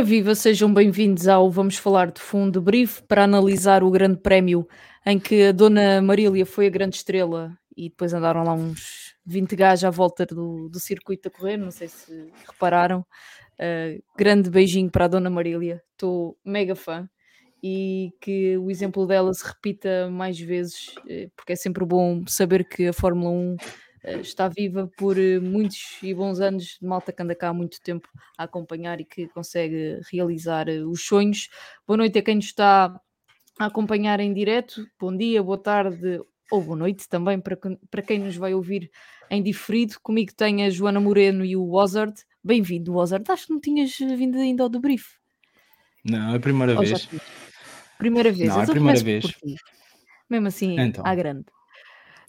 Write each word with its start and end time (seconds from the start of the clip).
Ora 0.00 0.08
viva, 0.08 0.34
sejam 0.34 0.72
bem-vindos 0.72 1.28
ao 1.28 1.50
Vamos 1.50 1.76
Falar 1.76 2.10
de 2.10 2.22
Fundo 2.22 2.62
Brief 2.62 3.02
para 3.02 3.24
analisar 3.24 3.84
o 3.84 3.90
grande 3.90 4.16
prémio 4.16 4.66
em 5.04 5.20
que 5.20 5.48
a 5.48 5.52
Dona 5.52 6.00
Marília 6.00 6.46
foi 6.46 6.66
a 6.66 6.70
grande 6.70 6.96
estrela 6.96 7.54
e 7.76 7.90
depois 7.90 8.14
andaram 8.14 8.42
lá 8.42 8.54
uns 8.54 9.14
20 9.26 9.54
gajos 9.54 9.84
à 9.84 9.90
volta 9.90 10.24
do, 10.24 10.70
do 10.70 10.80
circuito 10.80 11.28
a 11.28 11.30
correr, 11.30 11.58
não 11.58 11.70
sei 11.70 11.88
se 11.88 12.32
repararam. 12.48 13.00
Uh, 13.60 14.02
grande 14.16 14.48
beijinho 14.48 14.90
para 14.90 15.04
a 15.04 15.08
Dona 15.08 15.28
Marília, 15.28 15.82
estou 15.92 16.34
mega 16.42 16.74
fã 16.74 17.06
e 17.62 18.14
que 18.22 18.56
o 18.56 18.70
exemplo 18.70 19.06
dela 19.06 19.34
se 19.34 19.46
repita 19.46 20.08
mais 20.08 20.40
vezes, 20.40 20.94
eh, 21.10 21.28
porque 21.36 21.52
é 21.52 21.56
sempre 21.56 21.84
bom 21.84 22.24
saber 22.26 22.64
que 22.64 22.86
a 22.86 22.92
Fórmula 22.94 23.30
1 23.30 23.56
eh, 23.60 23.64
está 24.04 24.48
viva 24.48 24.90
por 24.96 25.18
eh, 25.18 25.38
muitos 25.38 25.98
e 26.02 26.14
bons 26.14 26.40
anos 26.40 26.78
de 26.80 26.86
malta 26.86 27.12
que 27.12 27.22
anda 27.22 27.34
cá 27.34 27.48
há 27.48 27.54
muito 27.54 27.80
tempo 27.80 28.08
a 28.38 28.44
acompanhar 28.44 29.00
e 29.00 29.04
que 29.04 29.28
consegue 29.28 30.00
realizar 30.10 30.68
eh, 30.68 30.82
os 30.82 31.04
sonhos. 31.04 31.48
Boa 31.86 31.98
noite 31.98 32.18
a 32.18 32.22
quem 32.22 32.36
nos 32.36 32.46
está 32.46 32.98
a 33.58 33.66
acompanhar 33.66 34.20
em 34.20 34.32
direto. 34.32 34.86
Bom 34.98 35.14
dia, 35.14 35.42
boa 35.42 35.58
tarde 35.58 36.20
ou 36.50 36.62
boa 36.62 36.76
noite 36.76 37.08
também 37.08 37.38
para, 37.38 37.56
para 37.90 38.02
quem 38.02 38.18
nos 38.18 38.36
vai 38.36 38.54
ouvir 38.54 38.90
em 39.30 39.42
diferido. 39.42 39.96
Comigo 40.02 40.32
tem 40.34 40.64
a 40.64 40.70
Joana 40.70 41.00
Moreno 41.00 41.44
e 41.44 41.56
o 41.56 41.64
Wozard. 41.64 42.14
Bem-vindo, 42.42 42.94
Wozard. 42.94 43.30
Acho 43.30 43.46
que 43.46 43.52
não 43.52 43.60
tinhas 43.60 43.96
vindo 43.96 44.38
ainda 44.38 44.62
ao 44.62 44.68
debrief. 44.68 45.14
Não, 46.02 46.32
é 46.32 46.36
a 46.36 46.40
primeira 46.40 46.72
ou 46.72 46.80
vez. 46.80 47.08
Primeira 47.98 48.32
vez. 48.32 48.48
Não, 48.48 48.60
é 48.60 48.64
a 48.64 48.66
primeira 48.66 49.00
vez. 49.00 49.24
Mesmo 50.28 50.48
assim, 50.48 50.80
então. 50.80 51.04
à 51.06 51.14
grande. 51.14 51.44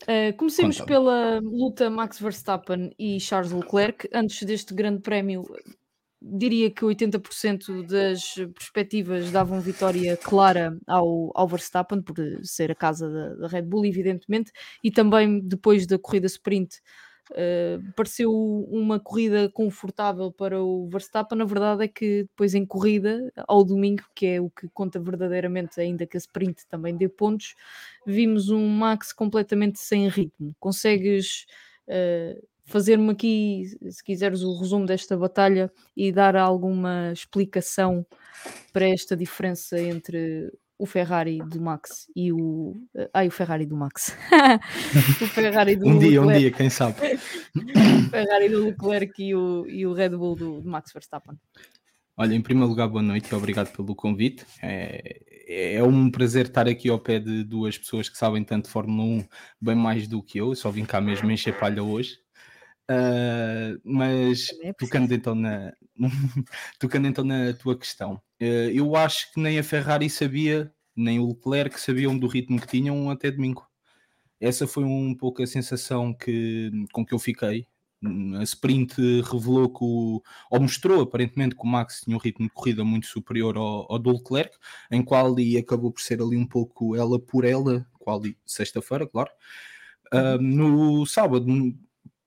Uh, 0.04 0.36
comecemos 0.36 0.82
pela 0.82 1.40
luta 1.40 1.90
Max 1.90 2.20
Verstappen 2.20 2.94
e 2.98 3.20
Charles 3.20 3.52
Leclerc. 3.52 4.10
Antes 4.14 4.44
deste 4.44 4.74
grande 4.74 5.02
prémio, 5.02 5.44
diria 6.22 6.70
que 6.70 6.86
80% 6.86 7.86
das 7.86 8.36
perspectivas 8.54 9.32
davam 9.32 9.60
vitória 9.60 10.16
clara 10.18 10.78
ao, 10.88 11.32
ao 11.34 11.48
Verstappen, 11.48 12.02
por 12.02 12.16
ser 12.44 12.72
a 12.72 12.76
casa 12.76 13.10
da, 13.10 13.36
da 13.36 13.48
Red 13.48 13.64
Bull, 13.64 13.86
evidentemente, 13.86 14.52
e 14.84 14.92
também 14.92 15.40
depois 15.40 15.88
da 15.88 15.98
corrida 15.98 16.28
sprint 16.28 16.80
Uh, 17.32 17.94
pareceu 17.96 18.32
uma 18.70 19.00
corrida 19.00 19.50
confortável 19.50 20.32
para 20.32 20.62
o 20.62 20.88
Verstappen. 20.90 21.38
Na 21.38 21.46
verdade 21.46 21.86
é 21.86 21.88
que 21.88 22.24
depois 22.24 22.54
em 22.54 22.66
corrida, 22.66 23.32
ao 23.48 23.64
domingo, 23.64 24.04
que 24.14 24.26
é 24.26 24.42
o 24.42 24.50
que 24.50 24.68
conta 24.70 25.00
verdadeiramente, 25.00 25.80
ainda 25.80 26.06
que 26.06 26.18
a 26.18 26.20
sprint 26.20 26.68
também 26.68 26.96
dê 26.96 27.08
pontos, 27.08 27.56
vimos 28.06 28.50
um 28.50 28.68
Max 28.68 29.14
completamente 29.14 29.80
sem 29.80 30.10
ritmo. 30.10 30.54
Consegues 30.60 31.46
uh, 31.88 32.48
fazer-me 32.66 33.12
aqui, 33.12 33.78
se 33.90 34.04
quiseres, 34.04 34.42
o 34.44 34.58
resumo 34.58 34.86
desta 34.86 35.18
batalha 35.18 35.72
e 35.96 36.12
dar 36.12 36.36
alguma 36.36 37.12
explicação 37.14 38.06
para 38.74 38.90
esta 38.90 39.16
diferença 39.16 39.80
entre 39.80 40.52
o 40.82 40.86
Ferrari 40.88 41.38
do 41.38 41.62
Max 41.62 42.08
e 42.16 42.34
o. 42.34 42.76
Ai, 43.14 43.28
o 43.28 43.32
Ferrari 43.32 43.68
do 43.68 43.78
Max. 43.78 44.18
o 45.22 45.28
Ferrari 45.28 45.76
do 45.76 45.88
Um 45.88 46.00
dia, 46.00 46.20
Leclerc. 46.20 46.28
um 46.28 46.40
dia, 46.40 46.52
quem 46.52 46.70
sabe. 46.72 46.96
o 47.56 48.10
Ferrari 48.10 48.50
do 48.50 48.66
Leclerc 48.66 49.24
e 49.24 49.36
o, 49.36 49.68
e 49.68 49.86
o 49.86 49.94
Red 49.94 50.10
Bull 50.10 50.36
do, 50.36 50.60
do 50.60 50.68
Max 50.68 50.92
Verstappen. 50.92 51.38
Olha, 52.18 52.34
em 52.34 52.42
primeiro 52.42 52.68
lugar, 52.68 52.88
boa 52.88 53.04
noite 53.04 53.30
e 53.32 53.36
obrigado 53.36 53.72
pelo 53.72 53.94
convite. 53.94 54.44
É, 54.60 55.76
é 55.76 55.84
um 55.84 56.10
prazer 56.10 56.48
estar 56.48 56.68
aqui 56.68 56.90
ao 56.90 56.98
pé 56.98 57.20
de 57.20 57.44
duas 57.44 57.78
pessoas 57.78 58.10
que 58.10 58.18
sabem 58.18 58.44
tanto 58.44 58.66
de 58.66 58.72
Fórmula 58.72 59.04
1, 59.04 59.28
bem 59.62 59.76
mais 59.76 60.08
do 60.08 60.24
que 60.24 60.40
eu. 60.40 60.48
eu 60.50 60.56
só 60.56 60.72
vim 60.72 60.84
cá 60.84 61.00
mesmo 61.00 61.30
encher 61.30 61.60
palha 61.60 61.84
hoje. 61.84 62.18
Uh, 62.92 63.80
mas 63.86 64.48
é 64.64 64.74
tocando 64.74 65.14
então, 65.14 65.34
na, 65.34 65.72
tocando 66.78 67.08
então 67.08 67.24
na 67.24 67.54
tua 67.54 67.78
questão, 67.78 68.16
uh, 68.42 68.70
eu 68.74 68.96
acho 68.98 69.32
que 69.32 69.40
nem 69.40 69.58
a 69.58 69.64
Ferrari 69.64 70.10
sabia, 70.10 70.74
nem 70.96 71.20
o 71.20 71.28
Leclerc 71.28 71.80
sabiam 71.80 72.18
do 72.18 72.28
ritmo 72.28 72.60
que 72.60 72.68
tinham 72.68 73.10
até 73.10 73.32
domingo. 73.32 73.66
Essa 74.42 74.68
foi 74.68 74.84
um 74.84 75.16
pouco 75.16 75.42
a 75.42 75.48
sensação 75.48 76.14
que, 76.14 76.72
com 76.92 77.06
que 77.06 77.14
eu 77.14 77.20
fiquei. 77.20 77.68
A 78.40 78.44
sprint 78.44 78.96
revelou 79.22 79.70
que 79.70 79.84
o, 79.84 80.22
ou 80.50 80.60
mostrou 80.60 81.02
aparentemente 81.02 81.56
que 81.56 81.62
o 81.64 81.68
Max 81.68 82.02
tinha 82.02 82.18
um 82.18 82.20
ritmo 82.20 82.48
de 82.48 82.54
corrida 82.54 82.84
muito 82.84 83.06
superior 83.06 83.56
ao, 83.56 83.90
ao 83.92 84.00
do 84.00 84.12
Leclerc, 84.12 84.58
em 84.90 85.04
qual 85.04 85.28
ali 85.32 85.56
acabou 85.56 85.92
por 85.92 86.02
ser 86.02 86.20
ali 86.20 86.36
um 86.36 86.48
pouco 86.48 86.96
ela 86.96 87.20
por 87.20 87.46
ela, 87.46 87.86
qual 88.00 88.20
sexta-feira, 88.44 89.08
claro. 89.08 89.30
Uh, 90.12 90.42
no 90.42 91.06
sábado 91.06 91.46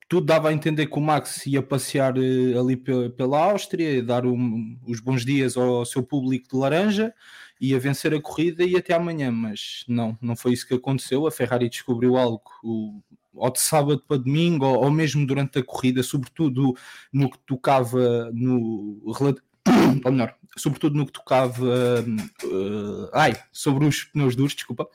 tudo 0.08 0.26
dava 0.26 0.48
a 0.48 0.52
entender 0.52 0.86
que 0.86 0.98
o 0.98 1.00
Max 1.00 1.46
ia 1.46 1.62
passear 1.62 2.16
uh, 2.16 2.60
ali 2.60 2.76
pela 2.76 3.38
Áustria, 3.38 4.02
dar 4.02 4.26
um, 4.26 4.78
os 4.86 5.00
bons 5.00 5.24
dias 5.24 5.56
ao 5.56 5.84
seu 5.84 6.02
público 6.02 6.48
de 6.48 6.56
laranja, 6.56 7.14
ia 7.60 7.78
vencer 7.78 8.12
a 8.14 8.20
corrida 8.20 8.64
e 8.64 8.76
até 8.76 8.94
amanhã, 8.94 9.30
mas 9.30 9.84
não, 9.88 10.16
não 10.20 10.36
foi 10.36 10.52
isso 10.52 10.66
que 10.66 10.74
aconteceu. 10.74 11.26
A 11.26 11.30
Ferrari 11.30 11.68
descobriu 11.68 12.16
algo 12.16 12.42
o, 12.62 13.00
ou 13.32 13.50
de 13.50 13.60
sábado 13.60 14.02
para 14.06 14.18
domingo, 14.18 14.66
ou, 14.66 14.84
ou, 14.84 14.90
mesmo 14.90 15.26
durante 15.26 15.58
a 15.58 15.64
corrida, 15.64 16.02
sobretudo 16.02 16.74
no 17.12 17.30
que 17.30 17.38
tocava 17.46 18.30
no 18.32 19.00
ou 20.04 20.12
melhor, 20.12 20.34
sobretudo 20.56 20.96
no 20.96 21.06
que 21.06 21.12
tocava 21.12 21.64
uh, 21.64 23.10
ai, 23.12 23.34
sobre 23.50 23.86
os 23.86 24.04
pneus 24.04 24.36
duros, 24.36 24.54
desculpa 24.54 24.86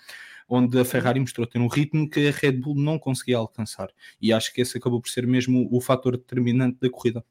onde 0.49 0.79
a 0.79 0.83
Ferrari 0.83 1.19
mostrou 1.19 1.45
ter 1.45 1.59
um 1.59 1.67
ritmo 1.67 2.09
que 2.09 2.27
a 2.27 2.31
Red 2.31 2.53
Bull 2.53 2.75
não 2.75 2.97
conseguia 2.97 3.37
alcançar. 3.37 3.89
E 4.19 4.33
acho 4.33 4.51
que 4.51 4.61
esse 4.61 4.77
acabou 4.77 4.99
por 4.99 5.09
ser 5.09 5.27
mesmo 5.27 5.69
o 5.71 5.79
fator 5.79 6.17
determinante 6.17 6.79
da 6.81 6.89
corrida. 6.89 7.23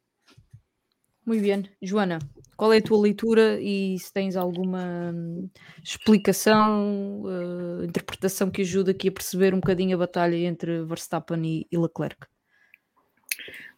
Muito 1.26 1.42
bem. 1.42 1.64
Joana, 1.82 2.20
qual 2.56 2.72
é 2.72 2.78
a 2.78 2.82
tua 2.82 3.02
leitura 3.02 3.60
e 3.60 3.98
se 3.98 4.10
tens 4.12 4.34
alguma 4.36 5.12
hum, 5.12 5.50
explicação, 5.82 7.22
uh, 7.22 7.84
interpretação 7.84 8.50
que 8.50 8.62
ajude 8.62 8.92
aqui 8.92 9.08
a 9.08 9.12
perceber 9.12 9.52
um 9.52 9.60
bocadinho 9.60 9.96
a 9.96 9.98
batalha 9.98 10.36
entre 10.36 10.84
Verstappen 10.84 11.44
e, 11.44 11.66
e 11.70 11.76
Leclerc? 11.76 12.26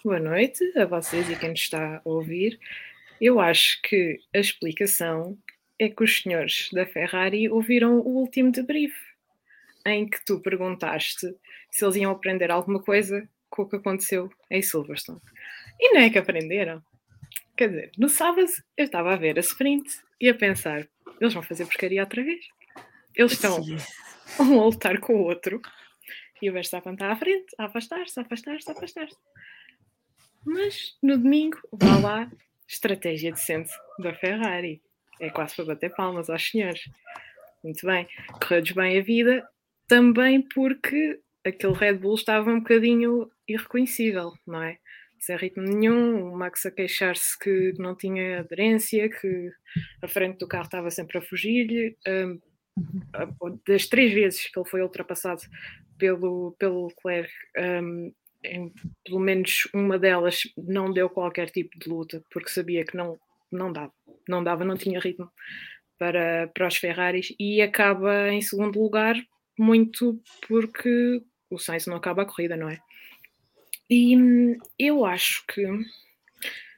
Boa 0.05 0.21
noite 0.21 0.63
a 0.79 0.85
vocês 0.85 1.29
e 1.29 1.37
quem 1.37 1.53
está 1.53 1.97
a 1.97 2.01
ouvir. 2.05 2.59
Eu 3.21 3.41
acho 3.41 3.83
que 3.83 4.19
a 4.35 4.39
explicação 4.39 5.37
é 5.79 5.89
que 5.89 6.05
os 6.05 6.23
senhores 6.23 6.69
da 6.73 6.87
Ferrari 6.87 7.49
ouviram 7.49 7.99
o 7.99 8.19
último 8.19 8.53
debrief 8.53 8.95
em 9.87 10.09
que 10.09 10.25
tu 10.25 10.41
perguntaste 10.41 11.27
se 11.71 11.85
eles 11.85 11.97
iam 11.97 12.13
aprender 12.13 12.51
alguma 12.51 12.83
coisa 12.83 13.29
com 13.49 13.63
o 13.63 13.69
que 13.69 13.77
aconteceu 13.77 14.31
em 14.51 14.63
Silverstone. 14.63 15.21
E 15.79 15.93
não 15.93 16.01
é 16.01 16.11
que 16.11 16.19
aprenderam. 16.19 16.83
Quer 17.57 17.69
dizer, 17.69 17.93
no 17.99 18.09
sábado 18.09 18.47
eu 18.77 18.85
estava 18.85 19.13
a 19.13 19.17
ver 19.17 19.37
a 19.37 19.41
sprint 19.41 20.01
e 20.21 20.29
a 20.29 20.35
pensar: 20.35 20.89
eles 21.21 21.35
vão 21.35 21.43
fazer 21.43 21.67
porcaria 21.67 22.03
outra 22.03 22.23
vez. 22.23 22.47
Eles 23.15 23.33
estão 23.33 23.61
um 24.41 24.61
a 24.61 24.65
lutar 24.65 24.99
com 25.01 25.15
o 25.15 25.25
outro 25.25 25.61
e 26.41 26.49
o 26.49 26.53
Verstappen 26.53 26.95
está 26.95 27.13
à 27.13 27.17
frente, 27.17 27.55
a 27.59 27.67
afastar-se, 27.67 28.19
a 28.19 28.23
afastar-se, 28.23 28.71
a 28.71 28.73
afastar-se. 28.73 29.17
Mas 30.45 30.97
no 31.03 31.19
domingo, 31.19 31.59
vá 31.71 31.99
lá, 31.99 32.33
estratégia 32.67 33.33
decente 33.33 33.71
da 33.99 34.15
Ferrari. 34.15 34.81
É 35.21 35.29
quase 35.29 35.55
para 35.55 35.67
bater 35.67 35.95
palmas 35.95 36.31
aos 36.31 36.51
senhores. 36.51 36.83
Muito 37.63 37.87
bem, 37.87 38.09
correu-lhes 38.41 38.73
bem 38.73 38.99
a 38.99 39.03
vida 39.03 39.47
também 39.91 40.41
porque 40.41 41.19
aquele 41.45 41.73
Red 41.73 41.95
Bull 41.95 42.15
estava 42.15 42.49
um 42.49 42.61
bocadinho 42.61 43.29
irreconhecível, 43.49 44.33
não 44.47 44.63
é? 44.63 44.79
Sem 45.19 45.37
ritmo 45.37 45.65
nenhum, 45.65 46.33
o 46.33 46.39
Max 46.39 46.65
a 46.65 46.71
queixar-se 46.71 47.37
que 47.37 47.75
não 47.77 47.97
tinha 47.97 48.39
aderência, 48.39 49.11
que 49.11 49.51
a 50.01 50.07
frente 50.07 50.39
do 50.39 50.47
carro 50.47 50.67
estava 50.67 50.93
sempre 50.93 51.19
a 51.19 51.21
fugir-lhe. 51.21 51.97
Um, 52.07 52.41
das 53.67 53.89
três 53.89 54.13
vezes 54.13 54.47
que 54.47 54.57
ele 54.57 54.69
foi 54.69 54.81
ultrapassado 54.81 55.43
pelo, 55.99 56.55
pelo 56.57 56.87
Leclerc, 56.87 57.33
um, 57.59 58.13
em, 58.45 58.73
pelo 59.05 59.19
menos 59.19 59.69
uma 59.75 59.99
delas 59.99 60.43
não 60.57 60.93
deu 60.93 61.11
qualquer 61.11 61.51
tipo 61.51 61.77
de 61.77 61.89
luta, 61.89 62.25
porque 62.31 62.49
sabia 62.49 62.85
que 62.85 62.97
não, 62.97 63.19
não 63.51 63.73
dava, 63.73 63.93
não 64.29 64.45
dava, 64.45 64.65
não 64.65 64.77
tinha 64.77 65.01
ritmo 65.01 65.29
para, 65.99 66.49
para 66.55 66.69
os 66.69 66.77
Ferraris 66.77 67.35
e 67.41 67.61
acaba 67.61 68.29
em 68.29 68.41
segundo 68.41 68.81
lugar 68.81 69.17
muito 69.59 70.21
porque 70.47 71.23
o 71.51 71.59
Sainz 71.59 71.87
não 71.87 71.97
acaba 71.97 72.23
a 72.23 72.27
corrida, 72.27 72.57
não 72.57 72.69
é? 72.69 72.81
E 73.89 74.17
hum, 74.17 74.57
eu 74.79 75.05
acho 75.05 75.45
que, 75.47 75.63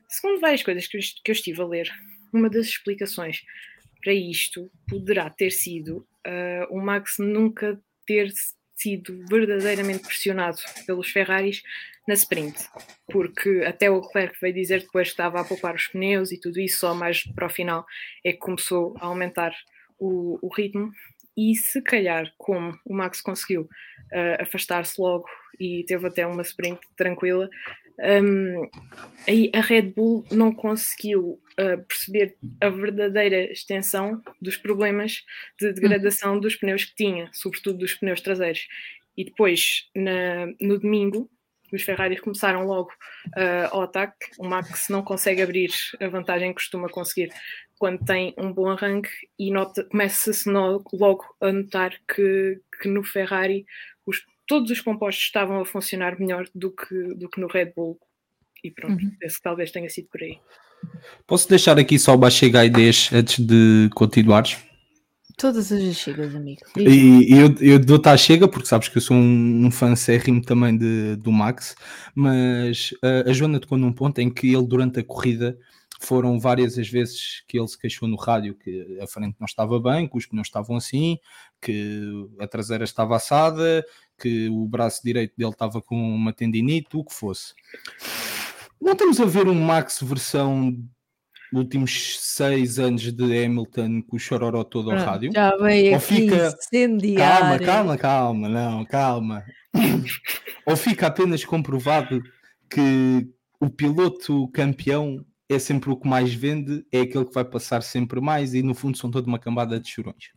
segundo 0.09 0.41
várias 0.41 0.63
coisas 0.63 0.87
que 0.87 0.97
eu, 0.97 1.01
que 1.25 1.31
eu 1.31 1.35
estive 1.35 1.61
a 1.61 1.67
ler 1.67 1.91
uma 2.33 2.49
das 2.49 2.67
explicações 2.67 3.43
para 4.03 4.13
isto 4.13 4.71
poderá 4.89 5.31
ter 5.31 5.51
sido 5.51 5.99
uh, 6.27 6.67
o 6.71 6.81
Max 6.81 7.17
nunca 7.19 7.81
ter 8.07 8.33
sido 8.75 9.25
verdadeiramente 9.29 10.05
pressionado 10.05 10.59
pelos 10.87 11.11
Ferraris 11.11 11.63
na 12.07 12.15
sprint, 12.15 12.59
porque 13.07 13.63
até 13.65 13.89
o 13.89 14.01
Leclerc 14.01 14.37
veio 14.41 14.55
dizer 14.55 14.81
depois 14.81 15.09
que 15.09 15.13
estava 15.13 15.41
a 15.41 15.45
poupar 15.45 15.75
os 15.75 15.87
pneus 15.87 16.33
e 16.33 16.41
tudo 16.41 16.59
isso, 16.59 16.81
só 16.81 16.95
mais 16.95 17.23
para 17.23 17.47
o 17.47 17.51
final 17.51 17.87
é 18.25 18.33
que 18.33 18.39
começou 18.39 18.97
a 18.99 19.07
aumentar 19.07 19.55
o, 19.99 20.39
o 20.43 20.53
ritmo. 20.53 20.91
E 21.37 21.55
se 21.55 21.81
calhar, 21.83 22.33
como 22.37 22.79
o 22.85 22.95
Max 22.95 23.21
conseguiu 23.21 23.63
uh, 23.63 24.43
afastar-se 24.43 25.01
logo 25.01 25.27
e 25.59 25.85
teve 25.85 26.07
até 26.07 26.27
uma 26.27 26.43
sprint 26.43 26.81
tranquila, 26.97 27.49
um, 27.99 28.69
aí 29.29 29.51
a 29.55 29.61
Red 29.61 29.83
Bull 29.83 30.25
não 30.31 30.53
conseguiu 30.53 31.41
uh, 31.53 31.83
perceber 31.87 32.37
a 32.61 32.69
verdadeira 32.69 33.53
extensão 33.53 34.23
dos 34.41 34.57
problemas 34.57 35.25
de 35.59 35.73
degradação 35.73 36.39
dos 36.39 36.57
pneus 36.57 36.85
que 36.85 36.95
tinha, 36.95 37.31
sobretudo 37.33 37.79
dos 37.79 37.95
pneus 37.95 38.21
traseiros. 38.21 38.67
E 39.17 39.25
depois, 39.25 39.89
na, 39.95 40.47
no 40.61 40.79
domingo, 40.79 41.31
os 41.73 41.83
Ferraris 41.83 42.21
começaram 42.21 42.67
logo 42.67 42.91
uh, 43.29 43.69
ao 43.71 43.83
ataque. 43.83 44.31
O 44.39 44.47
Max 44.47 44.89
não 44.89 45.03
consegue 45.03 45.43
abrir 45.43 45.71
a 46.01 46.09
vantagem 46.09 46.49
que 46.49 46.57
costuma 46.57 46.89
conseguir 46.89 47.33
quando 47.83 48.05
tem 48.05 48.33
um 48.39 48.53
bom 48.53 48.69
arranque 48.69 49.11
e 49.37 49.51
começa-se 49.91 50.49
logo 50.49 51.25
a 51.41 51.51
notar 51.51 51.91
que, 52.07 52.61
que 52.81 52.89
no 52.89 53.03
Ferrari 53.03 53.67
os, 54.07 54.23
todos 54.47 54.71
os 54.71 54.81
compostos 54.81 55.25
estavam 55.25 55.61
a 55.61 55.65
funcionar 55.65 56.17
melhor 56.17 56.47
do 56.55 56.71
que, 56.71 56.95
do 57.17 57.29
que 57.29 57.41
no 57.41 57.49
Red 57.49 57.73
Bull. 57.75 57.99
E 58.63 58.71
pronto, 58.71 59.03
uhum. 59.03 59.11
esse 59.21 59.43
talvez 59.43 59.73
tenha 59.73 59.91
sido 59.91 60.07
por 60.13 60.23
aí. 60.23 60.39
Posso 61.27 61.49
deixar 61.49 61.77
aqui 61.77 61.99
só 61.99 62.15
o 62.15 62.31
chegar 62.31 62.67
a 62.67 62.69
10 62.69 63.15
antes 63.15 63.45
de 63.45 63.91
continuares? 63.97 64.59
Todas 65.37 65.73
as 65.73 65.97
chegas, 65.97 66.37
amigo. 66.37 66.61
E, 66.77 67.35
e 67.35 67.37
eu, 67.37 67.53
eu 67.61 67.79
dou-te 67.81 68.09
a 68.09 68.17
chega 68.17 68.47
porque 68.47 68.69
sabes 68.69 68.87
que 68.87 68.99
eu 68.99 69.03
sou 69.03 69.17
um, 69.17 69.67
um 69.67 69.73
fã 69.73 69.97
sérrimo 69.97 70.41
também 70.41 70.79
de, 70.79 71.17
do 71.17 71.33
Max, 71.33 71.75
mas 72.15 72.93
uh, 73.03 73.29
a 73.29 73.33
Joana 73.33 73.59
tocou 73.59 73.77
num 73.77 73.93
ponto 73.93 74.21
em 74.21 74.33
que 74.33 74.55
ele, 74.55 74.65
durante 74.65 75.01
a 75.01 75.05
corrida, 75.05 75.59
foram 76.03 76.39
várias 76.39 76.77
as 76.79 76.89
vezes 76.89 77.45
que 77.47 77.59
ele 77.59 77.69
se 77.69 77.79
queixou 77.79 78.09
no 78.09 78.17
rádio 78.17 78.55
que 78.55 78.99
a 79.01 79.07
frente 79.07 79.37
não 79.39 79.47
estava 79.47 79.79
bem, 79.79 80.09
que 80.09 80.19
os 80.19 80.27
pneus 80.27 80.49
estavam 80.49 80.77
assim, 80.77 81.19
que 81.61 82.29
a 82.41 82.47
traseira 82.47 82.83
estava 82.83 83.17
assada, 83.17 83.85
que 84.19 84.49
o 84.49 84.67
braço 84.67 85.01
direito 85.05 85.35
dele 85.37 85.51
estava 85.51 85.81
com 85.81 85.97
uma 85.97 86.33
tendinite, 86.33 86.97
o 86.97 87.05
que 87.05 87.15
fosse. 87.15 87.55
Não 88.81 88.93
estamos 88.93 89.21
a 89.21 89.25
ver 89.25 89.47
um 89.47 89.55
Max 89.55 90.01
versão 90.03 90.77
últimos 91.53 92.19
seis 92.21 92.79
anos 92.79 93.13
de 93.13 93.45
Hamilton 93.45 94.03
com 94.03 94.17
o 94.17 94.19
chororó 94.19 94.65
todo 94.65 94.91
ao 94.91 94.97
rádio. 94.97 95.31
Já 95.33 95.57
veio 95.57 95.95
Ou 95.95 96.01
fica... 96.01 96.57
Calma, 97.17 97.59
calma, 97.59 97.99
calma, 97.99 98.49
não, 98.49 98.85
calma. 98.85 99.45
Ou 100.67 100.77
fica 100.77 101.07
apenas 101.07 101.45
comprovado 101.45 102.21
que 102.69 103.29
o 103.61 103.71
piloto 103.71 104.49
campeão 104.49 105.25
é 105.55 105.59
sempre 105.59 105.91
o 105.91 105.97
que 105.97 106.09
mais 106.09 106.33
vende, 106.33 106.85
é 106.91 107.01
aquele 107.01 107.25
que 107.25 107.35
vai 107.35 107.45
passar 107.45 107.83
sempre 107.83 108.21
mais 108.21 108.55
e 108.55 108.63
no 108.63 108.75
fundo 108.75 108.97
são 108.97 109.11
toda 109.11 109.27
uma 109.27 109.39
cambada 109.39 109.79
de 109.79 109.89
chorões. 109.89 110.33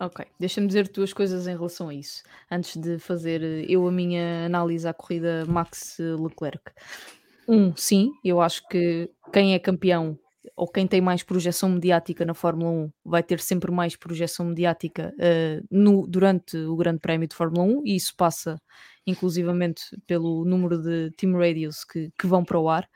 Ok, 0.00 0.24
deixa-me 0.38 0.66
dizer 0.66 0.88
duas 0.88 1.12
coisas 1.12 1.46
em 1.46 1.52
relação 1.52 1.90
a 1.90 1.94
isso, 1.94 2.22
antes 2.50 2.76
de 2.76 2.98
fazer 2.98 3.42
eh, 3.42 3.66
eu 3.68 3.86
a 3.86 3.92
minha 3.92 4.46
análise 4.46 4.88
à 4.88 4.94
corrida 4.94 5.44
Max 5.46 5.98
Leclerc. 5.98 6.72
Um, 7.46 7.76
sim, 7.76 8.12
eu 8.24 8.40
acho 8.40 8.66
que 8.68 9.10
quem 9.30 9.54
é 9.54 9.58
campeão 9.58 10.18
ou 10.56 10.66
quem 10.66 10.86
tem 10.86 11.00
mais 11.00 11.22
projeção 11.22 11.68
mediática 11.68 12.24
na 12.24 12.32
Fórmula 12.32 12.70
1 12.70 12.92
vai 13.04 13.22
ter 13.22 13.40
sempre 13.40 13.70
mais 13.70 13.96
projeção 13.96 14.46
mediática 14.46 15.12
uh, 15.16 15.66
no, 15.70 16.06
durante 16.06 16.56
o 16.56 16.76
Grande 16.76 17.00
Prémio 17.00 17.28
de 17.28 17.34
Fórmula 17.34 17.64
1 17.64 17.82
e 17.84 17.96
isso 17.96 18.14
passa 18.16 18.56
inclusivamente 19.06 19.82
pelo 20.06 20.44
número 20.44 20.80
de 20.80 21.10
team 21.16 21.36
radios 21.36 21.84
que, 21.84 22.10
que 22.18 22.26
vão 22.26 22.44
para 22.44 22.58
o 22.58 22.68
ar. 22.68 22.88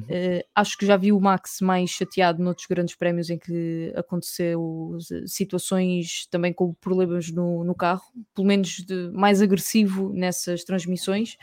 Uh, 0.00 0.44
acho 0.54 0.76
que 0.76 0.86
já 0.86 0.96
vi 0.96 1.12
o 1.12 1.20
Max 1.20 1.60
mais 1.60 1.90
chateado 1.90 2.42
noutros 2.42 2.66
grandes 2.66 2.94
prémios 2.94 3.30
em 3.30 3.38
que 3.38 3.92
aconteceu 3.96 4.96
situações 5.26 6.26
também 6.30 6.52
com 6.52 6.74
problemas 6.74 7.30
no, 7.30 7.64
no 7.64 7.74
carro, 7.74 8.02
pelo 8.34 8.46
menos 8.46 8.68
de, 8.70 9.10
mais 9.12 9.42
agressivo 9.42 10.12
nessas 10.12 10.64
transmissões. 10.64 11.36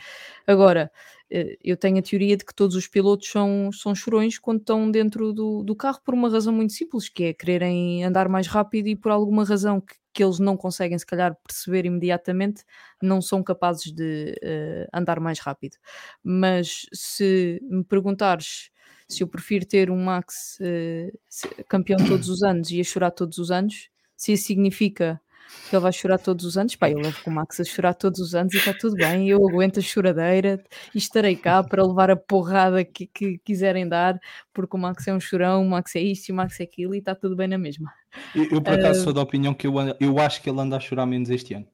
Agora, 0.46 0.90
eu 1.30 1.76
tenho 1.76 1.98
a 1.98 2.02
teoria 2.02 2.36
de 2.36 2.44
que 2.44 2.54
todos 2.54 2.76
os 2.76 2.86
pilotos 2.86 3.28
são, 3.28 3.70
são 3.72 3.94
chorões 3.94 4.38
quando 4.38 4.60
estão 4.60 4.90
dentro 4.90 5.32
do, 5.32 5.62
do 5.62 5.74
carro 5.74 6.00
por 6.04 6.14
uma 6.14 6.30
razão 6.30 6.52
muito 6.52 6.72
simples, 6.72 7.08
que 7.08 7.24
é 7.24 7.32
quererem 7.34 8.04
andar 8.04 8.28
mais 8.28 8.46
rápido 8.46 8.86
e 8.88 8.96
por 8.96 9.10
alguma 9.10 9.44
razão 9.44 9.80
que, 9.80 9.94
que 10.12 10.22
eles 10.22 10.38
não 10.38 10.56
conseguem, 10.56 10.98
se 10.98 11.04
calhar, 11.04 11.36
perceber 11.46 11.84
imediatamente, 11.84 12.64
não 13.02 13.20
são 13.20 13.42
capazes 13.42 13.92
de 13.92 14.34
uh, 14.42 14.88
andar 14.96 15.20
mais 15.20 15.40
rápido. 15.40 15.76
Mas 16.22 16.86
se 16.92 17.60
me 17.62 17.84
perguntares 17.84 18.70
se 19.08 19.22
eu 19.22 19.28
prefiro 19.28 19.64
ter 19.66 19.90
um 19.90 20.02
Max 20.02 20.58
uh, 20.60 21.64
campeão 21.68 21.98
todos 22.06 22.28
os 22.28 22.42
anos 22.42 22.70
e 22.70 22.80
a 22.80 22.84
chorar 22.84 23.10
todos 23.10 23.38
os 23.38 23.50
anos, 23.50 23.88
se 24.16 24.32
isso 24.32 24.46
significa 24.46 25.20
que 25.68 25.74
ele 25.74 25.82
vai 25.82 25.92
chorar 25.92 26.18
todos 26.18 26.44
os 26.44 26.56
anos. 26.56 26.76
Pá, 26.76 26.90
eu 26.90 26.98
levo 26.98 27.22
com 27.22 27.30
o 27.30 27.34
Max 27.34 27.60
a 27.60 27.64
chorar 27.64 27.94
todos 27.94 28.20
os 28.20 28.34
anos 28.34 28.54
e 28.54 28.58
está 28.58 28.72
tudo 28.72 28.94
bem. 28.94 29.28
Eu 29.28 29.46
aguento 29.48 29.78
a 29.78 29.82
choradeira 29.82 30.62
e 30.94 30.98
estarei 30.98 31.36
cá 31.36 31.62
para 31.62 31.84
levar 31.84 32.10
a 32.10 32.16
porrada 32.16 32.84
que, 32.84 33.06
que 33.06 33.38
quiserem 33.38 33.88
dar, 33.88 34.18
porque 34.52 34.76
o 34.76 34.80
Max 34.80 35.06
é 35.08 35.14
um 35.14 35.20
chorão, 35.20 35.64
o 35.64 35.70
Max 35.70 35.96
é 35.96 36.00
isto 36.00 36.28
e 36.28 36.32
o 36.32 36.34
Max 36.34 36.60
é 36.60 36.64
aquilo 36.64 36.94
e 36.94 36.98
está 36.98 37.14
tudo 37.14 37.36
bem 37.36 37.48
na 37.48 37.58
mesma. 37.58 37.92
Eu, 38.34 38.44
eu 38.44 38.62
por 38.62 38.74
acaso 38.74 39.00
uh, 39.00 39.04
sou 39.04 39.12
da 39.12 39.20
opinião 39.20 39.52
que 39.52 39.66
eu, 39.66 39.74
eu 40.00 40.18
acho 40.18 40.42
que 40.42 40.48
ele 40.48 40.60
anda 40.60 40.76
a 40.76 40.80
chorar 40.80 41.06
menos 41.06 41.30
este 41.30 41.54
ano. 41.54 41.66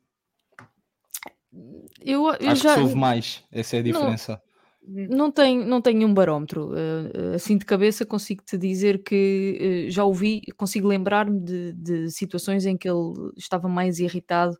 Eu, 2.00 2.34
eu 2.40 2.50
acho 2.50 2.62
já... 2.62 2.74
que 2.74 2.80
soube 2.80 2.94
mais, 2.94 3.44
essa 3.52 3.76
é 3.76 3.80
a 3.80 3.82
diferença. 3.82 4.32
Não 4.32 4.51
não 4.84 5.30
tenho, 5.30 5.64
não 5.64 5.80
tenho 5.80 6.06
um 6.06 6.12
barómetro. 6.12 6.70
Uh, 6.70 7.34
assim 7.34 7.56
de 7.56 7.64
cabeça 7.64 8.04
consigo 8.04 8.42
te 8.44 8.58
dizer 8.58 9.02
que 9.02 9.86
uh, 9.88 9.90
já 9.90 10.04
ouvi, 10.04 10.42
consigo 10.56 10.88
lembrar-me 10.88 11.38
de, 11.40 11.72
de, 11.72 12.10
situações 12.10 12.66
em 12.66 12.76
que 12.76 12.88
ele 12.88 13.32
estava 13.36 13.68
mais 13.68 14.00
irritado 14.00 14.58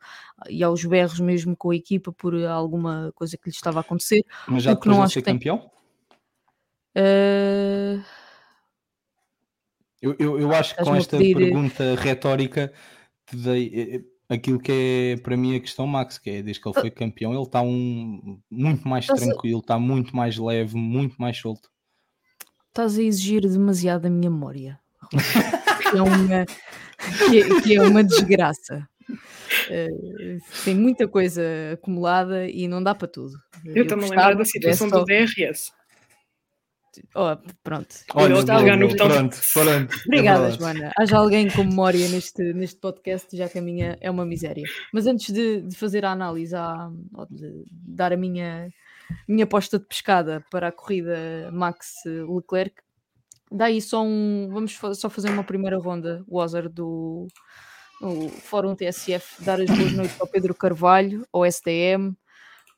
e 0.48 0.62
aos 0.62 0.84
berros 0.84 1.18
mesmo 1.18 1.56
com 1.56 1.70
a 1.70 1.76
equipa 1.76 2.12
por 2.12 2.34
alguma 2.44 3.12
coisa 3.14 3.36
que 3.36 3.48
lhe 3.48 3.54
estava 3.54 3.80
a 3.80 3.82
acontecer. 3.82 4.24
Mas 4.46 4.62
já 4.62 4.74
depois 4.74 4.96
não 4.96 5.06
de 5.06 5.12
ser 5.12 5.22
campeão? 5.22 5.70
Uh... 6.96 8.02
Eu, 10.00 10.16
eu, 10.18 10.40
eu 10.40 10.52
acho 10.52 10.74
que 10.74 10.82
com 10.82 10.96
esta 10.96 11.16
pedir... 11.16 11.36
pergunta 11.36 11.94
retórica 11.94 12.72
te 13.26 13.36
dei 13.36 14.04
aquilo 14.32 14.58
que 14.58 14.72
é 15.18 15.22
para 15.22 15.36
mim 15.36 15.56
a 15.56 15.60
questão 15.60 15.86
Max, 15.86 16.18
que 16.18 16.30
é 16.30 16.42
desde 16.42 16.62
que 16.62 16.68
ele 16.68 16.80
foi 16.80 16.90
campeão, 16.90 17.32
ele 17.32 17.42
está 17.42 17.60
um, 17.60 18.40
muito 18.50 18.88
mais 18.88 19.06
tranquilo, 19.06 19.60
está 19.60 19.78
muito 19.78 20.16
mais 20.16 20.36
leve, 20.38 20.76
muito 20.76 21.16
mais 21.16 21.38
solto. 21.38 21.68
Estás 22.68 22.98
a 22.98 23.02
exigir 23.02 23.42
demasiado 23.42 24.06
a 24.06 24.10
minha 24.10 24.30
memória. 24.30 24.80
que, 25.90 25.98
é 25.98 26.02
uma, 26.02 26.46
que, 27.28 27.40
é, 27.40 27.60
que 27.60 27.76
é 27.76 27.82
uma 27.82 28.02
desgraça. 28.02 28.88
Uh, 29.10 30.38
tem 30.64 30.74
muita 30.74 31.06
coisa 31.06 31.42
acumulada 31.74 32.48
e 32.48 32.66
não 32.66 32.82
dá 32.82 32.94
para 32.94 33.08
tudo. 33.08 33.34
Eu 33.64 33.82
estou-me 33.82 34.04
a 34.04 34.08
lembrar 34.08 34.34
da 34.34 34.44
situação 34.44 34.88
do 34.88 35.04
DRS. 35.04 35.70
Oh, 37.14 37.36
pronto. 37.62 37.94
Olha, 38.14 38.34
está 38.34 38.76
no 38.76 38.88
botão. 38.88 39.08
Pronto, 39.08 39.40
pronto. 39.52 39.96
Obrigada, 40.06 40.48
é 40.48 40.50
Joana. 40.52 40.92
Haja 40.98 41.16
alguém 41.16 41.50
com 41.50 41.64
memória 41.64 42.08
neste, 42.08 42.42
neste 42.52 42.80
podcast, 42.80 43.34
já 43.36 43.48
que 43.48 43.58
a 43.58 43.62
minha 43.62 43.96
é 44.00 44.10
uma 44.10 44.24
miséria. 44.24 44.64
Mas 44.92 45.06
antes 45.06 45.32
de, 45.32 45.62
de 45.62 45.76
fazer 45.76 46.04
a 46.04 46.12
análise, 46.12 46.54
a, 46.54 46.90
de 47.30 47.64
dar 47.70 48.12
a 48.12 48.16
minha, 48.16 48.68
minha 49.28 49.44
aposta 49.44 49.78
de 49.78 49.86
pescada 49.86 50.44
para 50.50 50.68
a 50.68 50.72
corrida 50.72 51.50
Max 51.52 51.94
Leclerc, 52.04 52.76
daí 53.50 53.80
só 53.80 54.02
um. 54.02 54.48
Vamos 54.52 54.78
só 54.94 55.08
fazer 55.08 55.30
uma 55.30 55.44
primeira 55.44 55.78
ronda, 55.78 56.22
o 56.26 56.38
Ozer 56.38 56.68
do 56.68 57.26
Fórum 58.42 58.74
TSF, 58.74 59.44
dar 59.44 59.60
as 59.60 59.70
boas 59.70 59.92
noites 59.92 60.20
ao 60.20 60.26
Pedro 60.26 60.54
Carvalho, 60.54 61.26
ao 61.32 61.46
STM, 61.46 62.16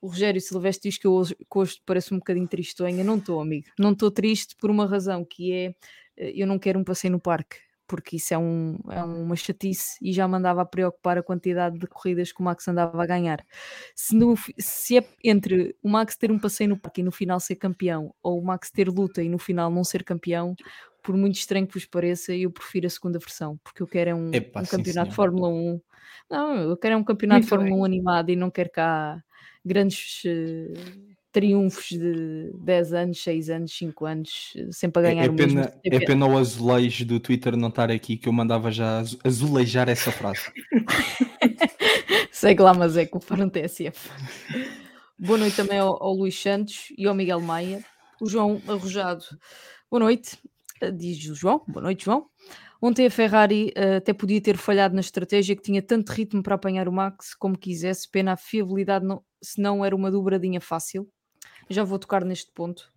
o 0.05 0.09
Rogério 0.09 0.39
Silvestre 0.39 0.91
diz 0.91 0.99
que 0.99 1.07
eu 1.07 1.15
hoje, 1.15 1.35
que 1.35 1.59
hoje 1.59 1.81
parece 1.87 2.13
um 2.13 2.19
bocadinho 2.19 2.47
tristonha. 2.47 3.03
Não 3.03 3.17
estou, 3.17 3.41
amigo. 3.41 3.69
Não 3.79 3.93
estou 3.93 4.11
triste 4.11 4.55
por 4.55 4.71
uma 4.71 4.87
razão, 4.87 5.25
que 5.25 5.51
é 5.51 5.75
eh, 6.19 6.33
eu 6.37 6.47
não 6.47 6.59
quero 6.59 6.79
um 6.79 6.85
passeio 6.85 7.13
no 7.13 7.19
parque, 7.19 7.57
porque 7.89 8.17
isso 8.17 8.35
é, 8.35 8.39
um, 8.39 8.79
é 8.91 9.03
uma 9.03 9.35
chatice 9.35 9.97
e 10.03 10.13
já 10.13 10.29
me 10.29 10.37
andava 10.37 10.61
a 10.61 10.67
preocupar 10.67 11.17
a 11.17 11.23
quantidade 11.23 11.79
de 11.79 11.87
corridas 11.87 12.33
que 12.33 12.41
o 12.43 12.45
Max 12.45 12.69
andava 12.69 13.03
a 13.03 13.07
ganhar. 13.07 13.43
Se, 13.97 14.15
no, 14.15 14.35
se 14.59 14.99
é 14.99 15.09
entre 15.25 15.75
o 15.83 15.89
Max 15.89 16.19
ter 16.19 16.31
um 16.31 16.39
passeio 16.39 16.69
no 16.69 16.79
parque 16.79 17.01
e 17.01 17.05
no 17.05 17.11
final 17.11 17.41
ser 17.41 17.57
campeão, 17.57 18.15
ou 18.23 18.39
o 18.39 18.45
Max 18.45 18.71
ter 18.71 18.91
luta 18.91 19.23
e 19.23 19.31
no 19.31 19.39
final 19.39 19.71
não 19.71 19.85
ser 19.85 20.05
campeão, 20.05 20.55
por 21.03 21.17
muito 21.17 21.37
estranho 21.37 21.67
que 21.67 21.73
vos 21.73 21.87
pareça, 21.87 22.35
eu 22.35 22.51
prefiro 22.51 22.87
a 22.87 22.91
segunda 22.91 23.19
versão, 23.19 23.59
porque 23.65 23.83
eu 23.83 23.87
quero 23.87 24.11
é 24.11 24.15
um, 24.15 24.31
Epa, 24.35 24.61
um 24.61 24.67
campeonato 24.67 25.09
de 25.09 25.17
Fórmula 25.17 25.49
1. 25.49 25.81
Não, 26.31 26.57
eu 26.57 26.77
quero 26.77 26.93
é 26.93 26.97
um 26.99 27.05
campeonato 27.05 27.39
muito 27.39 27.45
de 27.45 27.49
Fórmula 27.49 27.71
bem. 27.71 27.81
1 27.81 27.85
animado 27.87 28.31
e 28.31 28.37
não 28.37 28.51
quero 28.51 28.71
cá 28.71 29.25
grandes 29.65 30.23
uh, 30.25 31.15
triunfos 31.33 31.89
de 31.89 32.53
10 32.61 32.93
anos, 32.93 33.23
6 33.23 33.51
anos, 33.51 33.77
5 33.77 34.07
anos, 34.07 34.53
sempre 34.71 35.01
a 35.01 35.03
ganhar 35.03 35.23
é, 35.23 35.27
é 35.27 35.29
pena, 35.31 35.75
É 35.85 35.99
pena 35.99 36.27
o 36.27 36.39
azulejo 36.39 37.05
do 37.05 37.19
Twitter 37.19 37.57
não 37.57 37.69
estar 37.69 37.91
aqui, 37.91 38.17
que 38.17 38.29
eu 38.29 38.33
mandava 38.33 38.71
já 38.71 39.03
azulejar 39.25 39.89
essa 39.89 40.13
frase. 40.13 40.53
Segue 42.31 42.63
lá, 42.63 42.73
mas 42.73 42.97
é 42.97 43.05
que 43.05 43.17
o 43.17 43.21
TSF. 43.21 44.11
Boa 45.19 45.39
noite 45.39 45.57
também 45.57 45.79
ao, 45.79 46.01
ao 46.01 46.13
Luís 46.13 46.41
Santos 46.41 46.93
e 46.97 47.07
ao 47.07 47.15
Miguel 47.15 47.41
Maia. 47.41 47.85
O 48.21 48.29
João 48.29 48.63
Arrojado. 48.69 49.25
Boa 49.91 50.05
noite, 50.05 50.39
diz 50.95 51.29
o 51.29 51.35
João. 51.35 51.63
Boa 51.67 51.83
noite, 51.83 52.05
João. 52.05 52.27
Ontem 52.81 53.07
a 53.07 53.11
Ferrari 53.11 53.73
uh, 53.77 53.97
até 53.97 54.13
podia 54.13 54.41
ter 54.41 54.57
falhado 54.57 54.95
na 54.95 55.01
estratégia 55.01 55.57
que 55.57 55.63
tinha 55.63 55.81
tanto 55.81 56.13
ritmo 56.13 56.43
para 56.43 56.55
apanhar 56.55 56.87
o 56.87 56.93
Max 56.93 57.35
como 57.35 57.59
quisesse, 57.59 58.09
pena 58.11 58.33
a 58.33 58.37
fiabilidade 58.37 59.07
não, 59.07 59.23
se 59.45 59.61
não 59.61 59.85
era 59.85 59.95
uma 59.95 60.11
dobradinha 60.11 60.61
fácil. 60.61 61.09
Já 61.69 61.85
vou 61.85 61.99
tocar 61.99 62.25
neste 62.25 62.51
ponto. 62.53 62.93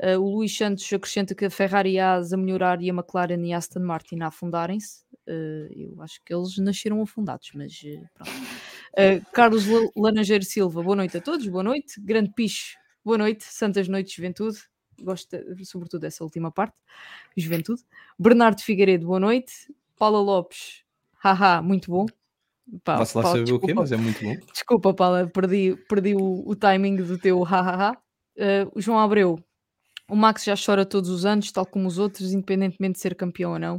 Uh, 0.00 0.18
o 0.18 0.36
Luís 0.36 0.56
Santos 0.56 0.90
acrescenta 0.92 1.34
que 1.34 1.44
a 1.44 1.50
Ferrari 1.50 1.92
e 1.92 2.00
a 2.00 2.20
melhorar 2.36 2.82
e 2.82 2.90
a 2.90 2.92
McLaren 2.92 3.46
e 3.46 3.52
a 3.52 3.58
Aston 3.58 3.80
Martin 3.80 4.20
a 4.20 4.28
afundarem-se. 4.28 5.04
Uh, 5.28 5.68
eu 5.70 6.02
acho 6.02 6.20
que 6.24 6.34
eles 6.34 6.56
nasceram 6.58 7.00
afundados, 7.00 7.50
mas 7.54 7.72
pronto. 8.14 8.32
Carlos 9.32 9.64
Laranjeiro 9.96 10.44
Silva, 10.44 10.82
boa 10.82 10.96
noite 10.96 11.16
a 11.18 11.20
todos, 11.20 11.46
boa 11.46 11.62
noite. 11.62 12.00
Grande 12.00 12.32
Picho, 12.34 12.76
boa 13.04 13.16
noite. 13.18 13.44
Santas 13.44 13.86
noites, 13.86 14.12
juventude 14.12 14.58
gosto 15.02 15.36
sobretudo 15.64 16.00
dessa 16.00 16.24
última 16.24 16.50
parte, 16.50 16.76
juventude. 17.36 17.82
Bernardo 18.18 18.60
Figueiredo, 18.62 19.06
boa 19.06 19.20
noite. 19.20 19.52
Paula 19.98 20.20
Lopes, 20.20 20.84
haha, 21.22 21.60
muito 21.62 21.90
bom. 21.90 22.06
Pá, 22.84 22.98
Posso 22.98 23.18
lá 23.18 23.24
saber 23.24 23.44
desculpa, 23.44 23.64
o 23.64 23.68
quê, 23.68 23.74
mas 23.74 23.92
é 23.92 23.96
muito 23.96 24.24
bom. 24.24 24.36
Desculpa, 24.52 24.94
Paula, 24.94 25.26
perdi, 25.26 25.76
perdi 25.88 26.14
o, 26.14 26.42
o 26.46 26.56
timing 26.56 26.96
do 26.96 27.18
teu 27.18 27.42
hahaha. 27.42 27.96
Uh, 28.36 28.70
o 28.74 28.80
João 28.80 28.98
Abreu, 28.98 29.38
o 30.08 30.16
Max 30.16 30.44
já 30.44 30.54
chora 30.56 30.86
todos 30.86 31.10
os 31.10 31.26
anos, 31.26 31.52
tal 31.52 31.66
como 31.66 31.86
os 31.86 31.98
outros, 31.98 32.32
independentemente 32.32 32.94
de 32.94 33.00
ser 33.00 33.14
campeão 33.14 33.52
ou 33.52 33.58
não. 33.58 33.76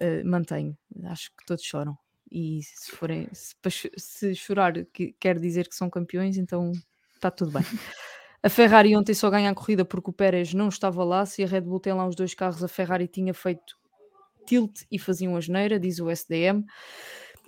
Uh, 0.00 0.24
mantenho, 0.24 0.76
acho 1.04 1.30
que 1.30 1.46
todos 1.46 1.64
choram. 1.64 1.96
E 2.30 2.60
se 2.62 2.90
forem, 2.90 3.28
se, 3.32 3.90
se 3.96 4.34
chorar 4.34 4.72
que, 4.92 5.14
quer 5.18 5.38
dizer 5.38 5.68
que 5.68 5.74
são 5.74 5.88
campeões, 5.88 6.36
então 6.36 6.72
está 7.14 7.30
tudo 7.30 7.52
bem. 7.52 7.64
A 8.42 8.48
Ferrari 8.48 8.94
ontem 8.96 9.12
só 9.14 9.28
ganha 9.28 9.50
a 9.50 9.54
corrida 9.54 9.84
porque 9.84 10.10
o 10.10 10.12
Pérez 10.12 10.54
não 10.54 10.68
estava 10.68 11.02
lá. 11.02 11.26
Se 11.26 11.42
a 11.42 11.46
Red 11.46 11.62
Bull 11.62 11.80
tem 11.80 11.92
lá 11.92 12.06
os 12.06 12.14
dois 12.14 12.32
carros, 12.32 12.62
a 12.62 12.68
Ferrari 12.68 13.08
tinha 13.08 13.34
feito 13.34 13.76
tilt 14.46 14.82
e 14.90 14.98
faziam 14.98 15.36
a 15.36 15.40
geneira, 15.40 15.80
diz 15.80 15.98
o 15.98 16.08
SDM. 16.08 16.64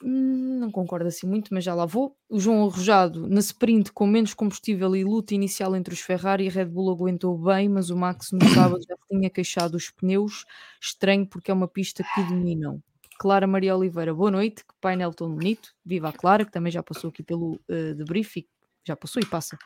Não 0.03 0.71
concordo 0.71 1.09
assim 1.09 1.27
muito, 1.27 1.53
mas 1.53 1.65
já 1.65 1.75
lá 1.75 1.85
vou. 1.85 2.17
O 2.29 2.39
João 2.39 2.67
Arrojado, 2.67 3.29
na 3.29 3.41
sprint 3.41 3.93
com 3.93 4.07
menos 4.07 4.33
combustível 4.33 4.95
e 4.95 5.03
luta 5.03 5.35
inicial 5.35 5.75
entre 5.75 5.93
os 5.93 6.01
Ferrari, 6.01 6.47
a 6.49 6.51
Red 6.51 6.67
Bull 6.67 6.91
aguentou 6.91 7.37
bem, 7.37 7.69
mas 7.69 7.91
o 7.91 7.97
Max 7.97 8.31
no 8.33 8.39
sábado 8.55 8.81
já 8.89 8.97
tinha 9.09 9.29
queixado 9.29 9.77
os 9.77 9.91
pneus. 9.91 10.45
Estranho 10.81 11.27
porque 11.27 11.51
é 11.51 11.55
uma 11.55 11.69
pista 11.69 12.05
que 12.15 12.23
dominam. 12.23 12.83
Clara 13.19 13.49
Maria 13.49 13.77
Oliveira, 13.77 14.15
boa 14.15 14.31
noite. 14.31 14.65
Que 14.65 14.75
painel 14.81 15.13
tão 15.13 15.35
bonito. 15.35 15.75
Viva 15.85 16.11
a 16.11 16.13
Clara, 16.13 16.45
que 16.45 16.53
também 16.53 16.71
já 16.71 16.83
passou 16.83 17.11
aqui 17.11 17.23
pelo 17.23 17.55
uh, 17.69 17.95
debrief 17.97 18.37
e 18.37 18.47
já 18.89 18.97
passou 18.97 19.23
e 19.23 19.27
passa. 19.27 19.57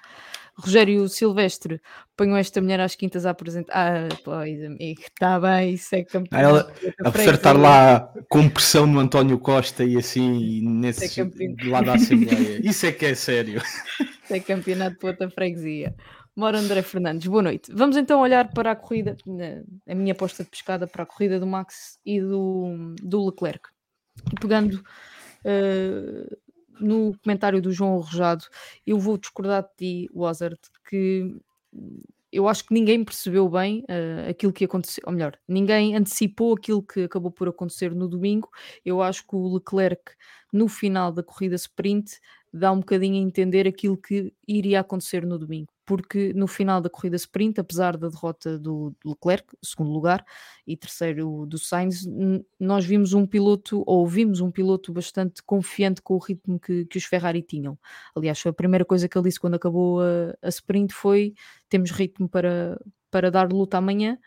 Rogério 0.55 1.09
Silvestre, 1.09 1.81
ponham 2.17 2.37
esta 2.37 2.61
mulher 2.61 2.81
às 2.81 2.95
quintas 2.95 3.25
a 3.25 3.31
apresentar. 3.31 3.73
Ah, 3.75 4.09
pois, 4.23 4.62
amigo, 4.62 5.00
está 5.00 5.41
bem, 5.41 5.75
isso 5.75 5.95
é 5.95 6.05
campeão. 6.05 6.38
Ela, 6.38 6.73
a 7.05 7.33
estar 7.35 7.52
lá 7.52 8.12
com 8.29 8.49
pressão 8.49 8.87
no 8.87 9.00
António 9.00 9.38
Costa 9.38 9.83
e 9.83 9.97
assim, 9.97 10.61
nesse 10.62 11.21
é 11.21 11.69
lado 11.69 11.87
da 11.87 11.95
Assembleia. 11.95 12.61
Isso 12.62 12.85
é 12.85 12.93
que 12.93 13.07
é 13.07 13.14
sério. 13.14 13.59
Isso 13.59 14.35
é 14.35 14.41
campeonato 14.41 14.99
de 14.99 15.07
outra 15.07 15.31
freguesia. 15.31 15.95
Mora 16.35 16.59
André 16.59 16.83
Fernandes, 16.83 17.26
boa 17.26 17.43
noite. 17.43 17.71
Vamos 17.75 17.97
então 17.97 18.21
olhar 18.21 18.49
para 18.52 18.71
a 18.71 18.76
corrida, 18.76 19.17
a 19.87 19.95
minha 19.95 20.12
aposta 20.12 20.43
de 20.43 20.50
pescada 20.50 20.87
para 20.87 21.02
a 21.02 21.07
corrida 21.07 21.38
do 21.38 21.47
Max 21.47 21.99
e 22.05 22.21
do, 22.21 22.95
do 23.02 23.26
Leclerc. 23.26 23.69
Pegando 24.41 24.83
uh, 25.45 26.37
no 26.81 27.17
comentário 27.23 27.61
do 27.61 27.73
João 27.73 27.95
Arrojado, 27.95 28.45
eu 28.87 28.99
vou 28.99 29.19
discordar 29.19 29.62
de 29.62 29.69
ti, 29.76 30.11
Wazard, 30.14 30.59
que 30.88 31.37
eu 32.33 32.49
acho 32.49 32.64
que 32.64 32.73
ninguém 32.73 33.05
percebeu 33.05 33.49
bem 33.49 33.81
uh, 33.83 34.31
aquilo 34.31 34.52
que 34.52 34.64
aconteceu, 34.64 35.02
ou 35.07 35.12
melhor, 35.12 35.38
ninguém 35.47 35.95
antecipou 35.95 36.55
aquilo 36.55 36.83
que 36.83 37.05
acabou 37.05 37.31
por 37.31 37.49
acontecer 37.49 37.95
no 37.95 38.09
domingo. 38.09 38.49
Eu 38.85 39.02
acho 39.02 39.26
que 39.26 39.37
o 39.37 39.55
Leclerc, 39.55 40.02
no 40.50 40.67
final 40.67 41.12
da 41.12 41.23
corrida 41.23 41.57
sprint, 41.57 42.19
dá 42.52 42.73
um 42.73 42.81
bocadinho 42.81 43.23
a 43.23 43.26
entender 43.26 43.69
aquilo 43.69 43.97
que 43.97 44.33
iria 44.49 44.81
acontecer 44.81 45.26
no 45.26 45.38
domingo 45.38 45.73
porque 45.85 46.33
no 46.35 46.47
final 46.47 46.81
da 46.81 46.89
corrida 46.89 47.17
sprint, 47.17 47.61
apesar 47.61 47.97
da 47.97 48.09
derrota 48.09 48.59
do, 48.59 48.95
Leclerc, 49.05 49.47
segundo 49.62 49.91
lugar, 49.91 50.25
e 50.67 50.77
terceiro 50.77 51.45
do 51.47 51.59
Sainz, 51.59 52.07
nós 52.59 52.85
vimos 52.85 53.12
um 53.12 53.27
piloto, 53.27 53.83
ou 53.87 54.07
vimos 54.07 54.41
um 54.41 54.51
piloto 54.51 54.93
bastante 54.93 55.43
confiante 55.43 56.01
com 56.01 56.15
o 56.15 56.19
ritmo 56.19 56.59
que, 56.59 56.85
que 56.87 56.99
os 56.99 57.05
Ferrari 57.05 57.43
tinham. 57.43 57.79
Aliás, 58.15 58.41
foi 58.41 58.51
a 58.51 58.55
primeira 58.55 58.85
coisa 58.85 59.09
que 59.09 59.19
ele 59.19 59.29
disse 59.29 59.41
quando 59.41 59.55
acabou 59.55 60.01
a, 60.01 60.35
a 60.41 60.49
sprint 60.49 60.93
foi 60.95 61.35
temos 61.69 61.91
ritmo 61.91 62.29
para, 62.29 62.79
para 63.11 63.31
dar 63.31 63.51
luta 63.53 63.79
amanhã, 63.79 64.19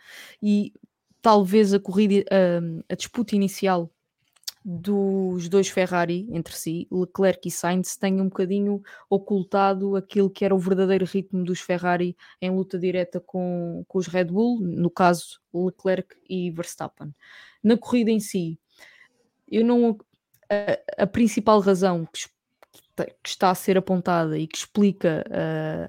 e 0.42 0.74
talvez 1.22 1.74
a 1.74 1.80
corrida, 1.80 2.26
a, 2.30 2.94
a 2.94 2.96
disputa 2.96 3.36
inicial 3.36 3.92
dos 4.68 5.48
dois 5.48 5.70
Ferrari 5.70 6.28
entre 6.32 6.56
si, 6.56 6.88
Leclerc 6.92 7.48
e 7.48 7.52
Sainz, 7.52 7.96
têm 7.96 8.20
um 8.20 8.30
bocadinho 8.30 8.82
ocultado 9.08 9.96
aquilo 9.96 10.28
que 10.28 10.44
era 10.44 10.56
o 10.56 10.60
verdadeiro 10.60 11.06
ritmo 11.06 11.44
dos 11.44 11.60
Ferrari 11.60 12.18
em 12.42 12.50
luta 12.50 12.80
direta 12.80 13.20
com, 13.20 13.86
com 13.88 14.00
os 14.00 14.08
Red 14.08 14.26
Bull, 14.26 14.60
no 14.60 14.90
caso 14.90 15.40
Leclerc 15.54 16.16
e 16.28 16.50
Verstappen. 16.50 17.14
Na 17.64 17.78
corrida 17.78 18.10
em 18.10 18.20
si, 18.20 18.60
eu 19.48 19.64
não. 19.64 19.98
A, 20.50 21.04
a 21.04 21.08
principal 21.08 21.60
razão 21.60 22.08
que, 22.12 22.28
que, 23.24 23.30
está 23.30 23.52
a 23.52 23.56
ser 23.56 23.78
apontada 23.78 24.38
e 24.38 24.48
que 24.48 24.58
explica 24.58 25.24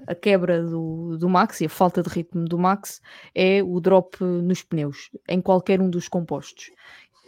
a, 0.07 0.11
a 0.11 0.15
quebra 0.15 0.63
do, 0.63 1.17
do 1.17 1.29
Max 1.29 1.61
e 1.61 1.65
a 1.65 1.69
falta 1.69 2.03
de 2.03 2.09
ritmo 2.09 2.45
do 2.45 2.59
Max 2.59 3.01
é 3.33 3.63
o 3.63 3.79
drop 3.79 4.23
nos 4.23 4.61
pneus, 4.61 5.09
em 5.27 5.41
qualquer 5.41 5.81
um 5.81 5.89
dos 5.89 6.07
compostos. 6.07 6.71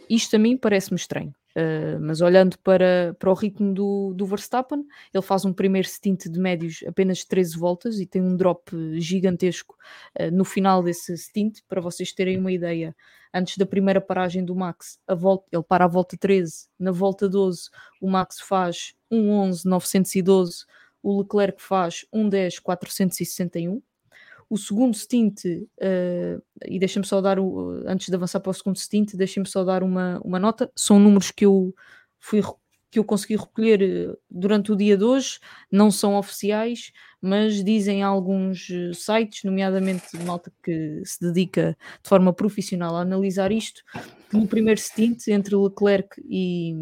Isto 0.08 0.36
a 0.36 0.38
mim 0.38 0.56
parece-me 0.56 0.96
estranho. 0.96 1.34
Uh, 1.56 1.98
mas 2.00 2.20
olhando 2.20 2.56
para, 2.58 3.14
para 3.18 3.30
o 3.30 3.34
ritmo 3.34 3.74
do, 3.74 4.14
do 4.14 4.24
Verstappen, 4.24 4.84
ele 5.12 5.22
faz 5.22 5.44
um 5.44 5.52
primeiro 5.52 5.88
stint 5.88 6.26
de 6.26 6.38
médios 6.38 6.84
apenas 6.86 7.24
13 7.24 7.58
voltas 7.58 7.98
e 7.98 8.06
tem 8.06 8.22
um 8.22 8.36
drop 8.36 8.70
gigantesco 9.00 9.76
uh, 10.18 10.30
no 10.30 10.44
final 10.44 10.82
desse 10.82 11.16
stint. 11.16 11.60
Para 11.68 11.80
vocês 11.80 12.12
terem 12.12 12.38
uma 12.38 12.52
ideia, 12.52 12.94
antes 13.34 13.56
da 13.56 13.66
primeira 13.66 14.00
paragem 14.00 14.44
do 14.44 14.54
Max, 14.54 14.98
a 15.06 15.14
volta, 15.14 15.46
ele 15.52 15.62
para 15.62 15.84
a 15.84 15.88
volta 15.88 16.16
13, 16.16 16.68
na 16.78 16.92
volta 16.92 17.28
12, 17.28 17.68
o 18.00 18.08
Max 18.08 18.40
faz 18.40 18.94
1.11.912, 19.12 20.64
o 21.02 21.20
Leclerc 21.20 21.60
faz 21.60 22.06
1.10.461 22.14 23.82
o 24.50 24.58
segundo 24.58 24.96
stint, 24.96 25.44
uh, 25.46 26.42
e 26.66 26.78
deixa-me 26.78 27.06
só 27.06 27.20
dar, 27.20 27.38
o, 27.38 27.84
antes 27.86 28.08
de 28.08 28.14
avançar 28.16 28.40
para 28.40 28.50
o 28.50 28.54
segundo 28.54 28.76
stint, 28.76 29.14
deixa-me 29.14 29.46
só 29.46 29.62
dar 29.62 29.84
uma, 29.84 30.20
uma 30.24 30.40
nota. 30.40 30.70
São 30.74 30.98
números 30.98 31.30
que 31.30 31.46
eu 31.46 31.72
fui 32.18 32.42
que 32.90 32.98
eu 32.98 33.04
consegui 33.04 33.36
recolher 33.36 33.80
eh, 33.82 34.16
durante 34.28 34.72
o 34.72 34.76
dia 34.76 34.96
de 34.96 35.04
hoje, 35.04 35.38
não 35.70 35.92
são 35.92 36.16
oficiais, 36.16 36.90
mas 37.22 37.62
dizem 37.62 38.02
alguns 38.02 38.68
eh, 38.68 38.92
sites, 38.92 39.44
nomeadamente 39.44 40.16
malta 40.24 40.52
que 40.62 41.00
se 41.04 41.20
dedica 41.20 41.76
de 42.02 42.08
forma 42.08 42.32
profissional 42.32 42.96
a 42.96 43.02
analisar 43.02 43.52
isto, 43.52 43.82
que 44.28 44.36
no 44.36 44.48
primeiro 44.48 44.80
stint 44.80 45.28
entre 45.28 45.54
Leclerc 45.54 46.20
e, 46.28 46.74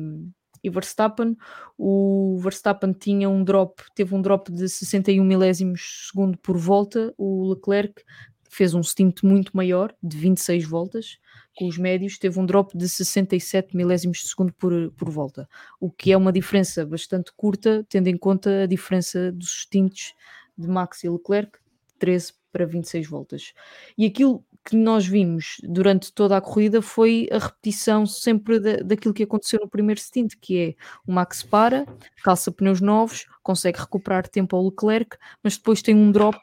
e 0.69 0.71
Verstappen. 0.71 1.37
O 1.77 2.39
Verstappen 2.41 2.93
tinha 2.93 3.29
um 3.29 3.43
drop, 3.43 3.83
teve 3.95 4.15
um 4.15 4.23
drop 4.23 4.53
de 4.53 4.69
61 4.69 5.25
milésimos 5.25 6.09
segundo 6.09 6.39
por 6.39 6.57
volta. 6.57 7.13
O 7.19 7.51
Leclerc 7.51 8.03
fez 8.49 8.75
um 8.75 8.83
stint 8.83 9.23
muito 9.23 9.57
maior, 9.57 9.95
de 10.03 10.17
26 10.17 10.65
voltas, 10.65 11.19
com 11.57 11.67
os 11.67 11.77
médios, 11.77 12.19
teve 12.19 12.39
um 12.41 12.47
drop 12.47 12.77
de 12.77 12.89
67 12.89 13.77
milésimos 13.77 14.19
de 14.19 14.29
segundo 14.29 14.53
por, 14.55 14.73
por 14.93 15.11
volta, 15.11 15.49
o 15.79 15.91
que 15.91 16.13
é 16.13 16.17
uma 16.17 16.33
diferença 16.33 16.85
bastante 16.87 17.33
curta, 17.37 17.85
tendo 17.89 18.09
em 18.09 18.17
conta 18.17 18.63
a 18.63 18.67
diferença 18.67 19.31
dos 19.33 19.63
stints 19.63 20.15
de 20.57 20.67
Max 20.67 21.05
e 21.05 21.09
Leclerc, 21.09 21.59
13 21.99 22.33
para 22.51 22.65
26 22.65 23.07
voltas. 23.07 23.53
E 23.97 24.07
aquilo 24.07 24.45
que 24.69 24.77
nós 24.77 25.07
vimos 25.07 25.57
durante 25.63 26.13
toda 26.13 26.37
a 26.37 26.43
corrida 26.43 26.83
foi 26.83 27.27
a 27.33 27.39
repetição 27.39 28.05
sempre 28.05 28.61
da, 28.61 28.77
daquilo 28.77 29.15
que 29.15 29.23
aconteceu 29.23 29.59
no 29.61 29.69
primeiro 29.69 29.99
stint, 29.99 30.35
que 30.39 30.59
é 30.59 30.75
o 31.07 31.13
Max 31.13 31.43
para, 31.43 31.87
calça 32.23 32.53
pneus 32.53 32.79
novos, 32.79 33.27
consegue 33.43 33.79
recuperar 33.79 34.29
tempo 34.29 34.55
ao 34.55 34.67
Leclerc, 34.67 35.17
mas 35.43 35.57
depois 35.57 35.81
tem 35.81 35.95
um 35.95 36.13
drop 36.13 36.37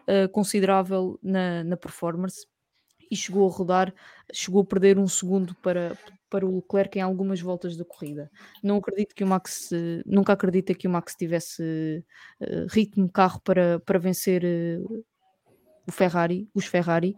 uh, 0.00 0.28
considerável 0.30 1.18
na, 1.22 1.64
na 1.64 1.76
performance 1.76 2.46
e 3.10 3.16
chegou 3.16 3.48
a 3.48 3.50
rodar, 3.50 3.94
chegou 4.30 4.60
a 4.60 4.66
perder 4.66 4.98
um 4.98 5.08
segundo 5.08 5.54
para, 5.62 5.96
para 6.28 6.44
o 6.44 6.56
Leclerc 6.56 6.98
em 6.98 7.02
algumas 7.02 7.40
voltas 7.40 7.78
da 7.78 7.84
corrida. 7.84 8.30
Não 8.62 8.76
acredito 8.76 9.14
que 9.14 9.24
o 9.24 9.26
Max, 9.26 9.70
nunca 10.04 10.34
acredita 10.34 10.74
que 10.74 10.86
o 10.86 10.90
Max 10.90 11.14
tivesse 11.16 12.04
uh, 12.42 12.66
ritmo 12.68 13.10
carro 13.10 13.40
para, 13.40 13.80
para 13.80 13.98
vencer 13.98 14.44
uh, 14.44 15.04
o 15.86 15.92
Ferrari, 15.92 16.48
os 16.54 16.66
Ferrari, 16.66 17.16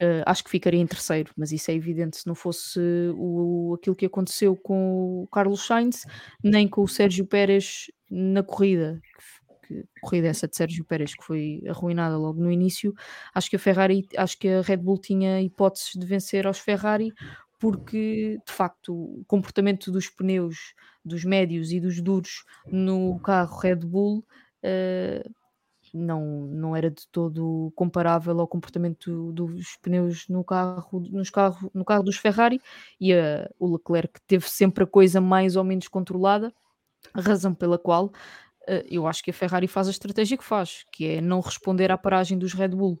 uh, 0.00 0.22
acho 0.26 0.44
que 0.44 0.50
ficaria 0.50 0.80
em 0.80 0.86
terceiro, 0.86 1.32
mas 1.36 1.52
isso 1.52 1.70
é 1.70 1.74
evidente 1.74 2.18
se 2.18 2.26
não 2.26 2.34
fosse 2.34 2.80
o, 3.16 3.76
aquilo 3.78 3.96
que 3.96 4.06
aconteceu 4.06 4.56
com 4.56 5.22
o 5.22 5.28
Carlos 5.28 5.66
Sainz, 5.66 6.04
nem 6.42 6.68
com 6.68 6.82
o 6.82 6.88
Sérgio 6.88 7.26
Pérez 7.26 7.90
na 8.10 8.42
corrida, 8.42 9.00
que, 9.66 9.84
corrida 10.00 10.28
essa 10.28 10.48
de 10.48 10.56
Sérgio 10.56 10.84
Pérez 10.84 11.14
que 11.14 11.24
foi 11.24 11.62
arruinada 11.68 12.16
logo 12.16 12.40
no 12.40 12.50
início, 12.50 12.94
acho 13.34 13.50
que 13.50 13.56
a 13.56 13.58
Ferrari, 13.58 14.06
acho 14.16 14.38
que 14.38 14.48
a 14.48 14.62
Red 14.62 14.78
Bull 14.78 14.98
tinha 14.98 15.40
hipóteses 15.40 15.92
de 15.94 16.06
vencer 16.06 16.46
aos 16.46 16.58
Ferrari, 16.58 17.12
porque 17.58 18.38
de 18.44 18.52
facto 18.52 18.92
o 18.92 19.24
comportamento 19.26 19.92
dos 19.92 20.08
pneus, 20.10 20.74
dos 21.04 21.24
médios 21.24 21.72
e 21.72 21.80
dos 21.80 22.00
duros 22.00 22.44
no 22.66 23.20
carro 23.20 23.58
Red 23.58 23.76
Bull 23.76 24.24
uh, 24.64 25.41
não, 25.92 26.46
não 26.46 26.74
era 26.74 26.90
de 26.90 27.06
todo 27.08 27.72
comparável 27.74 28.38
ao 28.40 28.48
comportamento 28.48 29.32
dos 29.32 29.76
pneus 29.82 30.26
no 30.28 30.42
carro, 30.42 31.00
nos 31.10 31.30
carro, 31.30 31.70
no 31.74 31.84
carro 31.84 32.02
dos 32.02 32.16
Ferrari 32.16 32.60
e 33.00 33.12
o 33.58 33.72
Leclerc 33.72 34.20
teve 34.26 34.48
sempre 34.48 34.84
a 34.84 34.86
coisa 34.86 35.20
mais 35.20 35.56
ou 35.56 35.64
menos 35.64 35.88
controlada, 35.88 36.52
razão 37.14 37.54
pela 37.54 37.78
qual 37.78 38.06
uh, 38.06 38.84
eu 38.90 39.06
acho 39.06 39.22
que 39.22 39.30
a 39.30 39.34
Ferrari 39.34 39.66
faz 39.66 39.88
a 39.88 39.90
estratégia 39.90 40.36
que 40.36 40.44
faz, 40.44 40.84
que 40.92 41.06
é 41.06 41.20
não 41.20 41.40
responder 41.40 41.90
à 41.90 41.98
paragem 41.98 42.38
dos 42.38 42.52
Red 42.52 42.68
Bull. 42.68 43.00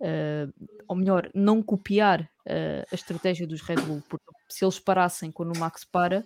Uh, 0.00 0.52
ou 0.86 0.94
melhor, 0.94 1.28
não 1.34 1.60
copiar 1.60 2.22
uh, 2.22 2.86
a 2.90 2.94
estratégia 2.94 3.46
dos 3.46 3.60
Red 3.62 3.76
Bull, 3.76 4.02
porque 4.08 4.24
se 4.48 4.64
eles 4.64 4.78
parassem 4.78 5.32
quando 5.32 5.54
o 5.56 5.58
Max 5.58 5.84
para, 5.84 6.24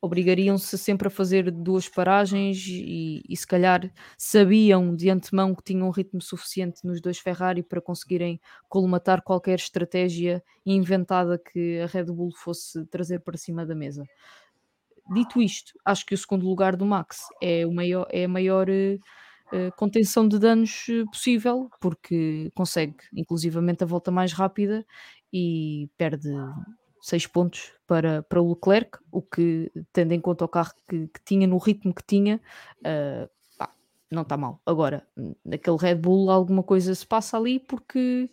obrigariam-se 0.00 0.78
sempre 0.78 1.08
a 1.08 1.10
fazer 1.10 1.50
duas 1.50 1.88
paragens 1.88 2.64
e, 2.68 3.22
e, 3.28 3.36
se 3.36 3.46
calhar 3.46 3.92
sabiam 4.16 4.94
de 4.94 5.10
antemão 5.10 5.54
que 5.54 5.62
tinham 5.62 5.88
um 5.88 5.90
ritmo 5.90 6.22
suficiente 6.22 6.86
nos 6.86 7.00
dois 7.00 7.18
Ferrari 7.18 7.62
para 7.62 7.80
conseguirem 7.80 8.40
colmatar 8.68 9.22
qualquer 9.22 9.56
estratégia 9.56 10.42
inventada 10.64 11.38
que 11.38 11.80
a 11.80 11.86
Red 11.86 12.04
Bull 12.04 12.30
fosse 12.32 12.84
trazer 12.86 13.20
para 13.20 13.36
cima 13.36 13.66
da 13.66 13.74
mesa. 13.74 14.04
Dito 15.12 15.40
isto, 15.40 15.72
acho 15.84 16.06
que 16.06 16.14
o 16.14 16.18
segundo 16.18 16.46
lugar 16.46 16.76
do 16.76 16.86
Max 16.86 17.20
é, 17.42 17.66
o 17.66 17.72
maior, 17.72 18.06
é 18.10 18.24
a 18.24 18.28
maior 18.28 18.68
uh, 18.68 19.76
contenção 19.76 20.28
de 20.28 20.38
danos 20.38 20.86
eh, 20.90 21.04
possível, 21.06 21.70
porque 21.80 22.50
consegue 22.54 22.96
inclusivamente 23.14 23.82
a 23.82 23.86
volta 23.86 24.10
mais 24.10 24.34
rápida 24.34 24.84
e 25.32 25.88
perde 25.96 26.28
6 27.08 27.26
pontos 27.26 27.72
para, 27.86 28.22
para 28.22 28.40
o 28.40 28.50
Leclerc, 28.50 28.98
o 29.10 29.22
que, 29.22 29.72
tendo 29.92 30.12
em 30.12 30.20
conta 30.20 30.44
o 30.44 30.48
carro 30.48 30.72
que, 30.88 31.08
que 31.08 31.20
tinha, 31.24 31.46
no 31.46 31.56
ritmo 31.58 31.94
que 31.94 32.02
tinha, 32.06 32.40
uh, 32.80 33.28
pá, 33.56 33.72
não 34.10 34.22
está 34.22 34.36
mal. 34.36 34.60
Agora, 34.66 35.06
naquele 35.44 35.76
Red 35.78 35.96
Bull, 35.96 36.30
alguma 36.30 36.62
coisa 36.62 36.94
se 36.94 37.06
passa 37.06 37.36
ali 37.36 37.58
porque 37.58 38.30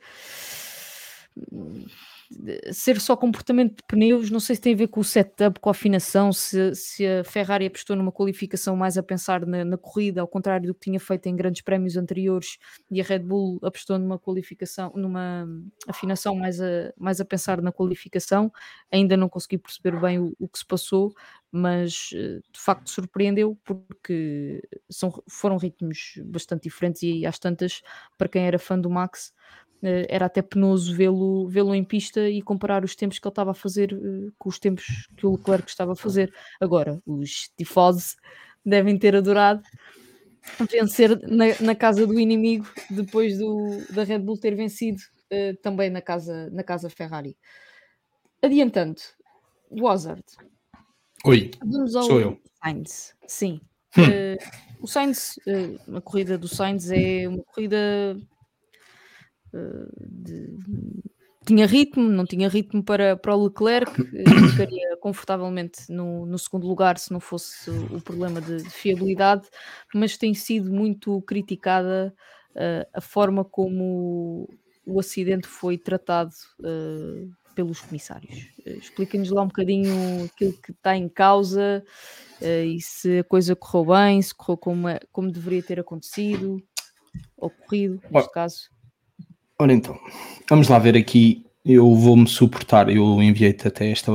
ser 2.72 3.00
só 3.00 3.16
comportamento 3.16 3.78
de 3.78 3.84
pneus, 3.88 4.30
não 4.30 4.40
sei 4.40 4.56
se 4.56 4.62
tem 4.62 4.74
a 4.74 4.78
ver 4.78 4.88
com 4.88 5.00
o 5.00 5.04
setup, 5.04 5.60
com 5.60 5.70
a 5.70 5.72
afinação, 5.72 6.32
se, 6.34 6.74
se 6.76 7.06
a 7.06 7.24
Ferrari 7.24 7.66
apostou 7.66 7.96
numa 7.96 8.12
qualificação 8.12 8.76
mais 8.76 8.98
a 8.98 9.04
pensar 9.04 9.46
na, 9.46 9.64
na, 9.64 9.78
corrida, 9.78 10.22
ao 10.22 10.28
contrário 10.28 10.68
do 10.68 10.74
que 10.74 10.82
tinha 10.82 11.00
feito 11.00 11.28
em 11.28 11.36
grandes 11.36 11.62
prémios 11.62 11.98
anteriores, 11.98 12.58
e 12.90 13.00
a 13.00 13.04
Red 13.04 13.20
Bull 13.20 13.60
apostou 13.64 14.00
numa 14.00 14.18
qualificação, 14.18 14.92
numa 14.96 15.48
afinação 15.88 16.36
mais 16.36 16.60
a, 16.62 16.94
mais 16.98 17.22
a 17.22 17.26
pensar 17.26 17.62
na 17.62 17.72
qualificação. 17.72 18.52
Ainda 18.92 19.16
não 19.16 19.30
consegui 19.30 19.58
perceber 19.58 20.00
bem 20.00 20.20
o, 20.20 20.34
o 20.40 20.48
que 20.48 20.60
se 20.60 20.66
passou, 20.66 21.14
mas 21.52 22.10
eh, 22.14 22.42
de 22.52 22.60
facto 22.60 22.90
surpreendeu 22.90 23.58
porque 23.64 24.62
são, 24.90 25.24
foram 25.30 25.56
ritmos 25.56 26.16
bastante 26.26 26.64
diferentes 26.64 27.02
e 27.02 27.26
às 27.26 27.40
tantas, 27.40 27.82
para 28.18 28.28
quem 28.28 28.46
era 28.46 28.60
fã 28.60 28.78
do 28.78 28.90
Max, 28.90 29.34
era 29.82 30.26
até 30.26 30.42
penoso 30.42 30.96
vê-lo 30.96 31.48
vê 31.48 31.62
em 31.62 31.84
pista 31.84 32.30
e 32.30 32.42
comparar 32.42 32.84
os 32.84 32.96
tempos 32.96 33.20
que 33.20 33.28
ele 33.28 33.32
estava 33.32 33.52
a 33.52 33.56
fazer 33.56 33.94
uh, 33.94 34.34
com 34.38 34.50
os 34.50 34.58
tempos 34.58 35.08
que 35.16 35.26
o 35.26 35.34
Leclerc 35.34 35.70
estava 35.70 35.94
a 35.94 35.96
fazer. 35.96 36.34
Agora, 36.60 37.02
os 37.06 37.50
tifosi 37.58 38.16
devem 38.66 38.98
ter 38.98 39.16
adorado 39.16 39.62
vencer 40.70 41.20
na, 41.28 41.46
na, 41.60 41.76
casa 41.76 42.06
do 42.06 42.20
inimigo 42.20 42.68
depois 42.90 43.38
do, 43.38 43.82
da 43.92 44.04
Red 44.04 44.20
Bull 44.20 44.38
ter 44.38 44.56
vencido 44.56 45.02
uh, 45.32 45.56
também 45.62 45.90
na 45.90 46.02
casa, 46.02 46.50
na 46.52 46.64
casa 46.64 46.90
Ferrari. 46.90 47.38
Adiantando, 48.42 49.02
Wazard. 49.72 50.24
Oi, 51.26 51.52
Vamos 51.60 51.96
ao 51.96 52.04
sou 52.04 52.20
eu. 52.20 52.40
Sainz. 52.64 53.16
Sim. 53.28 53.60
Hum. 53.98 54.04
Uh, 54.04 54.84
o 54.84 54.88
Sainz, 54.88 55.40
uh, 55.48 55.98
a 55.98 56.02
corrida 56.02 56.38
do 56.38 56.48
Sainz 56.48 56.92
é 56.92 57.28
uma 57.28 57.44
corrida 57.44 58.18
de, 59.98 60.58
tinha 61.46 61.68
ritmo, 61.68 62.10
não 62.10 62.26
tinha 62.26 62.50
ritmo 62.50 62.84
para, 62.84 63.16
para 63.16 63.36
o 63.36 63.44
Leclerc, 63.46 63.92
eh, 64.02 64.50
ficaria 64.52 64.98
confortavelmente 64.98 65.92
no, 65.92 66.26
no, 66.26 66.40
segundo 66.40 66.68
lugar 66.68 66.98
se 66.98 67.12
não 67.12 67.20
fosse 67.20 67.70
o 67.70 68.02
problema 68.02 68.42
de, 68.42 68.64
de 68.64 68.70
fiabilidade, 68.70 69.48
mas 69.94 70.18
tem 70.18 70.34
sido 70.34 70.74
muito 70.74 71.22
criticada 71.22 72.14
uh, 72.56 72.90
a 72.92 73.00
forma 73.00 73.46
como 73.46 74.50
o 74.86 75.00
acidente 75.00 75.48
foi 75.48 75.78
tratado 75.78 76.32
uh, 76.62 77.32
pelos 77.54 77.80
comissários. 77.80 78.48
Uh, 78.66 78.80
Explica-nos 78.80 79.30
lá 79.30 79.44
um 79.44 79.48
bocadinho 79.48 80.26
aquilo 80.26 80.54
que 80.54 80.72
está 80.72 80.98
em 80.98 81.08
causa 81.08 81.84
e 82.42 82.82
se 82.82 83.20
a 83.20 83.24
coisa 83.24 83.56
correu 83.56 83.96
bem, 83.96 84.22
se 84.22 84.36
correu 84.36 84.58
como, 84.58 84.90
é, 84.90 85.00
como 85.12 85.32
deveria 85.32 85.64
ter 85.64 85.80
acontecido, 85.80 86.62
ocorrido, 87.38 88.02
neste 88.12 88.32
caso. 88.32 88.75
Ora 89.58 89.72
então, 89.72 89.98
vamos 90.50 90.68
lá 90.68 90.78
ver 90.78 90.98
aqui. 90.98 91.46
Eu 91.64 91.96
vou-me 91.96 92.28
suportar. 92.28 92.90
Eu 92.90 93.24
enviei-te 93.24 93.66
até 93.70 93.90
esta 93.90 94.12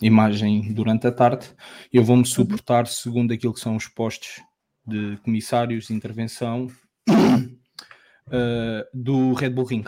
imagem 0.00 0.72
durante 0.72 1.04
a 1.08 1.12
tarde. 1.12 1.48
Eu 1.92 2.04
vou-me 2.04 2.22
uhum. 2.22 2.26
suportar 2.26 2.86
segundo 2.86 3.32
aquilo 3.34 3.52
que 3.52 3.58
são 3.58 3.74
os 3.74 3.88
postos 3.88 4.40
de 4.86 5.16
comissários 5.24 5.88
de 5.88 5.94
intervenção 5.94 6.68
uh, 7.10 8.84
do 8.94 9.32
Red 9.32 9.50
Bull 9.50 9.64
Ring. 9.64 9.84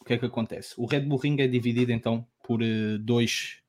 O 0.00 0.04
que 0.04 0.14
é 0.14 0.18
que 0.18 0.26
acontece? 0.26 0.74
O 0.78 0.86
Red 0.86 1.00
Bull 1.00 1.18
Ring 1.18 1.40
é 1.40 1.48
dividido 1.48 1.90
então 1.90 2.24
por 2.46 2.62
uh, 2.62 2.98
dois, 3.00 3.62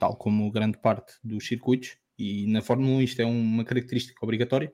tal 0.00 0.16
como 0.16 0.50
grande 0.50 0.78
parte 0.78 1.12
dos 1.22 1.46
circuitos, 1.46 1.96
e 2.18 2.48
na 2.48 2.60
Fórmula 2.60 2.96
1 2.96 3.02
isto 3.02 3.22
é 3.22 3.24
uma 3.24 3.64
característica 3.64 4.18
obrigatória 4.20 4.72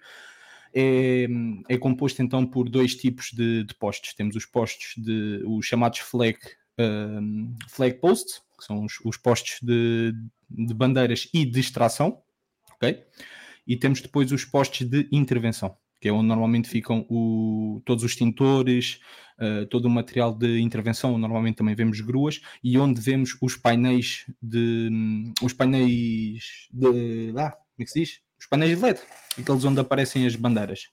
é, 0.78 1.26
é 1.68 1.76
composto 1.76 2.22
então 2.22 2.46
por 2.46 2.68
dois 2.68 2.94
tipos 2.94 3.30
de, 3.32 3.64
de 3.64 3.74
postos. 3.74 4.14
Temos 4.14 4.36
os 4.36 4.46
postos 4.46 4.94
de 4.96 5.42
os 5.44 5.66
chamados 5.66 5.98
flag, 5.98 6.38
um, 6.78 7.56
flag 7.68 7.98
posts, 8.00 8.40
que 8.56 8.64
são 8.64 8.84
os, 8.84 9.00
os 9.04 9.16
postos 9.16 9.58
de, 9.60 10.14
de, 10.48 10.72
bandeiras 10.74 11.28
e 11.34 11.44
de 11.44 11.58
extração, 11.58 12.22
ok? 12.72 13.02
E 13.66 13.76
temos 13.76 14.00
depois 14.00 14.30
os 14.30 14.44
postos 14.44 14.88
de 14.88 15.08
intervenção, 15.10 15.76
que 16.00 16.08
é 16.08 16.12
onde 16.12 16.28
normalmente 16.28 16.68
ficam 16.68 17.04
o, 17.10 17.82
todos 17.84 18.04
os 18.04 18.12
extintores, 18.12 19.00
uh, 19.40 19.66
todo 19.66 19.86
o 19.86 19.90
material 19.90 20.32
de 20.32 20.60
intervenção, 20.60 21.18
normalmente 21.18 21.56
também 21.56 21.74
vemos 21.74 22.00
gruas, 22.00 22.40
e 22.62 22.78
onde 22.78 23.00
vemos 23.00 23.36
os 23.42 23.56
painéis 23.56 24.26
de 24.40 25.32
os 25.42 25.52
painéis 25.52 26.68
de 26.72 27.32
ah, 27.36 27.50
como 27.50 27.80
é 27.80 27.84
que 27.84 27.90
se 27.90 28.00
diz? 28.00 28.27
Os 28.38 28.46
painéis 28.46 28.77
de 28.77 28.83
LED, 28.85 29.01
aqueles 29.38 29.64
onde 29.64 29.81
aparecem 29.81 30.27
as 30.27 30.37
bandeiras. 30.37 30.88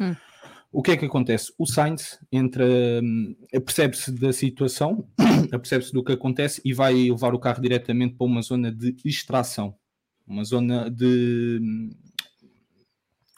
Hum. 0.00 0.14
O 0.72 0.82
que 0.82 0.90
é 0.90 0.96
que 0.96 1.04
acontece? 1.04 1.52
O 1.56 1.66
Sainz 1.66 2.18
entra, 2.32 2.66
hum, 3.00 3.36
percebe-se 3.64 4.10
da 4.10 4.32
situação, 4.32 5.08
percebe-se 5.50 5.92
do 5.92 6.02
que 6.02 6.12
acontece 6.12 6.60
e 6.64 6.72
vai 6.72 6.94
levar 6.94 7.32
o 7.32 7.38
carro 7.38 7.62
diretamente 7.62 8.16
para 8.16 8.26
uma 8.26 8.42
zona 8.42 8.72
de 8.72 8.96
extração, 9.04 9.76
uma 10.26 10.42
zona 10.42 10.90
de 10.90 11.60
hum, 11.62 11.90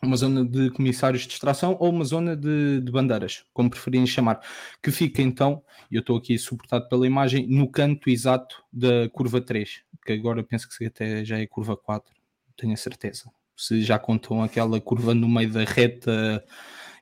uma 0.03 0.17
zona 0.17 0.45
de 0.45 0.71
comissários 0.71 1.27
de 1.27 1.35
extração 1.35 1.77
ou 1.81 1.91
uma 1.91 2.05
zona 2.05 2.37
de, 2.37 2.81
de 2.81 2.91
bandeiras, 2.91 3.45
como 3.53 3.69
preferirem 3.69 4.07
chamar, 4.07 4.41
que 4.83 4.91
fica 4.91 5.21
então, 5.21 5.63
eu 5.91 6.01
estou 6.01 6.17
aqui 6.17 6.39
suportado 6.39 6.89
pela 6.89 7.07
imagem, 7.07 7.47
no 7.47 7.71
canto 7.71 8.09
exato 8.09 8.63
da 8.73 9.11
curva 9.11 9.41
3, 9.41 9.83
que 10.07 10.13
agora 10.13 10.43
penso 10.43 10.69
que 10.69 10.87
até 10.87 11.25
já 11.25 11.39
é 11.39 11.47
curva 11.47 11.77
4 11.77 12.16
tenho 12.57 12.73
a 12.73 12.77
certeza. 12.77 13.31
Se 13.57 13.83
já 13.83 13.99
contam 13.99 14.43
aquela 14.43 14.81
curva 14.81 15.15
no 15.15 15.29
meio 15.29 15.51
da 15.51 15.65
reta 15.65 16.45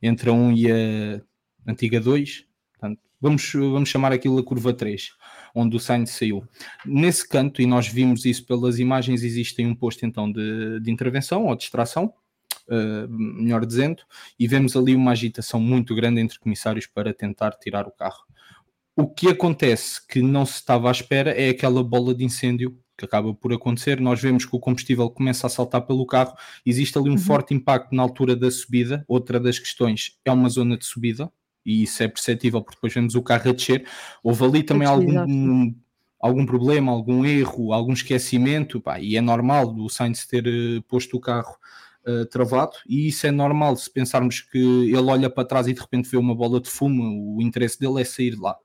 entre 0.03 0.31
a 0.31 0.33
1 0.33 0.53
e 0.53 0.71
a 0.71 1.21
antiga 1.67 2.01
2, 2.01 2.47
portanto, 2.73 3.01
vamos, 3.21 3.53
vamos 3.53 3.89
chamar 3.89 4.13
aquilo 4.13 4.39
a 4.39 4.45
curva 4.45 4.73
3, 4.73 5.13
onde 5.55 5.77
o 5.77 5.81
Sainz 5.81 6.11
saiu. 6.11 6.47
Nesse 6.85 7.29
canto, 7.29 7.63
e 7.63 7.67
nós 7.67 7.89
vimos 7.89 8.25
isso 8.25 8.45
pelas 8.47 8.79
imagens, 8.79 9.23
existe 9.23 9.65
um 9.65 9.75
posto 9.75 10.05
então 10.05 10.31
de, 10.31 10.81
de 10.81 10.91
intervenção 10.91 11.47
ou 11.47 11.57
distração, 11.57 12.13
uh, 12.69 13.09
melhor 13.09 13.65
dizendo, 13.65 14.03
e 14.39 14.47
vemos 14.47 14.77
ali 14.77 14.95
uma 14.95 15.13
agitação 15.13 15.61
muito 15.61 15.95
grande 15.95 16.21
entre 16.21 16.39
comissários 16.39 16.87
para 16.87 17.15
tentar 17.15 17.53
tirar 17.53 17.87
o 17.87 17.93
carro. 17.93 18.25
O 18.97 19.09
que 19.09 19.29
acontece 19.29 20.07
que 20.07 20.23
não 20.23 20.47
se 20.47 20.55
estava 20.55 20.89
à 20.89 20.93
espera 20.93 21.31
é 21.31 21.49
aquela 21.49 21.83
bola 21.83 22.15
de 22.15 22.25
incêndio 22.25 22.79
que 22.97 23.05
acaba 23.05 23.35
por 23.35 23.53
acontecer, 23.53 24.01
nós 24.01 24.21
vemos 24.21 24.45
que 24.45 24.55
o 24.55 24.61
combustível 24.61 25.11
começa 25.11 25.47
a 25.47 25.51
saltar 25.51 25.83
pelo 25.83 26.07
carro, 26.07 26.35
existe 26.65 26.97
ali 26.97 27.09
um 27.09 27.13
uhum. 27.13 27.19
forte 27.19 27.55
impacto 27.55 27.95
na 27.95 28.03
altura 28.03 28.37
da 28.37 28.51
subida. 28.51 29.05
Outra 29.09 29.41
das 29.41 29.59
questões 29.59 30.19
é 30.25 30.31
uma 30.31 30.49
zona 30.49 30.77
de 30.77 30.85
subida, 30.85 31.31
e 31.65 31.83
isso 31.83 32.03
é 32.03 32.09
perceptível 32.09 32.63
porque 32.63 32.77
depois 32.77 32.93
vemos 32.93 33.15
o 33.15 33.23
carro 33.23 33.51
a 33.51 33.53
descer. 33.53 33.87
Houve 34.23 34.45
ali 34.45 34.63
também 34.63 34.87
algum, 34.87 35.75
algum 36.21 36.47
problema, 36.47 36.93
algum 36.93 37.25
erro, 37.25 37.73
algum 37.73 37.93
esquecimento, 37.93 38.81
pá, 38.81 39.01
e 39.01 39.17
é 39.17 39.21
normal 39.21 39.73
do 39.73 39.89
Sainz 39.89 40.27
ter 40.27 40.47
uh, 40.47 40.83
posto 40.83 41.17
o 41.17 41.21
carro 41.21 41.57
uh, 42.07 42.27
travado, 42.27 42.77
e 42.89 43.09
isso 43.09 43.27
é 43.27 43.31
normal 43.31 43.77
se 43.77 43.91
pensarmos 43.91 44.41
que 44.41 44.59
ele 44.59 44.97
olha 44.97 45.29
para 45.29 45.47
trás 45.47 45.67
e 45.67 45.73
de 45.73 45.81
repente 45.81 46.09
vê 46.09 46.17
uma 46.17 46.35
bola 46.35 46.61
de 46.61 46.71
fumo, 46.71 47.37
o 47.37 47.43
interesse 47.43 47.79
dele 47.79 48.01
é 48.01 48.05
sair 48.05 48.31
de 48.31 48.41
lá. 48.41 48.57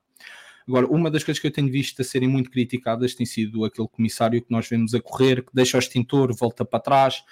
Agora, 0.66 0.86
uma 0.86 1.10
das 1.10 1.24
coisas 1.24 1.40
que 1.40 1.46
eu 1.46 1.52
tenho 1.52 1.70
visto 1.70 2.00
a 2.00 2.04
serem 2.04 2.28
muito 2.28 2.50
criticadas 2.50 3.14
tem 3.14 3.26
sido 3.26 3.64
aquele 3.64 3.88
comissário 3.88 4.40
que 4.40 4.50
nós 4.50 4.68
vemos 4.68 4.94
a 4.94 5.00
correr, 5.00 5.42
que 5.42 5.54
deixa 5.54 5.76
o 5.76 5.80
extintor, 5.80 6.34
volta 6.34 6.64
para 6.64 6.80
trás. 6.80 7.22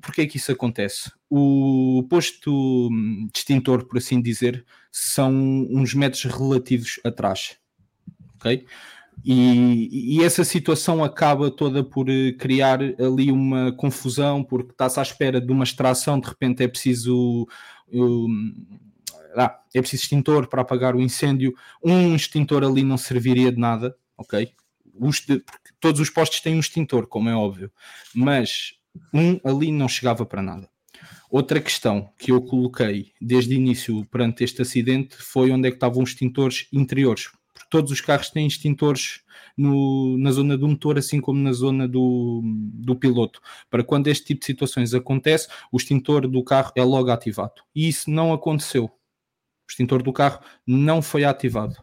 Porquê 0.00 0.22
é 0.22 0.26
que 0.26 0.36
isso 0.36 0.52
acontece? 0.52 1.10
O 1.30 2.06
posto 2.10 2.88
de 3.32 3.38
extintor, 3.38 3.86
por 3.86 3.98
assim 3.98 4.20
dizer, 4.20 4.64
são 4.90 5.32
uns 5.70 5.94
metros 5.94 6.24
relativos 6.24 7.00
atrás. 7.04 7.56
Ok? 8.36 8.66
E, 9.24 10.18
e, 10.18 10.24
essa 10.24 10.44
situação 10.44 11.02
acaba 11.02 11.50
toda 11.50 11.82
por 11.82 12.08
eh, 12.08 12.32
criar 12.32 12.80
ali 12.82 13.32
uma 13.32 13.72
confusão, 13.72 14.44
porque 14.44 14.72
está-se 14.72 15.00
à 15.00 15.02
espera 15.02 15.40
de 15.40 15.50
uma 15.50 15.64
extração, 15.64 16.20
de 16.20 16.28
repente 16.28 16.62
é 16.62 16.68
preciso 16.68 17.48
um, 17.92 18.54
ah, 19.36 19.60
é 19.74 19.80
preciso 19.80 20.04
extintor 20.04 20.48
para 20.48 20.62
apagar 20.62 20.96
o 20.96 21.00
incêndio. 21.00 21.54
Um 21.84 22.14
extintor 22.16 22.64
ali 22.64 22.82
não 22.82 22.96
serviria 22.96 23.52
de 23.52 23.58
nada, 23.58 23.94
ok? 24.16 24.50
Os 24.98 25.20
de, 25.20 25.42
todos 25.78 26.00
os 26.00 26.08
postos 26.08 26.40
têm 26.40 26.56
um 26.56 26.60
extintor, 26.60 27.06
como 27.06 27.28
é 27.28 27.34
óbvio, 27.34 27.70
mas 28.14 28.74
um 29.12 29.38
ali 29.44 29.70
não 29.70 29.88
chegava 29.88 30.24
para 30.24 30.42
nada. 30.42 30.68
Outra 31.30 31.60
questão 31.60 32.10
que 32.18 32.32
eu 32.32 32.40
coloquei 32.40 33.12
desde 33.20 33.54
o 33.54 33.58
início 33.58 34.06
perante 34.06 34.42
este 34.42 34.62
acidente 34.62 35.16
foi 35.16 35.50
onde 35.50 35.68
é 35.68 35.70
que 35.70 35.76
estavam 35.76 36.02
os 36.02 36.10
extintores 36.10 36.66
interiores, 36.72 37.28
porque 37.52 37.68
todos 37.68 37.90
os 37.90 38.00
carros 38.00 38.30
têm 38.30 38.46
extintores 38.46 39.20
no, 39.56 40.16
na 40.18 40.30
zona 40.30 40.56
do 40.56 40.68
motor, 40.68 40.98
assim 40.98 41.20
como 41.20 41.40
na 41.40 41.52
zona 41.52 41.88
do, 41.88 42.42
do 42.44 42.94
piloto. 42.94 43.40
Para 43.68 43.82
quando 43.82 44.08
este 44.08 44.26
tipo 44.26 44.40
de 44.40 44.46
situações 44.46 44.94
acontece, 44.94 45.48
o 45.72 45.76
extintor 45.76 46.28
do 46.28 46.42
carro 46.44 46.72
é 46.76 46.82
logo 46.82 47.10
ativado. 47.10 47.62
E 47.74 47.88
isso 47.88 48.10
não 48.10 48.32
aconteceu. 48.32 48.90
O 49.66 49.70
extintor 49.70 50.02
do 50.02 50.12
carro 50.12 50.40
não 50.66 51.02
foi 51.02 51.24
ativado. 51.24 51.76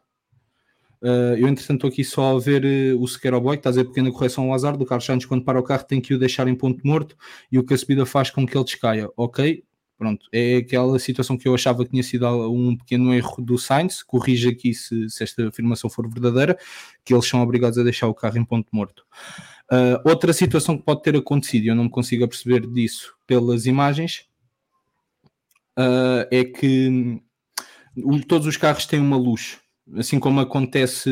Uh, 1.02 1.36
eu, 1.38 1.50
entretanto, 1.50 1.80
estou 1.80 1.90
aqui 1.90 2.04
só 2.04 2.38
a 2.38 2.40
ver 2.40 2.64
uh, 2.64 3.04
o 3.04 3.42
Boy, 3.42 3.58
que 3.58 3.60
está 3.60 3.70
a 3.70 3.74
dizer 3.74 3.84
pequena 3.86 4.10
correção 4.10 4.46
ao 4.46 4.54
azar 4.54 4.78
do 4.78 4.86
Carlos 4.86 5.06
Santos 5.06 5.26
quando 5.26 5.44
para 5.44 5.60
o 5.60 5.64
carro 5.64 5.84
tem 5.84 6.00
que 6.00 6.14
o 6.14 6.20
deixar 6.20 6.48
em 6.48 6.56
ponto 6.56 6.86
morto 6.88 7.18
e 7.52 7.60
o 7.60 7.64
que 7.64 7.74
a 7.74 7.78
subida 7.78 8.06
faz 8.06 8.30
com 8.30 8.48
que 8.48 8.56
ele 8.58 8.64
descaia. 8.64 9.10
Ok, 9.18 9.64
Pronto, 10.04 10.28
é 10.34 10.58
aquela 10.58 10.98
situação 11.00 11.38
que 11.38 11.48
eu 11.48 11.54
achava 11.54 11.86
que 11.86 11.92
tinha 11.92 12.04
sido 12.04 12.28
um 12.52 12.76
pequeno 12.76 13.14
erro 13.14 13.42
do 13.42 13.58
Sainz, 13.58 14.04
corrige 14.04 14.50
aqui 14.50 14.74
se, 14.74 15.10
se 15.10 15.24
esta 15.24 15.48
afirmação 15.48 15.90
for 15.90 16.10
verdadeira, 16.10 16.58
que 17.06 17.14
eles 17.14 17.26
são 17.26 17.42
obrigados 17.42 17.78
a 17.78 17.84
deixar 17.84 18.08
o 18.08 18.14
carro 18.14 18.38
em 18.38 18.44
ponto 18.44 18.68
morto. 18.74 19.06
Uh, 19.72 19.98
outra 20.04 20.34
situação 20.34 20.78
que 20.78 20.84
pode 20.84 21.04
ter 21.04 21.16
acontecido, 21.16 21.64
e 21.64 21.68
eu 21.68 21.76
não 21.76 21.86
me 21.86 21.90
consigo 21.90 22.28
perceber 22.28 22.68
disso 22.68 23.16
pelas 23.26 23.66
imagens, 23.66 24.28
uh, 25.80 26.28
é 26.30 26.44
que 26.44 27.22
todos 28.28 28.48
os 28.48 28.58
carros 28.58 28.86
têm 28.86 29.00
uma 29.00 29.18
luz, 29.18 29.60
assim 29.96 30.20
como 30.20 30.40
acontece 30.40 31.10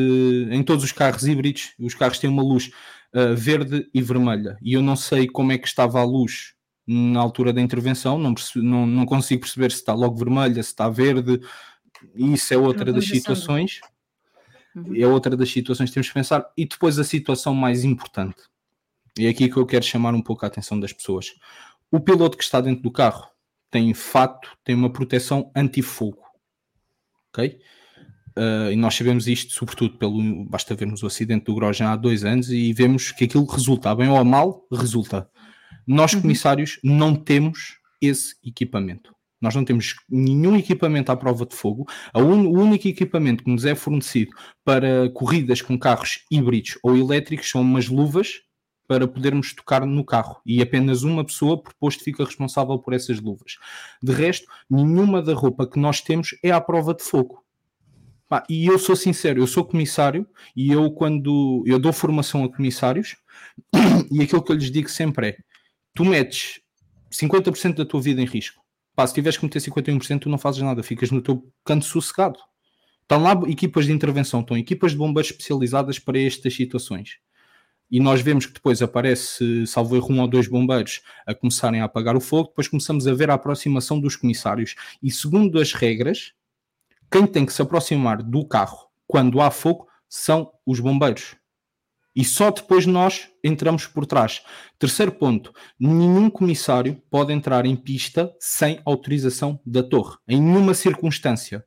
em 0.50 0.62
todos 0.62 0.84
os 0.84 0.92
carros 0.92 1.26
híbridos, 1.26 1.72
os 1.78 1.94
carros 1.94 2.18
têm 2.18 2.30
uma 2.30 2.42
luz 2.42 2.70
uh, 3.14 3.34
verde 3.36 3.88
e 3.92 4.02
vermelha, 4.02 4.56
e 4.62 4.74
eu 4.74 4.82
não 4.82 4.96
sei 4.96 5.26
como 5.26 5.52
é 5.52 5.58
que 5.58 5.68
estava 5.68 6.00
a 6.00 6.04
luz 6.04 6.54
na 6.86 7.20
altura 7.20 7.52
da 7.52 7.60
intervenção, 7.60 8.18
não, 8.18 8.34
não, 8.56 8.86
não 8.86 9.06
consigo 9.06 9.42
perceber 9.42 9.70
se 9.70 9.78
está 9.78 9.94
logo 9.94 10.16
vermelha, 10.16 10.62
se 10.62 10.70
está 10.70 10.88
verde, 10.88 11.40
isso 12.14 12.52
é 12.52 12.56
outra 12.56 12.92
das 12.92 13.06
situações. 13.06 13.80
Uhum. 14.74 14.94
É 14.96 15.06
outra 15.06 15.36
das 15.36 15.50
situações 15.50 15.90
que 15.90 15.94
temos 15.94 16.08
que 16.08 16.14
pensar. 16.14 16.50
E 16.56 16.66
depois 16.66 16.98
a 16.98 17.04
situação 17.04 17.54
mais 17.54 17.84
importante. 17.84 18.42
E 19.18 19.26
é 19.26 19.28
aqui 19.28 19.48
que 19.48 19.56
eu 19.56 19.66
quero 19.66 19.84
chamar 19.84 20.14
um 20.14 20.22
pouco 20.22 20.44
a 20.44 20.48
atenção 20.48 20.80
das 20.80 20.92
pessoas. 20.92 21.34
O 21.90 22.00
piloto 22.00 22.36
que 22.36 22.44
está 22.44 22.60
dentro 22.60 22.82
do 22.82 22.90
carro 22.90 23.28
tem 23.70 23.92
fato, 23.94 24.50
tem 24.64 24.74
uma 24.74 24.90
proteção 24.90 25.50
anti-fogo. 25.54 26.21
Ok? 27.32 27.58
Uh, 28.38 28.72
e 28.72 28.76
nós 28.76 28.94
sabemos 28.94 29.26
isto, 29.26 29.52
sobretudo, 29.52 29.98
pelo 29.98 30.44
basta 30.46 30.74
vermos 30.74 31.02
o 31.02 31.06
acidente 31.06 31.44
do 31.44 31.54
Grosjean 31.54 31.90
há 31.90 31.96
dois 31.96 32.24
anos 32.24 32.50
e 32.50 32.72
vemos 32.72 33.12
que 33.12 33.24
aquilo 33.24 33.44
resulta, 33.44 33.94
bem 33.94 34.08
ou 34.08 34.24
mal, 34.24 34.66
resulta. 34.72 35.28
Nós, 35.86 36.12
uhum. 36.14 36.22
comissários, 36.22 36.78
não 36.82 37.14
temos 37.14 37.78
esse 38.00 38.34
equipamento. 38.44 39.14
Nós 39.40 39.54
não 39.54 39.64
temos 39.64 39.96
nenhum 40.08 40.56
equipamento 40.56 41.10
à 41.10 41.16
prova 41.16 41.44
de 41.44 41.54
fogo. 41.54 41.84
Un... 42.14 42.46
o 42.46 42.60
único 42.60 42.86
equipamento 42.86 43.42
que 43.42 43.50
nos 43.50 43.64
é 43.64 43.74
fornecido 43.74 44.30
para 44.64 45.10
corridas 45.10 45.60
com 45.60 45.78
carros 45.78 46.20
híbridos 46.30 46.78
ou 46.82 46.96
elétricos 46.96 47.50
são 47.50 47.60
umas 47.60 47.88
luvas 47.88 48.42
para 48.86 49.06
podermos 49.08 49.54
tocar 49.54 49.86
no 49.86 50.04
carro 50.04 50.40
e 50.44 50.60
apenas 50.60 51.02
uma 51.02 51.24
pessoa 51.24 51.60
por 51.60 51.72
posto 51.74 52.02
fica 52.02 52.24
responsável 52.24 52.78
por 52.78 52.92
essas 52.92 53.20
luvas. 53.20 53.56
De 54.02 54.12
resto, 54.12 54.46
nenhuma 54.68 55.22
da 55.22 55.34
roupa 55.34 55.66
que 55.66 55.78
nós 55.78 56.00
temos 56.00 56.36
é 56.42 56.50
à 56.50 56.60
prova 56.60 56.94
de 56.94 57.02
fogo. 57.02 57.42
e 58.48 58.66
eu 58.66 58.78
sou 58.78 58.96
sincero, 58.96 59.40
eu 59.40 59.46
sou 59.46 59.64
comissário 59.64 60.26
e 60.56 60.72
eu 60.72 60.90
quando 60.90 61.62
eu 61.66 61.78
dou 61.78 61.92
formação 61.92 62.44
a 62.44 62.50
comissários 62.50 63.16
e 64.10 64.22
aquilo 64.22 64.42
que 64.42 64.52
eu 64.52 64.56
lhes 64.56 64.70
digo 64.70 64.88
sempre 64.88 65.28
é 65.28 65.36
tu 65.94 66.04
metes 66.04 66.60
50% 67.10 67.76
da 67.76 67.84
tua 67.84 68.00
vida 68.00 68.20
em 68.20 68.26
risco. 68.26 68.62
Pá, 68.94 69.06
se 69.06 69.14
tiveres 69.14 69.38
que 69.38 69.44
meter 69.44 69.60
51%, 69.60 70.20
tu 70.20 70.28
não 70.28 70.38
fazes 70.38 70.62
nada, 70.62 70.82
ficas 70.82 71.10
no 71.10 71.22
teu 71.22 71.46
canto 71.64 71.84
sossegado. 71.84 72.38
Estão 73.02 73.22
lá 73.22 73.32
equipas 73.48 73.86
de 73.86 73.92
intervenção, 73.92 74.40
estão 74.40 74.56
equipas 74.56 74.92
de 74.92 74.98
bombeiros 74.98 75.30
especializadas 75.30 75.98
para 75.98 76.18
estas 76.20 76.54
situações. 76.54 77.18
E 77.92 78.00
nós 78.00 78.22
vemos 78.22 78.46
que 78.46 78.54
depois 78.54 78.80
aparece, 78.80 79.66
salvo 79.66 79.94
erro, 79.94 80.10
um 80.10 80.20
ou 80.20 80.26
dois 80.26 80.48
bombeiros 80.48 81.02
a 81.26 81.34
começarem 81.34 81.82
a 81.82 81.84
apagar 81.84 82.16
o 82.16 82.20
fogo, 82.20 82.48
depois 82.48 82.66
começamos 82.66 83.06
a 83.06 83.12
ver 83.12 83.30
a 83.30 83.34
aproximação 83.34 84.00
dos 84.00 84.16
comissários. 84.16 84.74
E 85.02 85.10
segundo 85.10 85.60
as 85.60 85.74
regras, 85.74 86.32
quem 87.10 87.26
tem 87.26 87.44
que 87.44 87.52
se 87.52 87.60
aproximar 87.60 88.22
do 88.22 88.48
carro 88.48 88.88
quando 89.06 89.42
há 89.42 89.50
fogo 89.50 89.86
são 90.08 90.50
os 90.66 90.80
bombeiros 90.80 91.36
e 92.14 92.24
só 92.24 92.50
depois 92.50 92.86
nós 92.86 93.28
entramos 93.42 93.86
por 93.86 94.06
trás. 94.06 94.42
Terceiro 94.78 95.12
ponto: 95.12 95.52
nenhum 95.78 96.28
comissário 96.30 97.00
pode 97.10 97.32
entrar 97.32 97.66
em 97.66 97.74
pista 97.74 98.34
sem 98.38 98.80
autorização 98.84 99.60
da 99.64 99.82
torre, 99.82 100.16
em 100.28 100.40
nenhuma 100.40 100.74
circunstância. 100.74 101.64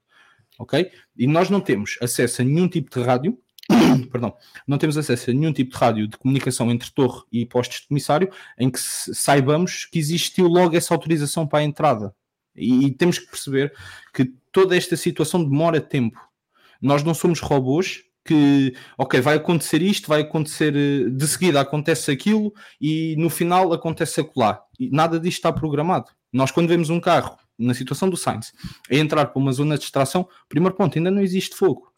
Ok? 0.58 0.90
E 1.18 1.28
nós 1.28 1.50
não 1.50 1.60
temos 1.60 1.98
acesso 2.02 2.42
a 2.42 2.46
nenhum 2.46 2.68
tipo 2.70 2.90
de 2.90 3.06
rádio, 3.06 3.38
perdão, 4.12 4.36
não 4.67 4.78
temos 4.78 4.97
acesso 4.97 5.30
a 5.30 5.34
nenhum 5.34 5.54
tipo 5.54 5.71
de 5.71 5.78
rádio 5.78 6.08
de 6.08 6.17
comunicação 6.17 6.71
entre 6.71 6.91
torre 6.91 7.23
e 7.32 7.45
postos 7.45 7.82
de 7.82 7.88
comissário 7.88 8.30
em 8.58 8.69
que 8.69 8.80
saibamos 8.80 9.86
que 9.86 9.99
existiu 9.99 10.47
logo 10.47 10.75
essa 10.75 10.93
autorização 10.93 11.47
para 11.47 11.60
a 11.60 11.63
entrada. 11.63 12.13
E, 12.56 12.86
e 12.86 12.91
temos 12.91 13.19
que 13.19 13.28
perceber 13.28 13.73
que 14.13 14.34
toda 14.51 14.78
esta 14.78 14.95
situação 14.95 15.43
demora 15.43 15.82
tempo. 15.82 16.19
Nós 16.82 17.04
não 17.04 17.13
somos 17.13 17.39
robôs 17.39 18.04
que, 18.23 18.73
ok, 18.97 19.21
vai 19.21 19.36
acontecer 19.36 19.82
isto, 19.82 20.08
vai 20.08 20.21
acontecer, 20.21 20.75
eh, 20.75 21.10
de 21.10 21.28
seguida 21.28 21.62
acontece 21.62 22.10
aquilo 22.10 22.51
e 22.82 23.15
no 23.17 23.30
final 23.30 23.71
acontece 23.71 24.19
acolá. 24.19 24.62
E 24.80 24.89
nada 24.89 25.19
disto 25.19 25.38
está 25.38 25.54
programado. 25.54 26.10
Nós, 26.34 26.51
quando 26.51 26.67
vemos 26.67 26.89
um 26.89 26.99
carro, 26.99 27.38
na 27.58 27.73
situação 27.73 28.10
do 28.10 28.17
Sainz, 28.17 28.51
a 28.91 28.95
entrar 28.95 29.28
para 29.28 29.39
uma 29.39 29.51
zona 29.51 29.78
de 29.78 29.86
extração, 29.86 30.28
primeiro 30.49 30.75
ponto, 30.75 30.97
ainda 30.97 31.12
não 31.12 31.21
existe 31.21 31.56
fogo. 31.56 31.93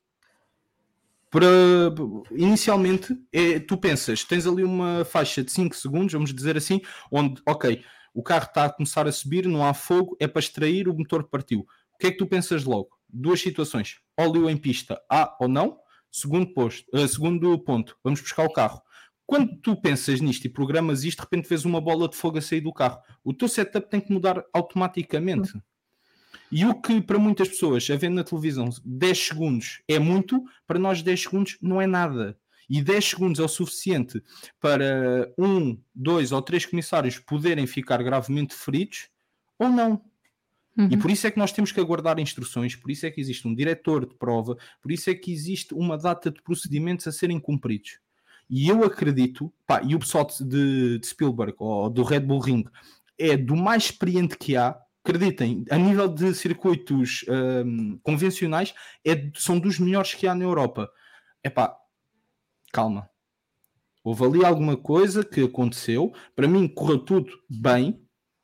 Para, 1.40 1.94
inicialmente, 2.36 3.16
é, 3.32 3.60
tu 3.60 3.78
pensas, 3.78 4.24
tens 4.24 4.48
ali 4.48 4.64
uma 4.64 5.06
faixa 5.06 5.44
de 5.44 5.52
5 5.52 5.76
segundos, 5.76 6.14
vamos 6.14 6.34
dizer 6.34 6.58
assim, 6.58 6.82
onde, 7.12 7.42
ok, 7.48 7.84
o 8.14 8.24
carro 8.24 8.46
está 8.46 8.66
a 8.66 8.74
começar 8.74 9.08
a 9.08 9.12
subir, 9.12 9.48
não 9.48 9.64
há 9.64 9.74
fogo, 9.74 10.18
é 10.20 10.28
para 10.28 10.40
extrair, 10.40 10.88
o 10.88 10.98
motor 10.98 11.24
partiu. 11.26 11.60
O 11.94 11.98
que 12.00 12.08
é 12.08 12.12
que 12.12 12.18
tu 12.18 12.26
pensas 12.26 12.64
logo? 12.64 12.90
Duas 13.08 13.40
situações: 13.40 14.00
óleo 14.20 14.50
em 14.50 14.58
pista, 14.58 15.00
há 15.10 15.36
ou 15.40 15.48
não, 15.48 15.78
Segundo, 16.12 16.52
posto, 16.54 16.86
uh, 16.96 17.08
segundo 17.08 17.60
ponto, 17.60 17.96
vamos 18.04 18.22
buscar 18.22 18.44
o 18.44 18.52
carro. 18.52 18.82
Quando 19.26 19.56
tu 19.62 19.80
pensas 19.80 20.22
nisto 20.22 20.46
e 20.46 20.50
programas 20.50 21.04
isto, 21.04 21.18
de 21.20 21.24
repente 21.24 21.48
vês 21.48 21.66
uma 21.66 21.82
bola 21.82 22.08
de 22.08 22.16
fogo 22.16 22.38
a 22.38 22.42
sair 22.42 22.62
do 22.62 22.74
carro. 22.74 23.00
O 23.24 23.34
teu 23.34 23.48
setup 23.48 23.90
tem 23.90 24.00
que 24.00 24.12
mudar 24.12 24.44
automaticamente. 24.54 25.52
E 26.52 26.66
o 26.66 26.76
que 26.76 27.02
para 27.02 27.20
muitas 27.20 27.50
pessoas, 27.50 27.90
a 27.90 27.96
ver 27.96 28.10
na 28.10 28.24
televisão, 28.24 28.70
10 28.86 29.28
segundos 29.28 29.82
é 29.88 30.00
muito, 30.00 30.44
para 30.66 30.80
nós 30.80 31.02
10 31.02 31.22
segundos 31.22 31.58
não 31.62 31.82
é 31.82 31.88
nada. 31.88 32.38
E 32.70 32.82
10 32.82 33.06
segundos 33.06 33.40
é 33.40 33.44
o 33.44 33.48
suficiente 33.48 34.22
para 34.60 35.32
um, 35.38 35.78
dois 35.94 36.32
ou 36.32 36.42
três 36.42 36.66
comissários 36.66 37.18
poderem 37.20 37.66
ficar 37.66 38.02
gravemente 38.04 38.54
feridos 38.54 39.10
ou 39.58 39.70
não. 39.70 40.02
Uhum. 40.78 40.90
E 40.92 40.98
por 40.98 41.10
isso 41.10 41.26
é 41.26 41.32
que 41.32 41.40
nós 41.40 41.52
temos 41.52 41.72
que 41.72 41.80
aguardar 41.80 42.20
instruções, 42.20 42.76
por 42.76 42.92
isso 42.92 43.06
é 43.06 43.12
que 43.12 43.20
existe 43.20 43.48
um 43.48 43.56
diretor 43.56 44.06
de 44.06 44.14
prova, 44.16 44.58
por 44.82 44.92
isso 44.92 45.10
é 45.10 45.16
que 45.16 45.32
existe 45.32 45.74
uma 45.74 45.98
data 45.98 46.30
de 46.30 46.42
procedimentos 46.42 47.08
a 47.08 47.12
serem 47.12 47.40
cumpridos. 47.40 48.00
E 48.50 48.70
eu 48.70 48.84
acredito, 48.84 49.52
pá, 49.66 49.82
e 49.84 49.96
o 49.96 50.00
pessoal 50.00 50.26
de, 50.26 51.00
de 51.00 51.08
Spielberg 51.08 51.56
ou 51.58 51.90
do 51.90 52.04
Red 52.04 52.22
Bull 52.22 52.40
Ring 52.40 52.66
é 53.18 53.36
do 53.36 53.56
mais 53.56 53.86
experiente 53.86 54.38
que 54.38 54.56
há, 54.56 54.80
acreditem, 55.08 55.64
a 55.72 55.78
nível 55.78 56.10
de 56.10 56.34
circuitos 56.34 57.24
um, 57.30 57.98
convencionais, 58.04 58.74
é, 59.06 59.30
são 59.36 59.58
dos 59.58 59.80
melhores 59.80 60.14
que 60.14 60.28
há 60.28 60.36
na 60.36 60.44
Europa. 60.44 60.90
Epá, 61.44 61.78
calma. 62.74 63.10
Houve 64.04 64.26
ali 64.26 64.46
alguma 64.46 64.76
coisa 64.76 65.24
que 65.24 65.44
aconteceu. 65.44 66.14
Para 66.36 66.48
mim, 66.48 66.68
correu 66.68 67.00
tudo 67.00 67.32
bem. 67.50 68.02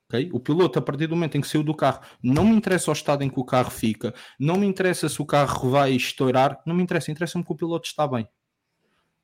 Okay? 0.07 0.29
O 0.33 0.39
piloto, 0.39 0.79
a 0.79 0.81
partir 0.81 1.07
do 1.07 1.15
momento 1.15 1.37
em 1.37 1.41
que 1.41 1.47
saiu 1.47 1.63
do 1.63 1.75
carro, 1.75 2.01
não 2.21 2.45
me 2.45 2.55
interessa 2.55 2.91
o 2.91 2.93
estado 2.93 3.23
em 3.23 3.29
que 3.29 3.39
o 3.39 3.45
carro 3.45 3.71
fica, 3.71 4.13
não 4.39 4.57
me 4.57 4.67
interessa 4.67 5.09
se 5.09 5.21
o 5.21 5.25
carro 5.25 5.69
vai 5.69 5.93
estourar, 5.93 6.61
não 6.65 6.75
me 6.75 6.83
interessa, 6.83 7.11
interessa-me 7.11 7.43
que 7.43 7.51
o 7.51 7.55
piloto 7.55 7.87
está 7.87 8.07
bem. 8.07 8.27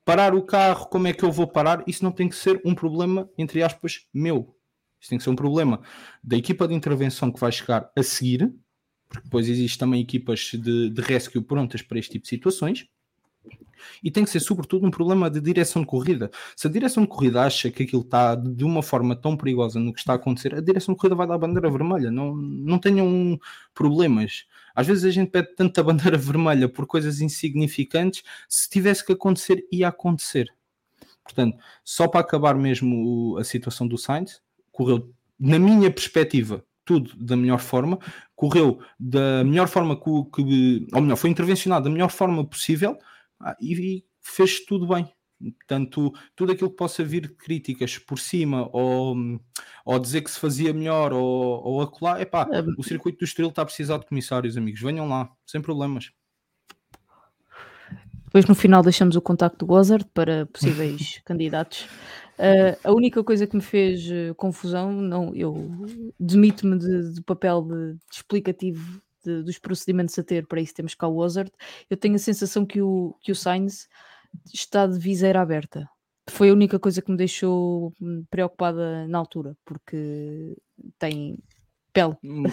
Parar 0.04 0.34
o 0.34 0.42
carro, 0.42 0.86
como 0.86 1.06
é 1.06 1.12
que 1.12 1.22
eu 1.22 1.30
vou 1.30 1.46
parar? 1.46 1.84
Isso 1.86 2.02
não 2.02 2.10
tem 2.10 2.28
que 2.28 2.34
ser 2.34 2.60
um 2.64 2.74
problema, 2.74 3.28
entre 3.38 3.62
aspas, 3.62 4.06
meu. 4.12 4.56
Isso 5.00 5.08
tem 5.08 5.18
que 5.18 5.24
ser 5.24 5.30
um 5.30 5.36
problema 5.36 5.80
da 6.22 6.36
equipa 6.36 6.68
de 6.68 6.74
intervenção 6.74 7.32
que 7.32 7.40
vai 7.40 7.50
chegar 7.50 7.90
a 7.96 8.02
seguir, 8.02 8.52
porque 9.08 9.24
depois 9.24 9.48
existem 9.48 9.78
também 9.78 10.00
equipas 10.00 10.50
de, 10.52 10.90
de 10.90 11.00
rescue 11.00 11.40
prontas 11.40 11.82
para 11.82 11.98
este 11.98 12.12
tipo 12.12 12.24
de 12.24 12.28
situações. 12.28 12.86
E 14.02 14.10
tem 14.10 14.24
que 14.24 14.30
ser, 14.30 14.40
sobretudo, 14.40 14.86
um 14.86 14.90
problema 14.90 15.30
de 15.30 15.40
direção 15.40 15.82
de 15.82 15.88
corrida. 15.88 16.30
Se 16.54 16.66
a 16.66 16.70
direção 16.70 17.02
de 17.02 17.08
corrida 17.08 17.42
acha 17.42 17.70
que 17.70 17.82
aquilo 17.82 18.02
está 18.02 18.34
de 18.34 18.64
uma 18.64 18.82
forma 18.82 19.16
tão 19.16 19.36
perigosa 19.36 19.80
no 19.80 19.92
que 19.92 19.98
está 19.98 20.12
a 20.12 20.16
acontecer, 20.16 20.54
a 20.54 20.60
direção 20.60 20.94
de 20.94 21.00
corrida 21.00 21.16
vai 21.16 21.26
dar 21.26 21.34
a 21.34 21.38
bandeira 21.38 21.70
vermelha. 21.70 22.10
Não, 22.10 22.34
não 22.36 22.78
tenham 22.78 23.38
problemas. 23.74 24.44
Às 24.74 24.86
vezes 24.86 25.04
a 25.04 25.10
gente 25.10 25.30
pede 25.30 25.54
tanta 25.54 25.82
bandeira 25.84 26.16
vermelha 26.18 26.68
por 26.68 26.86
coisas 26.86 27.20
insignificantes. 27.20 28.22
Se 28.48 28.68
tivesse 28.68 29.04
que 29.04 29.12
acontecer, 29.12 29.66
ia 29.72 29.88
acontecer. 29.88 30.52
Portanto, 31.24 31.58
só 31.84 32.08
para 32.08 32.20
acabar 32.20 32.54
mesmo 32.54 33.36
a 33.38 33.44
situação 33.44 33.86
do 33.86 33.96
Sainz, 33.96 34.40
correu, 34.80 35.14
na 35.38 35.58
minha 35.58 35.90
perspectiva, 35.90 36.64
tudo 36.86 37.14
da 37.22 37.36
melhor 37.36 37.58
forma, 37.58 37.98
correu 38.34 38.80
da 38.98 39.44
melhor 39.44 39.68
forma 39.68 39.94
que, 39.94 40.10
que 40.34 40.86
ou 40.92 41.02
melhor, 41.02 41.16
foi 41.16 41.28
intervencionado 41.28 41.84
da 41.84 41.90
melhor 41.90 42.10
forma 42.10 42.44
possível 42.46 42.96
e, 43.60 44.04
fez 44.22 44.64
tudo 44.64 44.86
bem. 44.86 45.10
Portanto, 45.38 46.12
tudo 46.36 46.52
aquilo 46.52 46.70
que 46.70 46.76
possa 46.76 47.02
vir 47.02 47.22
de 47.22 47.28
críticas 47.34 47.98
por 47.98 48.18
cima 48.18 48.68
ou, 48.72 49.16
ou 49.86 49.98
dizer 49.98 50.20
que 50.20 50.30
se 50.30 50.38
fazia 50.38 50.72
melhor 50.72 51.12
ou, 51.12 51.62
ou 51.64 51.82
acolá, 51.82 52.20
epá, 52.20 52.46
é, 52.52 52.62
o 52.78 52.82
circuito 52.82 53.18
do 53.18 53.24
Estoril 53.24 53.48
está 53.48 53.62
a 53.62 53.64
precisar 53.64 53.98
de 53.98 54.06
comissários, 54.06 54.56
amigos. 54.56 54.80
Venham 54.80 55.08
lá, 55.08 55.30
sem 55.46 55.62
problemas. 55.62 56.10
Depois 58.26 58.46
no 58.46 58.54
final 58.54 58.82
deixamos 58.82 59.16
o 59.16 59.20
contacto 59.20 59.58
do 59.58 59.66
Gozard 59.66 60.06
para 60.14 60.46
possíveis 60.46 61.20
candidatos. 61.26 61.88
Uh, 62.40 62.88
a 62.88 62.92
única 62.92 63.22
coisa 63.22 63.46
que 63.46 63.54
me 63.54 63.60
fez 63.60 64.06
uh, 64.06 64.34
confusão, 64.34 64.90
não, 64.90 65.34
eu 65.34 65.54
demito-me 66.18 66.78
de, 66.78 67.12
de, 67.12 67.22
papel 67.22 67.60
de, 67.60 67.92
de 67.92 68.00
explicativo 68.10 69.02
dos 69.22 69.58
procedimentos 69.58 70.18
a 70.18 70.22
ter, 70.22 70.46
para 70.46 70.62
isso 70.62 70.72
temos 70.72 70.94
cá 70.94 71.06
o 71.06 71.18
Ozard, 71.18 71.52
eu 71.90 71.96
tenho 71.98 72.14
a 72.14 72.18
sensação 72.18 72.64
que 72.64 72.80
o, 72.80 73.14
que 73.20 73.30
o 73.30 73.34
Sainz 73.34 73.86
está 74.52 74.86
de 74.86 74.98
viseira 74.98 75.42
aberta. 75.42 75.86
Foi 76.30 76.48
a 76.48 76.52
única 76.54 76.78
coisa 76.78 77.02
que 77.02 77.10
me 77.10 77.16
deixou 77.18 77.92
hum, 78.00 78.24
preocupada 78.30 79.06
na 79.06 79.18
altura, 79.18 79.54
porque 79.62 80.56
tem 80.98 81.38
pele. 81.92 82.16
Hum, 82.24 82.44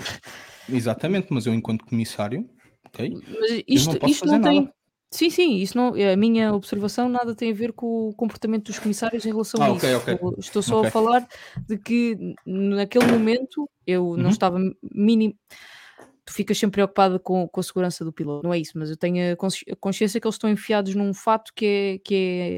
exatamente, 0.68 1.28
mas 1.30 1.46
eu 1.46 1.54
enquanto 1.54 1.86
comissário, 1.86 2.50
ok? 2.86 3.10
Mas 3.40 3.64
isto 3.66 4.00
não, 4.02 4.10
isto 4.10 4.26
não 4.26 4.42
tem... 4.42 4.70
Sim, 5.10 5.30
sim, 5.30 5.56
isso 5.56 5.78
não, 5.78 5.94
a 5.94 6.16
minha 6.18 6.54
observação 6.54 7.08
nada 7.08 7.34
tem 7.34 7.52
a 7.52 7.56
ver 7.56 7.72
com 7.72 8.10
o 8.10 8.14
comportamento 8.14 8.66
dos 8.66 8.78
comissários 8.78 9.26
em 9.26 9.30
relação 9.30 9.62
ah, 9.62 9.68
a 9.68 9.72
okay, 9.72 9.96
isso. 9.96 10.02
Okay. 10.02 10.20
Estou 10.38 10.62
só 10.62 10.78
okay. 10.80 10.90
a 10.90 10.92
falar 10.92 11.28
de 11.66 11.78
que 11.78 12.36
naquele 12.46 13.06
momento 13.06 13.70
eu 13.86 14.06
uhum. 14.06 14.18
não 14.18 14.30
estava 14.30 14.60
mínimo 14.82 15.34
tu 16.28 16.34
ficas 16.34 16.58
sempre 16.58 16.74
preocupado 16.74 17.22
com, 17.22 17.48
com 17.48 17.60
a 17.62 17.64
segurança 17.64 18.04
do 18.04 18.12
piloto, 18.12 18.46
não 18.46 18.54
é 18.54 18.60
isso, 18.60 18.74
mas 18.76 18.90
eu 18.90 18.98
tenho 18.98 19.34
a 19.34 19.76
consciência 19.80 20.20
que 20.20 20.28
eles 20.28 20.36
estão 20.36 20.50
enfiados 20.50 20.94
num 20.94 21.14
fato 21.14 21.54
que 21.56 21.66
é, 21.66 21.98
que 22.00 22.16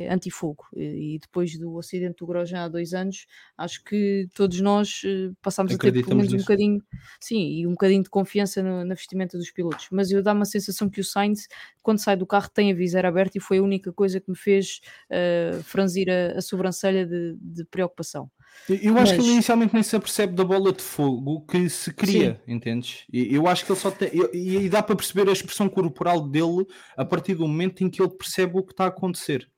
é 0.08 0.12
antifogo. 0.12 0.66
E 0.76 1.20
depois 1.22 1.56
do 1.56 1.78
acidente 1.78 2.18
do 2.18 2.26
Grosjean 2.26 2.64
há 2.64 2.68
dois 2.68 2.96
anos, 2.96 3.28
acho 3.56 3.84
que 3.84 4.28
todos 4.34 4.60
nós 4.60 5.04
uh, 5.04 5.36
passámos 5.40 5.76
a 5.76 5.78
ter 5.78 5.92
pelo 5.92 6.16
menos 6.16 6.34
um 6.34 6.38
bocadinho, 6.38 6.82
sim, 7.20 7.60
e 7.60 7.68
um 7.68 7.72
bocadinho 7.72 8.02
de 8.02 8.10
confiança 8.10 8.64
no, 8.64 8.84
na 8.84 8.96
vestimenta 8.96 9.38
dos 9.38 9.52
pilotos. 9.52 9.88
Mas 9.92 10.10
eu 10.10 10.24
dá-me 10.24 10.42
a 10.42 10.46
sensação 10.46 10.90
que 10.90 11.00
o 11.00 11.04
Sainz, 11.04 11.48
quando 11.84 12.00
sai 12.00 12.18
do 12.18 12.26
carro, 12.26 12.50
tem 12.50 12.72
a 12.72 12.76
viseira 12.76 13.08
aberta 13.08 13.38
e 13.38 13.42
foi 13.42 13.60
a 13.60 13.64
única 13.64 13.94
coisa 13.94 14.20
que 14.20 14.32
me 14.32 14.38
fez 14.38 14.82
uh, 15.12 15.62
franzir 15.62 16.10
a, 16.10 16.40
a 16.40 16.42
sobrancelha 16.42 17.06
de, 17.06 17.38
de 17.40 17.64
preocupação. 17.66 18.32
Eu 18.70 18.98
acho 18.98 19.12
Mas... 19.12 19.12
que 19.14 19.22
ele 19.22 19.34
inicialmente 19.34 19.74
nem 19.74 19.82
se 19.82 19.96
apercebe 19.96 20.34
da 20.34 20.44
bola 20.44 20.72
de 20.72 20.82
fogo 20.82 21.42
que 21.42 21.68
se 21.70 21.92
cria, 21.92 22.40
Sim. 22.46 22.54
entendes? 22.54 23.06
Eu 23.12 23.48
acho 23.48 23.66
que 23.66 23.72
ele 23.72 23.80
só 23.80 23.90
tem. 23.90 24.12
E 24.32 24.70
dá 24.70 24.84
para 24.84 24.96
perceber 24.96 25.28
a 25.28 25.34
expressão 25.34 25.68
corporal 25.68 26.22
dele 26.28 26.68
a 26.96 27.04
partir 27.04 27.34
do 27.34 27.48
momento 27.48 27.84
em 27.84 27.90
que 27.90 28.02
ele 28.02 28.12
percebe 28.12 28.58
o 28.58 28.64
que 28.64 28.72
está 28.72 28.86
a 28.86 28.90
acontecer. 28.90 29.50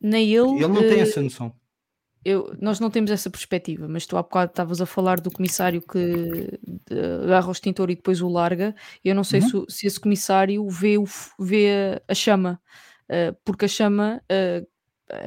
Nem 0.00 0.32
ele. 0.32 0.54
Ele 0.56 0.66
não 0.66 0.80
uh... 0.80 0.88
tem 0.88 1.00
essa 1.00 1.22
noção. 1.22 1.54
Eu, 2.24 2.56
nós 2.60 2.80
não 2.80 2.90
temos 2.90 3.12
essa 3.12 3.30
perspectiva, 3.30 3.86
mas 3.86 4.04
tu 4.04 4.16
há 4.16 4.22
bocado 4.22 4.50
estavas 4.50 4.80
a 4.80 4.86
falar 4.86 5.20
do 5.20 5.30
comissário 5.30 5.80
que 5.80 6.58
agarra 7.22 7.48
o 7.48 7.52
extintor 7.52 7.88
e 7.88 7.94
depois 7.94 8.20
o 8.20 8.28
larga. 8.28 8.74
Eu 9.04 9.14
não 9.14 9.22
sei 9.22 9.40
uhum. 9.40 9.64
se, 9.68 9.78
se, 9.78 9.86
esse 9.86 10.00
comissário 10.00 10.68
vê, 10.68 10.98
o, 10.98 11.04
vê 11.38 12.00
a, 12.08 12.14
chama, 12.14 12.60
uh, 13.04 13.36
porque 13.44 13.66
a 13.66 13.68
chama. 13.68 14.20
Uh, 14.24 14.66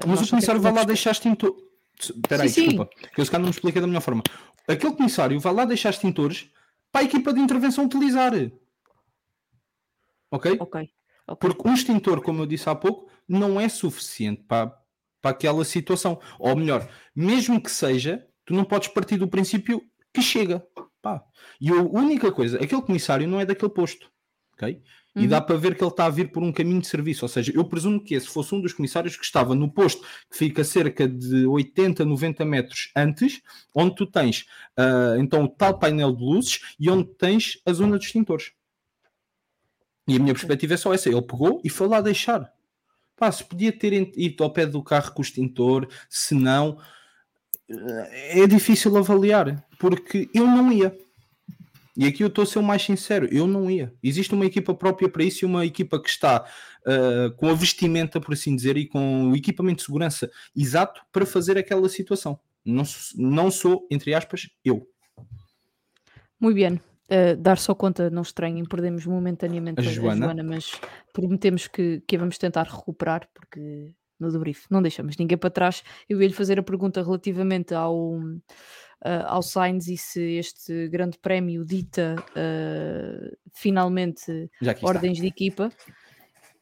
mas 0.05 0.23
o 0.23 0.29
comissário 0.29 0.59
vai 0.59 0.73
lá 0.73 0.83
deixar 0.83 1.11
extintor 1.11 1.68
Espera 1.99 2.43
aí, 2.43 2.49
desculpa. 2.49 2.89
Que 3.13 3.19
eu 3.21 3.25
se 3.25 3.31
calhar 3.31 3.41
não 3.41 3.49
me 3.49 3.55
expliquei 3.55 3.81
da 3.81 3.87
melhor 3.87 4.01
forma. 4.01 4.23
Aquele 4.67 4.95
comissário 4.95 5.39
vai 5.39 5.53
lá 5.53 5.65
deixar 5.65 5.89
extintores 5.89 6.49
para 6.91 7.01
a 7.01 7.03
equipa 7.03 7.33
de 7.33 7.39
intervenção 7.39 7.85
utilizar. 7.85 8.33
Ok? 10.31 10.57
Ok. 10.59 10.59
okay. 10.59 10.89
Porque 11.39 11.67
um 11.67 11.73
extintor, 11.73 12.21
como 12.21 12.41
eu 12.41 12.45
disse 12.45 12.69
há 12.69 12.75
pouco, 12.75 13.11
não 13.27 13.59
é 13.59 13.69
suficiente 13.69 14.43
para, 14.43 14.75
para 15.21 15.31
aquela 15.31 15.63
situação. 15.65 16.19
Ou 16.39 16.55
melhor, 16.55 16.89
mesmo 17.15 17.61
que 17.61 17.69
seja, 17.69 18.25
tu 18.45 18.53
não 18.53 18.63
podes 18.63 18.87
partir 18.87 19.17
do 19.17 19.27
princípio 19.27 19.83
que 20.13 20.21
chega. 20.21 20.65
Pá. 21.01 21.23
E 21.61 21.69
a 21.69 21.75
única 21.75 22.31
coisa, 22.31 22.57
aquele 22.57 22.81
comissário 22.81 23.27
não 23.27 23.39
é 23.39 23.45
daquele 23.45 23.71
posto. 23.71 24.11
Ok? 25.15 25.23
e 25.23 25.27
dá 25.27 25.39
uhum. 25.39 25.45
para 25.45 25.57
ver 25.57 25.75
que 25.75 25.83
ele 25.83 25.89
está 25.89 26.05
a 26.05 26.09
vir 26.09 26.31
por 26.31 26.43
um 26.43 26.51
caminho 26.51 26.81
de 26.81 26.87
serviço. 26.87 27.25
Ou 27.25 27.29
seja, 27.29 27.51
eu 27.55 27.65
presumo 27.65 28.03
que 28.03 28.13
esse 28.13 28.27
fosse 28.27 28.53
um 28.53 28.61
dos 28.61 28.73
comissários 28.73 29.15
que 29.15 29.25
estava 29.25 29.55
no 29.55 29.71
posto 29.71 30.01
que 30.29 30.37
fica 30.37 30.63
cerca 30.63 31.07
de 31.07 31.45
80, 31.45 32.05
90 32.05 32.45
metros 32.45 32.91
antes, 32.95 33.41
onde 33.73 33.95
tu 33.95 34.05
tens 34.05 34.45
uh, 34.77 35.19
então 35.19 35.43
o 35.43 35.47
tal 35.47 35.79
painel 35.79 36.15
de 36.15 36.23
luzes 36.23 36.59
e 36.79 36.89
onde 36.89 37.09
tens 37.15 37.59
a 37.65 37.73
zona 37.73 37.97
de 37.97 38.05
extintores. 38.05 38.51
E 40.07 40.15
a 40.15 40.19
minha 40.19 40.33
perspectiva 40.33 40.73
é 40.73 40.77
só 40.77 40.93
essa. 40.93 41.09
Ele 41.09 41.21
pegou 41.21 41.61
e 41.63 41.69
foi 41.69 41.87
lá 41.87 42.01
deixar. 42.01 42.51
Pá, 43.15 43.31
se 43.31 43.43
podia 43.43 43.71
ter 43.71 43.93
ido 44.17 44.43
ao 44.43 44.51
pé 44.51 44.65
do 44.65 44.81
carro 44.81 45.11
com 45.11 45.21
o 45.21 45.25
extintor, 45.25 45.87
se 46.09 46.33
não, 46.33 46.79
é 47.69 48.47
difícil 48.47 48.95
avaliar, 48.97 49.63
porque 49.77 50.29
eu 50.33 50.47
não 50.47 50.71
ia. 50.71 50.97
E 51.99 52.07
aqui 52.07 52.23
eu 52.23 52.27
estou 52.27 52.43
a 52.43 52.45
ser 52.45 52.59
o 52.59 52.63
mais 52.63 52.81
sincero, 52.81 53.27
eu 53.29 53.45
não 53.45 53.69
ia. 53.69 53.93
Existe 54.01 54.33
uma 54.33 54.45
equipa 54.45 54.73
própria 54.73 55.09
para 55.09 55.21
isso 55.21 55.43
e 55.43 55.45
uma 55.45 55.65
equipa 55.65 56.01
que 56.01 56.07
está 56.07 56.45
uh, 56.87 57.35
com 57.35 57.49
a 57.49 57.53
vestimenta, 57.53 58.21
por 58.21 58.33
assim 58.33 58.55
dizer, 58.55 58.77
e 58.77 58.87
com 58.87 59.31
o 59.31 59.35
equipamento 59.35 59.79
de 59.79 59.83
segurança 59.83 60.31
exato 60.55 61.01
para 61.11 61.25
fazer 61.25 61.57
aquela 61.57 61.89
situação. 61.89 62.39
Não, 62.63 62.83
não 63.17 63.51
sou, 63.51 63.85
entre 63.91 64.13
aspas, 64.13 64.47
eu. 64.63 64.87
Muito 66.39 66.55
bem. 66.55 66.75
Uh, 67.11 67.35
dar 67.37 67.57
só 67.57 67.75
conta, 67.75 68.09
não 68.09 68.21
estranhem, 68.21 68.63
perdemos 68.63 69.05
momentaneamente 69.05 69.81
a, 69.81 69.83
a, 69.83 69.91
Joana. 69.91 70.25
Joana, 70.27 70.43
mas 70.43 70.71
prometemos 71.11 71.67
que, 71.67 72.01
que 72.07 72.17
vamos 72.17 72.37
tentar 72.37 72.63
recuperar, 72.63 73.27
porque 73.33 73.91
no 74.17 74.31
debrief 74.31 74.67
não 74.69 74.81
deixamos 74.81 75.17
ninguém 75.17 75.37
para 75.37 75.49
trás. 75.49 75.83
Eu 76.07 76.21
ia 76.21 76.29
lhe 76.29 76.33
fazer 76.33 76.57
a 76.59 76.63
pergunta 76.63 77.03
relativamente 77.03 77.73
ao 77.73 78.21
uh, 79.05 79.25
ao 79.27 79.41
Sainz 79.41 79.87
e 79.87 79.97
se 79.97 80.21
este 80.37 80.87
grande 80.87 81.17
prémio 81.17 81.65
dita 81.65 82.15
uh, 82.31 83.37
finalmente 83.53 84.49
ordens 84.81 85.13
está. 85.13 85.21
de 85.21 85.27
equipa. 85.27 85.71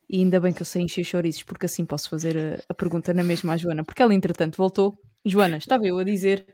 E 0.10 0.19
ainda 0.19 0.39
bem 0.39 0.54
que 0.54 0.62
eu 0.62 0.65
sei 0.65 0.84
encher 0.84 1.04
chouriços, 1.04 1.43
porque 1.43 1.65
assim 1.65 1.86
posso 1.86 2.10
fazer 2.10 2.38
a, 2.38 2.63
a 2.69 2.73
pergunta 2.73 3.13
na 3.13 3.23
mesma 3.23 3.54
à 3.54 3.58
Joana, 3.58 3.84
porque 3.84 4.02
ela 4.02 4.13
entretanto 4.13 4.56
voltou. 4.56 4.97
Joana, 5.26 5.58
estava 5.58 5.86
eu 5.86 5.97
a 5.97 6.04
dizer 6.04 6.45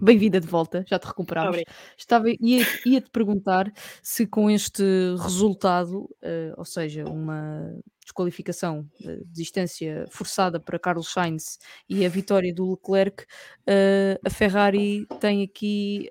Bem-vinda 0.00 0.40
de 0.40 0.48
volta, 0.48 0.84
já 0.88 0.98
te 0.98 1.06
recuperamos. 1.06 1.62
Estava, 1.96 2.28
ia, 2.28 2.66
ia 2.84 3.00
te 3.00 3.08
perguntar 3.10 3.72
se 4.02 4.26
com 4.26 4.50
este 4.50 4.82
resultado, 5.20 6.04
uh, 6.04 6.54
ou 6.56 6.64
seja, 6.64 7.04
uma 7.04 7.72
desqualificação, 8.02 8.88
uh, 9.00 9.24
desistência 9.26 10.06
forçada 10.10 10.58
para 10.60 10.78
Carlos 10.78 11.12
Sainz 11.12 11.58
e 11.88 12.04
a 12.04 12.08
vitória 12.08 12.52
do 12.54 12.70
Leclerc, 12.70 13.22
uh, 13.24 14.18
a 14.24 14.30
Ferrari 14.30 15.06
tem 15.20 15.42
aqui 15.42 16.10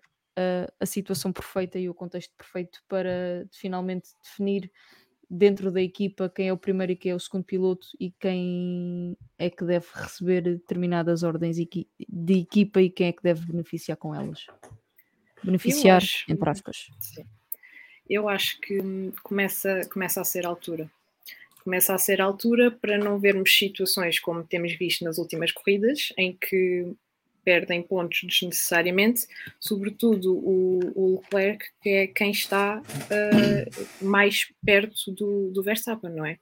a 0.80 0.86
situação 0.86 1.32
perfeita 1.32 1.78
e 1.78 1.90
o 1.90 1.94
contexto 1.94 2.34
perfeito 2.36 2.82
para 2.88 3.46
finalmente 3.52 4.10
definir 4.24 4.72
dentro 5.34 5.72
da 5.72 5.82
equipa 5.82 6.30
quem 6.30 6.50
é 6.50 6.54
o 6.54 6.58
primeiro 6.58 6.92
e 6.92 6.96
quem 6.96 7.14
é 7.14 7.16
o 7.16 7.20
segundo 7.20 7.46
piloto 7.46 7.88
e 7.98 8.12
quem 8.12 9.18
é 9.40 9.50
que 9.50 9.64
deve 9.64 9.88
receber 9.94 10.42
determinadas 10.42 11.24
ordens 11.24 11.56
de 11.56 12.34
equipa 12.34 12.82
e 12.82 12.90
quem 12.90 13.08
é 13.08 13.12
que 13.14 13.24
deve 13.24 13.46
beneficiar 13.46 13.98
com 13.98 14.14
elas. 14.14 14.46
beneficiar, 15.42 15.98
acho, 15.98 16.30
entre 16.30 16.50
aspas. 16.50 16.90
Sim. 17.00 17.26
Eu 18.10 18.28
acho 18.28 18.60
que 18.60 18.78
começa, 19.24 19.88
começa 19.90 20.20
a 20.20 20.26
ser 20.26 20.46
altura. 20.46 20.92
Começa 21.64 21.94
a 21.94 21.98
ser 21.98 22.22
altura 22.22 22.72
para 22.72 22.98
não 22.98 23.20
vermos 23.20 23.56
situações 23.56 24.20
como 24.20 24.44
temos 24.44 24.74
visto 24.74 25.04
nas 25.04 25.18
últimas 25.18 25.52
corridas, 25.52 26.12
em 26.18 26.34
que 26.34 26.94
perdem 27.44 27.82
pontos 27.82 28.22
desnecessariamente, 28.24 29.28
sobretudo 29.60 30.36
o, 30.36 30.80
o 30.96 31.16
Leclerc, 31.16 31.66
que 31.82 31.90
é 31.90 32.08
quem 32.08 32.32
está 32.32 32.80
uh, 32.82 34.06
mais 34.06 34.52
perto 34.64 35.12
do, 35.12 35.50
do 35.52 35.64
Verstappen, 35.64 36.12
não 36.12 36.26
é? 36.26 36.38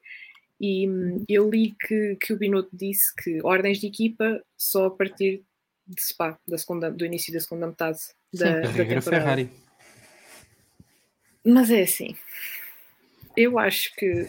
E 0.60 0.90
um, 0.90 1.24
eu 1.28 1.50
li 1.50 1.74
que, 1.80 2.18
que 2.18 2.34
o 2.34 2.38
Binotto 2.38 2.70
disse 2.74 3.16
que 3.16 3.40
ordens 3.44 3.80
de 3.80 3.88
equipa 3.88 4.44
só 4.58 4.88
a 4.88 4.92
partir 4.92 5.42
de 5.88 6.02
Spa, 6.02 6.38
da 6.48 6.58
segunda, 6.58 6.92
do 6.92 7.06
início 7.06 7.34
da 7.34 7.40
segunda 7.40 7.68
metade 7.68 8.00
da, 8.34 8.68
Sim, 8.68 8.78
da 8.78 8.86
temporada. 8.86 9.02
Ferrari. 9.02 9.50
Mas 11.46 11.72
é 11.72 11.84
assim, 11.84 12.16
eu 13.36 13.58
acho 13.58 13.96
que 13.96 14.28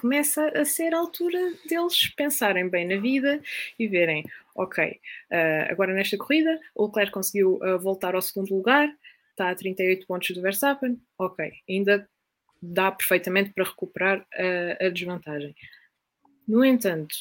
começa 0.00 0.46
a 0.50 0.64
ser 0.64 0.94
a 0.94 0.98
altura 0.98 1.38
deles 1.68 2.06
pensarem 2.14 2.68
bem 2.68 2.86
na 2.86 3.00
vida 3.00 3.42
e 3.76 3.88
verem, 3.88 4.24
ok, 4.54 5.00
uh, 5.30 5.72
agora 5.72 5.92
nesta 5.92 6.16
corrida 6.16 6.58
o 6.72 6.86
Leclerc 6.86 7.12
conseguiu 7.12 7.56
uh, 7.56 7.78
voltar 7.80 8.14
ao 8.14 8.22
segundo 8.22 8.54
lugar, 8.54 8.88
está 9.30 9.50
a 9.50 9.54
38 9.56 10.06
pontos 10.06 10.30
do 10.30 10.40
Verstappen, 10.40 11.00
ok, 11.18 11.52
ainda 11.68 12.08
dá 12.62 12.92
perfeitamente 12.92 13.50
para 13.50 13.64
recuperar 13.64 14.24
a, 14.32 14.86
a 14.86 14.88
desvantagem. 14.88 15.54
No 16.46 16.64
entanto, 16.64 17.16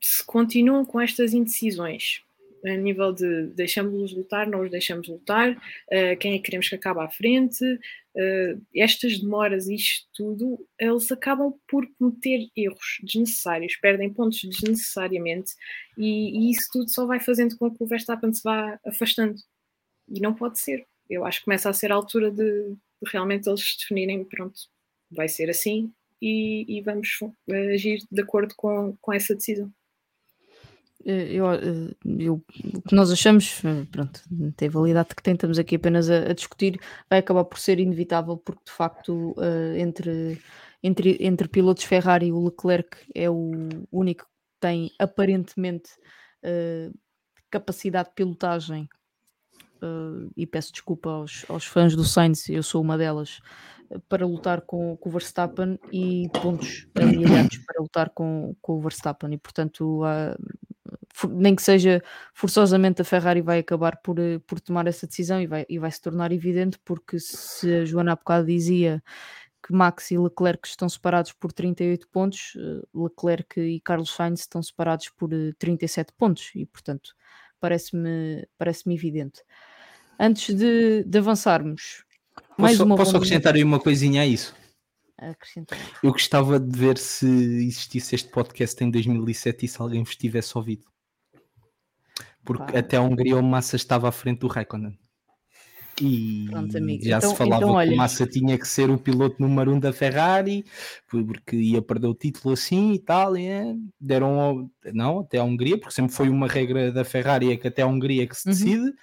se 0.00 0.24
continuam 0.24 0.86
com 0.86 1.00
estas 1.00 1.34
indecisões, 1.34 2.22
a 2.64 2.76
nível 2.76 3.12
de 3.12 3.46
deixamos-los 3.48 4.12
lutar, 4.12 4.46
não 4.46 4.62
os 4.62 4.70
deixamos 4.70 5.08
lutar, 5.08 5.52
uh, 5.52 6.16
quem 6.18 6.34
é 6.34 6.36
que 6.36 6.44
queremos 6.44 6.68
que 6.68 6.74
acabe 6.74 7.00
à 7.00 7.08
frente, 7.08 7.64
uh, 7.64 8.62
estas 8.74 9.18
demoras, 9.18 9.68
isto 9.68 10.06
tudo, 10.14 10.66
eles 10.78 11.10
acabam 11.10 11.54
por 11.68 11.86
cometer 11.98 12.48
erros 12.56 12.98
desnecessários, 13.02 13.76
perdem 13.76 14.12
pontos 14.12 14.40
desnecessariamente 14.42 15.54
e, 15.96 16.38
e, 16.38 16.50
isso 16.50 16.68
tudo 16.72 16.90
só 16.90 17.06
vai 17.06 17.20
fazendo 17.20 17.56
com 17.56 17.70
que 17.70 17.82
o 17.82 17.86
Verstappen 17.86 18.32
se 18.32 18.42
vá 18.42 18.78
afastando. 18.86 19.36
E 20.08 20.20
não 20.20 20.34
pode 20.34 20.58
ser. 20.58 20.86
Eu 21.08 21.24
acho 21.24 21.38
que 21.38 21.44
começa 21.44 21.70
a 21.70 21.72
ser 21.72 21.92
a 21.92 21.94
altura 21.94 22.30
de, 22.30 22.74
realmente 23.06 23.48
eles 23.48 23.76
definirem, 23.78 24.24
pronto, 24.24 24.60
vai 25.10 25.28
ser 25.28 25.50
assim 25.50 25.92
e, 26.20 26.64
e 26.68 26.82
vamos 26.82 27.08
uh, 27.22 27.34
agir 27.72 28.02
de 28.10 28.20
acordo 28.20 28.54
com, 28.56 28.96
com 29.00 29.12
essa 29.12 29.34
decisão. 29.34 29.72
Eh, 31.04 31.34
eu, 31.34 31.50
eh, 31.52 31.94
eu, 32.18 32.44
o 32.74 32.82
que 32.82 32.94
nós 32.94 33.10
achamos, 33.10 33.62
pronto, 33.90 34.22
tem 34.56 34.68
validade 34.68 35.14
que 35.14 35.22
tentamos 35.22 35.58
aqui 35.58 35.76
apenas 35.76 36.10
a, 36.10 36.30
a, 36.30 36.32
discutir, 36.34 36.78
vai 37.08 37.20
acabar 37.20 37.44
por 37.44 37.58
ser 37.58 37.78
inevitável, 37.78 38.36
porque 38.36 38.64
de 38.66 38.72
facto 38.72 39.32
uh, 39.38 39.76
entre, 39.76 40.40
entre, 40.82 41.16
entre 41.20 41.48
pilotos 41.48 41.84
Ferrari 41.84 42.32
o 42.32 42.44
Leclerc 42.44 42.98
é 43.14 43.30
o 43.30 43.50
único 43.90 44.24
que 44.24 44.30
tem 44.60 44.90
aparentemente 44.98 45.90
uh, 46.44 46.94
capacidade 47.50 48.10
de 48.10 48.14
pilotagem 48.14 48.88
uh, 49.82 50.30
e 50.36 50.46
peço 50.46 50.72
desculpa 50.72 51.10
aos, 51.10 51.46
aos, 51.48 51.64
fãs 51.64 51.96
do 51.96 52.04
Sainz, 52.04 52.48
eu 52.50 52.62
sou 52.62 52.82
uma 52.82 52.98
delas, 52.98 53.40
para 54.08 54.26
lutar 54.26 54.60
com, 54.60 54.96
com, 54.98 55.08
o 55.08 55.12
Verstappen 55.12 55.78
e 55.90 56.28
pontos 56.40 56.86
aliados 56.94 57.58
para 57.66 57.82
lutar 57.82 58.10
com, 58.10 58.54
com, 58.60 58.74
o 58.74 58.80
Verstappen. 58.80 59.32
E 59.32 59.38
portanto, 59.38 60.04
uh, 60.04 60.36
nem 61.28 61.54
que 61.54 61.62
seja 61.62 62.02
forçosamente 62.34 63.02
a 63.02 63.04
Ferrari 63.04 63.42
vai 63.42 63.58
acabar 63.58 63.96
por, 63.96 64.16
por 64.46 64.60
tomar 64.60 64.86
essa 64.86 65.06
decisão 65.06 65.40
e 65.40 65.46
vai, 65.46 65.66
e 65.68 65.78
vai 65.78 65.90
se 65.90 66.00
tornar 66.00 66.32
evidente, 66.32 66.78
porque 66.84 67.18
se 67.18 67.72
a 67.74 67.84
Joana 67.84 68.12
há 68.12 68.16
bocado 68.16 68.46
dizia 68.46 69.02
que 69.62 69.72
Max 69.72 70.10
e 70.10 70.18
Leclerc 70.18 70.66
estão 70.66 70.88
separados 70.88 71.32
por 71.32 71.52
38 71.52 72.08
pontos, 72.08 72.56
Leclerc 72.94 73.60
e 73.60 73.80
Carlos 73.80 74.10
Sainz 74.10 74.40
estão 74.40 74.62
separados 74.62 75.10
por 75.10 75.30
37 75.58 76.12
pontos 76.16 76.50
e 76.54 76.64
portanto 76.66 77.14
parece-me 77.60 78.46
parece 78.56 78.90
evidente. 78.92 79.42
Antes 80.18 80.54
de, 80.54 81.04
de 81.04 81.18
avançarmos, 81.18 82.04
mais 82.58 82.76
posso, 82.76 82.84
uma 82.84 82.96
posso 82.96 83.16
acrescentar 83.16 83.54
aí 83.54 83.62
uma 83.62 83.80
coisinha 83.80 84.22
a 84.22 84.26
isso? 84.26 84.54
Eu 86.02 86.12
gostava 86.12 86.58
de 86.58 86.78
ver 86.78 86.96
se 86.96 87.26
existisse 87.26 88.14
este 88.14 88.30
podcast 88.30 88.82
em 88.82 88.90
2007 88.90 89.66
e 89.66 89.68
se 89.68 89.80
alguém 89.80 90.02
vos 90.02 90.16
tivesse 90.16 90.56
ouvido. 90.56 90.89
Porque 92.44 92.76
até 92.76 92.96
a 92.96 93.02
Hungria 93.02 93.36
o 93.36 93.42
Massa 93.42 93.76
estava 93.76 94.08
à 94.08 94.12
frente 94.12 94.40
do 94.40 94.48
Raikkonen. 94.48 94.98
E 96.00 96.46
Pronto, 96.50 96.72
já 96.72 97.18
então, 97.18 97.30
se 97.30 97.36
falava 97.36 97.62
então, 97.62 97.78
que 97.78 97.90
o 97.90 97.96
Massa 97.96 98.26
tinha 98.26 98.58
que 98.58 98.66
ser 98.66 98.88
o 98.90 98.98
piloto 98.98 99.36
número 99.38 99.74
um 99.74 99.78
da 99.78 99.92
Ferrari, 99.92 100.64
porque 101.06 101.56
ia 101.56 101.82
perder 101.82 102.06
o 102.06 102.14
título 102.14 102.54
assim 102.54 102.92
e 102.92 102.98
tal. 102.98 103.36
E 103.36 103.46
é, 103.46 103.74
deram 104.00 104.70
não, 104.94 105.20
até 105.20 105.38
a 105.38 105.44
Hungria, 105.44 105.78
porque 105.78 105.94
sempre 105.94 106.14
foi 106.14 106.30
uma 106.30 106.48
regra 106.48 106.90
da 106.90 107.04
Ferrari 107.04 107.52
é 107.52 107.56
que 107.56 107.68
até 107.68 107.82
a 107.82 107.86
Hungria 107.86 108.22
é 108.22 108.26
que 108.26 108.36
se 108.36 108.48
uhum. 108.48 108.54
decide. 108.54 108.80
Uhum. 108.80 108.94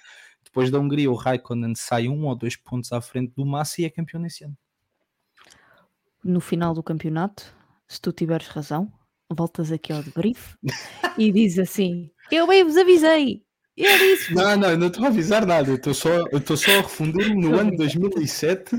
Depois 0.44 0.70
da 0.70 0.78
Hungria, 0.78 1.10
o 1.10 1.14
Raikkonen 1.14 1.74
sai 1.76 2.08
um 2.08 2.26
ou 2.26 2.34
dois 2.34 2.56
pontos 2.56 2.92
à 2.92 3.00
frente 3.00 3.32
do 3.36 3.46
Massa 3.46 3.82
e 3.82 3.84
é 3.84 3.90
campeão 3.90 4.20
nesse 4.20 4.44
ano. 4.44 4.56
No 6.24 6.40
final 6.40 6.74
do 6.74 6.82
campeonato, 6.82 7.54
se 7.86 8.00
tu 8.00 8.10
tiveres 8.12 8.48
razão, 8.48 8.92
voltas 9.30 9.70
aqui 9.70 9.92
ao 9.92 10.02
debrief 10.02 10.56
e 11.16 11.30
diz 11.30 11.58
assim: 11.58 12.10
Eu 12.30 12.46
bem 12.46 12.64
vos 12.64 12.76
avisei. 12.76 13.42
Eu 13.76 13.98
disse. 13.98 14.34
Não, 14.34 14.56
não, 14.56 14.76
não 14.76 14.86
estou 14.88 15.04
a 15.04 15.08
avisar 15.08 15.46
nada. 15.46 15.70
Eu 15.70 15.76
estou 15.76 15.94
só, 15.94 16.10
eu 16.32 16.56
só 16.56 16.70
a 16.72 16.82
refundir 16.82 17.34
no 17.36 17.56
ano 17.56 17.76
2007 17.76 18.76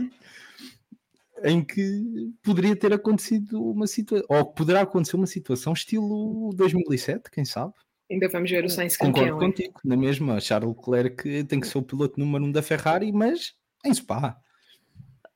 em 1.44 1.64
que 1.64 2.32
poderia 2.44 2.76
ter 2.76 2.94
acontecido 2.94 3.64
uma 3.64 3.88
situação, 3.88 4.26
ou 4.30 4.46
poderá 4.46 4.82
acontecer 4.82 5.16
uma 5.16 5.28
situação 5.28 5.74
estilo 5.74 6.52
2007, 6.56 7.32
quem 7.32 7.46
sabe? 7.46 7.74
Ainda 8.12 8.28
vamos 8.28 8.50
ver 8.50 8.66
o 8.66 8.70
Sainz 8.70 8.98
campeão. 8.98 9.26
Concordo 9.26 9.46
contigo, 9.46 9.80
na 9.86 9.96
mesma. 9.96 10.42
Charles 10.42 10.76
Leclerc 10.76 11.44
tem 11.46 11.60
que 11.60 11.68
ser 11.68 11.78
o 11.78 11.84
piloto 11.84 12.20
número 12.20 12.44
um 12.44 12.52
da 12.52 12.62
Ferrari, 12.62 13.12
mas 13.12 13.54
em 13.86 13.94
Spa. 13.94 14.38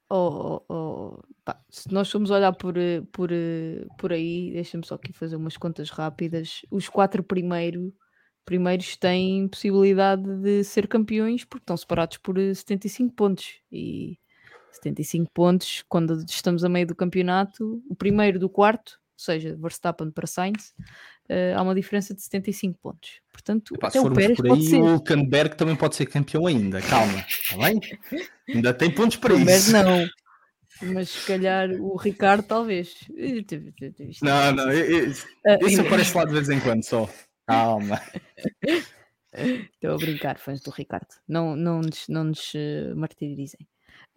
Oh, 0.10 0.62
oh, 0.68 0.74
oh. 0.74 1.20
Pá, 1.46 1.60
se 1.70 1.92
nós 1.92 2.10
formos 2.10 2.32
olhar 2.32 2.54
por, 2.54 2.76
por, 3.12 3.30
por 3.98 4.12
aí, 4.12 4.52
deixa-me 4.54 4.86
só 4.86 4.96
aqui 4.96 5.14
fazer 5.14 5.36
umas 5.36 5.56
contas 5.56 5.90
rápidas. 5.90 6.62
Os 6.72 6.90
quatro 6.90 7.22
primeiro, 7.24 7.94
primeiros 8.46 8.96
têm 8.98 9.48
possibilidade 9.48 10.24
de 10.24 10.64
ser 10.64 10.88
campeões 10.88 11.44
porque 11.44 11.64
estão 11.64 11.78
separados 11.78 12.18
por 12.18 12.38
75 12.38 13.14
pontos. 13.14 13.56
E 13.72 14.18
75 14.72 15.32
pontos, 15.32 15.84
quando 15.88 16.24
estamos 16.28 16.64
a 16.64 16.70
meio 16.70 16.88
do 16.88 16.96
campeonato, 16.96 17.82
o 17.90 17.96
primeiro 17.96 18.40
do 18.40 18.50
quarto, 18.50 19.00
ou 19.14 19.24
seja, 19.24 19.56
Verstappen 19.60 20.12
para 20.12 20.28
Sainz, 20.28 20.74
uh, 21.30 21.58
há 21.58 21.62
uma 21.62 21.76
diferença 21.76 22.14
de 22.14 22.22
75 22.22 22.80
pontos. 22.80 23.22
Portanto, 23.32 23.76
Epá, 23.76 23.88
até 23.88 24.02
o 24.02 24.12
Pérez 24.12 24.38
por 24.38 24.52
aí, 24.52 24.74
o 24.74 24.96
Hülkenberg 24.96 25.56
também 25.56 25.76
pode 25.76 25.96
ser 25.96 26.08
campeão 26.08 26.48
ainda, 26.48 26.82
calma, 26.82 27.24
está 27.28 27.58
bem? 27.58 27.80
ainda 28.50 28.74
tem 28.74 28.92
pontos 28.92 29.18
para 29.18 29.36
isso. 29.36 29.72
não. 29.72 30.08
Mas 30.82 31.10
se 31.10 31.28
calhar 31.28 31.70
o 31.80 31.96
Ricardo 31.96 32.44
talvez. 32.44 32.96
Não, 34.22 34.52
não, 34.52 34.72
isso 34.74 35.82
aparece 35.82 36.18
lá 36.18 36.26
de 36.26 36.34
vez 36.34 36.50
em 36.50 36.60
quando 36.60 36.84
só. 36.84 37.08
Calma. 37.46 38.02
Estou 39.34 39.96
a 39.96 39.98
brincar, 39.98 40.38
fãs 40.38 40.62
do 40.62 40.70
Ricardo. 40.70 41.08
Não, 41.28 41.56
não, 41.56 41.82
nos, 41.82 42.08
não 42.08 42.26
nos 42.26 42.54
uh, 42.54 42.96
martirizem. 42.96 43.68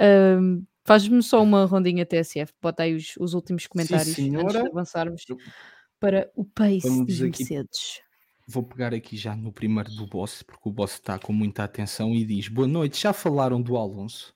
Um, 0.01 0.65
Faz-me 0.87 1.21
só 1.21 1.43
uma 1.43 1.65
rondinha 1.65 2.07
TSF, 2.07 2.53
bota 2.63 2.85
aí 2.85 2.95
os, 2.95 3.17
os 3.19 3.35
últimos 3.35 3.67
comentários 3.67 4.15
Sim, 4.15 4.37
antes 4.37 4.53
de 4.53 4.69
avançarmos 4.69 5.25
para 5.99 6.31
o 6.37 6.45
pace 6.45 7.05
dos. 7.05 7.19
Mercedes. 7.19 8.01
Vou 8.47 8.63
pegar 8.63 8.95
aqui 8.95 9.17
já 9.17 9.35
no 9.35 9.53
primeiro 9.53 9.91
do 9.91 10.07
boss, 10.07 10.45
porque 10.45 10.69
o 10.69 10.73
boss 10.73 10.93
está 10.93 11.19
com 11.19 11.33
muita 11.33 11.65
atenção 11.65 12.15
e 12.15 12.25
diz: 12.25 12.47
Boa 12.47 12.69
noite, 12.69 13.03
já 13.03 13.13
falaram 13.13 13.61
do 13.61 13.77
Alonso? 13.77 14.33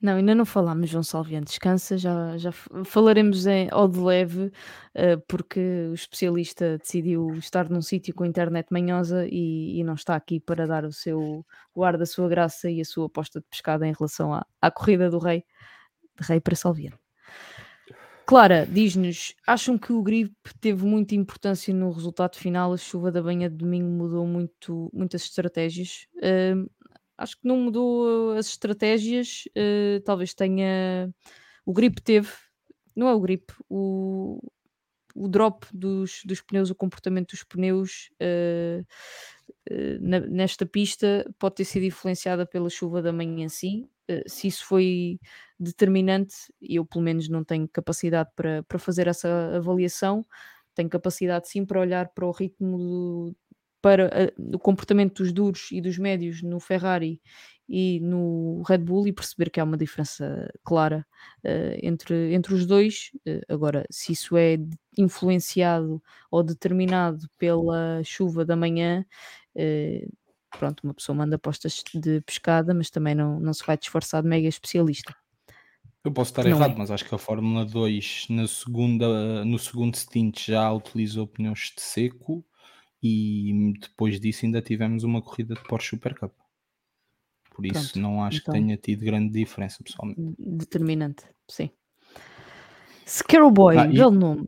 Não, 0.00 0.14
ainda 0.14 0.34
não 0.34 0.46
falámos, 0.46 0.88
João 0.88 1.02
Salviano, 1.02 1.44
descansa, 1.44 1.98
já, 1.98 2.38
já 2.38 2.50
falaremos 2.52 3.46
em, 3.46 3.68
ao 3.70 3.86
de 3.86 3.98
leve, 3.98 4.46
uh, 4.46 5.20
porque 5.28 5.60
o 5.90 5.94
especialista 5.94 6.78
decidiu 6.78 7.34
estar 7.34 7.68
num 7.68 7.82
sítio 7.82 8.14
com 8.14 8.24
internet 8.24 8.68
manhosa 8.70 9.26
e, 9.30 9.78
e, 9.78 9.84
não 9.84 9.92
está 9.92 10.16
aqui 10.16 10.40
para 10.40 10.66
dar 10.66 10.86
o 10.86 10.92
seu 10.92 11.44
o 11.74 11.84
ar 11.84 11.98
da 11.98 12.06
sua 12.06 12.28
graça 12.30 12.70
e 12.70 12.80
a 12.80 12.84
sua 12.84 13.06
aposta 13.06 13.40
de 13.40 13.46
pescada 13.50 13.86
em 13.86 13.92
relação 13.92 14.32
à, 14.32 14.46
à 14.62 14.70
corrida 14.70 15.10
do 15.10 15.18
rei, 15.18 15.44
de 16.18 16.26
rei 16.26 16.40
para 16.40 16.56
Salviano. 16.56 16.98
Clara 18.30 18.64
diz-nos: 18.64 19.34
acham 19.46 19.76
que 19.76 19.92
o 19.92 20.02
gripe 20.02 20.54
teve 20.60 20.84
muita 20.84 21.14
importância 21.14 21.74
no 21.74 21.90
resultado 21.90 22.36
final? 22.36 22.72
A 22.72 22.76
chuva 22.76 23.10
da 23.10 23.20
banha 23.20 23.50
de 23.50 23.56
domingo 23.56 23.88
mudou 23.88 24.24
muito, 24.26 24.88
muitas 24.94 25.24
estratégias. 25.24 26.06
Uh, 26.14 26.70
acho 27.20 27.36
que 27.36 27.46
não 27.46 27.58
mudou 27.58 28.32
as 28.32 28.46
estratégias. 28.46 29.44
Uh, 29.48 30.00
talvez 30.04 30.34
tenha. 30.34 31.12
O 31.64 31.72
gripe 31.72 32.00
teve, 32.00 32.30
não 32.96 33.06
é 33.06 33.14
o 33.14 33.20
gripe, 33.20 33.52
o, 33.68 34.40
o 35.14 35.28
drop 35.28 35.66
dos, 35.72 36.22
dos 36.24 36.40
pneus, 36.40 36.70
o 36.70 36.74
comportamento 36.74 37.30
dos 37.30 37.44
pneus 37.44 38.10
uh, 38.20 38.84
nesta 40.00 40.64
pista 40.64 41.30
pode 41.38 41.56
ter 41.56 41.64
sido 41.66 41.84
influenciada 41.84 42.46
pela 42.46 42.70
chuva 42.70 43.02
da 43.02 43.12
manhã, 43.12 43.48
sim. 43.48 43.86
se 44.26 44.48
isso 44.48 44.64
foi 44.64 45.20
determinante, 45.58 46.34
eu 46.60 46.84
pelo 46.84 47.04
menos 47.04 47.28
não 47.28 47.44
tenho 47.44 47.68
capacidade 47.68 48.30
para, 48.34 48.62
para 48.62 48.78
fazer 48.78 49.06
essa 49.06 49.28
avaliação. 49.54 50.26
Tenho 50.74 50.88
capacidade 50.88 51.48
sim 51.48 51.64
para 51.66 51.80
olhar 51.80 52.08
para 52.08 52.24
o 52.26 52.30
ritmo 52.30 52.78
do, 52.78 53.36
para 53.82 54.06
uh, 54.06 54.56
o 54.56 54.58
comportamento 54.58 55.22
dos 55.22 55.32
duros 55.32 55.68
e 55.72 55.80
dos 55.80 55.98
médios 55.98 56.42
no 56.42 56.60
Ferrari 56.60 57.20
e 57.72 58.00
no 58.00 58.62
Red 58.66 58.78
Bull 58.78 59.06
e 59.06 59.12
perceber 59.12 59.48
que 59.48 59.60
há 59.60 59.64
uma 59.64 59.76
diferença 59.76 60.52
clara 60.64 61.06
uh, 61.44 61.78
entre, 61.80 62.34
entre 62.34 62.52
os 62.52 62.66
dois. 62.66 63.12
Uh, 63.26 63.40
agora, 63.48 63.86
se 63.88 64.12
isso 64.12 64.36
é 64.36 64.58
influenciado 64.98 66.02
ou 66.32 66.42
determinado 66.42 67.28
pela 67.38 68.02
chuva 68.02 68.44
da 68.44 68.56
manhã, 68.56 69.06
uh, 69.54 70.12
pronto, 70.58 70.80
uma 70.82 70.94
pessoa 70.94 71.14
manda 71.14 71.36
apostas 71.36 71.84
de 71.94 72.20
pescada, 72.22 72.74
mas 72.74 72.90
também 72.90 73.14
não, 73.14 73.38
não 73.38 73.54
se 73.54 73.64
vai 73.64 73.78
disfarçar 73.78 74.20
de 74.20 74.28
mega 74.28 74.48
especialista. 74.48 75.14
Eu 76.02 76.10
posso 76.10 76.32
estar 76.32 76.42
não 76.42 76.50
errado, 76.50 76.72
é. 76.72 76.76
mas 76.76 76.90
acho 76.90 77.04
que 77.04 77.14
a 77.14 77.18
Fórmula 77.18 77.64
2 77.64 78.26
na 78.30 78.48
segunda, 78.48 79.44
no 79.44 79.58
segundo 79.60 79.96
stint 79.96 80.46
já 80.46 80.72
utilizou 80.72 81.26
pneus 81.26 81.72
de 81.76 81.82
seco 81.82 82.44
e 83.02 83.72
depois 83.80 84.20
disso 84.20 84.44
ainda 84.44 84.60
tivemos 84.60 85.04
uma 85.04 85.22
corrida 85.22 85.54
de 85.54 85.62
Porsche 85.64 85.90
Super 85.90 86.18
Cup. 86.18 86.32
Por 87.54 87.66
isso 87.66 87.92
Pronto, 87.92 87.98
não 87.98 88.22
acho 88.22 88.38
então, 88.38 88.54
que 88.54 88.60
tenha 88.60 88.76
tido 88.76 89.04
grande 89.04 89.32
diferença, 89.32 89.82
pessoalmente. 89.82 90.20
Determinante, 90.38 91.24
sim. 91.48 91.70
Scarrow 93.06 93.50
Boy, 93.50 93.76
ah, 93.76 93.86
belo 93.86 94.12
nome. 94.12 94.44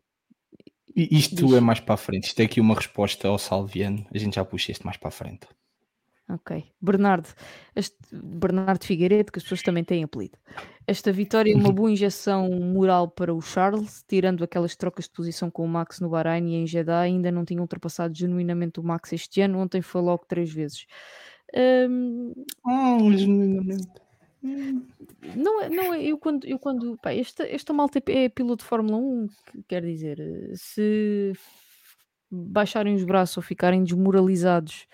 Isto 0.95 1.47
Diz. 1.47 1.53
é 1.55 1.59
mais 1.59 1.79
para 1.79 1.95
a 1.95 1.97
frente. 1.97 2.27
Isto 2.27 2.39
é 2.39 2.45
aqui 2.45 2.61
uma 2.61 2.75
resposta 2.75 3.27
ao 3.27 3.37
Salviano. 3.37 4.05
A 4.13 4.17
gente 4.17 4.35
já 4.35 4.45
puxa 4.45 4.71
este 4.71 4.85
mais 4.85 4.95
para 4.97 5.09
a 5.09 5.11
frente. 5.11 5.47
Ok. 6.29 6.63
Bernardo, 6.79 7.27
este, 7.75 7.97
Bernardo 8.11 8.85
Figueiredo, 8.85 9.31
que 9.31 9.39
as 9.39 9.43
pessoas 9.43 9.61
também 9.61 9.83
têm 9.83 10.03
apelido. 10.03 10.37
Esta 10.87 11.11
vitória 11.11 11.51
é 11.51 11.55
uma 11.55 11.71
boa 11.71 11.91
injeção 11.91 12.49
moral 12.49 13.09
para 13.09 13.33
o 13.33 13.41
Charles, 13.41 14.03
tirando 14.07 14.43
aquelas 14.43 14.75
trocas 14.75 15.05
de 15.05 15.11
posição 15.11 15.51
com 15.51 15.65
o 15.65 15.67
Max 15.67 15.99
no 15.99 16.09
Bahrein 16.09 16.47
e 16.47 16.55
em 16.55 16.65
Jeddah, 16.65 17.01
ainda 17.01 17.29
não 17.29 17.43
tinha 17.43 17.61
ultrapassado 17.61 18.15
genuinamente 18.15 18.79
o 18.79 18.83
Max 18.83 19.11
este 19.11 19.41
ano, 19.41 19.59
ontem 19.59 19.81
foi 19.81 20.01
logo 20.01 20.25
três 20.25 20.51
vezes. 20.51 20.85
Um, 21.55 22.33
oh, 22.65 23.11
genuinamente. 23.11 23.87
Não, 25.35 25.61
é, 25.61 25.69
não, 25.69 25.93
é, 25.93 26.03
eu 26.03 26.17
quando, 26.17 26.45
eu 26.45 26.59
quando 26.59 26.97
pá, 27.01 27.13
esta, 27.13 27.47
esta 27.47 27.73
malta 27.73 28.01
é 28.07 28.27
piloto 28.27 28.63
de 28.63 28.69
Fórmula 28.69 28.97
1, 28.97 29.27
quer 29.67 29.81
dizer, 29.83 30.19
se 30.55 31.33
baixarem 32.29 32.95
os 32.95 33.03
braços 33.03 33.37
ou 33.37 33.43
ficarem 33.43 33.83
desmoralizados 33.83 34.87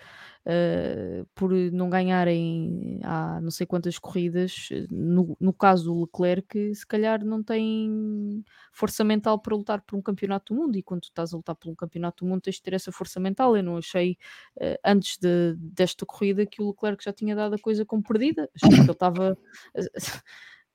uh, 0.46 1.26
por 1.34 1.52
não 1.52 1.90
ganharem 1.90 3.00
há 3.02 3.40
não 3.40 3.50
sei 3.50 3.66
quantas 3.66 3.98
corridas. 3.98 4.68
No, 4.90 5.36
no 5.40 5.52
caso 5.52 5.84
do 5.84 6.00
Leclerc, 6.02 6.74
se 6.74 6.86
calhar 6.86 7.24
não 7.24 7.42
tem 7.42 8.44
força 8.72 9.04
mental 9.04 9.38
para 9.38 9.56
lutar 9.56 9.82
por 9.82 9.96
um 9.96 10.02
campeonato 10.02 10.54
do 10.54 10.60
mundo. 10.60 10.76
E 10.76 10.82
quando 10.82 11.02
tu 11.02 11.08
estás 11.08 11.32
a 11.32 11.36
lutar 11.36 11.56
por 11.56 11.70
um 11.70 11.74
campeonato 11.74 12.24
do 12.24 12.28
mundo, 12.28 12.42
tens 12.42 12.56
de 12.56 12.62
ter 12.62 12.74
essa 12.74 12.92
força 12.92 13.20
mental. 13.20 13.56
Eu 13.56 13.62
não 13.62 13.76
achei 13.76 14.16
uh, 14.56 14.78
antes 14.84 15.18
de, 15.18 15.54
desta 15.56 16.06
corrida 16.06 16.46
que 16.46 16.62
o 16.62 16.70
Leclerc 16.70 17.02
já 17.04 17.12
tinha 17.12 17.34
dado 17.34 17.54
a 17.54 17.58
coisa 17.58 17.84
como 17.84 18.02
perdida. 18.02 18.48
Achei 18.54 18.70
que 18.70 18.82
ele 18.82 18.92
estava. 18.92 19.36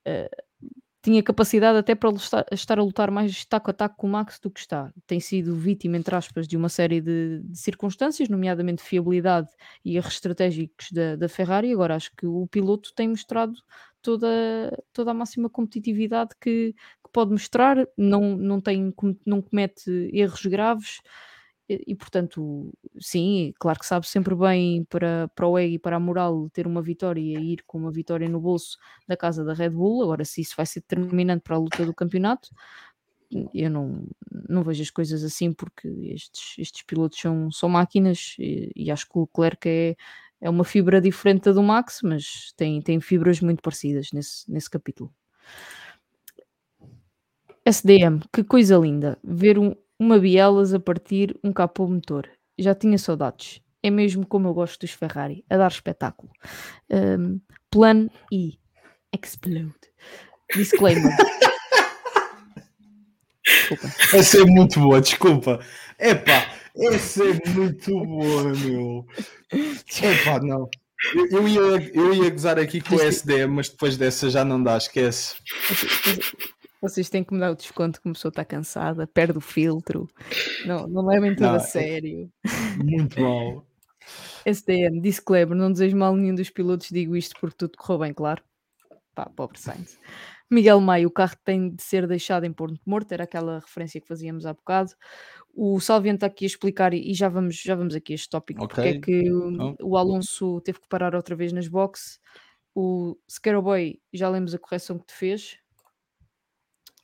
Uh, 0.07 0.45
tinha 1.05 1.21
capacidade 1.21 1.77
até 1.77 1.93
para 1.93 2.09
estar 2.51 2.79
a 2.79 2.83
lutar 2.83 3.11
mais 3.11 3.45
taco 3.45 3.69
a 3.69 3.73
taco 3.73 3.95
com 3.95 4.07
o 4.07 4.09
Max 4.09 4.39
do 4.39 4.49
que 4.49 4.59
está. 4.59 4.91
Tem 5.05 5.19
sido 5.19 5.55
vítima, 5.55 5.97
entre 5.97 6.15
aspas, 6.15 6.47
de 6.47 6.57
uma 6.57 6.67
série 6.67 6.99
de, 6.99 7.41
de 7.43 7.59
circunstâncias, 7.59 8.27
nomeadamente 8.27 8.81
fiabilidade 8.81 9.47
e 9.83 9.97
erros 9.97 10.13
estratégicos 10.13 10.91
da, 10.91 11.15
da, 11.15 11.29
Ferrari. 11.29 11.71
Agora 11.71 11.95
acho 11.95 12.09
que 12.17 12.25
o 12.25 12.47
piloto 12.47 12.91
tem 12.95 13.07
mostrado 13.09 13.53
toda, 14.01 14.27
toda 14.91 15.11
a 15.11 15.13
máxima 15.13 15.47
competitividade 15.47 16.31
que, 16.41 16.73
que 16.73 17.11
pode 17.13 17.31
mostrar, 17.31 17.87
não, 17.95 18.35
não, 18.35 18.59
tem, 18.59 18.91
não 19.23 19.43
comete 19.43 20.09
erros 20.11 20.43
graves. 20.47 21.01
E, 21.67 21.95
portanto, 21.95 22.71
sim, 22.99 23.51
claro 23.59 23.79
que 23.79 23.87
sabe 23.87 24.07
sempre 24.07 24.35
bem 24.35 24.83
para, 24.85 25.27
para 25.29 25.47
o 25.47 25.57
ego 25.57 25.73
e 25.73 25.79
para 25.79 25.95
a 25.95 25.99
moral 25.99 26.47
ter 26.51 26.67
uma 26.67 26.81
vitória 26.81 27.19
e 27.19 27.53
ir 27.53 27.63
com 27.65 27.79
uma 27.79 27.91
vitória 27.91 28.29
no 28.29 28.39
bolso 28.39 28.77
da 29.07 29.17
casa 29.17 29.43
da 29.43 29.53
Red 29.53 29.71
Bull. 29.71 30.03
Agora, 30.03 30.23
se 30.23 30.41
isso 30.41 30.53
vai 30.55 30.65
ser 30.67 30.81
determinante 30.81 31.41
para 31.41 31.55
a 31.55 31.59
luta 31.59 31.83
do 31.83 31.93
campeonato, 31.93 32.49
eu 33.53 33.69
não, 33.69 34.07
não 34.47 34.63
vejo 34.63 34.83
as 34.83 34.91
coisas 34.91 35.23
assim 35.23 35.51
porque 35.51 35.87
estes, 35.87 36.55
estes 36.59 36.83
pilotos 36.83 37.19
são, 37.19 37.51
são 37.51 37.67
máquinas 37.67 38.35
e, 38.37 38.71
e 38.75 38.91
acho 38.91 39.07
que 39.07 39.17
o 39.17 39.21
Leclerc 39.21 39.67
é, 39.67 39.95
é 40.39 40.49
uma 40.49 40.63
fibra 40.63 41.01
diferente 41.01 41.45
da 41.45 41.51
do 41.53 41.63
Max, 41.63 42.01
mas 42.03 42.53
tem, 42.55 42.81
tem 42.81 43.01
fibras 43.01 43.41
muito 43.41 43.61
parecidas 43.61 44.09
nesse, 44.13 44.49
nesse 44.51 44.69
capítulo. 44.69 45.11
SDM, 47.65 48.19
que 48.31 48.43
coisa 48.43 48.77
linda 48.77 49.17
ver 49.23 49.57
um, 49.57 49.75
uma 49.99 50.19
bielas 50.19 50.73
a 50.73 50.79
partir 50.79 51.37
um 51.43 51.51
capô 51.51 51.87
motor. 51.87 52.29
Já 52.57 52.73
tinha 52.73 52.97
saudades. 52.97 53.61
É 53.83 53.89
mesmo 53.89 54.25
como 54.25 54.47
eu 54.47 54.53
gosto 54.53 54.79
dos 54.79 54.91
Ferrari, 54.91 55.45
a 55.49 55.57
dar 55.57 55.71
espetáculo. 55.71 56.31
Um, 56.89 57.39
plan 57.69 58.07
E. 58.31 58.57
Explode. 59.13 59.73
Disclaimer. 60.55 61.15
desculpa. 63.45 63.87
Essa 64.13 64.41
é 64.41 64.45
muito 64.45 64.79
boa, 64.79 65.01
desculpa. 65.01 65.59
Epá, 65.99 66.51
essa 66.75 67.23
é 67.23 67.49
muito 67.49 67.91
boa, 67.91 68.43
meu. 68.43 69.05
Epá, 69.51 70.39
não. 70.41 70.69
Eu, 71.13 71.27
eu, 71.29 71.47
ia, 71.47 71.91
eu 71.93 72.13
ia 72.13 72.29
gozar 72.29 72.57
aqui 72.57 72.81
com 72.81 72.95
o 72.95 73.01
SD, 73.01 73.45
mas 73.47 73.69
depois 73.69 73.97
dessa 73.97 74.29
já 74.29 74.43
não 74.43 74.61
dá, 74.61 74.77
esquece. 74.77 75.35
Vocês 76.89 77.09
têm 77.09 77.23
que 77.23 77.33
me 77.33 77.39
dar 77.39 77.51
o 77.51 77.55
desconto 77.55 77.99
que 77.99 78.07
uma 78.07 78.13
pessoa 78.13 78.29
está 78.29 78.45
cansada, 78.45 79.07
perde 79.07 79.37
o 79.37 79.41
filtro. 79.41 80.07
Não, 80.65 80.87
não 80.87 81.05
levem 81.05 81.33
tudo 81.33 81.47
não, 81.47 81.53
a 81.53 81.57
é 81.57 81.59
sério. 81.59 82.31
Muito 82.77 83.19
mal. 83.21 83.65
SDM, 84.45 85.01
disclaimer, 85.01 85.57
não 85.57 85.71
desejo 85.71 85.97
mal 85.97 86.15
nenhum 86.15 86.35
dos 86.35 86.51
pilotos, 86.51 86.89
digo 86.89 87.15
isto 87.15 87.35
porque 87.39 87.57
tudo 87.57 87.77
correu 87.77 87.99
bem, 87.99 88.13
claro. 88.13 88.43
Pá, 89.15 89.25
pobre 89.25 89.59
Sainz. 89.59 89.97
Miguel 90.49 90.79
Maio, 90.79 91.07
o 91.07 91.11
carro 91.11 91.35
tem 91.43 91.71
de 91.71 91.81
ser 91.81 92.05
deixado 92.05 92.45
em 92.45 92.53
ponto 92.53 92.79
morto, 92.85 93.11
era 93.11 93.23
aquela 93.23 93.59
referência 93.59 93.99
que 93.99 94.07
fazíamos 94.07 94.45
há 94.45 94.53
bocado. 94.53 94.91
O 95.55 95.79
Salviano 95.79 96.17
está 96.17 96.27
aqui 96.27 96.45
a 96.45 96.47
explicar, 96.47 96.93
e 96.93 97.13
já 97.13 97.27
vamos, 97.27 97.55
já 97.55 97.73
vamos 97.73 97.95
aqui 97.95 98.13
a 98.13 98.15
este 98.15 98.29
tópico, 98.29 98.63
okay. 98.65 98.99
porque 98.99 99.11
é 99.11 99.23
que 99.23 99.31
o, 99.31 99.75
o 99.81 99.97
Alonso 99.97 100.61
teve 100.61 100.79
que 100.79 100.87
parar 100.87 101.15
outra 101.15 101.35
vez 101.35 101.51
nas 101.51 101.67
boxes. 101.67 102.19
O 102.75 103.17
Scaroboy, 103.31 103.99
já 104.13 104.29
lemos 104.29 104.53
a 104.53 104.59
correção 104.59 104.99
que 104.99 105.07
te 105.07 105.13
fez, 105.13 105.57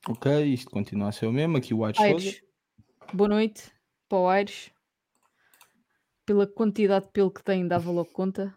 Ok, 0.08 0.44
isto 0.46 0.72
continua 0.72 1.10
a 1.10 1.12
ser 1.12 1.28
o 1.28 1.32
mesmo. 1.32 1.58
Aqui 1.58 1.74
o 1.74 1.86
Aires 1.86 1.98
Souza. 1.98 2.38
Boa 3.14 3.30
noite 3.30 3.72
para 4.10 4.18
o 4.18 4.28
Aires. 4.28 4.72
Pela 6.26 6.48
quantidade 6.48 7.06
de 7.06 7.12
pelo 7.12 7.32
que 7.32 7.44
tem, 7.44 7.68
dava 7.68 7.92
logo 7.92 8.10
conta. 8.12 8.54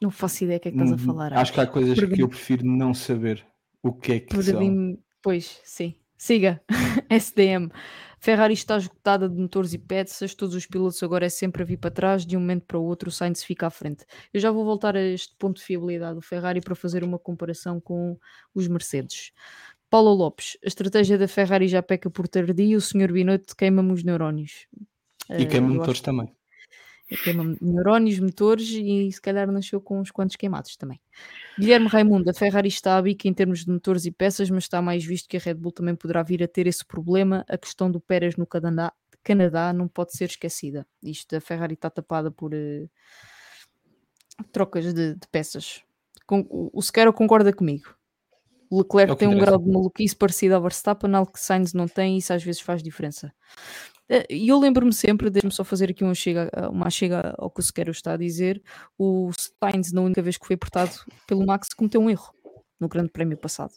Não 0.00 0.10
faço 0.10 0.44
ideia 0.44 0.58
o 0.58 0.60
que 0.60 0.68
é 0.68 0.70
que 0.70 0.76
estás 0.76 0.92
a 0.92 0.94
hum, 0.94 0.98
falar. 0.98 1.32
Acho 1.32 1.52
que 1.52 1.60
há 1.60 1.66
coisas 1.66 1.98
que 1.98 2.22
eu 2.22 2.28
prefiro 2.28 2.64
não 2.64 2.94
saber 2.94 3.44
o 3.82 3.92
que 3.92 4.12
é 4.12 4.20
que 4.20 4.42
são. 4.42 4.60
Mim, 4.60 4.98
pois, 5.22 5.60
sim. 5.64 5.94
Siga. 6.16 6.62
SDM. 7.10 7.70
Ferrari 8.20 8.54
está 8.54 8.76
esgotada 8.76 9.28
de 9.28 9.36
motores 9.36 9.72
e 9.72 9.78
peças, 9.78 10.34
todos 10.34 10.56
os 10.56 10.66
pilotos 10.66 11.00
agora 11.04 11.26
é 11.26 11.28
sempre 11.28 11.62
a 11.62 11.64
vir 11.64 11.76
para 11.76 11.90
trás, 11.90 12.26
de 12.26 12.36
um 12.36 12.40
momento 12.40 12.64
para 12.66 12.78
o 12.78 12.82
outro 12.82 13.08
o 13.08 13.12
Sainz 13.12 13.44
fica 13.44 13.68
à 13.68 13.70
frente. 13.70 14.04
Eu 14.34 14.40
já 14.40 14.50
vou 14.50 14.64
voltar 14.64 14.96
a 14.96 15.00
este 15.00 15.36
ponto 15.38 15.58
de 15.58 15.62
fiabilidade 15.62 16.16
do 16.16 16.22
Ferrari 16.22 16.60
para 16.60 16.74
fazer 16.74 17.04
uma 17.04 17.18
comparação 17.18 17.80
com 17.80 18.18
os 18.52 18.66
Mercedes. 18.66 19.30
Paulo 19.90 20.12
Lopes, 20.12 20.58
a 20.62 20.68
estratégia 20.68 21.16
da 21.16 21.26
Ferrari 21.26 21.66
já 21.66 21.82
peca 21.82 22.10
por 22.10 22.28
tardio, 22.28 22.78
o 22.78 22.80
senhor 22.80 23.10
Binotto 23.10 23.56
queima-me 23.56 23.92
os 23.92 24.04
neurónios. 24.04 24.66
E 25.30 25.44
uh, 25.44 25.48
queima 25.48 25.68
motores 25.68 26.00
também. 26.00 26.30
Queima 27.24 27.56
neurónios, 27.58 28.18
motores 28.18 28.68
e 28.68 29.10
se 29.10 29.20
calhar 29.20 29.50
nasceu 29.50 29.80
com 29.80 29.98
uns 29.98 30.10
quantos 30.10 30.36
queimados 30.36 30.76
também. 30.76 31.00
Guilherme 31.58 31.86
Raimundo, 31.86 32.28
a 32.28 32.34
Ferrari 32.34 32.68
está 32.68 32.98
a 32.98 33.02
em 33.08 33.32
termos 33.32 33.64
de 33.64 33.70
motores 33.70 34.04
e 34.04 34.10
peças, 34.10 34.50
mas 34.50 34.64
está 34.64 34.82
mais 34.82 35.02
visto 35.04 35.26
que 35.26 35.38
a 35.38 35.40
Red 35.40 35.54
Bull 35.54 35.72
também 35.72 35.96
poderá 35.96 36.22
vir 36.22 36.42
a 36.42 36.48
ter 36.48 36.66
esse 36.66 36.84
problema. 36.84 37.46
A 37.48 37.56
questão 37.56 37.90
do 37.90 37.98
Pérez 37.98 38.36
no 38.36 38.46
Canadá, 38.46 38.92
Canadá 39.24 39.72
não 39.72 39.88
pode 39.88 40.14
ser 40.14 40.26
esquecida. 40.26 40.86
Isto, 41.02 41.36
a 41.36 41.40
Ferrari 41.40 41.74
está 41.74 41.88
tapada 41.88 42.30
por 42.30 42.52
uh, 42.52 42.90
trocas 44.52 44.92
de, 44.92 45.14
de 45.14 45.28
peças. 45.32 45.82
Com, 46.26 46.40
o, 46.50 46.70
o 46.74 46.82
Sequeira 46.82 47.10
concorda 47.10 47.54
comigo. 47.54 47.97
O 48.70 48.78
Leclerc 48.78 49.12
é 49.12 49.16
tem 49.16 49.28
um 49.28 49.38
grau 49.38 49.58
de 49.58 49.70
maluquice 49.70 50.14
parecido 50.14 50.54
ao 50.54 50.62
Verstappen, 50.62 51.14
algo 51.14 51.32
que 51.32 51.40
Sainz 51.40 51.72
não 51.72 51.86
tem 51.88 52.16
e 52.16 52.18
isso 52.18 52.32
às 52.32 52.42
vezes 52.42 52.60
faz 52.60 52.82
diferença. 52.82 53.32
Eh, 54.08 54.26
e 54.30 54.48
eu 54.48 54.58
lembro-me 54.58 54.92
sempre, 54.92 55.30
deixe-me 55.30 55.52
só 55.52 55.64
fazer 55.64 55.90
aqui 55.90 56.04
uma 56.04 56.14
chega, 56.14 56.50
uma 56.70 56.90
chega 56.90 57.34
ao 57.38 57.50
que 57.50 57.60
o 57.60 57.62
Sequeiro 57.62 57.90
está 57.90 58.14
a 58.14 58.16
dizer, 58.16 58.62
o 58.98 59.30
Sainz, 59.62 59.92
na 59.92 60.00
única 60.00 60.22
vez 60.22 60.36
que 60.36 60.46
foi 60.46 60.54
apertado 60.54 60.92
pelo 61.26 61.46
Max, 61.46 61.68
cometeu 61.74 62.00
um 62.00 62.10
erro 62.10 62.32
no 62.80 62.88
grande 62.88 63.10
prémio 63.10 63.36
passado. 63.36 63.72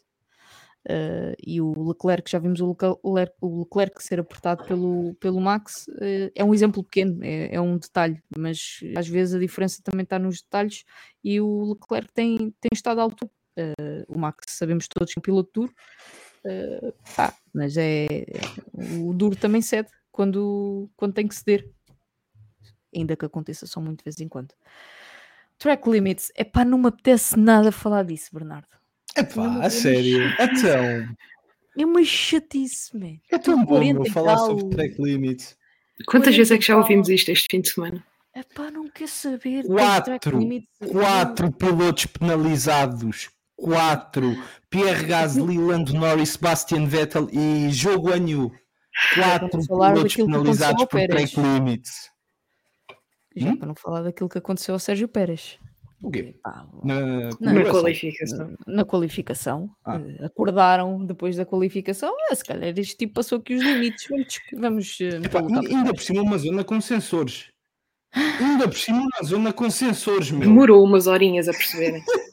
Uh, 0.90 1.38
e 1.46 1.62
o 1.62 1.90
Leclerc, 1.90 2.30
já 2.30 2.40
vimos 2.40 2.60
o 2.60 2.70
Leclerc, 2.70 3.36
o 3.40 3.60
Leclerc 3.60 4.02
ser 4.02 4.20
apertado 4.20 4.66
pelo, 4.66 5.14
pelo 5.20 5.40
Max, 5.40 5.88
uh, 5.88 6.32
é 6.34 6.44
um 6.44 6.56
exemplo 6.56 6.84
pequeno, 6.84 7.24
é, 7.24 7.54
é, 7.54 7.62
um 7.62 7.78
detalhe, 7.78 8.20
mas 8.36 8.80
às 8.98 9.08
vezes 9.08 9.36
a 9.36 9.40
diferença 9.40 9.80
também 9.84 10.04
está 10.04 10.18
nos 10.18 10.42
detalhes 10.42 10.84
e 11.24 11.40
o 11.40 11.74
Leclerc 11.74 12.12
tem, 12.14 12.38
tem 12.60 12.70
estado 12.74 13.00
alto. 13.00 13.30
Uh, 13.58 14.06
o 14.08 14.18
Max, 14.18 14.46
sabemos 14.50 14.88
todos 14.88 15.14
que 15.14 15.20
é 15.20 15.22
um 15.22 15.24
piloto 15.24 15.52
duro, 15.54 15.74
ah, 17.18 17.34
mas 17.54 17.76
é, 17.78 18.08
o 18.74 19.14
duro 19.14 19.36
também 19.36 19.62
cede 19.62 19.90
quando, 20.12 20.90
quando 20.96 21.14
tem 21.14 21.28
que 21.28 21.36
ceder, 21.36 21.70
ainda 22.96 23.16
que 23.16 23.26
aconteça 23.26 23.66
só 23.66 23.80
muito 23.80 24.00
de 24.00 24.04
vez 24.06 24.20
em 24.20 24.28
quando. 24.28 24.54
Track 25.58 25.90
limits, 25.90 26.32
é 26.36 26.44
pá, 26.44 26.66
não 26.66 26.78
me 26.78 26.88
apetece 26.88 27.38
nada 27.38 27.72
falar 27.72 28.04
disso, 28.04 28.30
Bernardo. 28.34 28.68
É 29.16 29.24
pá, 29.24 29.60
a 29.64 29.70
sério. 29.70 30.24
Então. 30.40 31.16
É 31.78 31.86
uma 31.86 32.04
chatice, 32.04 32.98
man. 32.98 33.18
É 33.30 33.38
tão 33.38 33.64
bom 33.64 34.06
falar 34.06 34.38
sobre 34.38 34.70
track 34.70 35.02
limits. 35.02 35.58
Quantas 36.06 36.36
vezes 36.36 36.52
é 36.52 36.58
que 36.58 36.66
já 36.66 36.78
ouvimos 36.78 37.10
isto 37.10 37.30
este 37.30 37.48
fim 37.50 37.62
de 37.62 37.70
semana? 37.70 38.04
É 38.34 38.44
pá, 38.44 38.72
não 38.72 38.90
quer 38.90 39.08
saber. 39.08 39.66
Quatro, 39.66 40.20
quatro 40.92 41.52
pilotos 41.52 42.06
penalizados. 42.08 43.30
Quatro. 43.62 44.36
Pierre 44.70 45.06
Gasly, 45.06 45.58
Lando 45.58 45.94
Norris, 45.94 46.32
Sebastian 46.32 46.86
Vettel 46.86 47.30
e 47.32 47.70
Jogo 47.70 48.12
Anhu. 48.12 48.52
Quatro 49.14 49.60
pilotos 49.68 50.16
penalizados 50.16 50.86
por 50.86 51.08
track 51.08 51.40
limits. 51.40 52.10
Já 53.36 53.50
hum? 53.50 53.58
para 53.58 53.68
não 53.68 53.76
falar 53.76 54.02
daquilo 54.02 54.30
que 54.30 54.38
aconteceu 54.38 54.74
ao 54.74 54.80
Sérgio 54.80 55.08
Pérez. 55.08 55.58
O 56.02 56.10
quê? 56.10 56.36
na, 56.84 57.30
na, 57.40 57.54
na, 57.54 57.70
qualificação. 57.70 58.56
Na, 58.66 58.84
qualificação. 58.84 59.70
Ah. 59.86 59.98
Uh, 59.98 60.26
acordaram 60.26 61.06
depois 61.06 61.36
da 61.36 61.46
qualificação. 61.46 62.12
Ah, 62.30 62.36
se 62.36 62.44
calhar 62.44 62.74
este 62.78 62.98
tipo 62.98 63.14
passou 63.14 63.38
aqui 63.38 63.54
os 63.54 63.62
limites. 63.62 64.08
Vamos. 64.52 64.98
vamos 64.98 65.26
Epá, 65.26 65.40
ainda 65.40 65.94
por 65.94 66.02
cima, 66.02 66.24
uma 66.24 66.38
zona 66.40 66.64
com 66.64 66.82
sensores. 66.82 67.52
Ainda 68.14 68.68
por 68.68 68.78
cima, 68.78 69.00
uma 69.00 69.24
zona 69.24 69.54
com 69.54 69.70
sensores. 69.70 70.32
Meu. 70.32 70.42
Demorou 70.42 70.84
umas 70.84 71.06
horinhas 71.06 71.48
a 71.48 71.52
perceberem. 71.52 72.04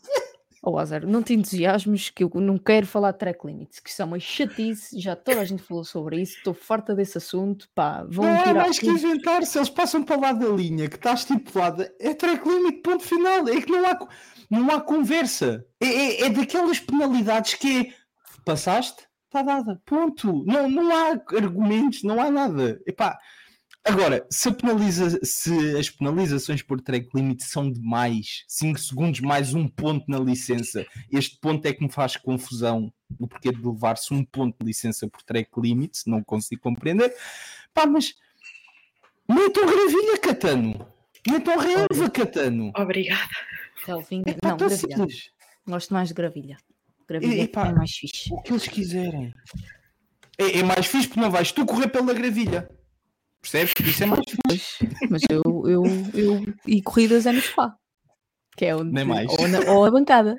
Oh, 0.62 0.76
Azar, 0.76 1.06
não 1.06 1.22
te 1.22 1.34
entusiasmes 1.34 2.10
que 2.10 2.24
eu 2.24 2.30
não 2.34 2.58
quero 2.58 2.84
falar 2.84 3.12
de 3.12 3.18
track 3.18 3.46
limits, 3.46 3.78
que 3.78 3.90
isso 3.90 4.02
é 4.02 4.04
uma 4.04 4.18
chatice, 4.18 4.98
já 5.00 5.14
toda 5.14 5.40
a 5.40 5.44
gente 5.44 5.62
falou 5.62 5.84
sobre 5.84 6.20
isso, 6.20 6.38
estou 6.38 6.52
farta 6.52 6.96
desse 6.96 7.16
assunto, 7.16 7.68
pá, 7.74 8.04
vão 8.08 8.26
não 8.26 8.38
tirar... 8.38 8.54
Não 8.54 8.60
mais 8.62 8.78
que 8.78 8.88
inventar, 8.88 9.44
se 9.44 9.56
eles 9.56 9.70
passam 9.70 10.02
para 10.02 10.16
lá 10.16 10.32
da 10.32 10.48
linha 10.48 10.88
que 10.88 10.96
está 10.96 11.14
estipulada, 11.14 11.94
é 12.00 12.12
track 12.12 12.46
limit, 12.48 12.82
ponto 12.82 13.04
final, 13.04 13.48
é 13.48 13.60
que 13.60 13.70
não 13.70 13.86
há, 13.86 14.08
não 14.50 14.70
há 14.70 14.80
conversa, 14.80 15.64
é, 15.80 15.86
é, 15.86 16.26
é 16.26 16.30
daquelas 16.30 16.80
penalidades 16.80 17.54
que 17.54 17.80
é, 17.80 17.94
passaste, 18.44 19.06
está 19.26 19.42
dada, 19.42 19.80
ponto, 19.86 20.44
não, 20.44 20.68
não 20.68 20.90
há 20.90 21.10
argumentos, 21.36 22.02
não 22.02 22.20
há 22.20 22.30
nada, 22.30 22.80
epá... 22.84 23.16
Agora, 23.88 24.26
se, 24.30 24.52
penaliza, 24.52 25.18
se 25.22 25.76
as 25.78 25.88
penalizações 25.88 26.60
por 26.60 26.78
track 26.78 27.08
limit 27.14 27.42
são 27.42 27.72
demais, 27.72 28.44
5 28.46 28.78
segundos 28.78 29.20
mais 29.20 29.54
um 29.54 29.66
ponto 29.66 30.04
na 30.10 30.18
licença, 30.18 30.86
este 31.10 31.38
ponto 31.40 31.64
é 31.64 31.72
que 31.72 31.82
me 31.82 31.90
faz 31.90 32.14
confusão 32.14 32.92
o 33.18 33.26
porquê 33.26 33.50
de 33.50 33.66
levar-se 33.66 34.12
um 34.12 34.22
ponto 34.22 34.58
de 34.60 34.66
licença 34.66 35.08
por 35.08 35.22
track 35.22 35.50
limit, 35.56 36.02
não 36.06 36.22
consigo 36.22 36.60
compreender. 36.60 37.14
Pá, 37.72 37.86
mas 37.86 38.14
metam 39.26 39.64
gravilha, 39.64 40.18
Catano. 40.18 40.86
Metam 41.26 41.56
relva, 41.56 42.10
Catano. 42.10 42.72
Obrigada. 42.76 43.30
Relvinha, 43.86 44.24
é, 44.26 44.46
não, 44.46 44.56
gravilha. 44.58 45.06
Gosto 45.66 45.94
mais 45.94 46.08
de 46.08 46.14
gravilha. 46.14 46.58
Gravilha 47.08 47.42
e, 47.42 47.48
pá, 47.48 47.68
é 47.68 47.72
mais 47.72 47.92
fixe. 47.92 48.30
O 48.34 48.42
que 48.42 48.52
eles 48.52 48.68
quiserem. 48.68 49.32
É, 50.36 50.58
é 50.58 50.62
mais 50.62 50.86
fixe 50.86 51.08
porque 51.08 51.20
não 51.20 51.30
vais 51.30 51.50
tu 51.52 51.64
correr 51.64 51.88
pela 51.88 52.12
gravilha. 52.12 52.68
Percebes? 53.40 53.72
Isso 53.80 54.02
é 54.02 54.06
mais 54.06 54.24
fixe. 54.48 54.88
Mas 55.10 55.22
eu, 55.30 55.42
eu, 55.66 55.82
eu. 56.14 56.54
E 56.66 56.82
corridas 56.82 57.26
é 57.26 57.32
no 57.32 57.40
sofá. 57.40 57.74
Que 58.56 58.66
é 58.66 58.76
onde. 58.76 58.92
Nem 58.92 59.04
mais. 59.04 59.30
Ou, 59.38 59.48
na, 59.48 59.60
ou 59.72 59.84
a 59.84 59.90
bancada. 59.90 60.36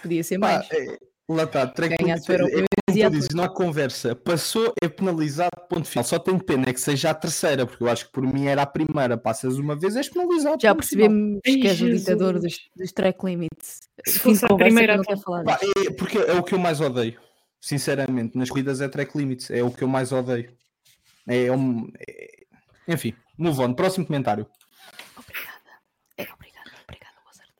Podia 0.00 0.24
ser 0.24 0.38
mais. 0.38 0.66
é, 0.70 0.98
lá 1.28 1.44
está, 1.44 1.66
track 1.66 1.94
é, 1.94 2.10
é, 2.10 3.10
dizes, 3.10 3.30
não 3.34 3.44
há 3.44 3.48
conversa. 3.48 4.14
Passou, 4.14 4.72
é 4.82 4.88
penalizado, 4.88 5.50
ponto 5.68 5.86
final. 5.88 6.04
Só 6.04 6.18
tenho 6.18 6.42
pena 6.42 6.64
é 6.68 6.72
que 6.72 6.80
seja 6.80 7.10
a 7.10 7.14
terceira, 7.14 7.66
porque 7.66 7.82
eu 7.82 7.88
acho 7.88 8.06
que 8.06 8.12
por 8.12 8.22
mim 8.22 8.46
era 8.46 8.62
a 8.62 8.66
primeira. 8.66 9.16
Passas 9.16 9.58
uma 9.58 9.76
vez, 9.76 9.96
és 9.96 10.08
penalizado. 10.08 10.60
Já 10.60 10.74
percebemos 10.74 11.40
que 11.44 11.66
és 11.66 11.80
o 11.80 11.90
ditador 11.90 12.38
dos, 12.38 12.56
dos 12.76 12.92
track 12.92 13.24
limits. 13.24 13.80
Se 14.06 14.18
fosse 14.18 14.44
a 14.44 14.54
primeira, 14.54 14.96
não 14.96 15.04
quer 15.04 15.18
falar 15.18 15.44
Pá, 15.44 15.58
é, 15.62 15.90
porque 15.92 16.18
é 16.18 16.34
o 16.34 16.42
que 16.42 16.54
eu 16.54 16.58
mais 16.58 16.80
odeio. 16.80 17.20
Sinceramente, 17.60 18.36
nas 18.36 18.48
corridas 18.48 18.80
é 18.80 18.88
track 18.88 19.16
limits, 19.16 19.50
é 19.50 19.62
o 19.62 19.70
que 19.70 19.84
eu 19.84 19.88
mais 19.88 20.10
odeio. 20.10 20.52
É 21.28 21.50
um. 21.52 21.90
É... 21.98 22.44
Enfim, 22.88 23.14
move 23.38 23.60
on. 23.60 23.74
Próximo 23.74 24.06
comentário. 24.06 24.46
Obrigada. 25.16 25.80
É, 26.16 26.22
obrigada, 26.32 26.70
obrigada, 26.82 27.14
Mozart. 27.24 27.50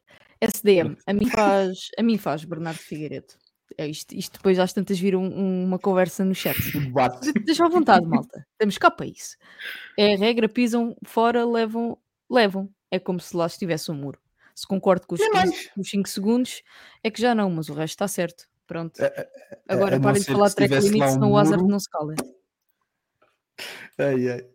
SDM, 0.40 0.96
a 1.06 1.12
mim 1.12 1.28
faz, 1.30 1.88
a 1.98 2.02
mim 2.02 2.18
faz 2.18 2.44
Bernardo 2.44 2.78
Figueiredo. 2.78 3.34
É 3.78 3.86
isto, 3.86 4.14
isto 4.14 4.34
depois 4.34 4.58
às 4.58 4.72
tantas 4.72 4.98
viram 4.98 5.22
um, 5.22 5.64
uma 5.64 5.78
conversa 5.78 6.24
no 6.24 6.34
chat. 6.34 6.56
Deixa 7.44 7.64
à 7.64 7.68
vontade, 7.68 8.06
malta. 8.06 8.46
Temos 8.58 8.76
cá 8.76 8.90
para 8.90 9.06
isso. 9.06 9.36
É 9.98 10.14
a 10.14 10.16
regra, 10.16 10.48
pisam 10.48 10.94
fora, 11.04 11.46
levam, 11.46 11.96
levam. 12.30 12.68
É 12.90 12.98
como 12.98 13.18
se 13.20 13.34
lá 13.34 13.46
estivesse 13.46 13.90
um 13.90 13.94
muro. 13.94 14.18
Se 14.54 14.66
concordo 14.66 15.06
com 15.06 15.14
os 15.14 15.88
5 15.88 16.08
segundos, 16.08 16.62
é 17.02 17.10
que 17.10 17.20
já 17.20 17.34
não, 17.34 17.50
mas 17.50 17.70
o 17.70 17.74
resto 17.74 17.94
está 17.94 18.06
certo. 18.06 18.44
Pronto. 18.66 19.00
Agora 19.66 19.98
parem 19.98 20.20
de 20.20 20.26
falar 20.26 20.48
de 20.48 20.54
track 20.54 20.74
limite, 20.74 21.12
senão 21.12 21.28
um 21.28 21.32
o 21.32 21.36
Hazard 21.38 21.66
não 21.66 21.78
se 21.78 21.88
cala. 21.88 22.14
Ai, 23.98 24.28
ai. 24.30 24.46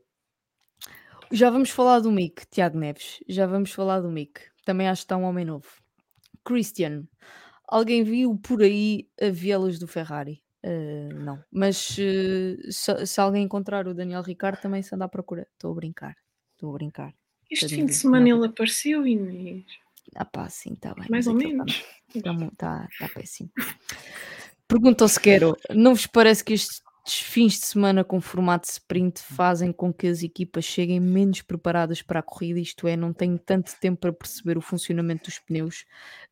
Já 1.31 1.49
vamos 1.49 1.69
falar 1.69 1.99
do 1.99 2.11
Mick, 2.11 2.45
Tiago 2.47 2.77
Neves. 2.77 3.19
Já 3.27 3.45
vamos 3.45 3.71
falar 3.71 4.01
do 4.01 4.09
Mick. 4.09 4.41
Também 4.65 4.87
acho 4.87 5.01
que 5.01 5.05
está 5.05 5.17
um 5.17 5.23
homem 5.23 5.45
novo. 5.45 5.67
Christian, 6.45 7.03
alguém 7.67 8.03
viu 8.03 8.37
por 8.37 8.61
aí 8.61 9.09
a 9.21 9.29
vielas 9.29 9.77
do 9.77 9.87
Ferrari? 9.87 10.41
Uh, 10.63 11.13
não, 11.13 11.43
mas 11.51 11.97
uh, 11.97 12.71
se, 12.71 13.05
se, 13.05 13.21
alguém 13.21 13.43
encontrar 13.43 13.87
o 13.87 13.93
Daniel 13.93 14.21
Ricardo 14.21 14.59
também 14.59 14.81
se 14.81 14.93
anda 14.95 15.05
à 15.05 15.07
procura. 15.07 15.47
Estou 15.53 15.71
a 15.71 15.75
brincar, 15.75 16.17
estou 16.53 16.71
a 16.71 16.73
brincar. 16.73 17.13
Este 17.49 17.69
fim 17.69 17.85
de 17.85 17.93
semana 17.93 18.27
ele 18.27 18.45
apareceu, 18.45 19.05
Inês. 19.05 19.65
Ah 20.15 20.25
pá, 20.25 20.49
sim, 20.49 20.73
está 20.73 20.93
bem. 20.93 21.05
Mais 21.09 21.27
ou 21.27 21.33
menos. 21.33 21.83
Está 22.13 22.33
tá, 22.57 22.87
tá 22.99 23.09
péssimo. 23.13 23.51
Pergunta 24.67 25.03
ao 25.03 25.07
Sequeiro, 25.07 25.55
não 25.69 25.93
vos 25.93 26.07
parece 26.07 26.43
que 26.43 26.53
este 26.53 26.81
fins 27.15 27.59
de 27.59 27.65
semana 27.65 28.03
com 28.03 28.19
formato 28.19 28.67
sprint 28.69 29.21
fazem 29.21 29.71
com 29.71 29.93
que 29.93 30.07
as 30.07 30.23
equipas 30.23 30.65
cheguem 30.65 30.99
menos 30.99 31.41
preparadas 31.41 32.01
para 32.01 32.19
a 32.19 32.23
corrida, 32.23 32.59
isto 32.59 32.87
é, 32.87 32.95
não 32.95 33.13
têm 33.13 33.37
tanto 33.37 33.71
tempo 33.79 34.01
para 34.01 34.13
perceber 34.13 34.57
o 34.57 34.61
funcionamento 34.61 35.25
dos 35.25 35.39
pneus. 35.39 35.85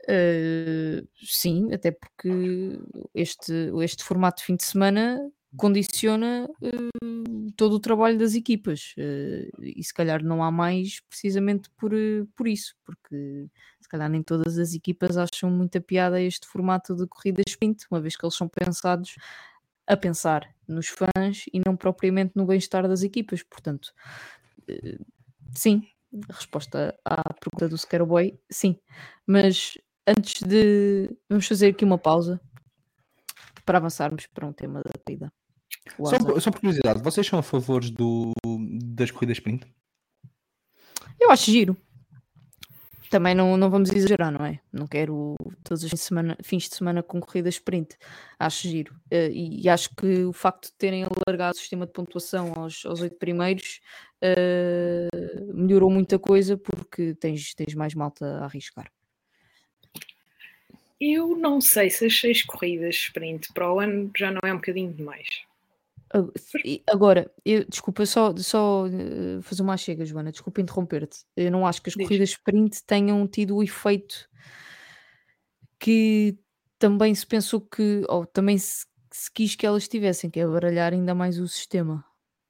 Uh, 0.04 1.08
sim, 1.24 1.74
até 1.74 1.92
porque 1.92 2.80
este, 3.14 3.54
este 3.82 4.04
formato 4.04 4.40
de 4.40 4.46
fim 4.46 4.56
de 4.56 4.64
semana 4.64 5.20
condiciona 5.58 6.50
uh, 6.62 7.52
todo 7.56 7.74
o 7.74 7.80
trabalho 7.80 8.18
das 8.18 8.36
equipas 8.36 8.94
uh, 8.98 9.62
e 9.62 9.84
se 9.84 9.94
calhar 9.94 10.24
não 10.24 10.44
há 10.44 10.52
mais 10.52 11.00
precisamente 11.10 11.70
por, 11.78 11.92
por 12.36 12.48
isso, 12.48 12.76
porque 12.84 13.48
se 13.80 13.90
calhar 13.90 14.10
nem 14.10 14.22
todas 14.22 14.58
as 14.58 14.74
equipas 14.74 15.18
acham 15.18 15.50
muita 15.50 15.80
piada 15.80 16.22
este 16.22 16.48
formato 16.48 16.96
de 16.96 17.08
corrida 17.08 17.42
sprint, 17.48 17.86
uma 17.90 18.02
vez 18.02 18.16
que 18.16 18.26
eles 18.26 18.36
são 18.36 18.48
pensados 18.48 19.16
a 19.88 19.96
pensar 19.96 20.54
nos 20.68 20.88
fãs 20.88 21.46
e 21.54 21.62
não 21.66 21.76
propriamente 21.76 22.34
no 22.36 22.46
bem-estar 22.46 22.88
das 22.88 23.04
equipas. 23.04 23.44
Portanto, 23.44 23.94
eh, 24.68 24.98
sim, 25.54 25.88
resposta 26.30 26.98
à 27.04 27.22
pergunta 27.34 27.70
do 27.70 27.78
Scarboy, 27.78 28.40
sim. 28.50 28.80
Mas 29.26 29.78
antes 30.08 30.42
de. 30.42 31.10
Vamos 31.30 31.48
fazer 31.48 31.68
aqui 31.68 31.86
uma 31.86 31.98
pausa 31.98 32.40
para 33.66 33.78
avançarmos 33.78 34.28
para 34.28 34.48
um 34.48 34.54
tema 34.54 34.82
da 34.82 34.92
corrida. 35.04 35.32
Só, 35.98 36.40
só 36.40 36.52
por 36.52 36.62
curiosidade, 36.62 37.04
vocês 37.04 37.28
são 37.28 37.38
a 37.38 37.44
favor 37.44 37.84
do, 37.90 38.34
das 38.96 39.12
corridas 39.12 39.38
sprint? 39.38 39.66
Eu 41.20 41.32
acho 41.32 41.52
giro 41.52 41.78
também 43.10 43.36
não, 43.36 43.58
não 43.58 43.70
vamos 43.70 43.92
exagerar, 43.92 44.32
não 44.32 44.46
é? 44.46 44.60
Não 44.72 44.88
quero 44.88 45.36
todos 45.64 45.84
os 45.84 45.90
fins 45.90 46.00
de 46.00 46.06
semana, 46.06 46.38
fins 46.44 46.70
de 46.70 46.76
semana 46.76 47.04
com 47.04 47.20
corrida 47.20 47.50
sprint. 47.50 47.98
Acho 48.40 48.68
giro. 48.68 48.94
Uh, 49.12 49.32
e, 49.32 49.70
acho 49.70 49.90
que 49.96 50.24
o 50.26 50.34
facto 50.34 50.68
de 50.68 50.74
terem 50.74 51.04
alargado 51.04 51.56
o 51.56 51.60
sistema 51.60 51.86
de 51.86 51.94
pontuação 51.94 52.54
aos, 52.56 52.86
aos 52.86 53.02
oito 53.02 53.18
primeiros 53.18 53.82
uh, 54.24 55.54
melhorou 55.54 55.90
muita 55.90 56.20
coisa 56.20 56.58
porque 56.58 57.14
tens, 57.16 57.54
tens 57.54 57.74
mais 57.74 57.94
malta 57.94 58.26
a 58.26 58.46
arriscar. 58.46 58.92
Eu 61.00 61.36
não 61.36 61.60
sei 61.60 61.90
se 61.90 62.06
as 62.06 62.20
seis 62.20 62.42
corridas 62.44 62.96
sprint 62.96 63.52
para 63.54 63.72
o 63.72 63.80
ano 63.80 64.10
já 64.18 64.32
não 64.32 64.40
é 64.44 64.54
um 64.54 64.58
bocadinho 64.58 64.94
demais. 64.94 65.28
Agora, 66.88 67.32
eu, 67.44 67.66
desculpa, 67.66 68.06
só, 68.06 68.36
só 68.38 68.86
uh, 68.86 69.42
fazer 69.42 69.62
uma 69.62 69.76
chega, 69.76 70.06
Joana, 70.06 70.32
desculpa 70.32 70.62
interromper-te. 70.62 71.26
Eu 71.36 71.52
não 71.52 71.66
acho 71.66 71.82
que 71.82 71.90
as 71.90 71.96
Diz. 71.96 72.06
corridas 72.06 72.30
sprint 72.30 72.84
tenham 72.86 73.28
tido 73.28 73.58
o 73.58 73.64
efeito 73.64 74.30
que 75.80 76.38
também 76.80 77.14
se 77.14 77.26
pensou 77.26 77.62
que, 77.62 78.04
ou 78.08 78.26
também 78.26 78.58
se, 78.58 78.86
se 79.12 79.32
quis 79.32 79.56
que 79.56 79.66
elas 79.66 79.88
tivessem, 79.88 80.30
que 80.30 80.40
é 80.40 80.48
baralhar 80.48 80.94
ainda 80.94 81.14
mais 81.14 81.40
o 81.40 81.48
sistema. 81.48 82.06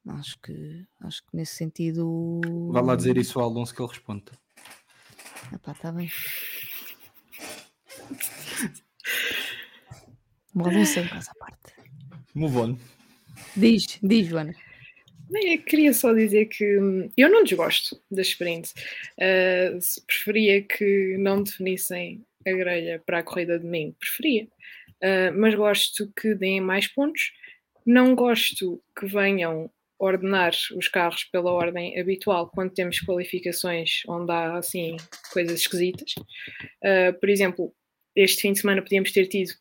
Acho 0.08 0.38
que, 0.40 0.86
acho 1.02 1.24
que 1.24 1.36
nesse 1.36 1.56
sentido. 1.56 2.42
Vá 2.72 2.82
lá 2.82 2.96
dizer 2.96 3.18
isso 3.18 3.40
ao 3.40 3.50
Alonso 3.50 3.74
que 3.74 3.82
ele 3.82 3.90
responde. 3.90 4.26
Epá, 5.52 5.72
está 5.72 5.92
bem. 5.92 6.12
O 10.54 10.64
Alonso 10.64 11.00
é 11.00 11.04
à 11.06 11.36
parte. 11.40 11.74
Move 12.36 12.58
on. 12.58 12.78
Diz, 13.56 14.00
diz, 14.02 14.28
Joana. 14.28 14.56
Eu 15.34 15.58
queria 15.64 15.94
só 15.94 16.14
dizer 16.14 16.46
que 16.46 16.78
hum, 16.78 17.10
eu 17.18 17.30
não 17.30 17.44
desgosto 17.44 18.00
da 18.10 18.22
sprint. 18.22 18.74
Uh, 19.18 19.80
preferia 20.06 20.62
que 20.62 21.18
não 21.18 21.44
definissem 21.44 22.24
a 22.46 22.52
grelha 22.52 23.02
para 23.06 23.20
a 23.20 23.24
corrida 23.24 23.58
de 23.58 23.66
domingo, 23.66 23.96
preferia. 24.00 24.48
Uh, 25.02 25.34
mas 25.38 25.56
gosto 25.56 26.12
que 26.16 26.36
deem 26.36 26.62
mais 26.62 26.88
pontos. 26.88 27.32
Não 27.86 28.16
gosto 28.16 28.82
que 28.98 29.06
venham 29.06 29.70
ordenar 29.98 30.52
os 30.76 30.88
carros 30.88 31.24
pela 31.26 31.52
ordem 31.52 32.00
habitual 32.00 32.50
quando 32.54 32.74
temos 32.74 33.00
qualificações 33.00 34.02
onde 34.08 34.32
há 34.32 34.58
assim 34.58 34.98
coisas 35.32 35.62
esquisitas. 35.62 36.14
Uh, 36.84 37.18
por 37.20 37.30
exemplo, 37.30 37.74
este 38.16 38.42
fim 38.42 38.54
de 38.54 38.60
semana 38.60 38.82
podíamos 38.82 39.12
ter 39.12 39.28
tido 39.28 39.54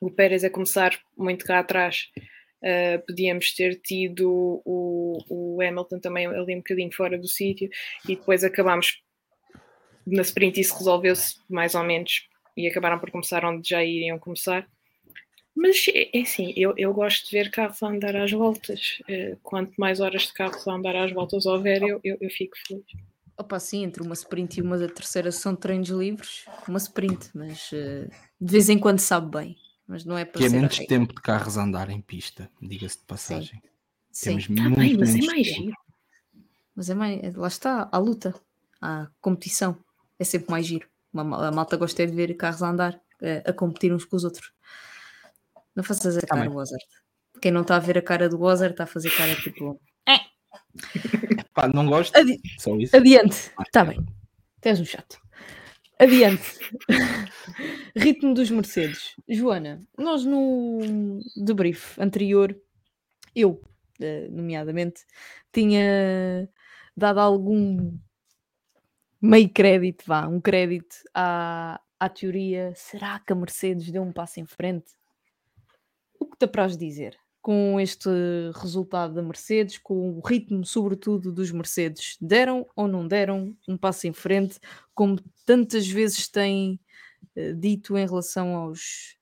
o 0.00 0.10
Pérez 0.10 0.44
a 0.44 0.50
começar 0.50 0.98
muito 1.16 1.44
cá 1.44 1.58
atrás. 1.58 2.08
Uh, 2.62 3.04
podíamos 3.06 3.54
ter 3.54 3.80
tido 3.80 4.60
o, 4.64 5.18
o, 5.28 5.62
Hamilton 5.62 6.00
também 6.00 6.26
ali 6.26 6.54
um 6.54 6.58
bocadinho 6.58 6.92
fora 6.92 7.16
do 7.16 7.28
sítio 7.28 7.70
e 8.08 8.16
depois 8.16 8.42
acabámos 8.42 9.00
na 10.04 10.22
sprint 10.22 10.60
isso 10.60 10.76
resolveu-se 10.76 11.36
mais 11.48 11.76
ou 11.76 11.84
menos 11.84 12.28
e 12.56 12.66
acabaram 12.66 12.98
por 12.98 13.12
começar 13.12 13.44
onde 13.44 13.68
já 13.68 13.84
iriam 13.84 14.18
começar. 14.18 14.66
Mas 15.54 15.86
é, 15.92 16.16
é 16.16 16.22
assim, 16.22 16.52
eu, 16.56 16.74
eu 16.76 16.92
gosto 16.92 17.26
de 17.26 17.36
ver 17.36 17.50
carros 17.50 17.82
a 17.82 17.88
andar 17.88 18.16
às 18.16 18.30
voltas. 18.30 18.98
Uh, 19.08 19.36
quanto 19.42 19.74
mais 19.76 20.00
horas 20.00 20.22
de 20.22 20.32
carros 20.32 20.66
a 20.66 20.72
andar 20.72 20.96
às 20.96 21.12
voltas 21.12 21.46
houver, 21.46 21.82
eu, 21.82 22.00
eu, 22.02 22.16
eu 22.20 22.30
fico 22.30 22.56
feliz. 22.66 22.84
Opa, 23.36 23.60
sim, 23.60 23.84
entre 23.84 24.02
uma 24.02 24.14
sprint 24.14 24.58
e 24.58 24.62
uma 24.62 24.76
da 24.76 24.88
terceira 24.88 25.30
são 25.30 25.54
treinos 25.54 25.88
livres, 25.90 26.44
uma 26.66 26.78
sprint, 26.78 27.30
mas 27.34 27.70
uh, 27.72 28.08
de 28.40 28.52
vez 28.52 28.68
em 28.68 28.78
quando 28.78 28.98
sabe 28.98 29.30
bem. 29.30 29.56
Mas 29.88 30.04
não 30.04 30.18
é 30.18 30.24
para 30.26 30.38
que 30.38 30.44
é 30.44 30.50
menos 30.50 30.76
tempo 30.76 31.14
de 31.14 31.22
carros 31.22 31.56
a 31.56 31.62
andar 31.62 31.88
em 31.88 32.02
pista, 32.02 32.50
diga-se 32.60 32.98
de 32.98 33.04
passagem. 33.04 33.62
Sim. 34.12 34.30
Temos 34.30 34.44
sim. 34.44 34.54
Tá 34.54 34.62
muito 34.64 34.76
bem, 34.76 34.96
mas 34.98 35.14
é 35.14 35.20
mais 35.22 35.46
giro. 35.46 35.72
Mas 36.76 36.90
é 36.90 36.94
mais, 36.94 37.34
lá 37.34 37.48
está, 37.48 37.88
a 37.90 37.98
luta, 37.98 38.34
a 38.82 39.08
competição 39.18 39.82
é 40.18 40.24
sempre 40.24 40.50
mais 40.50 40.66
giro. 40.66 40.86
A 41.14 41.50
malta 41.50 41.78
gosta 41.78 42.06
de 42.06 42.12
ver 42.12 42.34
carros 42.34 42.62
a 42.62 42.68
andar, 42.68 43.00
a, 43.46 43.50
a 43.50 43.52
competir 43.54 43.90
uns 43.90 44.04
com 44.04 44.14
os 44.14 44.24
outros. 44.24 44.52
Não 45.74 45.82
faças 45.82 46.18
a 46.18 46.20
cara 46.20 46.44
do 46.44 46.52
Wozard. 46.52 46.84
Quem 47.40 47.50
não 47.50 47.62
está 47.62 47.76
a 47.76 47.80
ver 47.80 47.96
a 47.96 48.02
cara 48.02 48.28
do 48.28 48.38
Wozard 48.38 48.74
está 48.74 48.84
a 48.84 48.86
fazer 48.86 49.10
cara 49.10 49.34
tipo. 49.36 49.80
É. 50.06 50.18
Pá, 51.54 51.66
não 51.66 51.86
gosto. 51.86 52.14
Adi 52.14 52.38
Só 52.58 52.76
isso. 52.76 52.94
Adiante. 52.94 53.50
Está 53.60 53.84
bem. 53.86 54.04
Tens 54.60 54.80
um 54.80 54.84
chato. 54.84 55.18
Adiante. 55.98 56.58
Ritmo 57.96 58.32
dos 58.32 58.50
Mercedes. 58.50 59.16
Joana, 59.28 59.84
nós 59.96 60.24
no 60.24 61.18
debrief 61.36 62.00
anterior, 62.00 62.56
eu, 63.34 63.60
eh, 64.00 64.28
nomeadamente, 64.30 65.04
tinha 65.52 66.48
dado 66.96 67.18
algum 67.18 67.98
meio 69.20 69.50
crédito, 69.52 70.04
vá, 70.06 70.28
um 70.28 70.40
crédito 70.40 70.96
à, 71.12 71.80
à 71.98 72.08
teoria. 72.08 72.72
Será 72.76 73.18
que 73.18 73.32
a 73.32 73.36
Mercedes 73.36 73.90
deu 73.90 74.02
um 74.02 74.12
passo 74.12 74.38
em 74.38 74.46
frente? 74.46 74.92
O 76.20 76.26
que 76.26 76.38
te 76.38 76.44
apraz 76.44 76.76
dizer 76.76 77.18
com 77.40 77.80
este 77.80 78.08
resultado 78.54 79.14
da 79.14 79.22
Mercedes, 79.22 79.78
com 79.78 80.10
o 80.10 80.20
ritmo, 80.20 80.64
sobretudo, 80.64 81.32
dos 81.32 81.50
Mercedes? 81.50 82.16
Deram 82.20 82.66
ou 82.74 82.88
não 82.88 83.06
deram 83.06 83.56
um 83.66 83.76
passo 83.76 84.06
em 84.06 84.12
frente, 84.12 84.58
como 84.94 85.20
tantas 85.46 85.86
vezes 85.86 86.28
têm 86.28 86.78
uh, 87.36 87.54
dito 87.54 87.96
em 87.96 88.06
relação 88.06 88.54
aos, 88.54 89.16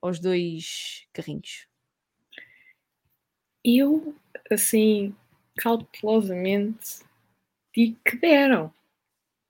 aos 0.00 0.20
dois 0.20 1.06
carrinhos? 1.12 1.66
Eu, 3.64 4.14
assim, 4.50 5.14
cautelosamente, 5.56 7.00
digo 7.74 7.98
que 8.04 8.16
deram. 8.16 8.72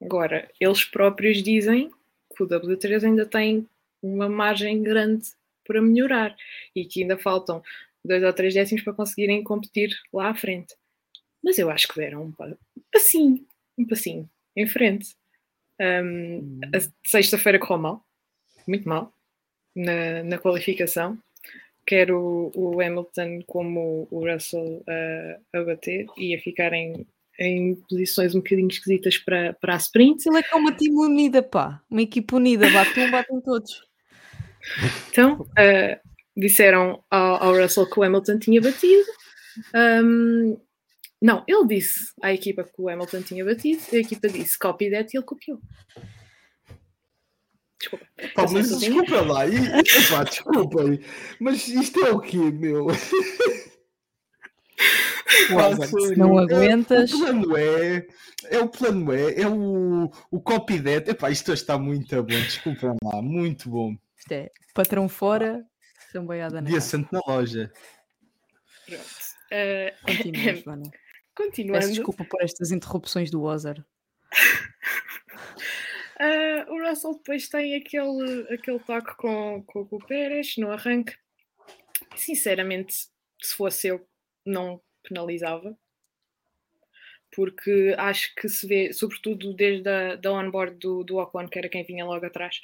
Agora, 0.00 0.50
eles 0.60 0.84
próprios 0.84 1.42
dizem 1.42 1.90
que 2.34 2.42
o 2.42 2.48
W3 2.48 3.04
ainda 3.04 3.26
tem 3.26 3.68
uma 4.02 4.28
margem 4.28 4.82
grande 4.82 5.28
para 5.64 5.82
melhorar 5.82 6.34
e 6.74 6.84
que 6.84 7.02
ainda 7.02 7.18
faltam 7.18 7.62
dois 8.04 8.22
ou 8.22 8.32
três 8.32 8.54
décimos 8.54 8.82
para 8.82 8.92
conseguirem 8.92 9.42
competir 9.42 9.90
lá 10.12 10.30
à 10.30 10.34
frente. 10.34 10.74
Mas 11.42 11.58
eu 11.58 11.70
acho 11.70 11.88
que 11.88 12.00
deram 12.00 12.24
um 12.24 12.32
passinho, 12.92 13.46
um 13.76 13.86
passinho 13.86 14.28
em 14.56 14.66
frente. 14.66 15.14
Um, 15.80 16.60
a 16.74 16.78
sexta-feira 17.04 17.58
correu 17.58 17.78
mal, 17.78 18.06
muito 18.66 18.88
mal, 18.88 19.12
na, 19.74 20.22
na 20.24 20.38
qualificação. 20.38 21.18
Quer 21.86 22.10
o, 22.10 22.50
o, 22.54 22.80
Hamilton 22.80 23.42
como 23.46 24.06
o 24.10 24.30
Russell 24.30 24.82
uh, 24.82 25.40
a 25.56 25.64
bater 25.64 26.06
e 26.18 26.34
a 26.34 26.40
ficarem 26.40 27.06
em 27.38 27.76
posições 27.88 28.34
um 28.34 28.40
bocadinho 28.40 28.68
esquisitas 28.68 29.16
para, 29.16 29.54
para 29.54 29.74
a 29.74 29.78
sprint. 29.78 30.28
Ele 30.28 30.38
é 30.38 30.42
que 30.42 30.52
é 30.52 30.56
uma 30.56 30.72
time 30.72 30.96
unida, 30.96 31.42
pá. 31.42 31.80
Uma 31.88 32.02
equipe 32.02 32.34
unida, 32.34 32.68
bate 32.70 32.98
um, 33.00 33.10
batem 33.10 33.40
todos. 33.40 33.86
Então, 35.08 35.42
uh, 35.42 36.07
disseram 36.38 37.02
ao, 37.10 37.42
ao, 37.42 37.56
Russell 37.56 37.90
que 37.90 37.98
o 37.98 38.02
Hamilton 38.02 38.38
tinha 38.38 38.60
batido. 38.60 39.08
Um, 39.74 40.60
não, 41.20 41.44
ele 41.48 41.66
disse 41.66 42.12
à 42.22 42.32
equipa 42.32 42.62
que 42.62 42.80
o 42.80 42.88
Hamilton 42.88 43.22
tinha 43.22 43.44
batido, 43.44 43.82
a 43.92 43.96
equipa 43.96 44.28
disse 44.28 44.58
copy 44.58 44.90
that 44.90 45.12
e 45.12 45.18
ele 45.18 45.26
copiou. 45.26 45.60
Desculpa. 47.80 48.06
Pá, 48.34 48.46
mas 48.52 48.78
desculpa 48.78 49.20
lá, 49.20 49.46
e, 49.46 49.54
epá, 49.54 50.24
desculpa, 50.24 50.82
mas 51.40 51.68
isto 51.68 52.04
é 52.04 52.10
o 52.10 52.20
quê, 52.20 52.36
meu? 52.36 52.88
não 56.16 56.38
aguentas. 56.38 57.10
É, 57.10 57.14
o 57.14 57.18
plano 57.18 57.56
é, 57.56 58.06
é 58.50 58.58
o 58.58 58.68
plano 58.68 59.12
é, 59.12 59.40
é 59.40 59.48
o, 59.48 60.10
o 60.30 60.40
copy 60.40 60.80
that. 60.80 61.10
Epá, 61.10 61.30
isto 61.30 61.52
está 61.52 61.78
muito 61.78 62.14
bom, 62.16 62.26
desculpa 62.26 62.96
lá, 63.02 63.22
muito 63.22 63.70
bom. 63.70 63.96
Isto 64.16 64.32
é 64.32 64.50
patrão 64.74 65.08
fora, 65.08 65.64
samboiada 66.12 66.60
na 66.60 66.68
Dia 66.68 66.80
santo 66.80 67.08
na 67.12 67.20
loja. 67.26 67.72
Pronto. 68.86 69.28
Uh, 69.50 69.92
Continua, 70.06 70.54
Joana. 70.62 70.90
Continuando. 71.34 71.80
Peço 71.80 71.94
desculpa 71.94 72.24
por 72.24 72.42
estas 72.42 72.70
interrupções 72.70 73.30
do 73.30 73.42
Ozar. 73.42 73.78
uh, 76.18 76.72
o 76.72 76.88
Russell 76.88 77.14
depois 77.14 77.48
tem 77.48 77.76
aquele, 77.76 78.52
aquele 78.52 78.78
toque 78.80 79.16
com, 79.16 79.62
com, 79.66 79.86
com 79.86 79.96
o 79.96 80.06
Pérez 80.06 80.56
no 80.58 80.70
arranque. 80.70 81.16
Sinceramente, 82.16 83.08
se 83.40 83.54
fosse 83.54 83.88
eu, 83.88 84.06
não 84.44 84.80
penalizava. 85.02 85.76
Porque 87.30 87.94
acho 87.98 88.34
que 88.34 88.48
se 88.48 88.66
vê, 88.66 88.92
sobretudo 88.92 89.52
desde 89.52 89.88
a 89.88 90.16
da 90.16 90.32
onboard 90.32 90.76
do, 90.78 91.04
do 91.04 91.18
Ocon, 91.18 91.46
que 91.46 91.58
era 91.58 91.68
quem 91.68 91.84
vinha 91.84 92.04
logo 92.04 92.24
atrás, 92.24 92.58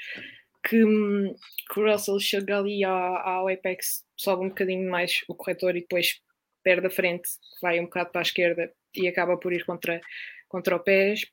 que, 0.69 0.83
hum, 0.83 1.35
que 1.71 1.81
o 1.81 1.91
Russell 1.91 2.19
chega 2.19 2.59
ali 2.59 2.83
ao, 2.85 3.49
Apex, 3.49 4.05
sobe 4.17 4.45
um 4.45 4.49
bocadinho 4.49 4.91
mais 4.91 5.23
o 5.29 5.35
corretor 5.35 5.77
e 5.77 5.83
depois 5.83 6.21
perde 6.63 6.87
a 6.87 6.91
frente, 6.91 7.29
vai 7.61 7.79
um 7.79 7.85
bocado 7.85 8.11
para 8.11 8.23
a 8.23 8.23
esquerda 8.23 8.73
e 8.95 9.07
acaba 9.07 9.37
por 9.37 9.53
ir 9.53 9.65
contra, 9.67 10.01
contra 10.49 10.75
o 10.75 10.81
Pérez. 10.81 11.27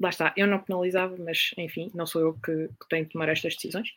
Lá 0.00 0.08
está, 0.08 0.34
eu 0.36 0.48
não 0.48 0.58
penalizava, 0.58 1.16
mas 1.16 1.52
enfim, 1.56 1.90
não 1.94 2.04
sou 2.04 2.20
eu 2.20 2.34
que, 2.34 2.68
que 2.68 2.88
tenho 2.90 3.04
de 3.04 3.12
tomar 3.12 3.28
estas 3.28 3.54
decisões. 3.54 3.88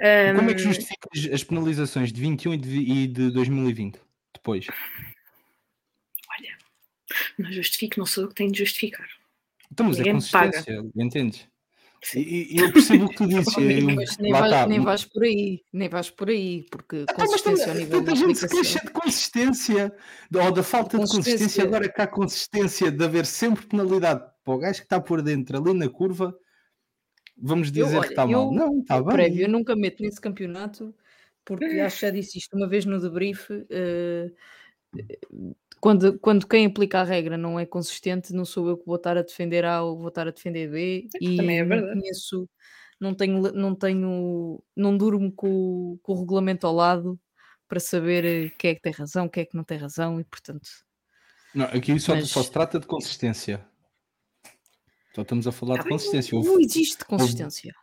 Um... 0.00 0.36
Como 0.36 0.50
é 0.50 0.54
que 0.54 0.60
justificas 0.60 1.32
as 1.32 1.42
penalizações 1.44 2.12
de 2.12 2.20
21 2.20 2.54
e 2.54 2.56
de, 2.56 2.78
e 2.78 3.06
de 3.08 3.30
2020 3.32 4.00
depois? 4.32 4.66
Olha, 6.38 6.56
não 7.36 7.52
justifico, 7.52 7.98
não 7.98 8.06
sou 8.06 8.24
eu 8.24 8.28
que 8.28 8.36
tenho 8.36 8.52
de 8.52 8.58
justificar. 8.58 9.08
Então, 9.70 9.86
mas 9.86 9.98
Ninguém 9.98 10.12
é 10.12 10.14
consistência, 10.14 10.82
entendes? 10.96 11.51
E, 12.16 12.56
e, 12.56 12.58
eu 12.58 12.72
percebo 12.72 13.04
o 13.04 13.08
que 13.08 13.16
tu 13.16 13.26
dizes. 13.28 13.56
nem, 13.56 13.84
nem, 13.84 13.96
vais, 14.32 14.50
tá. 14.50 14.66
nem 14.66 14.80
vais 14.80 15.04
por 15.04 15.22
aí, 15.22 15.62
nem 15.72 15.88
vais 15.88 16.10
por 16.10 16.28
aí, 16.28 16.66
porque 16.70 17.04
ah, 17.08 17.14
consistência 17.14 17.68
ao 17.68 17.74
nível 17.74 18.02
da 18.02 18.14
gente 18.14 18.38
se 18.38 18.48
queixa 18.48 18.80
de 18.80 18.90
consistência, 18.90 19.94
ou 20.34 20.52
da 20.52 20.62
falta 20.62 20.98
de 20.98 21.06
consistência, 21.06 21.62
agora 21.62 21.88
que 21.88 22.00
há 22.02 22.06
consistência 22.06 22.90
de 22.90 23.04
haver 23.04 23.24
sempre 23.24 23.66
penalidade 23.66 24.24
para 24.44 24.54
o 24.54 24.58
gajo 24.58 24.80
que 24.80 24.86
está 24.86 25.00
por 25.00 25.22
dentro 25.22 25.56
ali 25.56 25.72
na 25.72 25.88
curva, 25.88 26.36
vamos 27.36 27.70
dizer 27.70 27.92
eu, 27.92 27.98
olha, 27.98 28.06
que 28.06 28.12
está 28.12 28.26
mal. 28.26 28.52
Não, 28.52 28.80
está 28.80 29.00
bem. 29.00 29.12
Prévio, 29.12 29.42
eu 29.42 29.48
nunca 29.48 29.76
meto 29.76 30.02
nesse 30.02 30.20
campeonato, 30.20 30.92
porque 31.44 31.64
acho 31.64 31.96
que 31.96 32.06
já 32.06 32.10
disse 32.10 32.38
isto 32.38 32.56
uma 32.56 32.68
vez 32.68 32.84
no 32.84 33.00
debrief. 33.00 33.48
Uh, 33.50 34.34
quando, 35.82 36.16
quando 36.20 36.46
quem 36.46 36.64
aplica 36.64 37.00
a 37.00 37.02
regra 37.02 37.36
não 37.36 37.58
é 37.58 37.66
consistente, 37.66 38.32
não 38.32 38.44
sou 38.44 38.68
eu 38.68 38.78
que 38.78 38.86
vou 38.86 38.94
estar 38.94 39.18
a 39.18 39.22
defender 39.22 39.64
A 39.64 39.82
ou 39.82 39.98
vou 39.98 40.10
estar 40.10 40.28
a 40.28 40.30
defender 40.30 40.70
B. 40.70 41.08
E 41.20 41.36
Também 41.36 41.58
é 41.58 41.64
verdade. 41.64 41.96
Não 41.96 42.00
conheço, 42.00 42.50
não 43.00 43.14
tenho, 43.16 43.52
não 43.52 43.74
tenho, 43.74 44.62
não 44.76 44.96
durmo 44.96 45.32
com, 45.32 45.98
com 46.00 46.12
o 46.12 46.20
regulamento 46.20 46.68
ao 46.68 46.72
lado 46.72 47.18
para 47.66 47.80
saber 47.80 48.24
eh, 48.24 48.52
quem 48.56 48.70
é 48.70 48.74
que 48.76 48.80
tem 48.80 48.92
razão, 48.92 49.28
quem 49.28 49.42
é 49.42 49.44
que 49.44 49.56
não 49.56 49.64
tem 49.64 49.76
razão 49.76 50.20
e 50.20 50.24
portanto. 50.24 50.68
Não, 51.52 51.64
aqui 51.64 51.98
só, 51.98 52.14
mas... 52.14 52.30
só 52.30 52.44
se 52.44 52.52
trata 52.52 52.78
de 52.78 52.86
consistência. 52.86 53.66
Só 55.16 55.22
estamos 55.22 55.48
a 55.48 55.52
falar 55.52 55.80
ah, 55.80 55.82
de 55.82 55.88
consistência. 55.88 56.38
Não, 56.38 56.44
não 56.44 56.60
existe 56.60 57.04
consistência. 57.04 57.74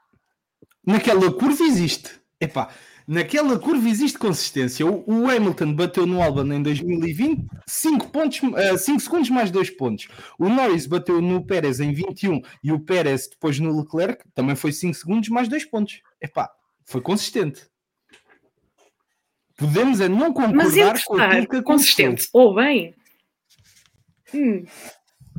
Naquela 0.85 1.33
curva 1.33 1.65
existe. 1.65 2.17
Epá, 2.39 2.73
naquela 3.09 3.57
curva 3.57 3.89
existe 3.89 4.19
consistência. 4.19 4.85
O, 4.85 5.27
Hamilton 5.27 5.73
bateu 5.73 6.05
no 6.05 6.21
Albon 6.21 6.53
em 6.53 6.61
2020 6.61 7.43
5, 7.65 8.09
pontos, 8.09 8.39
uh, 8.43 8.77
5 8.77 8.99
segundos 8.99 9.29
mais 9.31 9.49
2 9.49 9.71
pontos. 9.71 10.07
O 10.37 10.47
Norris 10.47 10.85
bateu 10.85 11.19
no 11.19 11.43
Pérez 11.43 11.79
em 11.79 11.91
21 11.91 12.39
e 12.63 12.71
o 12.71 12.79
Pérez 12.79 13.27
depois 13.27 13.59
no 13.59 13.75
Leclerc 13.75 14.23
também 14.35 14.55
foi 14.55 14.71
5 14.71 14.93
segundos 14.93 15.29
mais 15.29 15.47
2 15.47 15.65
pontos. 15.65 16.01
Epá, 16.21 16.51
foi 16.85 17.01
consistente. 17.01 17.67
Podemos 19.57 19.99
é 19.99 20.07
não 20.07 20.31
concordar 20.31 21.03
com 21.03 21.19
aquilo 21.19 21.47
que 21.47 21.61
consistente 21.63 22.29
ou 22.31 22.53
bem. 22.53 22.93
Hum. 24.33 24.63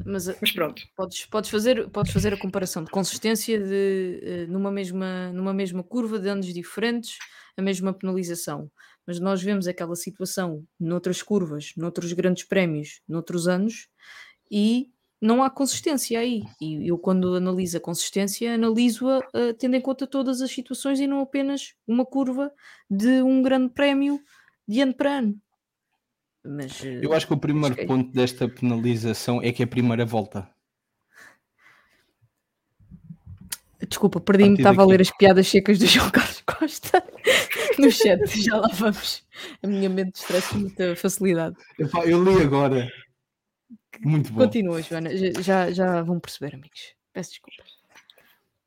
Mas, 0.05 0.29
eh, 0.29 0.37
Mas, 0.41 0.51
pronto. 0.51 0.83
Podes, 0.97 1.27
podes, 1.27 1.51
fazer, 1.51 1.89
podes 1.91 2.13
fazer 2.13 2.33
a 2.33 2.37
comparação 2.37 2.83
de 2.83 2.91
consistência 2.91 3.59
de, 3.59 4.47
uh, 4.49 4.53
numa, 4.53 4.71
mesma, 4.71 5.31
numa 5.33 5.53
mesma 5.55 5.83
curva 5.83 6.19
de 6.19 6.29
anos 6.29 6.53
diferentes 6.53 7.17
a 7.61 7.63
mesma 7.63 7.93
penalização. 7.93 8.71
Mas 9.07 9.21
nós 9.21 9.43
vemos 9.43 9.67
aquela 9.67 9.97
situação 9.97 10.65
noutras 10.79 11.23
curvas, 11.23 11.73
noutros 11.77 12.13
grandes 12.13 12.45
prémios, 12.45 13.01
noutros 13.09 13.47
anos, 13.49 13.89
e 14.51 14.91
não 15.21 15.43
há 15.43 15.51
consistência 15.51 16.19
aí. 16.19 16.43
E 16.61 16.89
eu, 16.89 16.99
quando 16.99 17.35
analiso 17.35 17.77
a 17.77 17.81
consistência, 17.81 18.55
analiso-a 18.55 19.19
uh, 19.19 19.55
tendo 19.59 19.77
em 19.77 19.81
conta 19.81 20.07
todas 20.07 20.41
as 20.41 20.51
situações 20.51 20.99
e 20.99 21.07
não 21.07 21.21
apenas 21.21 21.75
uma 21.87 22.07
curva 22.07 22.51
de 22.89 23.23
um 23.23 23.43
grande 23.43 23.71
prémio 23.73 24.21
de 24.67 24.81
ano 24.81 24.95
para 24.95 25.19
ano. 25.19 25.41
Mas, 26.43 26.81
uh, 26.81 26.87
eu 26.87 27.13
acho 27.13 27.27
que 27.27 27.35
o 27.35 27.39
primeiro 27.39 27.77
que... 27.77 27.85
ponto 27.85 28.11
desta 28.13 28.49
penalização 28.49 29.43
é 29.43 29.53
que 29.53 29.63
é 29.63 29.67
a 29.67 29.69
primeira 29.69 30.07
volta. 30.07 30.49
Desculpa, 33.87 34.21
perdi-me, 34.21 34.57
estava 34.57 34.83
a 34.83 34.87
ler 34.87 35.01
as 35.01 35.11
piadas 35.11 35.49
secas 35.49 35.79
do 35.79 35.87
João 35.87 36.11
Carlos 36.11 36.43
Costa 36.47 37.03
no 37.81 37.91
chat, 37.91 38.21
já 38.43 38.57
lá 38.57 38.69
vamos. 38.73 39.27
A 39.63 39.67
minha 39.67 39.89
mente 39.89 40.17
estressa 40.17 40.51
com 40.51 40.61
muita 40.61 40.97
facilidade. 40.97 41.57
Epá, 41.79 42.05
eu 42.05 42.23
li 42.23 42.43
agora. 42.43 42.91
Muito 44.01 44.33
bom. 44.33 44.41
Continua, 44.41 44.83
Joana, 44.83 45.11
já, 45.43 45.71
já 45.71 46.03
vão 46.03 46.21
perceber, 46.21 46.55
amigos. 46.55 46.95
Peço 47.13 47.31
desculpa. 47.31 47.63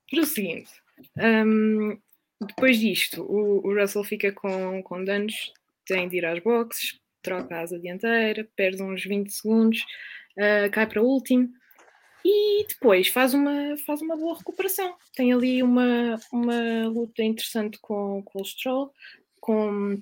Para 0.09 0.21
o 0.21 0.25
seguinte, 0.25 0.71
um, 1.17 1.97
depois 2.45 2.79
disto, 2.79 3.23
o, 3.23 3.67
o, 3.67 3.79
Russell 3.79 4.03
fica 4.03 4.31
com, 4.31 4.83
com 4.83 5.03
danos, 5.03 5.51
tem 5.85 6.07
de 6.07 6.17
ir 6.17 6.25
às 6.25 6.39
boxes, 6.39 6.99
troca 7.21 7.55
a 7.55 7.61
asa 7.61 7.79
dianteira, 7.79 8.47
perde 8.55 8.83
uns 8.83 9.03
20 9.03 9.29
segundos, 9.31 9.81
uh, 10.37 10.69
cai 10.71 10.85
para 10.85 11.01
o 11.01 11.05
último 11.05 11.49
e 12.25 12.65
depois 12.67 13.07
faz 13.09 13.33
uma, 13.33 13.75
faz 13.85 14.01
uma 14.01 14.15
boa 14.15 14.37
recuperação. 14.37 14.95
Tem 15.15 15.33
ali 15.33 15.61
uma, 15.61 16.19
uma 16.31 16.87
luta 16.87 17.23
interessante 17.23 17.77
com, 17.81 18.21
com 18.23 18.41
o 18.41 18.45
Stroll, 18.45 18.91
com 19.39 20.01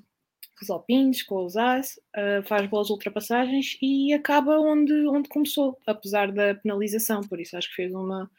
os 0.62 0.70
Alpines, 0.70 1.24
com 1.24 1.44
os 1.44 1.58
As, 1.58 1.98
uh, 2.16 2.44
faz 2.48 2.68
boas 2.68 2.90
ultrapassagens 2.90 3.78
e 3.82 4.14
acaba 4.14 4.60
onde, 4.60 4.94
onde 5.08 5.28
começou, 5.28 5.78
apesar 5.88 6.32
da 6.32 6.54
penalização. 6.56 7.22
Por 7.22 7.40
isso 7.40 7.58
acho 7.58 7.70
que 7.70 7.76
fez 7.76 7.94
uma 7.94 8.30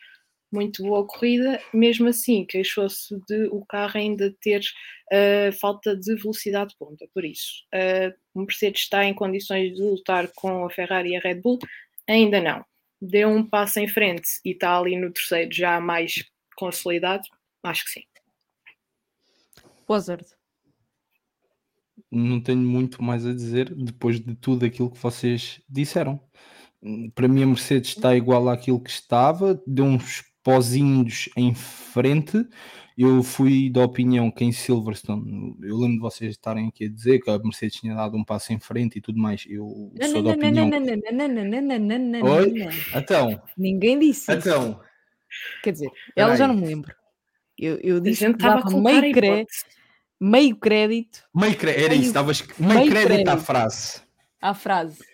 muito 0.53 0.83
boa 0.83 1.05
corrida. 1.07 1.61
Mesmo 1.74 2.09
assim, 2.09 2.45
queixou-se 2.45 3.18
de 3.26 3.47
o 3.47 3.64
carro 3.64 3.99
ainda 3.99 4.33
ter 4.41 4.61
uh, 4.61 5.53
falta 5.59 5.97
de 5.97 6.14
velocidade 6.14 6.70
de 6.70 6.76
ponta. 6.76 7.09
Por 7.12 7.24
isso, 7.24 7.64
uh, 7.74 8.14
o 8.35 8.43
Mercedes 8.43 8.83
está 8.83 9.05
em 9.05 9.14
condições 9.14 9.74
de 9.74 9.83
lutar 9.83 10.28
com 10.37 10.64
a 10.64 10.70
Ferrari 10.70 11.11
e 11.11 11.16
a 11.16 11.20
Red 11.20 11.41
Bull? 11.41 11.59
Ainda 12.09 12.41
não 12.41 12.64
deu 13.03 13.28
um 13.28 13.44
passo 13.44 13.80
em 13.80 13.88
frente 13.88 14.40
e 14.44 14.50
está 14.53 14.78
ali 14.78 14.96
no 14.96 15.12
terceiro 15.12 15.53
já 15.53 15.80
mais 15.80 16.24
consolidado, 16.57 17.24
acho 17.64 17.84
que 17.84 17.90
sim. 17.90 18.05
Wazard. 19.88 20.24
Não 22.09 22.40
tenho 22.40 22.61
muito 22.61 23.03
mais 23.03 23.26
a 23.26 23.32
dizer 23.32 23.74
depois 23.74 24.20
de 24.20 24.36
tudo 24.36 24.64
aquilo 24.64 24.90
que 24.90 24.98
vocês 24.98 25.61
disseram. 25.68 26.20
Para 27.14 27.26
mim 27.26 27.42
a 27.42 27.46
Mercedes 27.46 27.90
está 27.90 28.14
igual 28.14 28.48
àquilo 28.48 28.80
que 28.80 28.90
estava, 28.90 29.61
deu 29.66 29.84
uns 29.84 30.22
pozinhos 30.43 31.28
em 31.36 31.55
frente, 31.55 32.47
eu 32.97 33.22
fui 33.22 33.70
da 33.70 33.82
opinião 33.82 34.30
que 34.30 34.45
em 34.45 34.53
Silverstone, 34.53 35.57
eu 35.62 35.76
lembro 35.76 35.95
de 35.95 36.01
vocês 36.01 36.32
estarem 36.32 36.68
aqui 36.68 36.84
a 36.84 36.88
dizer 36.88 37.20
que 37.20 37.30
a 37.30 37.38
Mercedes 37.38 37.80
tinha 37.80 37.95
dado 37.95 38.16
um 38.16 38.24
passo 38.24 38.53
em 38.53 38.59
frente 38.59 38.99
e 38.99 39.01
tudo 39.01 39.18
mais. 39.18 39.45
Eu 39.49 39.93
sou 40.11 40.22
da 40.22 40.30
opinião. 40.30 40.70
Oi? 42.22 42.55
Então. 42.95 43.43
Ninguém 43.57 43.99
disse. 43.99 44.30
Então. 44.30 44.80
Quer 45.62 45.72
dizer, 45.72 45.90
ela 46.14 46.36
já 46.36 46.47
não 46.47 46.55
me 46.55 46.66
lembro. 46.66 46.95
Eu, 47.59 47.78
eu 47.82 48.01
disse 48.01 48.26
que 48.26 48.32
dava 48.34 48.68
meio, 48.70 49.14
cre... 49.14 49.47
meio 50.20 50.57
crédito. 50.57 51.22
Meio 51.34 51.57
crédito, 51.57 51.84
era 51.84 51.95
isso, 51.95 52.07
estavas 52.07 52.47
meio, 52.59 52.80
meio 52.80 52.90
crédito, 52.90 53.09
crédito 53.09 53.28
à 53.28 53.36
frase. 53.38 54.03
À 54.40 54.55
frase. 54.55 55.11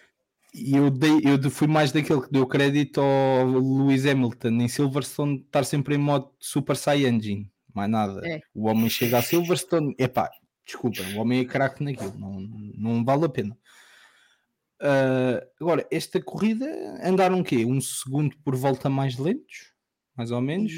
E 0.55 0.77
eu, 0.77 0.91
dei, 0.91 1.21
eu 1.25 1.51
fui 1.51 1.67
mais 1.67 1.93
daquele 1.93 2.23
que 2.23 2.33
deu 2.33 2.47
crédito 2.47 3.01
ao 3.01 3.47
Lewis 3.47 4.07
Hamilton 4.07 4.49
em 4.49 4.69
Silverstone 4.69 5.43
estar 5.45 5.65
sempre 5.65 5.95
em 5.95 5.99
modo 5.99 6.31
Super 6.39 6.77
Saiyajin 6.77 7.51
mais 7.79 7.91
nada. 7.91 8.21
É. 8.27 8.41
O 8.53 8.67
homem 8.67 8.89
chega 8.89 9.19
a 9.19 9.23
Silverstone, 9.23 9.95
epá, 9.99 10.31
desculpa, 10.67 11.03
o 11.15 11.19
homem 11.19 11.41
é 11.41 11.45
craque 11.45 11.85
naquilo, 11.85 12.19
não, 12.19 12.41
não 12.75 13.05
vale 13.05 13.25
a 13.25 13.29
pena. 13.29 13.57
Uh, 14.81 15.47
agora, 15.61 15.87
esta 15.91 16.21
corrida 16.23 16.67
andaram 17.03 17.41
o 17.41 17.45
quê? 17.45 17.65
Um 17.65 17.81
segundo 17.81 18.37
por 18.39 18.55
volta 18.57 18.89
mais 18.89 19.17
lentos, 19.17 19.73
mais 20.17 20.31
ou 20.31 20.41
menos. 20.41 20.73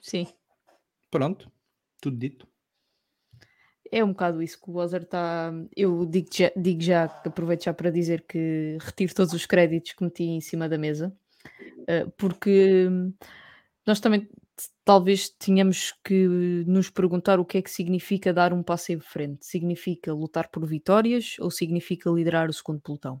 Sim. 0.00 0.26
Pronto, 1.10 1.50
tudo 2.00 2.16
dito. 2.16 2.46
É 3.94 4.02
um 4.02 4.08
bocado 4.08 4.42
isso 4.42 4.58
que 4.58 4.70
o 4.70 4.72
Bowser 4.72 5.02
está. 5.02 5.52
Eu 5.76 6.06
digo 6.06 6.28
já, 6.32 6.50
digo 6.56 6.80
já, 6.80 7.04
aproveito 7.04 7.64
já 7.64 7.74
para 7.74 7.90
dizer 7.90 8.22
que 8.26 8.78
retiro 8.80 9.14
todos 9.14 9.34
os 9.34 9.44
créditos 9.44 9.92
que 9.92 10.02
meti 10.02 10.24
em 10.24 10.40
cima 10.40 10.66
da 10.66 10.78
mesa, 10.78 11.14
uh, 11.80 12.10
porque 12.16 12.88
nós 13.86 14.00
também 14.00 14.26
talvez 14.82 15.28
tenhamos 15.28 15.92
que 16.02 16.26
nos 16.66 16.88
perguntar 16.88 17.38
o 17.38 17.44
que 17.44 17.58
é 17.58 17.62
que 17.62 17.70
significa 17.70 18.32
dar 18.32 18.54
um 18.54 18.62
passo 18.62 18.92
em 18.92 19.00
frente. 19.00 19.44
Significa 19.44 20.14
lutar 20.14 20.48
por 20.48 20.66
vitórias 20.66 21.36
ou 21.38 21.50
significa 21.50 22.08
liderar 22.08 22.48
o 22.48 22.52
segundo 22.52 22.80
pelotão? 22.80 23.20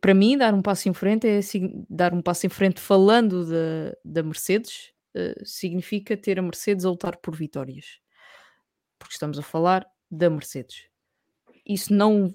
Para 0.00 0.12
mim, 0.12 0.36
dar 0.36 0.54
um 0.54 0.62
passo 0.62 0.88
em 0.88 0.92
frente 0.92 1.28
é 1.28 1.40
dar 1.88 2.12
um 2.12 2.20
passo 2.20 2.46
em 2.46 2.50
frente 2.50 2.80
falando 2.80 3.46
da, 3.46 3.96
da 4.04 4.22
Mercedes, 4.24 4.92
uh, 5.16 5.46
significa 5.46 6.16
ter 6.16 6.36
a 6.36 6.42
Mercedes 6.42 6.84
a 6.84 6.90
lutar 6.90 7.16
por 7.18 7.36
vitórias. 7.36 8.00
Porque 9.00 9.14
estamos 9.14 9.38
a 9.38 9.42
falar 9.42 9.84
da 10.08 10.30
Mercedes. 10.30 10.84
Isso 11.66 11.92
não 11.92 12.32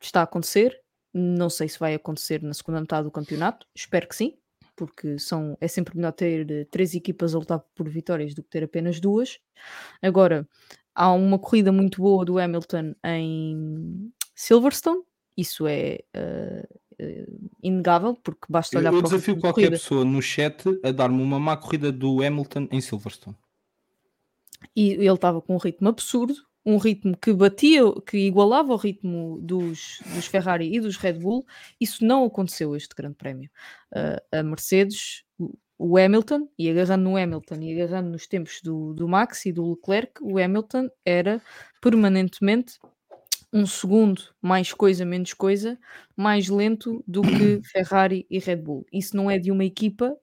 está 0.00 0.20
a 0.20 0.24
acontecer. 0.24 0.78
Não 1.14 1.48
sei 1.48 1.68
se 1.68 1.78
vai 1.78 1.94
acontecer 1.94 2.42
na 2.42 2.52
segunda 2.52 2.80
metade 2.80 3.04
do 3.04 3.10
campeonato. 3.10 3.66
Espero 3.74 4.06
que 4.06 4.16
sim, 4.16 4.36
porque 4.76 5.18
são, 5.18 5.56
é 5.60 5.68
sempre 5.68 5.96
melhor 5.96 6.12
ter 6.12 6.50
eh, 6.50 6.64
três 6.70 6.94
equipas 6.94 7.34
a 7.34 7.38
lutar 7.38 7.64
por 7.74 7.88
vitórias 7.88 8.34
do 8.34 8.42
que 8.42 8.50
ter 8.50 8.64
apenas 8.64 9.00
duas. 9.00 9.38
Agora, 10.02 10.46
há 10.94 11.10
uma 11.12 11.38
corrida 11.38 11.72
muito 11.72 12.02
boa 12.02 12.24
do 12.24 12.38
Hamilton 12.38 12.94
em 13.04 14.12
Silverstone, 14.34 15.02
isso 15.36 15.68
é 15.68 16.00
uh, 16.16 16.78
inegável, 17.62 18.16
porque 18.16 18.46
basta 18.48 18.76
olhar 18.76 18.92
eu, 18.92 18.98
para 18.98 19.06
Eu 19.06 19.10
desafio 19.12 19.38
qualquer 19.38 19.62
corrida. 19.62 19.76
pessoa 19.76 20.04
no 20.04 20.20
chat 20.20 20.64
a 20.82 20.90
dar-me 20.90 21.22
uma 21.22 21.38
má 21.38 21.56
corrida 21.56 21.92
do 21.92 22.22
Hamilton 22.22 22.66
em 22.72 22.80
Silverstone. 22.80 23.36
E 24.74 24.90
ele 24.92 25.12
estava 25.12 25.40
com 25.40 25.54
um 25.54 25.58
ritmo 25.58 25.88
absurdo, 25.88 26.34
um 26.64 26.76
ritmo 26.76 27.16
que 27.16 27.32
batia, 27.32 27.82
que 28.06 28.18
igualava 28.18 28.72
o 28.72 28.76
ritmo 28.76 29.38
dos, 29.40 30.00
dos 30.14 30.26
Ferrari 30.26 30.74
e 30.74 30.80
dos 30.80 30.96
Red 30.96 31.14
Bull, 31.14 31.46
isso 31.80 32.04
não 32.04 32.24
aconteceu 32.24 32.76
este 32.76 32.94
grande 32.94 33.16
prémio. 33.16 33.50
Uh, 33.90 34.38
a 34.38 34.42
Mercedes, 34.42 35.24
o 35.78 35.96
Hamilton, 35.96 36.48
e 36.58 36.68
agarrando 36.68 37.04
no 37.04 37.16
Hamilton 37.16 37.54
e 37.62 37.80
agarrando 37.80 38.10
nos 38.10 38.26
tempos 38.26 38.60
do, 38.62 38.92
do 38.92 39.08
Max 39.08 39.46
e 39.46 39.52
do 39.52 39.70
Leclerc, 39.70 40.22
o 40.22 40.38
Hamilton 40.38 40.90
era 41.06 41.40
permanentemente 41.80 42.74
um 43.52 43.64
segundo 43.64 44.22
mais 44.42 44.72
coisa, 44.72 45.04
menos 45.04 45.32
coisa, 45.32 45.78
mais 46.14 46.48
lento 46.48 47.02
do 47.06 47.22
que 47.22 47.62
Ferrari 47.64 48.26
e 48.28 48.38
Red 48.38 48.56
Bull. 48.56 48.84
Isso 48.92 49.16
não 49.16 49.30
é 49.30 49.38
de 49.38 49.50
uma 49.50 49.64
equipa 49.64 50.14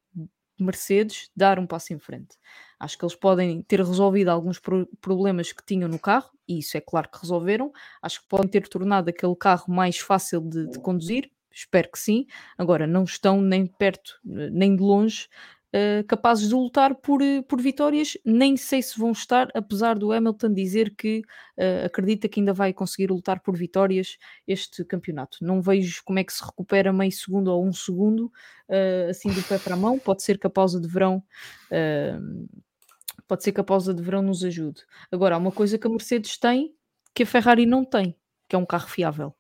Mercedes 0.58 1.30
dar 1.36 1.60
um 1.60 1.68
passo 1.68 1.93
em 1.93 1.99
frente. 1.99 2.38
Acho 2.80 2.97
que 2.97 3.06
eles 3.06 3.16
podem 3.16 3.62
ter 3.62 3.80
resolvido 3.80 4.30
alguns 4.30 4.60
pro 4.60 4.88
problemas 5.01 5.51
que 5.51 5.64
tinham 5.66 5.89
no 5.89 5.99
carro, 5.99 6.32
e 6.47 6.60
isso 6.60 6.78
é 6.78 6.82
claro 6.82 7.10
que 7.10 7.20
resolveram. 7.20 7.72
Acho 8.01 8.22
que 8.22 8.28
podem 8.28 8.47
ter 8.47 8.68
tornado 8.68 9.10
aquele 9.10 9.36
carro 9.36 9.74
mais 9.74 9.97
fácil 9.97 10.41
de, 10.41 10.68
de 10.68 10.80
conduzir, 10.80 11.32
espero 11.51 11.89
que 11.89 11.99
sim. 11.99 12.28
Agora, 12.58 12.86
não 12.86 13.03
estão 13.03 13.41
nem 13.41 13.66
perto, 13.66 14.20
nem 14.24 14.76
de 14.76 14.82
longe, 14.82 15.28
uh, 15.76 16.03
capazes 16.07 16.47
de 16.47 16.55
lutar 16.55 16.95
por, 16.95 17.19
por 17.47 17.61
vitórias. 17.61 18.17
Nem 18.23 18.55
sei 18.55 18.82
se 18.82 18.97
vão 18.97 19.11
estar, 19.11 19.49
apesar 19.53 19.97
do 19.97 20.11
Hamilton 20.11 20.53
dizer 20.53 20.95
que 20.95 21.19
uh, 21.57 21.86
acredita 21.86 22.30
que 22.30 22.39
ainda 22.39 22.53
vai 22.53 22.73
conseguir 22.73 23.11
lutar 23.11 23.41
por 23.41 23.57
vitórias 23.57 24.17
este 24.47 24.86
campeonato. 24.86 25.39
Não 25.41 25.61
vejo 25.61 26.01
como 26.05 26.19
é 26.19 26.23
que 26.23 26.34
se 26.34 26.43
recupera 26.43 26.93
meio 26.93 27.11
segundo 27.11 27.49
ou 27.49 27.65
um 27.65 27.73
segundo 27.73 28.32
assim 29.09 29.30
do 29.30 29.43
pé 29.43 29.59
para 29.59 29.76
a 29.76 29.78
mão. 29.78 29.99
Pode 29.99 30.23
ser 30.23 30.39
que 30.39 30.47
a 30.47 30.49
pausa 30.49 30.82
de 30.82 30.88
verão 30.88 31.23
pode 33.28 33.43
ser 33.43 33.51
que 33.51 33.61
a 33.61 33.63
pausa 33.63 33.93
de 33.93 34.01
verão 34.01 34.23
nos 34.23 34.43
ajude. 34.43 34.82
Agora, 35.11 35.36
há 35.36 35.38
uma 35.38 35.51
coisa 35.51 35.78
que 35.78 35.86
a 35.86 35.89
Mercedes 35.89 36.36
tem 36.38 36.73
que 37.13 37.23
a 37.23 37.26
Ferrari 37.26 37.65
não 37.65 37.86
tem, 37.86 38.15
que 38.49 38.55
é 38.55 38.59
um 38.59 38.65
carro 38.65 38.89
fiável. 38.89 39.34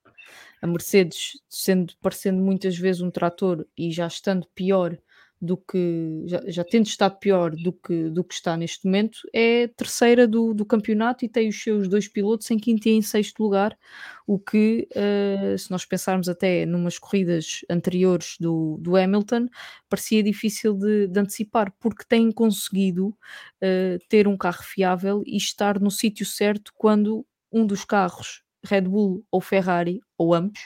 A 0.61 0.67
Mercedes, 0.67 1.33
sendo 1.49 1.93
parecendo 2.01 2.41
muitas 2.41 2.77
vezes 2.77 3.01
um 3.01 3.11
trator 3.11 3.67
e 3.77 3.91
já 3.91 4.07
estando 4.07 4.47
pior 4.55 4.97
do 5.45 5.57
que 5.57 6.23
já, 6.25 6.41
já 6.47 6.63
tendo 6.63 6.87
estado 6.87 7.17
pior 7.19 7.51
do 7.55 7.71
que, 7.71 8.09
do 8.09 8.23
que 8.23 8.33
está 8.33 8.57
neste 8.57 8.85
momento, 8.85 9.19
é 9.33 9.67
terceira 9.67 10.27
do, 10.27 10.53
do 10.53 10.65
campeonato 10.65 11.23
e 11.23 11.29
tem 11.29 11.47
os 11.47 11.61
seus 11.61 11.87
dois 11.87 12.07
pilotos 12.07 12.49
em 12.51 12.57
quinto 12.57 12.87
e 12.89 12.91
em 12.91 13.01
sexto 13.01 13.41
lugar, 13.41 13.77
o 14.27 14.39
que, 14.39 14.87
uh, 14.91 15.57
se 15.57 15.69
nós 15.69 15.85
pensarmos 15.85 16.27
até 16.27 16.65
numas 16.65 16.97
corridas 16.97 17.61
anteriores 17.69 18.35
do, 18.39 18.77
do 18.81 18.95
Hamilton, 18.97 19.47
parecia 19.87 20.23
difícil 20.23 20.73
de, 20.73 21.07
de 21.07 21.19
antecipar, 21.19 21.71
porque 21.79 22.03
têm 22.07 22.31
conseguido 22.31 23.07
uh, 23.09 23.99
ter 24.09 24.27
um 24.27 24.35
carro 24.35 24.63
fiável 24.63 25.21
e 25.25 25.37
estar 25.37 25.79
no 25.79 25.91
sítio 25.91 26.25
certo 26.25 26.71
quando 26.75 27.25
um 27.51 27.65
dos 27.65 27.85
carros, 27.85 28.43
Red 28.65 28.81
Bull 28.81 29.23
ou 29.31 29.39
Ferrari, 29.39 30.01
ou 30.17 30.33
ambos, 30.33 30.59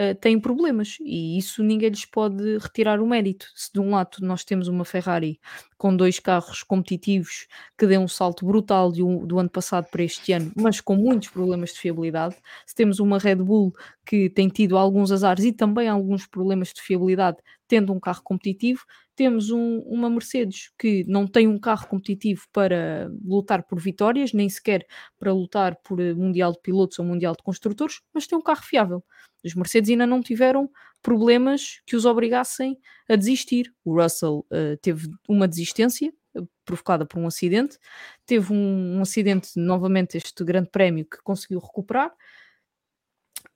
uh, 0.00 0.14
têm 0.20 0.40
problemas 0.40 0.96
e 1.00 1.36
isso 1.38 1.62
ninguém 1.62 1.90
lhes 1.90 2.04
pode 2.04 2.58
retirar 2.58 3.00
o 3.00 3.06
mérito. 3.06 3.46
Se 3.54 3.72
de 3.72 3.80
um 3.80 3.90
lado 3.90 4.18
nós 4.20 4.44
temos 4.44 4.68
uma 4.68 4.84
Ferrari 4.84 5.40
com 5.76 5.94
dois 5.96 6.18
carros 6.18 6.62
competitivos 6.62 7.46
que 7.76 7.86
deu 7.86 8.00
um 8.00 8.08
salto 8.08 8.44
brutal 8.44 8.90
do, 8.90 9.26
do 9.26 9.38
ano 9.38 9.50
passado 9.50 9.86
para 9.90 10.02
este 10.02 10.32
ano, 10.32 10.52
mas 10.56 10.80
com 10.80 10.96
muitos 10.96 11.28
problemas 11.28 11.72
de 11.72 11.80
fiabilidade, 11.80 12.36
se 12.66 12.74
temos 12.74 12.98
uma 12.98 13.18
Red 13.18 13.36
Bull 13.36 13.72
que 14.04 14.30
tem 14.30 14.48
tido 14.48 14.76
alguns 14.76 15.12
azares 15.12 15.44
e 15.44 15.52
também 15.52 15.88
alguns 15.88 16.26
problemas 16.26 16.72
de 16.72 16.80
fiabilidade, 16.80 17.38
tendo 17.68 17.92
um 17.92 18.00
carro 18.00 18.22
competitivo, 18.22 18.80
temos 19.18 19.50
um, 19.50 19.80
uma 19.80 20.08
Mercedes 20.08 20.70
que 20.78 21.04
não 21.08 21.26
tem 21.26 21.48
um 21.48 21.58
carro 21.58 21.88
competitivo 21.88 22.46
para 22.52 23.10
lutar 23.24 23.64
por 23.64 23.80
vitórias, 23.80 24.32
nem 24.32 24.48
sequer 24.48 24.86
para 25.18 25.32
lutar 25.32 25.76
por 25.82 26.00
eh, 26.00 26.14
Mundial 26.14 26.52
de 26.52 26.60
Pilotos 26.62 27.00
ou 27.00 27.04
Mundial 27.04 27.34
de 27.34 27.42
Construtores, 27.42 28.00
mas 28.14 28.28
tem 28.28 28.38
um 28.38 28.42
carro 28.42 28.62
fiável. 28.62 29.04
Os 29.48 29.54
Mercedes 29.54 29.90
ainda 29.90 30.06
não 30.06 30.22
tiveram 30.22 30.70
problemas 31.02 31.80
que 31.86 31.96
os 31.96 32.04
obrigassem 32.04 32.78
a 33.08 33.16
desistir. 33.16 33.72
O 33.84 34.00
Russell 34.00 34.46
uh, 34.50 34.76
teve 34.80 35.08
uma 35.28 35.48
desistência 35.48 36.12
uh, 36.34 36.48
provocada 36.64 37.06
por 37.06 37.18
um 37.18 37.26
acidente, 37.26 37.78
teve 38.26 38.52
um, 38.52 38.98
um, 38.98 39.02
acidente 39.02 39.50
novamente 39.56 40.16
este 40.16 40.44
grande 40.44 40.70
prémio 40.70 41.04
que 41.04 41.22
conseguiu 41.22 41.60
recuperar, 41.60 42.12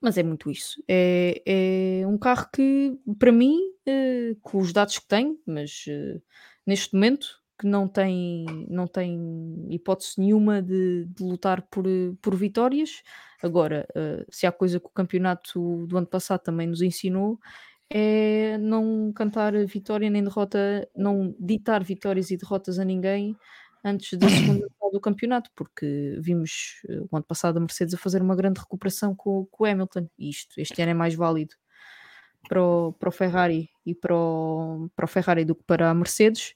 mas 0.01 0.17
é 0.17 0.23
muito 0.23 0.51
isso. 0.51 0.83
É, 0.89 1.43
é 2.03 2.07
um 2.07 2.19
carro 2.19 2.49
que, 2.55 2.99
para 3.19 3.33
mim, 3.33 3.59
uh, 3.89 4.37
com 4.41 4.59
os 4.59 4.73
dados 4.73 4.99
que 4.99 5.07
tem, 5.07 5.39
mas 5.47 5.85
neste 6.67 6.95
momento 6.95 7.42
que 7.59 7.67
não 7.67 7.87
tem, 7.87 8.45
não 8.69 8.87
tem 8.87 9.67
hipótese 9.71 10.15
nenhuma 10.19 10.61
de, 10.63 11.07
de 11.07 11.23
lutar 11.23 11.63
por, 11.71 11.85
por 12.21 12.35
vitórias. 12.35 13.03
Agora, 13.43 13.87
uh, 13.97 14.25
se 14.31 14.47
há 14.47 14.53
coisa 14.53 14.81
que 14.81 14.87
o 14.87 14.91
campeonato 14.91 15.87
do 15.87 15.97
ano 15.99 16.07
passado 16.07 16.41
também 16.43 16.67
nos 16.67 16.83
ensinou, 16.83 17.39
é 17.91 18.57
não 18.59 19.13
cantar 19.13 19.53
vitória 19.67 20.09
nem 20.09 20.23
derrota, 20.23 20.89
não 20.97 21.35
ditar 21.39 21.85
vitórias 21.85 22.31
e 22.31 22.37
derrotas 22.37 22.79
a 22.79 22.85
ninguém 22.85 23.37
antes 23.85 24.19
da 24.19 24.29
segunda 24.29 24.67
do 24.93 25.01
campeonato, 25.01 25.51
porque 25.57 26.19
vimos 26.21 26.83
uh, 26.89 27.09
o 27.11 27.17
ano 27.17 27.25
passado 27.25 27.57
a 27.57 27.61
Mercedes 27.61 27.95
a 27.95 27.99
fazer 27.99 28.21
uma 28.23 28.37
grande 28.37 28.61
recuperação 28.61 29.15
com, 29.15 29.47
com 29.51 29.65
o 29.65 29.67
Hamilton, 29.67 30.09
e 30.19 30.31
isto 30.31 30.61
este 30.61 30.83
ano 30.83 30.91
é 30.91 30.95
mais 30.95 31.15
válido 31.15 31.55
para 32.49 32.63
o, 32.63 32.93
para 32.93 33.09
o 33.09 33.13
Ferrari 33.13 33.71
e 33.87 33.95
para 33.95 34.15
o, 34.15 34.91
para 34.95 35.05
o 35.05 35.09
Ferrari 35.09 35.45
do 35.45 35.55
que 35.55 35.65
para 35.65 35.91
a 35.91 35.95
Mercedes 35.95 36.55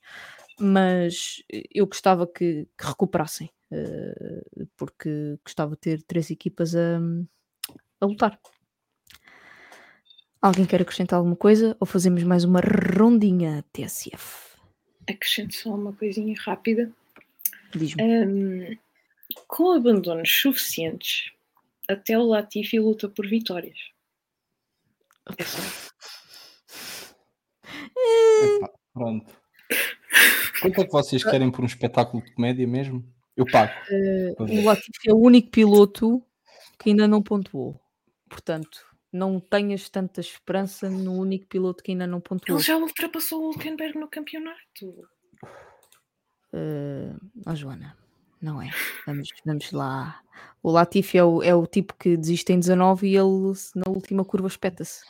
mas 0.61 1.43
eu 1.75 1.87
gostava 1.87 2.27
que, 2.27 2.69
que 2.77 2.87
recuperassem, 2.87 3.51
uh, 3.71 4.67
porque 4.77 5.39
gostava 5.45 5.73
de 5.73 5.81
ter 5.81 6.03
três 6.03 6.31
equipas 6.31 6.75
a, 6.75 6.99
a 8.01 8.07
lutar. 8.07 8.39
Alguém 10.41 10.67
quer 10.67 10.83
acrescentar 10.83 11.19
alguma 11.19 11.37
coisa 11.37 11.77
ou 11.81 11.87
fazemos 11.87 12.23
mais 12.23 12.45
uma 12.45 12.61
rondinha 12.61 13.65
TSF? 13.73 14.57
Acrescento 15.09 15.55
só 15.55 15.71
uma 15.71 15.93
coisinha 15.93 16.35
rápida. 16.39 16.93
Diz-me. 17.75 18.03
Um, 18.03 18.79
com 19.49 19.73
abandonos 19.73 20.31
suficientes, 20.31 21.33
até 21.89 22.19
o 22.19 22.25
Latifi 22.27 22.79
luta 22.79 23.09
por 23.09 23.27
vitórias. 23.27 23.79
É 25.39 25.45
só. 25.45 25.59
Epa, 28.45 28.73
pronto. 28.93 29.37
Quanto 30.61 30.81
é 30.81 30.85
que 30.85 30.93
vocês 30.93 31.25
querem 31.25 31.51
por 31.51 31.63
um 31.63 31.67
espetáculo 31.67 32.23
de 32.23 32.33
comédia 32.33 32.67
mesmo? 32.67 33.05
Eu 33.37 33.45
pago. 33.47 33.73
Uh, 33.91 34.43
o 34.43 34.65
Latifi 34.65 35.11
é 35.11 35.13
o 35.13 35.19
único 35.19 35.51
piloto 35.51 36.23
que 36.79 36.91
ainda 36.91 37.07
não 37.07 37.23
pontuou. 37.23 37.81
Portanto, 38.29 38.85
não 39.13 39.39
tenhas 39.39 39.89
tanta 39.89 40.21
esperança 40.21 40.89
no 40.89 41.15
único 41.15 41.47
piloto 41.47 41.83
que 41.83 41.93
ainda 41.93 42.07
não 42.07 42.21
pontuou. 42.21 42.59
Ele 42.59 42.65
já 42.65 42.77
ultrapassou 42.77 43.43
o 43.43 43.47
Hulkenberg 43.49 43.99
no 43.99 44.09
campeonato. 44.09 44.87
Uh, 46.53 47.19
oh, 47.47 47.55
Joana, 47.55 47.97
não 48.41 48.61
é? 48.63 48.71
Vamos, 49.07 49.29
vamos 49.45 49.73
lá. 49.73 50.21
O 50.63 50.71
Latifi 50.71 51.19
é 51.19 51.25
o, 51.25 51.43
é 51.43 51.55
o 51.55 51.67
tipo 51.67 51.95
que 51.99 52.17
desiste 52.17 52.53
em 52.53 52.59
19 52.59 53.07
e 53.07 53.17
ele 53.17 53.53
na 53.75 53.91
última 53.91 54.25
curva 54.25 54.49
espeta-se. 54.49 55.05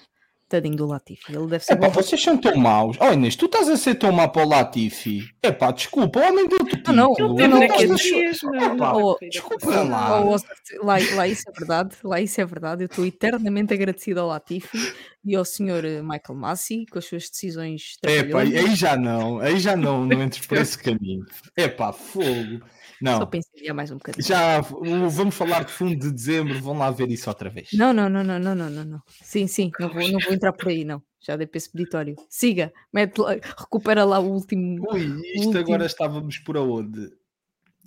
Tadinho 0.49 0.77
do 0.77 0.87
Latifi, 0.87 1.35
ele 1.35 1.49
deve 1.49 1.65
ser. 1.65 1.73
Epá, 1.73 1.89
vocês 1.89 2.23
são 2.23 2.39
tão 2.39 2.55
maus. 2.57 2.97
Oh 3.01 3.13
Inês, 3.13 3.35
tu 3.35 3.47
estás 3.47 3.69
a 3.69 3.77
ser 3.77 3.97
tão 3.97 4.13
mau 4.13 4.31
para 4.31 4.45
o 4.45 4.49
Latifi. 4.49 5.29
Epá, 5.43 5.73
desculpa, 5.73 6.21
o 6.21 6.23
homem 6.23 6.49
deu-te 6.49 6.93
Não, 6.93 7.13
não, 7.19 7.35
não, 7.35 7.49
não, 7.49 7.59
não, 7.59 9.17
Desculpa 9.29 9.71
lá. 9.83 10.21
Oh, 10.21 10.37
lá. 10.83 10.97
Lá 11.15 11.29
isso 11.29 11.45
é 11.49 11.53
verdade, 11.53 11.97
lá 12.05 12.21
isso 12.21 12.41
é 12.41 12.45
verdade. 12.45 12.85
Eu 12.85 12.87
estou 12.87 13.05
eternamente 13.05 13.75
agradecido 13.75 14.21
ao 14.21 14.29
Latifi 14.29 14.95
e 15.25 15.35
ao 15.35 15.45
senhor 15.45 15.85
eh, 15.85 16.01
Michael 16.01 16.39
Massey 16.39 16.87
com 16.87 16.99
as 16.99 17.07
suas 17.07 17.29
decisões. 17.29 17.97
Epá, 18.05 18.43
aí 18.43 18.77
já 18.77 18.97
não, 18.97 19.41
aí 19.41 19.59
já 19.59 19.77
não, 19.77 20.07
não 20.07 20.23
entres 20.23 20.47
por 20.47 20.59
esse 20.59 20.79
caminho. 20.79 21.27
Epá, 21.57 21.93
fogo. 21.93 22.65
Não. 23.01 23.19
Só 23.19 23.27
pensei 23.27 23.73
mais 23.73 23.91
um 23.91 23.97
bocadinho. 23.97 24.27
Já 24.27 24.61
vamos 24.61 25.35
falar 25.35 25.65
de 25.65 25.73
fundo 25.73 25.97
de 25.97 26.11
dezembro, 26.11 26.61
vão 26.61 26.79
lá 26.79 26.91
ver 26.91 27.11
isso 27.11 27.29
outra 27.29 27.51
vez. 27.51 27.69
Não, 27.73 27.93
não, 27.93 28.09
não, 28.09 28.25
não, 28.25 28.39
não, 28.39 28.55
não, 28.55 28.85
não. 28.85 29.03
Sim, 29.23 29.47
sim, 29.47 29.71
não 29.79 29.89
vou, 29.89 30.09
não 30.09 30.21
vou 30.21 30.33
entrar 30.33 30.53
por 30.53 30.69
aí, 30.69 30.85
não. 30.85 31.03
Já 31.21 31.37
dei 31.37 31.47
para 31.47 31.59
esse 31.59 31.71
peditório. 31.71 32.15
Siga, 32.31 32.73
mete 32.93 33.19
lá, 33.19 33.33
recupera 33.33 34.05
lá 34.05 34.21
o 34.21 34.31
último. 34.31 34.85
Ui, 34.93 35.21
isto 35.35 35.49
último... 35.49 35.59
agora 35.59 35.87
estávamos 35.87 36.39
por 36.39 36.57
aonde? 36.57 37.11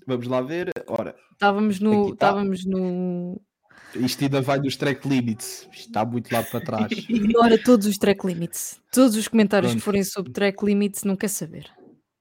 Vamos 0.05 0.27
lá 0.27 0.41
ver. 0.41 0.71
Ora. 0.87 1.15
Estávamos 1.31 1.79
no. 1.79 2.07
Tá. 2.07 2.27
Estávamos 2.27 2.65
no. 2.65 3.41
Isto 3.95 4.23
ainda 4.23 4.41
vai 4.41 4.59
dos 4.59 4.75
track 4.75 5.07
limits. 5.07 5.67
Isto 5.71 5.87
está 5.87 6.05
muito 6.05 6.31
lá 6.31 6.43
para 6.43 6.61
trás. 6.61 6.91
Ignora 7.09 7.57
todos 7.57 7.87
os 7.87 7.97
track 7.97 8.25
limits. 8.27 8.79
Todos 8.91 9.15
os 9.15 9.27
comentários 9.27 9.71
Pronto. 9.71 9.79
que 9.79 9.85
forem 9.85 10.03
sobre 10.03 10.31
track 10.31 10.63
limits, 10.63 11.03
não 11.03 11.15
quer 11.15 11.29
saber. 11.29 11.71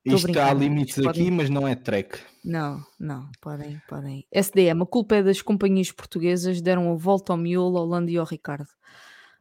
Isto 0.05 0.39
há 0.39 0.55
limites 0.55 0.99
aqui, 0.99 1.31
mas 1.31 1.51
não 1.51 1.67
é 1.67 1.75
track. 1.75 2.19
Não, 2.49 2.83
não, 2.99 3.31
podem, 3.43 3.79
podem. 3.87 4.27
SDM, 4.33 4.83
a 4.83 4.87
culpa 4.87 5.17
é 5.17 5.23
das 5.23 5.43
companhias 5.43 5.93
portuguesas, 5.93 6.63
deram 6.63 6.91
a 6.91 6.97
volta 6.97 7.31
ao 7.31 7.37
miolo, 7.37 7.77
ao 7.77 7.85
Lando 7.85 8.11
e 8.11 8.17
ao 8.17 8.25
Ricardo. 8.25 8.71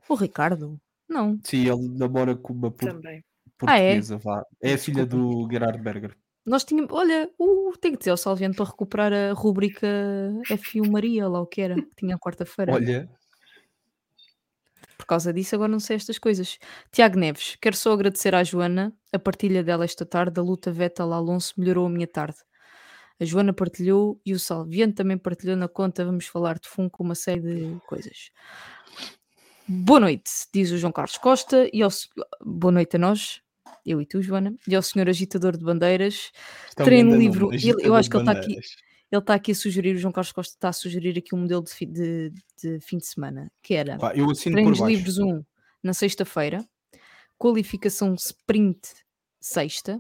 O 0.10 0.16
Ricardo? 0.16 0.78
Não. 1.08 1.40
Sim, 1.42 1.70
ele 1.70 1.88
namora 1.98 2.36
com 2.36 2.52
uma 2.52 2.70
por... 2.70 3.02
portuguesa, 3.58 4.16
ah, 4.16 4.20
é? 4.20 4.20
vá. 4.20 4.44
É 4.62 4.74
a 4.74 4.78
filha 4.78 5.06
do 5.06 5.48
Gerard 5.50 5.82
Berger. 5.82 6.18
Nós 6.46 6.66
tínhamos, 6.66 6.92
olha, 6.92 7.32
uh, 7.40 7.78
tem 7.80 7.94
que 7.94 8.00
dizer 8.00 8.12
ao 8.12 8.18
Salviano 8.18 8.54
para 8.54 8.66
recuperar 8.66 9.14
a 9.14 9.32
rubrica 9.32 9.88
F1 10.50 10.92
Maria, 10.92 11.30
lá 11.30 11.40
o 11.40 11.48
que 11.48 11.62
era, 11.62 11.76
que 11.76 11.96
tinha 11.96 12.18
quarta-feira. 12.18 12.74
Olha, 12.74 13.10
por 14.98 15.06
causa 15.06 15.32
disso, 15.32 15.56
agora 15.56 15.72
não 15.72 15.80
sei 15.80 15.96
estas 15.96 16.20
coisas. 16.20 16.60
Tiago 16.92 17.18
Neves, 17.18 17.56
quero 17.62 17.78
só 17.78 17.94
agradecer 17.94 18.36
à 18.36 18.44
Joana 18.44 18.94
a 19.14 19.18
partilha 19.20 19.64
dela 19.64 19.86
esta 19.86 20.06
tarde. 20.06 20.38
A 20.42 20.44
luta 20.44 20.74
Vettel-Alonso 20.74 21.54
melhorou 21.58 21.86
a 21.86 21.90
minha 21.90 22.08
tarde. 22.08 22.38
A 23.20 23.26
Joana 23.26 23.54
partilhou 23.54 24.22
e 24.26 24.34
o 24.34 24.40
Salviano 24.40 24.94
também 24.94 25.18
partilhou 25.18 25.56
na 25.56 25.68
conta. 25.68 26.06
Vamos 26.06 26.28
falar 26.28 26.60
de 26.60 26.68
fundo 26.68 26.90
com 26.90 27.04
uma 27.04 27.16
série 27.16 27.42
de 27.42 27.80
coisas. 27.88 28.32
Boa 29.68 30.00
noite, 30.00 30.30
diz 30.54 30.72
o 30.72 30.78
João 30.78 30.94
Carlos 30.94 31.18
Costa. 31.18 31.70
E 31.74 31.82
ao... 31.82 31.90
Boa 32.42 32.72
noite 32.72 32.96
a 32.96 33.00
nós, 33.00 33.42
eu 33.86 34.00
e 34.02 34.06
tu, 34.06 34.22
Joana. 34.22 34.56
E 34.68 34.76
ao 34.76 34.82
senhor 34.82 35.10
agitador 35.10 35.58
de 35.58 35.64
bandeiras. 35.64 36.32
Treino 36.76 37.16
livro. 37.16 37.52
Ele, 37.54 37.76
eu 37.80 37.96
acho 37.96 38.10
que 38.10 38.18
ele 38.18 38.30
está 38.30 38.40
aqui 38.40 38.60
ele 39.12 39.22
está 39.22 39.34
aqui 39.36 39.52
a 39.52 39.56
sugerir, 39.56 39.96
o 39.96 40.00
João 40.00 40.12
Carlos 40.12 40.32
Costa 40.32 40.54
está 40.54 40.70
a 40.70 40.74
sugerir 40.74 41.18
aqui 41.18 41.34
um 41.34 41.40
modelo 41.40 41.64
de, 41.64 41.72
fi, 41.72 41.86
de, 41.86 42.32
de 42.62 42.80
fim 42.82 42.98
de 42.98 43.06
semana, 43.06 43.50
que 43.64 43.74
era 43.74 43.98
Pá, 43.98 44.14
eu 44.14 44.28
treinos 44.34 44.80
livres 44.80 45.18
1 45.18 45.26
um, 45.26 45.46
na 45.82 45.94
sexta-feira, 45.94 46.66
qualificação 47.38 48.14
sprint 48.16 48.82
sexta, 49.40 50.00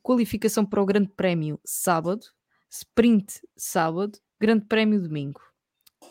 qualificação 0.00 0.64
para 0.64 0.80
o 0.80 0.86
Grande 0.86 1.08
Prémio 1.08 1.60
sábado, 1.64 2.26
sprint 2.70 3.40
sábado, 3.56 4.18
Grande 4.40 4.66
Prémio 4.66 5.00
domingo. 5.00 5.40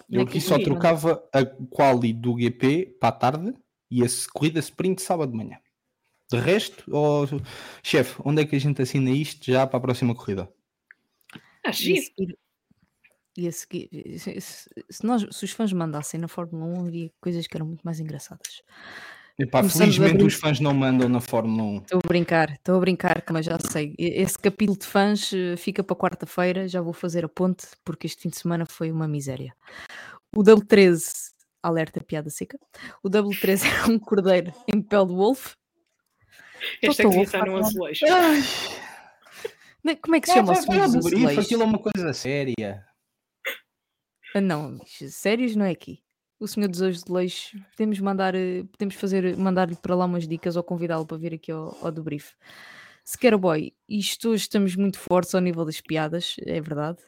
Eu 0.09 0.21
aqui 0.21 0.39
só 0.39 0.57
trocava 0.59 1.23
a 1.33 1.45
quali 1.69 2.13
do 2.13 2.39
GP 2.39 2.97
para 2.99 3.09
a 3.09 3.11
tarde 3.11 3.53
e 3.89 4.03
a 4.03 4.07
corrida 4.33 4.59
sprint 4.59 5.01
sábado 5.01 5.31
de 5.31 5.37
manhã. 5.37 5.57
De 6.29 6.37
resto, 6.37 6.83
oh, 6.91 7.25
chefe, 7.81 8.21
onde 8.23 8.41
é 8.41 8.45
que 8.45 8.55
a 8.55 8.59
gente 8.59 8.81
assina 8.81 9.09
isto 9.09 9.45
já 9.49 9.65
para 9.65 9.77
a 9.77 9.81
próxima 9.81 10.13
corrida? 10.13 10.51
Ah, 11.65 11.71
e 11.71 12.37
e 13.37 13.47
a 13.47 13.51
seguir, 13.51 13.87
se, 14.17 14.41
se, 14.41 15.05
nós, 15.05 15.23
se 15.29 15.45
os 15.45 15.51
fãs 15.51 15.71
mandassem 15.71 16.19
na 16.19 16.27
Fórmula 16.27 16.65
1, 16.65 16.87
havia 16.87 17.11
coisas 17.21 17.45
que 17.45 17.55
eram 17.55 17.67
muito 17.67 17.83
mais 17.83 17.99
engraçadas. 17.99 18.63
Epá, 19.39 19.63
felizmente 19.63 20.23
os 20.23 20.33
fãs 20.33 20.59
não 20.59 20.73
mandam 20.73 21.07
na 21.07 21.21
Fórmula 21.21 21.61
1. 21.61 21.77
Estou 21.77 22.01
a 22.03 22.07
brincar, 22.07 22.53
estou 22.53 22.75
a 22.75 22.79
brincar, 22.79 23.23
mas 23.31 23.45
já 23.45 23.59
sei. 23.59 23.93
Esse 23.99 24.37
capítulo 24.37 24.79
de 24.79 24.87
fãs 24.87 25.31
eh, 25.31 25.55
fica 25.55 25.83
para 25.83 25.95
quarta-feira, 25.95 26.67
já 26.67 26.81
vou 26.81 26.91
fazer 26.91 27.23
a 27.23 27.29
ponte, 27.29 27.67
porque 27.85 28.07
este 28.07 28.23
fim 28.23 28.29
de 28.29 28.37
semana 28.37 28.65
foi 28.65 28.91
uma 28.91 29.07
miséria. 29.07 29.55
O 30.35 30.41
W13, 30.43 31.31
alerta 31.61 32.01
piada 32.03 32.31
seca. 32.31 32.57
O 33.03 33.09
W13 33.09 33.61
é 33.85 33.91
um 33.91 33.99
cordeiro 33.99 34.51
em 34.67 34.81
pele 34.81 35.05
de 35.05 35.13
wolf. 35.13 35.53
Este 36.81 37.05
aqui 37.05 37.19
está 37.19 37.45
no 37.45 37.57
azulejo. 37.57 38.05
Como 40.01 40.15
é 40.15 40.19
que 40.19 40.27
se 40.27 40.33
chama 40.33 40.51
o 40.51 40.55
senhor 40.55 40.85
dos 40.87 40.95
azulejos? 40.95 41.45
Aquilo 41.45 41.61
é 41.61 41.65
uma 41.65 41.79
coisa 41.79 42.11
séria. 42.11 42.83
Ah, 44.33 44.41
não, 44.41 44.79
sérios 44.85 45.55
não 45.55 45.65
é 45.65 45.71
aqui. 45.71 46.01
O 46.39 46.47
senhor 46.47 46.69
dos 46.69 46.81
azulejos, 46.81 47.55
podemos 47.71 47.99
mandar, 47.99 48.35
eh, 48.35 48.63
podemos 48.71 48.95
fazer, 48.95 49.35
mandar-lhe 49.35 49.75
para 49.75 49.95
lá 49.95 50.05
umas 50.05 50.27
dicas 50.27 50.55
ou 50.55 50.63
convidá-lo 50.63 51.05
para 51.05 51.17
vir 51.17 51.33
aqui 51.33 51.51
ao, 51.51 51.75
ao 51.83 51.91
debrief. 51.91 52.33
Sequer 53.03 53.35
boy, 53.37 53.73
isto 53.89 54.29
hoje 54.29 54.43
estamos 54.43 54.75
muito 54.75 54.99
fortes 54.99 55.33
ao 55.33 55.41
nível 55.41 55.65
das 55.65 55.81
piadas, 55.81 56.35
é 56.45 56.61
verdade. 56.61 56.99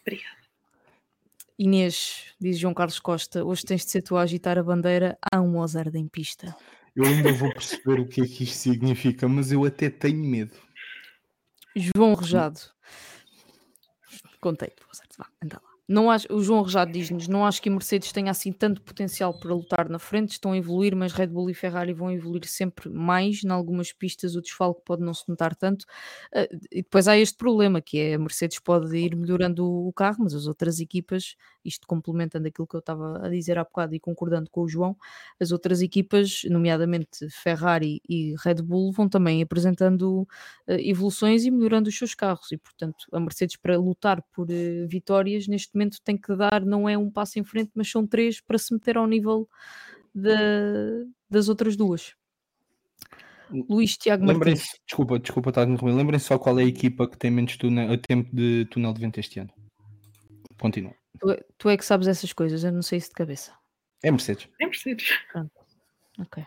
Obrigada. 0.00 0.42
Inês, 1.58 2.34
diz 2.40 2.58
João 2.58 2.72
Carlos 2.72 2.98
Costa, 2.98 3.44
hoje 3.44 3.64
tens 3.64 3.84
de 3.84 3.90
ser 3.90 4.02
tu 4.02 4.16
a 4.16 4.22
agitar 4.22 4.58
a 4.58 4.62
bandeira, 4.62 5.18
há 5.20 5.40
um 5.40 5.48
Mozart 5.48 5.94
em 5.94 6.08
pista. 6.08 6.56
Eu 6.94 7.04
ainda 7.04 7.32
vou 7.32 7.52
perceber 7.52 8.00
o 8.00 8.06
que 8.06 8.20
é 8.20 8.26
que 8.26 8.44
isto 8.44 8.56
significa, 8.56 9.28
mas 9.28 9.52
eu 9.52 9.64
até 9.64 9.90
tenho 9.90 10.24
medo. 10.24 10.56
João 11.74 12.14
Rejado. 12.14 12.60
Contei, 14.40 14.72
vá, 15.16 15.26
anda 15.42 15.60
lá. 15.62 15.71
Não 15.88 16.10
acho, 16.10 16.32
o 16.32 16.40
João 16.40 16.62
Rejado 16.62 16.92
diz-nos: 16.92 17.26
não 17.26 17.44
acho 17.44 17.60
que 17.60 17.68
a 17.68 17.72
Mercedes 17.72 18.12
tenha 18.12 18.30
assim 18.30 18.52
tanto 18.52 18.80
potencial 18.82 19.38
para 19.38 19.52
lutar 19.52 19.88
na 19.88 19.98
frente, 19.98 20.30
estão 20.30 20.52
a 20.52 20.56
evoluir, 20.56 20.94
mas 20.94 21.12
Red 21.12 21.26
Bull 21.26 21.50
e 21.50 21.54
Ferrari 21.54 21.92
vão 21.92 22.10
evoluir 22.10 22.46
sempre 22.46 22.88
mais. 22.88 23.42
Em 23.44 23.50
algumas 23.50 23.92
pistas, 23.92 24.36
o 24.36 24.40
desfalque 24.40 24.80
pode 24.84 25.02
não 25.02 25.12
se 25.12 25.28
notar 25.28 25.56
tanto. 25.56 25.82
Uh, 26.34 26.46
e 26.70 26.82
depois 26.82 27.08
há 27.08 27.18
este 27.18 27.36
problema: 27.36 27.80
que 27.80 27.98
é 27.98 28.14
a 28.14 28.18
Mercedes 28.18 28.60
pode 28.60 28.96
ir 28.96 29.16
melhorando 29.16 29.66
o 29.66 29.92
carro, 29.92 30.18
mas 30.20 30.34
as 30.34 30.46
outras 30.46 30.78
equipas, 30.80 31.34
isto 31.64 31.86
complementando 31.86 32.46
aquilo 32.46 32.66
que 32.66 32.76
eu 32.76 32.80
estava 32.80 33.26
a 33.26 33.28
dizer 33.28 33.58
há 33.58 33.64
bocado 33.64 33.94
e 33.94 34.00
concordando 34.00 34.48
com 34.50 34.62
o 34.62 34.68
João, 34.68 34.96
as 35.40 35.50
outras 35.50 35.82
equipas, 35.82 36.42
nomeadamente 36.48 37.28
Ferrari 37.30 38.00
e 38.08 38.34
Red 38.44 38.62
Bull, 38.62 38.92
vão 38.92 39.08
também 39.08 39.42
apresentando 39.42 40.22
uh, 40.22 40.28
evoluções 40.78 41.44
e 41.44 41.50
melhorando 41.50 41.88
os 41.88 41.98
seus 41.98 42.14
carros. 42.14 42.52
E 42.52 42.56
portanto, 42.56 43.06
a 43.12 43.18
Mercedes, 43.20 43.56
para 43.56 43.76
lutar 43.76 44.22
por 44.32 44.48
uh, 44.48 44.88
vitórias, 44.88 45.48
neste 45.48 45.71
momento 45.74 45.94
momento 45.94 46.02
tem 46.04 46.16
que 46.16 46.34
dar, 46.34 46.64
não 46.64 46.88
é 46.88 46.96
um 46.96 47.10
passo 47.10 47.38
em 47.38 47.44
frente, 47.44 47.70
mas 47.74 47.90
são 47.90 48.06
três 48.06 48.40
para 48.40 48.58
se 48.58 48.72
meter 48.72 48.96
ao 48.96 49.06
nível 49.06 49.48
de, 50.14 51.06
das 51.28 51.48
outras 51.48 51.76
duas. 51.76 52.14
Luís 53.68 53.96
Tiago 53.98 54.24
Martins. 54.24 54.64
Desculpa, 54.86 55.18
desculpa 55.18 55.50
estar 55.50 55.62
a 55.62 55.92
Lembrem-se 55.92 56.26
só 56.26 56.38
qual 56.38 56.58
é 56.58 56.62
a 56.62 56.66
equipa 56.66 57.08
que 57.08 57.18
tem 57.18 57.30
menos 57.30 57.56
túnel, 57.56 57.98
tempo 57.98 58.34
de 58.34 58.66
túnel 58.66 58.94
de 58.94 59.00
vento 59.00 59.20
este 59.20 59.40
ano. 59.40 59.52
Continua. 60.58 60.94
Tu, 61.18 61.30
é, 61.30 61.44
tu, 61.58 61.68
é 61.68 61.76
que 61.76 61.84
sabes 61.84 62.08
essas 62.08 62.32
coisas, 62.32 62.64
eu 62.64 62.72
não 62.72 62.82
sei 62.82 62.98
isso 62.98 63.08
de 63.08 63.14
cabeça. 63.14 63.52
É 64.02 64.10
Mercedes. 64.10 64.48
É 64.60 64.64
Mercedes. 64.64 65.08
Pronto. 65.30 65.52
Ok. 66.18 66.44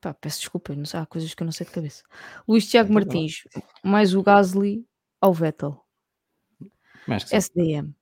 Pá, 0.00 0.14
peço 0.14 0.40
desculpa, 0.40 0.74
não 0.74 0.84
sei, 0.84 1.00
há 1.00 1.06
coisas 1.06 1.34
que 1.34 1.42
eu 1.42 1.44
não 1.44 1.52
sei 1.52 1.66
de 1.66 1.72
cabeça. 1.72 2.02
Luís 2.48 2.68
Tiago 2.68 2.92
Martins, 2.92 3.44
mais 3.84 4.14
o 4.14 4.22
Gasly 4.22 4.86
ao 5.20 5.34
Vettel. 5.34 5.78
SDM. 7.08 7.94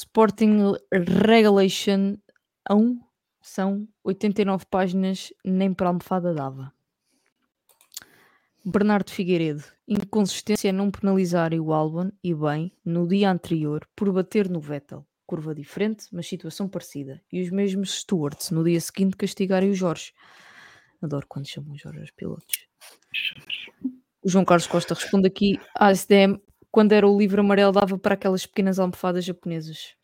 Sporting 0.00 0.76
Regulation 0.92 2.18
1 2.70 3.00
são 3.42 3.88
89 4.04 4.64
páginas, 4.70 5.32
nem 5.44 5.74
para 5.74 5.88
almofada 5.88 6.32
dava. 6.32 6.72
Bernardo 8.64 9.10
Figueiredo, 9.10 9.64
inconsistência 9.88 10.68
é 10.68 10.72
não 10.72 10.92
penalizarem 10.92 11.58
o 11.58 11.72
Albon 11.72 12.12
e 12.22 12.32
bem 12.32 12.72
no 12.84 13.08
dia 13.08 13.28
anterior 13.28 13.88
por 13.96 14.12
bater 14.12 14.48
no 14.48 14.60
Vettel. 14.60 15.04
Curva 15.26 15.52
diferente, 15.52 16.06
mas 16.12 16.28
situação 16.28 16.68
parecida. 16.68 17.20
E 17.32 17.42
os 17.42 17.50
mesmos 17.50 17.98
stewards 17.98 18.52
no 18.52 18.62
dia 18.62 18.80
seguinte 18.80 19.16
castigarem 19.16 19.70
o 19.70 19.74
Jorge. 19.74 20.12
Adoro 21.02 21.26
quando 21.28 21.48
chamam 21.48 21.72
o 21.72 21.76
Jorge 21.76 21.98
aos 21.98 22.12
pilotos. 22.12 22.68
O 24.22 24.28
João 24.28 24.44
Carlos 24.44 24.68
Costa 24.68 24.94
responde 24.94 25.26
aqui: 25.26 25.58
a 25.76 25.90
SDM 25.90 26.40
quando 26.70 26.92
era 26.92 27.08
o 27.08 27.18
livro 27.18 27.40
amarelo, 27.40 27.72
dava 27.72 27.98
para 27.98 28.14
aquelas 28.14 28.46
pequenas 28.46 28.78
almofadas 28.78 29.24
japonesas. 29.24 29.96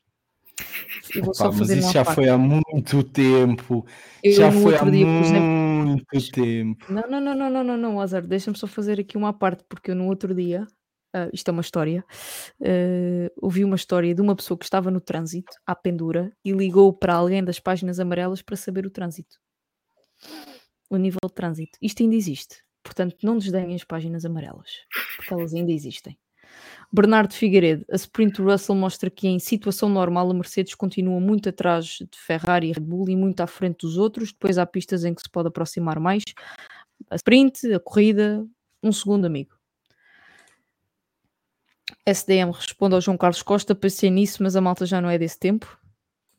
Opa, 1.23 1.53
mas 1.53 1.71
isso 1.71 1.93
já 1.93 2.05
parte. 2.05 2.15
foi 2.15 2.29
há 2.29 2.39
muito 2.39 3.03
tempo. 3.05 3.85
Eu, 4.23 4.33
já 4.33 4.53
foi 4.53 4.77
há 4.77 4.85
dia, 4.85 5.07
muito 5.07 6.31
tempo. 6.31 6.93
Não, 6.93 7.03
não, 7.09 7.21
não, 7.21 7.35
não, 7.35 7.51
não, 7.51 7.65
não, 7.65 7.77
não 7.77 8.01
Azar, 8.01 8.27
deixa-me 8.27 8.57
só 8.57 8.67
fazer 8.67 9.01
aqui 9.01 9.17
uma 9.17 9.33
parte, 9.33 9.65
porque 9.69 9.91
eu 9.91 9.95
no 9.97 10.07
outro 10.07 10.35
dia, 10.35 10.67
uh, 11.15 11.31
isto 11.33 11.49
é 11.49 11.53
uma 11.53 11.61
história, 11.61 12.05
uh, 12.61 13.31
ouvi 13.43 13.65
uma 13.65 13.77
história 13.77 14.15
de 14.15 14.21
uma 14.21 14.37
pessoa 14.37 14.57
que 14.57 14.65
estava 14.65 14.91
no 14.91 15.01
trânsito, 15.01 15.53
à 15.67 15.75
pendura, 15.75 16.33
e 16.45 16.53
ligou 16.53 16.93
para 16.93 17.15
alguém 17.15 17.43
das 17.43 17.59
páginas 17.59 17.99
amarelas 17.99 18.41
para 18.41 18.57
saber 18.57 18.87
o 18.87 18.91
trânsito. 18.91 19.37
O 20.89 20.97
nível 20.97 21.21
de 21.27 21.35
trânsito. 21.35 21.79
Isto 21.83 22.03
ainda 22.03 22.15
existe. 22.15 22.63
Portanto, 22.83 23.17
não 23.23 23.39
desdenhem 23.39 23.75
as 23.75 23.83
páginas 23.83 24.25
amarelas, 24.25 24.71
porque 25.17 25.35
elas 25.35 25.55
ainda 25.55 25.73
existem. 25.73 26.17
Bernardo 26.95 27.35
Figueiredo, 27.35 27.85
a 27.91 27.97
sprint 27.97 28.41
Russell 28.41 28.77
mostra 28.77 29.11
que 29.11 29.27
em 29.27 29.41
situação 29.41 29.89
normal 29.89 30.31
a 30.31 30.35
Mercedes 30.35 30.77
continua 30.77 31.19
muito 31.19 31.49
atrás 31.49 31.87
de 31.87 32.17
Ferrari 32.17 32.69
e 32.69 32.73
Red 32.73 32.83
Bull 32.83 33.09
e 33.09 33.17
muito 33.17 33.41
à 33.41 33.49
frente 33.49 33.79
dos 33.79 33.97
outros. 33.97 34.33
Depois 34.33 34.59
há 34.59 34.65
pistas 34.65 35.05
em 35.05 35.13
que 35.13 35.21
se 35.21 35.29
pode 35.29 35.49
aproximar 35.49 35.99
mais. 35.99 36.23
A 37.11 37.17
sprint, 37.17 37.75
a 37.75 37.81
corrida, 37.81 38.47
um 38.81 38.93
segundo 38.93 39.25
amigo. 39.25 39.59
SDM 42.07 42.53
responde 42.53 42.95
ao 42.95 43.01
João 43.01 43.19
Carlos 43.19 43.43
Costa, 43.43 43.75
pensei 43.75 44.09
nisso, 44.09 44.41
mas 44.41 44.55
a 44.55 44.61
malta 44.61 44.87
já 44.87 45.01
não 45.01 45.11
é 45.11 45.19
desse 45.19 45.41
tempo. 45.41 45.77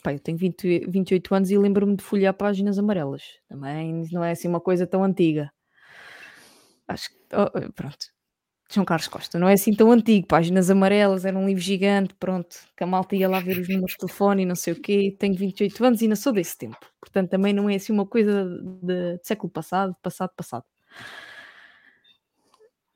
Eu 0.05 0.19
tenho 0.19 0.37
20, 0.37 0.85
28 0.87 1.35
anos 1.35 1.51
e 1.51 1.57
lembro-me 1.57 1.97
de 1.97 2.03
folhear 2.03 2.33
páginas 2.33 2.79
amarelas. 2.79 3.23
Também 3.49 4.07
não 4.09 4.23
é 4.23 4.31
assim 4.31 4.47
uma 4.47 4.61
coisa 4.61 4.87
tão 4.87 5.03
antiga. 5.03 5.51
Acho 6.87 7.09
que, 7.09 7.17
oh, 7.33 7.73
pronto. 7.73 8.14
João 8.71 8.85
Carlos 8.85 9.07
Costa, 9.07 9.37
não 9.37 9.47
é 9.47 9.53
assim 9.53 9.73
tão 9.73 9.91
antigo, 9.91 10.27
páginas 10.27 10.69
amarelas, 10.71 11.23
era 11.23 11.37
um 11.37 11.45
livro 11.45 11.61
gigante, 11.61 12.15
pronto, 12.15 12.57
que 12.75 12.83
a 12.83 12.87
malta 12.87 13.15
ia 13.15 13.29
lá 13.29 13.39
ver 13.39 13.59
os 13.59 13.69
números 13.69 13.91
de 13.91 13.97
telefone 13.99 14.41
e 14.41 14.45
não 14.45 14.55
sei 14.55 14.73
o 14.73 14.81
quê, 14.81 15.15
tenho 15.19 15.35
28 15.35 15.85
anos 15.85 16.01
e 16.01 16.07
não 16.07 16.15
sou 16.15 16.33
desse 16.33 16.57
tempo, 16.57 16.79
portanto 16.99 17.29
também 17.29 17.53
não 17.53 17.69
é 17.69 17.75
assim 17.75 17.93
uma 17.93 18.07
coisa 18.07 18.45
de, 18.81 19.17
de 19.17 19.19
século 19.23 19.51
passado, 19.51 19.95
passado, 20.01 20.31
passado. 20.35 20.65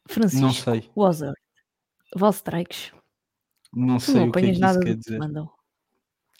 Francisco, 0.07 0.45
não 0.45 0.53
sei. 0.53 0.89
Wozard, 0.95 1.37
Valstrikes, 2.15 2.91
não 3.73 3.99
sei 3.99 4.15
não 4.15 4.29
o 4.29 4.31
que 4.31 4.39
é 4.39 4.53
que 4.53 4.59
nada 4.59 4.95
dizer. 4.95 5.19
Mandam. 5.19 5.49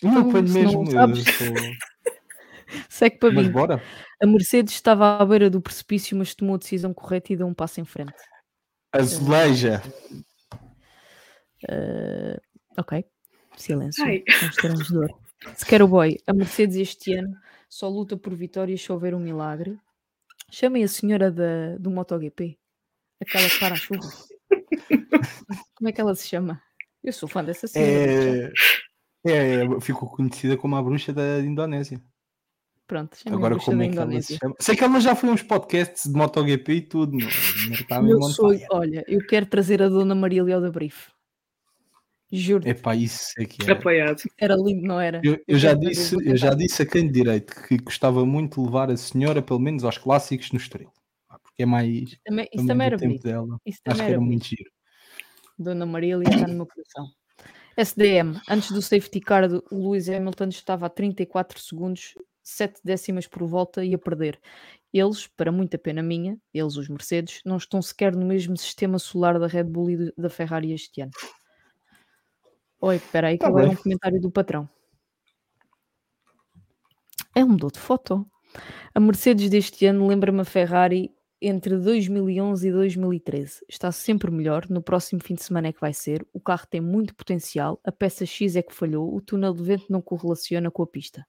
Não 0.02 0.30
apanho 0.30 0.48
então, 0.48 0.54
mesmo, 0.54 0.84
não 0.84 1.14
Segue 2.90 3.18
para 3.18 3.32
mim. 3.32 3.52
Bora. 3.52 3.84
A 4.22 4.28
Mercedes 4.28 4.74
estava 4.74 5.18
à 5.18 5.26
beira 5.26 5.50
do 5.50 5.62
precipício, 5.62 6.18
mas 6.18 6.36
tomou 6.36 6.56
a 6.56 6.58
decisão 6.58 6.94
correta 6.94 7.34
e 7.34 7.38
deu 7.38 7.48
um 7.48 7.54
passo 7.54 7.82
em 7.82 7.86
frente. 7.86 8.14
Azuleja. 8.92 9.82
Uh, 11.64 12.40
ok. 12.78 13.06
Silêncio. 13.58 14.04
Constrangedor. 14.40 15.10
o 15.84 15.88
boy, 15.88 16.18
a 16.26 16.34
Mercedes 16.34 16.78
este 16.78 17.14
ano 17.14 17.38
só 17.70 17.88
luta 17.88 18.18
por 18.18 18.34
vitórias 18.34 18.82
se 18.82 18.92
houver 18.92 19.14
um 19.14 19.20
milagre. 19.20 19.78
Chamem 20.52 20.84
a 20.84 20.88
senhora 20.88 21.32
da, 21.32 21.78
do 21.78 21.92
MotoGP. 21.92 22.58
Aquela 23.22 23.48
que 23.48 23.60
para 23.60 23.76
a 23.76 23.78
chuva. 23.78 24.00
Como 25.76 25.90
é 25.90 25.92
que 25.92 26.02
ela 26.02 26.16
se 26.16 26.28
chama? 26.28 26.62
Eu 27.04 27.14
sou 27.14 27.30
fã 27.30 27.44
dessa 27.44 27.68
senhora. 27.68 28.52
É, 29.24 29.32
é, 29.32 29.64
é 29.64 29.82
ficou 29.82 30.10
conhecida 30.10 30.58
como 30.58 30.76
a 30.76 30.82
bruxa 30.82 31.14
da 31.14 31.40
Indonésia. 31.40 32.02
Pronto, 32.90 33.16
agora 33.28 33.56
como 33.60 33.84
é 33.84 33.88
que 33.88 34.00
ela 34.00 34.20
se 34.20 34.36
chama? 34.36 34.56
Sei 34.60 34.76
que 34.76 34.84
ela 34.84 35.00
já 35.00 35.14
foi 35.14 35.30
uns 35.30 35.44
podcasts 35.44 36.12
de 36.12 36.18
MotoGP 36.18 36.74
e 36.74 36.82
tudo, 36.82 37.20
não, 37.20 37.28
não 37.92 38.02
Meu 38.02 38.22
sonho, 38.24 38.66
olha, 38.72 39.06
eu 39.08 39.24
quero 39.28 39.46
trazer 39.46 39.80
a 39.84 39.88
Dona 39.88 40.16
Maria 40.16 40.44
Leal 40.44 40.60
da 40.60 40.72
Brief. 40.72 41.12
Juro. 42.32 42.68
É 42.68 42.74
pá, 42.74 42.96
isso 42.96 43.32
é 43.38 43.46
que 43.46 43.70
é. 43.70 43.74
Apoiado. 43.74 44.24
Era 44.40 44.56
lindo, 44.56 44.88
não 44.88 45.00
era? 45.00 45.22
Eu, 45.24 45.34
eu, 45.34 45.44
eu 45.50 45.60
já, 45.60 45.76
disse, 45.76 46.16
eu 46.16 46.36
já 46.36 46.56
disse 46.56 46.82
a 46.82 46.86
quem 46.88 47.06
de 47.06 47.14
direito 47.14 47.54
que 47.68 47.78
gostava 47.78 48.26
muito 48.26 48.60
de 48.60 48.66
levar 48.66 48.90
a 48.90 48.98
senhora, 48.98 49.40
pelo 49.40 49.60
menos, 49.60 49.84
aos 49.84 50.00
clássicos 50.00 50.52
no 50.52 50.58
Estoril. 50.58 50.92
que 51.56 51.62
é 51.62 51.68
mais. 51.68 52.18
Também, 52.26 52.48
isso 52.52 52.66
também 52.66 52.88
era 52.88 52.98
bonito. 52.98 53.22
Dela. 53.22 53.62
Isso 53.64 53.82
também 53.84 54.02
Acho 54.02 54.02
era, 54.02 54.12
era 54.14 54.22
muito 54.22 54.46
giro. 54.48 54.72
Dona 55.60 55.86
Maria 55.86 56.18
está 56.24 56.48
no 56.48 56.56
meu 56.56 56.66
coração. 56.66 57.08
SDM, 57.78 58.42
antes 58.50 58.72
do 58.72 58.82
safety 58.82 59.22
car, 59.22 59.44
o 59.72 59.92
Lewis 59.92 60.10
Hamilton 60.10 60.48
estava 60.50 60.88
a 60.88 60.90
34 60.90 61.60
segundos, 61.60 62.16
7 62.50 62.82
décimas 62.84 63.28
por 63.28 63.46
volta 63.48 63.84
e 63.84 63.94
a 63.94 63.98
perder. 63.98 64.40
Eles, 64.92 65.28
para 65.28 65.52
muita 65.52 65.78
pena 65.78 66.02
minha, 66.02 66.38
eles, 66.54 66.76
os 66.76 66.90
Mercedes, 66.90 67.42
não 67.46 67.58
estão 67.58 67.82
sequer 67.82 68.16
no 68.16 68.26
mesmo 68.26 68.58
sistema 68.58 68.98
solar 68.98 69.40
da 69.40 69.48
Red 69.48 69.66
Bull 69.66 69.90
e 69.92 70.14
da 70.18 70.30
Ferrari 70.30 70.74
este 70.74 71.02
ano. 71.02 71.12
Oi, 72.82 72.96
espera 72.96 73.28
aí 73.28 73.38
que 73.38 73.44
tá 73.44 73.48
agora 73.48 73.68
é 73.68 73.70
um 73.70 73.76
comentário 73.76 74.22
do 74.22 74.32
patrão. 74.32 74.68
É 77.36 77.44
um 77.44 77.50
mudou 77.50 77.70
de 77.70 77.80
foto. 77.80 78.26
A 78.94 79.00
Mercedes 79.00 79.50
deste 79.50 79.86
ano 79.86 80.08
lembra-me 80.08 80.42
a 80.42 80.46
Ferrari 80.46 81.14
entre 81.42 81.78
2011 81.78 82.68
e 82.68 82.72
2013. 82.72 83.66
Está 83.68 83.92
sempre 83.92 84.32
melhor. 84.32 84.68
No 84.70 84.82
próximo 84.82 85.22
fim 85.24 85.36
de 85.36 85.44
semana 85.44 85.68
é 85.68 85.74
que 85.74 85.80
vai 85.80 85.94
ser. 85.94 86.26
O 86.34 86.40
carro 86.40 86.66
tem 86.70 86.82
muito 86.82 87.16
potencial. 87.16 87.80
A 87.84 87.92
peça 87.92 88.26
X 88.26 88.56
é 88.56 88.62
que 88.62 88.74
falhou. 88.74 89.14
O 89.14 89.22
túnel 89.22 89.54
de 89.54 89.64
vento 89.64 89.86
não 89.90 90.02
correlaciona 90.02 90.72
com 90.72 90.84
a 90.84 90.88
pista. 90.88 91.26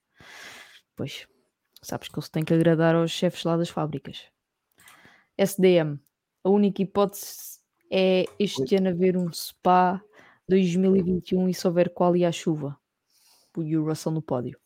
Pois, 1.00 1.26
sabes 1.80 2.08
que 2.08 2.18
eles 2.18 2.28
têm 2.28 2.44
que 2.44 2.52
agradar 2.52 2.94
aos 2.94 3.10
chefes 3.10 3.42
lá 3.44 3.56
das 3.56 3.70
fábricas. 3.70 4.26
SDM. 5.38 5.98
A 6.44 6.50
única 6.50 6.82
hipótese 6.82 7.58
é 7.90 8.26
este 8.38 8.76
ano 8.76 8.90
haver 8.90 9.16
um 9.16 9.32
SPA 9.32 10.04
2021 10.46 11.48
e 11.48 11.54
se 11.54 11.66
houver 11.66 11.88
qual 11.94 12.14
e 12.14 12.26
a 12.26 12.30
chuva. 12.30 12.78
E 13.56 13.78
o 13.78 13.84
Russell 13.86 14.12
no 14.12 14.20
pódio. 14.20 14.58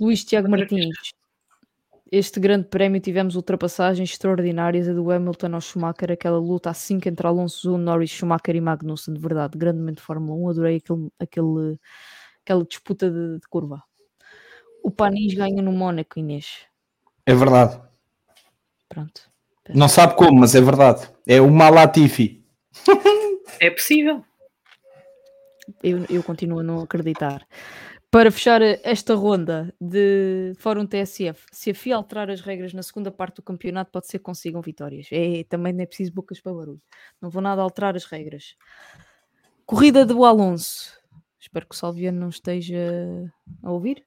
Luís 0.00 0.24
Tiago 0.24 0.50
Martins. 0.50 1.12
Este 2.10 2.40
grande 2.40 2.66
prémio 2.66 3.00
tivemos 3.00 3.36
ultrapassagens 3.36 4.10
extraordinárias, 4.10 4.88
a 4.88 4.92
do 4.92 5.08
Hamilton 5.12 5.54
ao 5.54 5.60
Schumacher, 5.60 6.10
aquela 6.10 6.40
luta 6.40 6.70
assim 6.70 6.98
que 6.98 7.08
entre 7.08 7.24
Alonso, 7.24 7.78
Norris, 7.78 8.10
Schumacher 8.10 8.56
e 8.56 8.60
Magnussen, 8.60 9.14
de 9.14 9.20
verdade, 9.20 9.56
grandemente 9.56 10.02
Fórmula 10.02 10.36
1, 10.40 10.50
adorei 10.50 10.76
aquele, 10.78 11.08
aquele, 11.20 11.78
aquela 12.42 12.64
disputa 12.64 13.08
de, 13.08 13.38
de 13.38 13.48
curva. 13.48 13.80
O 14.86 14.90
Panis 14.92 15.34
ganha 15.34 15.60
no 15.60 15.72
Mónaco, 15.72 16.16
Inês. 16.16 16.64
É 17.26 17.34
verdade. 17.34 17.76
Pronto. 18.88 19.28
Não 19.74 19.88
sabe 19.88 20.14
como, 20.14 20.38
mas 20.38 20.54
é 20.54 20.60
verdade. 20.60 21.10
É 21.26 21.40
o 21.40 21.50
Malatifi. 21.50 22.46
É 23.58 23.70
possível. 23.70 24.22
Eu, 25.82 26.04
eu 26.10 26.22
continuo 26.22 26.58
a 26.58 26.62
não 26.62 26.80
acreditar. 26.80 27.46
Para 28.10 28.30
fechar 28.30 28.60
esta 28.60 29.14
ronda 29.14 29.74
de 29.80 30.52
Fórum 30.58 30.84
TSF, 30.86 31.46
se 31.50 31.70
a 31.70 31.74
FIA 31.74 31.96
alterar 31.96 32.28
as 32.28 32.42
regras 32.42 32.74
na 32.74 32.82
segunda 32.82 33.10
parte 33.10 33.36
do 33.36 33.42
campeonato, 33.42 33.90
pode 33.90 34.08
ser 34.08 34.18
que 34.18 34.24
consigam 34.24 34.60
vitórias. 34.60 35.08
É, 35.10 35.42
também 35.44 35.72
não 35.72 35.82
é 35.82 35.86
preciso 35.86 36.12
bocas 36.12 36.38
para 36.38 36.52
barulho. 36.52 36.82
Não 37.20 37.30
vou 37.30 37.40
nada 37.40 37.62
alterar 37.62 37.96
as 37.96 38.04
regras. 38.04 38.56
Corrida 39.64 40.04
do 40.04 40.22
Alonso. 40.22 40.92
Espero 41.40 41.66
que 41.66 41.74
o 41.74 41.78
Salviano 41.78 42.20
não 42.20 42.28
esteja 42.28 43.32
a 43.62 43.70
ouvir. 43.72 44.04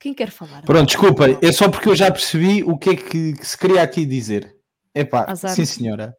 Quem 0.00 0.14
quer 0.14 0.30
falar? 0.30 0.62
Pronto, 0.62 0.86
desculpa, 0.86 1.26
é 1.42 1.52
só 1.52 1.68
porque 1.68 1.90
eu 1.90 1.94
já 1.94 2.10
percebi 2.10 2.64
o 2.64 2.78
que 2.78 2.90
é 2.90 2.96
que, 2.96 3.34
que 3.34 3.46
se 3.46 3.56
queria 3.56 3.82
aqui 3.82 4.06
dizer. 4.06 4.56
Epá, 4.94 5.26
Azar. 5.28 5.54
sim 5.54 5.66
senhora. 5.66 6.16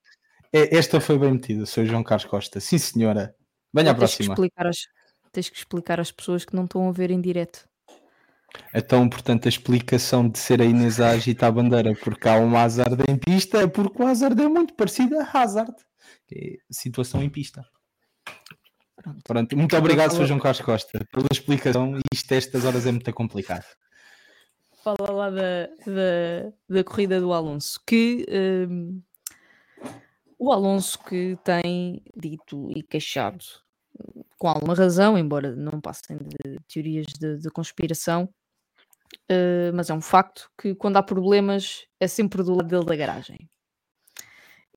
É, 0.54 0.78
esta 0.78 1.02
foi 1.02 1.18
bem 1.18 1.32
metida, 1.32 1.66
sou 1.66 1.84
João 1.84 2.04
Carlos 2.04 2.30
Costa. 2.30 2.60
Sim 2.60 2.78
senhora. 2.78 3.34
Venha 3.74 3.90
à 3.90 3.96
próxima. 3.96 4.36
Que 4.36 4.42
explicar 4.42 4.68
as, 4.68 4.78
tens 5.32 5.50
que 5.50 5.58
explicar 5.58 6.00
às 6.00 6.12
pessoas 6.12 6.46
que 6.46 6.56
não 6.56 6.66
estão 6.66 6.88
a 6.88 6.92
ver 6.92 7.10
em 7.10 7.20
direto. 7.20 7.68
Então, 8.72 9.10
portanto, 9.10 9.48
a 9.48 9.50
explicação 9.50 10.30
de 10.30 10.38
ser 10.38 10.62
a 10.62 10.66
Inês 10.66 11.00
a 11.00 11.10
agitar 11.10 11.50
a 11.50 11.52
bandeira 11.52 11.96
porque 11.96 12.28
há 12.28 12.36
um 12.36 12.56
Hazard 12.56 13.02
em 13.10 13.18
pista 13.18 13.64
é 13.64 13.68
porque 13.68 14.00
o 14.00 14.06
Hazard 14.06 14.40
é 14.40 14.48
muito 14.48 14.76
parecido 14.76 15.18
a 15.20 15.24
Hazard, 15.24 15.74
é 16.32 16.58
situação 16.70 17.24
em 17.24 17.30
pista. 17.30 17.66
Pronto. 19.02 19.22
Pronto. 19.24 19.58
Muito 19.58 19.76
obrigado, 19.76 20.12
Sr. 20.12 20.26
João 20.26 20.40
Carlos 20.40 20.62
Costa, 20.62 21.06
pela 21.12 21.28
explicação. 21.32 22.00
Isto, 22.14 22.34
estas 22.34 22.66
horas, 22.66 22.86
é 22.86 22.92
muito 22.92 23.12
complicado. 23.14 23.66
Fala 24.84 25.12
lá 25.12 25.30
da, 25.30 25.68
da, 25.86 26.54
da 26.70 26.84
corrida 26.84 27.20
do 27.20 27.34
Alonso, 27.34 27.80
que 27.86 28.26
um, 28.70 29.02
o 30.40 30.52
Alonso 30.52 30.98
que 31.04 31.38
tem 31.44 32.02
dito 32.16 32.72
e 32.76 32.82
queixado 32.82 33.46
com 34.40 34.48
alguma 34.48 34.74
razão, 34.74 35.18
embora 35.18 35.56
não 35.56 35.80
passem 35.80 36.18
de 36.18 36.60
teorias 36.68 37.06
de, 37.08 37.38
de 37.38 37.50
conspiração, 37.52 38.28
uh, 39.32 39.72
mas 39.76 39.92
é 39.92 39.94
um 39.94 40.02
facto 40.02 40.50
que 40.60 40.74
quando 40.74 40.98
há 40.98 41.04
problemas 41.04 41.86
é 42.00 42.08
sempre 42.08 42.42
do 42.42 42.56
lado 42.56 42.68
dele 42.68 42.86
da 42.86 42.96
garagem. 42.96 43.48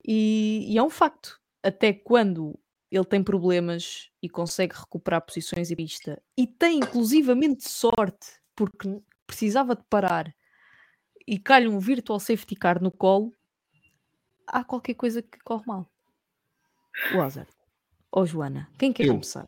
E, 0.07 0.67
e, 0.69 0.77
é 0.77 0.83
um 0.83 0.89
facto, 0.89 1.39
até 1.63 1.91
quando 1.91 2.59
ele 2.91 3.05
tem 3.05 3.23
problemas 3.23 4.09
e 4.21 4.29
consegue 4.29 4.75
recuperar 4.75 5.21
posições 5.21 5.71
em 5.71 5.75
pista 5.75 6.21
e 6.37 6.47
tem 6.47 6.77
inclusivamente 6.77 7.67
sorte 7.67 8.39
porque 8.55 9.01
precisava 9.25 9.75
de 9.75 9.83
parar 9.89 10.33
e 11.27 11.39
cai 11.39 11.67
um 11.67 11.79
virtual 11.79 12.19
safety 12.19 12.55
car 12.55 12.81
no 12.81 12.91
colo, 12.91 13.33
há 14.47 14.63
qualquer 14.63 14.93
coisa 14.93 15.21
que 15.21 15.39
corre 15.39 15.63
mal. 15.65 15.89
O 17.13 17.21
Hazard. 17.21 17.49
Ou 18.11 18.25
Joana? 18.25 18.69
Quem 18.77 18.93
quer 18.93 19.05
Eu. 19.05 19.13
começar? 19.13 19.45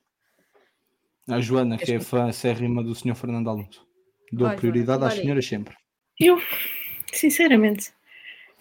A 1.30 1.40
Joana, 1.40 1.78
que 1.78 1.94
é 1.94 2.00
fã 2.00 2.28
acérrima 2.28 2.84
do 2.84 2.96
Sr. 2.96 3.16
Fernando 3.16 3.50
Alonso. 3.50 3.86
Dou 4.32 4.48
Vai, 4.48 4.58
prioridade 4.58 5.00
Joana, 5.00 5.14
às 5.14 5.20
senhoras 5.20 5.46
sempre. 5.46 5.76
Eu, 6.20 6.38
sinceramente. 7.14 7.94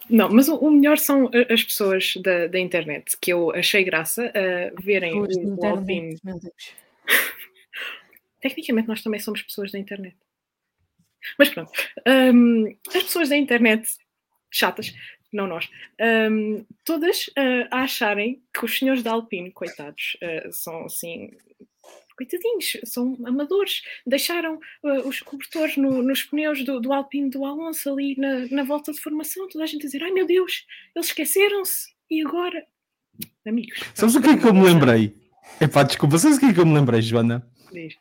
Não, 0.09 0.30
mas 0.30 0.48
o, 0.48 0.57
o 0.57 0.70
melhor 0.70 0.98
são 0.98 1.30
as 1.50 1.62
pessoas 1.62 2.14
da, 2.16 2.46
da, 2.46 2.59
internet, 2.59 3.16
que 3.20 3.32
eu 3.32 3.50
achei 3.50 3.84
graça 3.84 4.32
a 4.34 4.80
verem 4.80 5.20
o, 5.20 5.26
o 5.26 5.66
Alpine. 5.66 6.16
Tecnicamente, 8.40 8.88
nós 8.88 9.02
também 9.02 9.20
somos 9.20 9.42
pessoas 9.42 9.72
da 9.72 9.78
internet. 9.78 10.16
Mas 11.38 11.48
pronto, 11.48 11.72
um, 12.07 12.66
as 12.88 13.02
pessoas 13.02 13.28
da 13.28 13.36
internet 13.36 13.96
chatas, 14.50 14.94
não 15.32 15.46
nós, 15.46 15.68
um, 16.30 16.64
todas 16.84 17.26
uh, 17.28 17.66
a 17.70 17.82
acharem 17.82 18.42
que 18.54 18.64
os 18.64 18.78
senhores 18.78 19.02
da 19.02 19.12
Alpine, 19.12 19.50
coitados, 19.50 20.16
uh, 20.22 20.52
são 20.52 20.84
assim 20.84 21.30
coitadinhos, 22.16 22.76
são 22.84 23.16
amadores, 23.24 23.82
deixaram 24.06 24.58
uh, 24.82 25.08
os 25.08 25.20
cobertores 25.20 25.76
no, 25.76 26.02
nos 26.02 26.22
pneus 26.22 26.64
do, 26.64 26.80
do 26.80 26.92
Alpine 26.92 27.30
do 27.30 27.44
Alonso 27.44 27.90
ali 27.90 28.16
na, 28.18 28.46
na 28.50 28.64
volta 28.64 28.92
de 28.92 29.00
formação, 29.00 29.48
toda 29.48 29.64
a 29.64 29.66
gente 29.66 29.82
a 29.82 29.86
dizer, 29.86 30.02
ai 30.02 30.10
meu 30.10 30.26
Deus, 30.26 30.66
eles 30.94 31.08
esqueceram-se, 31.08 31.94
e 32.10 32.24
agora? 32.24 32.66
Amigos. 33.46 33.80
Sabes 33.95 34.14
o 34.14 34.22
que 34.22 34.30
é 34.30 34.36
que 34.36 34.46
eu 34.46 34.54
me 34.54 34.64
lembrei? 34.64 35.14
Epá, 35.61 35.82
desculpa, 35.82 36.18
sabes 36.18 36.36
o 36.36 36.41
que 36.41 36.46
é 36.46 36.53
que 36.53 36.61
eu 36.61 36.66
me 36.66 36.74
lembrei, 36.74 37.00
Joana? 37.00 37.49
Diz. 37.72 37.95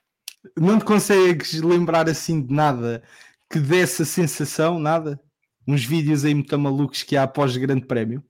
Não 0.58 0.78
te 0.78 0.86
consegues 0.86 1.54
lembrar 1.62 2.08
assim 2.10 2.42
de 2.42 2.54
nada 2.54 3.04
que 3.50 3.60
desse 3.60 4.04
a 4.04 4.06
sensação, 4.06 4.80
nada? 4.80 5.20
Uns 5.68 5.84
vídeos 5.84 6.26
aí 6.26 6.34
muito 6.36 6.58
malucos 6.60 7.04
que 7.04 7.18
há 7.18 7.24
após 7.24 7.56
o 7.56 7.60
grande 7.60 7.86
prémio? 7.86 8.24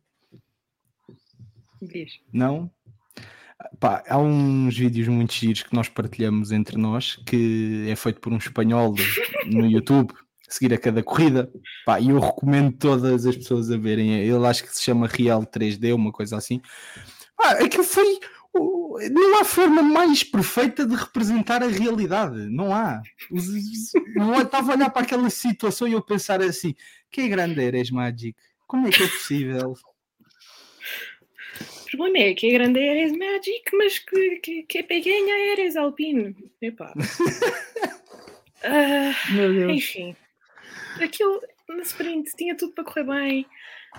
Diz. 1.81 2.19
Não? 2.31 2.71
Pá, 3.79 4.03
há 4.07 4.17
uns 4.17 4.77
vídeos 4.77 5.07
muito 5.07 5.33
giros 5.33 5.63
que 5.63 5.73
nós 5.73 5.89
partilhamos 5.89 6.51
entre 6.51 6.77
nós, 6.77 7.15
que 7.25 7.85
é 7.89 7.95
feito 7.95 8.19
por 8.19 8.31
um 8.31 8.37
espanhol 8.37 8.95
no 9.45 9.65
YouTube, 9.65 10.13
seguir 10.47 10.73
a 10.73 10.77
cada 10.77 11.03
corrida. 11.03 11.51
Pá, 11.85 11.99
e 11.99 12.09
eu 12.09 12.19
recomendo 12.19 12.71
todas 12.77 13.25
as 13.25 13.35
pessoas 13.35 13.69
a 13.71 13.77
verem. 13.77 14.13
Ele 14.13 14.45
acho 14.47 14.63
que 14.63 14.75
se 14.75 14.83
chama 14.83 15.07
Real 15.07 15.43
3D, 15.43 15.93
uma 15.93 16.11
coisa 16.11 16.37
assim. 16.37 16.61
Pá, 17.37 17.51
aquilo 17.51 17.83
foi. 17.83 18.19
Não 19.11 19.41
há 19.41 19.43
forma 19.43 19.83
mais 19.83 20.23
perfeita 20.23 20.85
de 20.85 20.95
representar 20.95 21.61
a 21.61 21.67
realidade. 21.67 22.47
Não 22.49 22.73
há. 22.73 23.01
Não 24.15 24.41
estava 24.41 24.71
a 24.71 24.75
olhar 24.75 24.89
para 24.89 25.01
aquela 25.01 25.29
situação 25.29 25.87
e 25.87 25.93
eu 25.93 26.01
pensar 26.01 26.41
assim: 26.41 26.73
que 27.11 27.27
grande 27.27 27.61
eres, 27.61 27.91
Magic? 27.91 28.35
Como 28.67 28.87
é 28.87 28.91
que 28.91 29.03
é 29.03 29.07
possível? 29.07 29.73
O 31.95 31.97
problema 31.97 32.27
é 32.27 32.33
que 32.33 32.47
é 32.47 32.51
grande 32.51 32.89
Ares 32.89 33.13
Magic, 33.13 33.63
mas 33.73 33.99
que, 33.99 34.35
que, 34.41 34.63
que 34.63 34.79
é 34.79 34.83
pequena 34.83 35.31
Ares 35.53 35.77
Alpine. 35.77 36.35
Epá. 36.61 36.93
uh, 36.93 37.01
Meu 39.33 39.53
Deus. 39.53 39.71
Enfim. 39.71 40.13
Aquilo 41.01 41.41
na 41.69 41.83
sprint 41.83 42.35
tinha 42.35 42.53
tudo 42.53 42.73
para 42.73 42.83
correr 42.83 43.05
bem. 43.05 43.45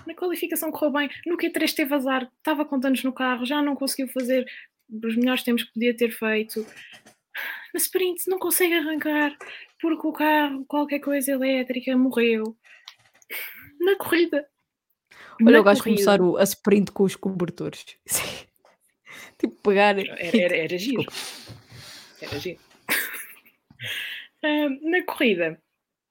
Na 0.06 0.14
qualificação 0.14 0.70
correu 0.70 0.93
bem. 0.93 1.09
No 1.24 1.39
Q3 1.39 1.73
teve 1.73 1.94
azar. 1.94 2.31
Estava 2.36 2.66
com 2.66 2.78
danos 2.78 3.02
no 3.02 3.14
carro. 3.14 3.47
Já 3.47 3.62
não 3.62 3.74
conseguiu 3.74 4.09
fazer 4.12 4.47
os 4.90 5.16
melhores 5.16 5.43
tempos 5.43 5.62
que 5.62 5.73
podia 5.73 5.97
ter 5.97 6.10
feito. 6.10 6.66
Na 7.73 7.78
sprint 7.78 8.28
não 8.28 8.39
consegue 8.39 8.74
arrancar 8.74 9.35
porque 9.81 10.06
o 10.06 10.12
carro, 10.12 10.66
qualquer 10.66 10.98
coisa 10.98 11.32
elétrica, 11.32 11.97
morreu. 11.97 12.55
Na 13.81 13.97
corrida 13.97 14.47
Olha, 15.45 15.57
eu 15.57 15.65
gosto 15.65 15.79
de 15.79 15.91
começar 15.91 16.21
o, 16.21 16.37
a 16.37 16.43
sprint 16.43 16.93
com 16.93 17.05
os 17.05 17.17
cobertores. 17.17 17.85
tipo, 19.39 19.55
pegar. 19.63 19.99
Era, 19.99 20.37
era, 20.37 20.57
era 20.57 20.79
giro. 20.79 21.05
Era 22.21 22.39
giro. 22.39 22.59
uh, 24.45 24.91
na 24.91 25.05
corrida, 25.05 25.61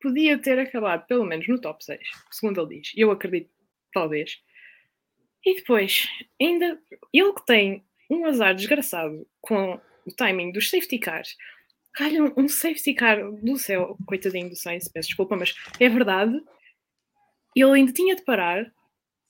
podia 0.02 0.38
ter 0.38 0.60
acabado 0.60 1.06
pelo 1.08 1.26
menos 1.26 1.48
no 1.48 1.60
top 1.60 1.84
6, 1.84 2.00
segundo 2.32 2.62
ele 2.62 2.82
diz. 2.82 2.92
Eu 2.96 3.12
acredito, 3.12 3.50
talvez. 3.94 4.40
E 5.46 5.56
depois, 5.56 6.08
ainda 6.42 6.80
ele 7.14 7.34
que 7.34 7.46
tem 7.46 7.86
um 8.10 8.26
azar 8.26 8.54
desgraçado 8.56 9.28
com 9.42 9.80
o 10.06 10.12
timing 10.16 10.52
dos 10.52 10.70
safety 10.70 11.00
cars, 11.00 11.36
calha 11.94 12.22
um 12.38 12.48
safety 12.48 12.94
car 12.94 13.32
do 13.32 13.58
céu, 13.58 13.98
coitadinho 14.06 14.50
do 14.50 14.56
Sainz, 14.56 14.88
peço 14.88 15.08
desculpa, 15.08 15.36
mas 15.36 15.56
é 15.80 15.90
verdade. 15.90 16.40
Ele 17.56 17.72
ainda 17.72 17.94
tinha 17.94 18.16
de 18.16 18.24
parar, 18.24 18.72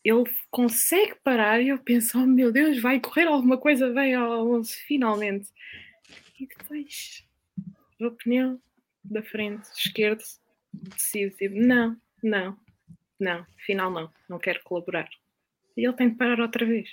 ele 0.06 0.24
consegue 0.52 1.16
parar 1.24 1.60
e 1.60 1.70
eu 1.70 1.80
penso, 1.80 2.20
oh 2.22 2.28
meu 2.28 2.52
Deus, 2.52 2.80
vai 2.80 3.00
correr 3.00 3.26
alguma 3.26 3.58
coisa 3.58 3.90
bem 3.90 4.14
ao 4.14 4.32
Alonso, 4.32 4.76
finalmente. 4.86 5.50
E 6.40 6.46
depois, 6.46 7.26
o 8.00 8.12
pneu 8.12 8.62
da 9.04 9.24
frente, 9.24 9.66
esquerdo, 9.76 10.24
decide, 10.72 11.36
tipo, 11.36 11.56
não, 11.56 12.00
não, 12.22 12.56
não, 13.20 13.46
afinal 13.60 13.90
não, 13.90 14.14
não 14.30 14.38
quero 14.38 14.62
colaborar. 14.64 15.10
E 15.76 15.84
ele 15.84 15.94
tem 15.94 16.10
de 16.10 16.16
parar 16.16 16.40
outra 16.40 16.64
vez. 16.68 16.88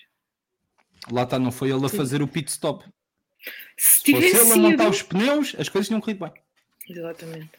Lá 1.10 1.24
está, 1.24 1.38
não 1.38 1.52
foi 1.52 1.70
ele 1.70 1.84
a 1.84 1.90
fazer 1.90 2.22
o 2.22 2.28
pit 2.28 2.48
stop. 2.50 2.82
Se, 3.76 4.00
Se 4.04 4.12
fosse 4.12 4.36
ele 4.36 4.52
a 4.52 4.56
montar 4.56 4.88
os 4.88 5.02
pneus, 5.02 5.54
as 5.58 5.68
coisas 5.68 5.88
tinham 5.88 6.00
corrido 6.00 6.24
bem. 6.24 6.42
Exatamente. 6.88 7.50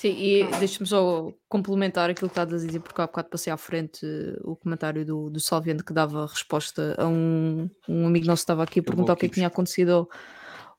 Sim, 0.00 0.16
e 0.16 0.44
deixa-me 0.58 0.86
só 0.86 1.30
complementar 1.46 2.08
aquilo 2.08 2.30
que 2.30 2.32
estás 2.32 2.50
a 2.50 2.66
dizer, 2.66 2.80
porque 2.80 3.02
há 3.02 3.06
bocado 3.06 3.28
passei 3.28 3.52
à 3.52 3.56
frente 3.58 4.00
o 4.42 4.56
comentário 4.56 5.04
do, 5.04 5.28
do 5.28 5.38
Salviano 5.38 5.84
que 5.84 5.92
dava 5.92 6.26
resposta 6.26 6.94
a 6.96 7.06
um, 7.06 7.68
um 7.86 8.06
amigo 8.06 8.24
nosso 8.24 8.40
que 8.40 8.44
estava 8.44 8.62
aqui 8.62 8.80
a 8.80 8.82
perguntar 8.82 9.12
o 9.12 9.16
que, 9.16 9.26
é 9.26 9.28
que 9.28 9.34
tinha 9.34 9.46
acontecido 9.46 10.08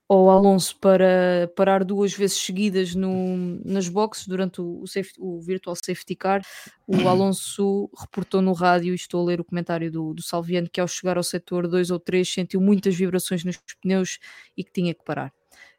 ao 0.08 0.28
Alonso 0.28 0.76
para 0.80 1.48
parar 1.54 1.84
duas 1.84 2.12
vezes 2.12 2.36
seguidas 2.36 2.96
no, 2.96 3.60
nas 3.64 3.88
boxes 3.88 4.26
durante 4.26 4.60
o, 4.60 4.80
o, 4.82 4.88
safety, 4.88 5.20
o 5.20 5.40
Virtual 5.40 5.76
Safety 5.76 6.16
Car. 6.16 6.42
O 6.84 7.08
Alonso 7.08 7.88
reportou 7.96 8.42
no 8.42 8.52
rádio, 8.52 8.90
e 8.90 8.96
estou 8.96 9.22
a 9.22 9.26
ler 9.26 9.40
o 9.40 9.44
comentário 9.44 9.88
do, 9.88 10.12
do 10.14 10.22
Salviano, 10.22 10.68
que 10.68 10.80
ao 10.80 10.88
chegar 10.88 11.16
ao 11.16 11.22
setor 11.22 11.68
2 11.68 11.92
ou 11.92 12.00
3 12.00 12.28
sentiu 12.28 12.60
muitas 12.60 12.96
vibrações 12.96 13.44
nos 13.44 13.56
pneus 13.80 14.18
e 14.56 14.64
que 14.64 14.72
tinha 14.72 14.92
que 14.92 15.04
parar. 15.04 15.32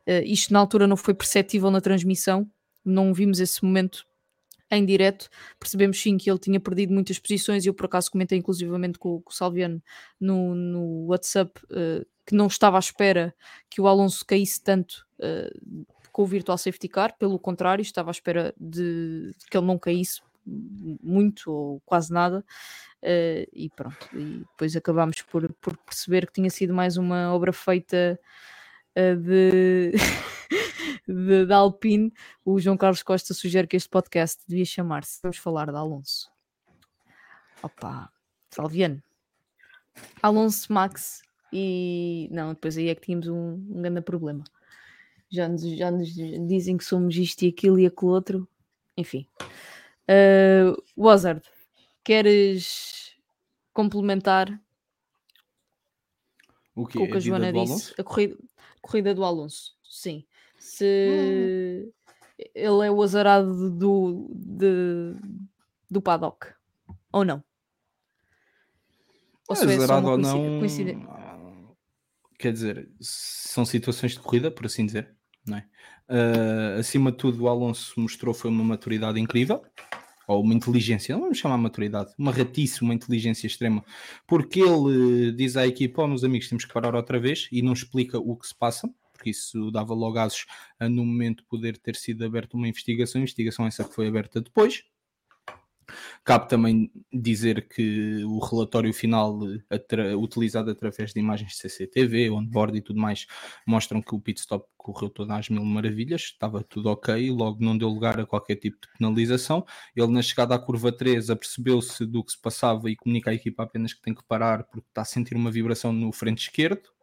Uh, 0.07 0.23
isto 0.23 0.53
na 0.53 0.59
altura 0.59 0.87
não 0.87 0.95
foi 0.95 1.13
perceptível 1.13 1.69
na 1.69 1.81
transmissão, 1.81 2.49
não 2.85 3.13
vimos 3.13 3.39
esse 3.39 3.63
momento 3.63 4.05
em 4.75 4.85
direto, 4.85 5.29
percebemos 5.59 6.01
sim 6.01 6.17
que 6.17 6.29
ele 6.29 6.39
tinha 6.39 6.59
perdido 6.59 6.93
muitas 6.93 7.19
posições 7.19 7.65
e 7.65 7.69
eu 7.69 7.73
por 7.73 7.85
acaso 7.85 8.11
comentei 8.11 8.37
inclusivamente 8.37 8.97
com, 8.97 9.21
com 9.21 9.31
o 9.31 9.33
Salviano 9.33 9.81
no, 10.19 10.55
no 10.55 11.05
WhatsApp 11.07 11.61
uh, 11.65 12.05
que 12.25 12.33
não 12.33 12.47
estava 12.47 12.77
à 12.77 12.79
espera 12.79 13.35
que 13.69 13.79
o 13.79 13.87
Alonso 13.87 14.25
caísse 14.25 14.61
tanto 14.61 15.05
uh, 15.19 15.85
com 16.11 16.23
o 16.23 16.27
Virtual 16.27 16.57
Safety 16.57 16.87
Car, 16.87 17.17
pelo 17.17 17.39
contrário, 17.39 17.81
estava 17.81 18.09
à 18.09 18.13
espera 18.13 18.53
de, 18.59 19.31
de 19.37 19.45
que 19.49 19.57
ele 19.57 19.65
não 19.65 19.79
caísse 19.79 20.21
muito 20.45 21.51
ou 21.51 21.81
quase 21.85 22.11
nada. 22.11 22.45
Uh, 23.01 23.45
e 23.51 23.69
pronto, 23.75 24.09
e 24.13 24.39
depois 24.39 24.75
acabámos 24.75 25.21
por, 25.23 25.51
por, 25.53 25.75
perceber 25.77 26.27
que 26.27 26.33
tinha 26.33 26.49
sido 26.49 26.73
mais 26.73 26.97
uma 26.97 27.33
obra 27.33 27.51
feita 27.51 28.19
de... 28.95 29.91
de, 31.07 31.45
de 31.45 31.53
Alpine, 31.53 32.11
o 32.43 32.59
João 32.59 32.77
Carlos 32.77 33.03
Costa 33.03 33.33
sugere 33.33 33.67
que 33.67 33.75
este 33.75 33.89
podcast 33.89 34.41
devia 34.47 34.65
chamar-se 34.65 35.19
Vamos 35.21 35.37
falar 35.37 35.71
de 35.71 35.77
Alonso. 35.77 36.31
Opa, 37.61 38.11
Salviano. 38.49 39.01
Alonso 40.21 40.71
Max 40.71 41.21
e 41.51 42.27
não, 42.31 42.53
depois 42.53 42.77
aí 42.77 42.89
é 42.89 42.95
que 42.95 43.01
tínhamos 43.01 43.27
um, 43.27 43.53
um 43.53 43.81
grande 43.81 44.01
problema. 44.01 44.43
Já 45.29 45.47
nos, 45.47 45.61
já 45.61 45.91
nos 45.91 46.13
dizem 46.13 46.77
que 46.77 46.83
somos 46.83 47.15
isto 47.15 47.43
e 47.43 47.49
aquilo 47.49 47.79
e 47.79 47.85
aquilo 47.85 48.11
outro. 48.11 48.47
Enfim. 48.97 49.27
Uh, 50.03 50.81
Wazard, 50.97 51.41
queres 52.03 53.15
complementar 53.71 54.59
o, 56.75 56.85
que, 56.85 56.97
o 56.97 57.07
que 57.07 57.13
a, 57.13 57.17
a 57.17 57.19
Joana 57.19 57.53
disse? 57.53 57.93
A 57.99 58.03
corrida, 58.03 58.37
a 58.57 58.81
corrida 58.81 59.15
do 59.15 59.23
Alonso, 59.23 59.75
sim. 59.83 60.25
Se 60.63 61.85
hum. 61.85 61.91
ele 62.55 62.87
é 62.87 62.89
o 62.89 63.03
azarado 63.03 63.69
do, 63.69 64.31
de, 64.33 65.13
do 65.91 66.01
paddock 66.01 66.47
ou 67.11 67.25
não? 67.25 67.43
Ou 69.49 69.57
é 69.57 69.75
azarado 69.75 70.07
ou 70.07 70.17
não, 70.17 70.59
quer 72.39 72.53
dizer, 72.53 72.89
são 73.01 73.65
situações 73.65 74.13
de 74.13 74.21
corrida, 74.21 74.49
por 74.49 74.65
assim 74.65 74.85
dizer. 74.85 75.13
Não 75.45 75.57
é? 75.57 75.65
Uh, 76.09 76.79
acima 76.79 77.11
de 77.11 77.17
tudo, 77.17 77.43
o 77.43 77.49
Alonso 77.49 77.99
mostrou 77.99 78.33
foi 78.33 78.49
uma 78.49 78.63
maturidade 78.63 79.19
incrível, 79.19 79.61
ou 80.25 80.41
uma 80.41 80.53
inteligência, 80.53 81.13
não 81.13 81.23
vamos 81.23 81.39
chamar 81.39 81.57
maturidade, 81.57 82.13
uma 82.17 82.31
ratice, 82.31 82.83
uma 82.83 82.93
inteligência 82.93 83.47
extrema, 83.47 83.83
porque 84.25 84.61
ele 84.61 85.33
diz 85.33 85.57
à 85.57 85.67
equipa: 85.67 86.03
oh, 86.03 86.07
meus 86.07 86.23
amigos, 86.23 86.47
temos 86.47 86.63
que 86.63 86.73
parar 86.73 86.95
outra 86.95 87.19
vez 87.19 87.49
e 87.51 87.61
não 87.61 87.73
explica 87.73 88.17
o 88.17 88.37
que 88.37 88.47
se 88.47 88.55
passa, 88.55 88.89
porque 89.23 89.29
isso 89.29 89.71
dava 89.71 89.93
logo 89.93 90.19
asos 90.19 90.45
a 90.77 90.89
no 90.89 91.05
momento 91.05 91.45
poder 91.45 91.77
ter 91.77 91.95
sido 91.95 92.25
aberta 92.25 92.57
uma 92.57 92.67
investigação, 92.67 93.21
investigação 93.21 93.65
essa 93.65 93.85
que 93.85 93.95
foi 93.95 94.07
aberta 94.07 94.41
depois. 94.41 94.83
Cabe 96.23 96.49
também 96.49 96.91
dizer 97.11 97.67
que 97.67 98.23
o 98.23 98.39
relatório 98.39 98.93
final 98.93 99.39
atra 99.69 100.17
utilizado 100.17 100.71
através 100.71 101.13
de 101.13 101.19
imagens 101.19 101.51
de 101.51 101.57
CCTV, 101.57 102.31
onboard 102.31 102.77
e 102.77 102.81
tudo 102.81 102.99
mais, 102.99 103.27
mostram 103.67 104.01
que 104.01 104.15
o 104.15 104.19
pit 104.19 104.39
stop 104.39 104.65
correu 104.77 105.09
todas 105.09 105.37
as 105.37 105.49
mil 105.49 105.63
maravilhas, 105.63 106.21
estava 106.21 106.63
tudo 106.63 106.89
ok, 106.89 107.29
logo 107.31 107.63
não 107.63 107.77
deu 107.77 107.89
lugar 107.89 108.19
a 108.19 108.25
qualquer 108.25 108.55
tipo 108.55 108.77
de 108.81 108.87
penalização. 108.97 109.65
Ele, 109.95 110.07
na 110.07 110.21
chegada 110.21 110.55
à 110.55 110.59
curva 110.59 110.91
3, 110.91 111.29
apercebeu-se 111.29 112.05
do 112.05 112.23
que 112.23 112.31
se 112.31 112.41
passava 112.41 112.89
e 112.89 112.95
comunica 112.95 113.31
à 113.31 113.33
equipa 113.33 113.63
apenas 113.63 113.93
que 113.93 114.01
tem 114.01 114.13
que 114.13 114.23
parar 114.23 114.63
porque 114.63 114.87
está 114.87 115.01
a 115.01 115.05
sentir 115.05 115.35
uma 115.35 115.51
vibração 115.51 115.93
no 115.93 116.11
frente 116.11 116.43
esquerdo. 116.43 116.93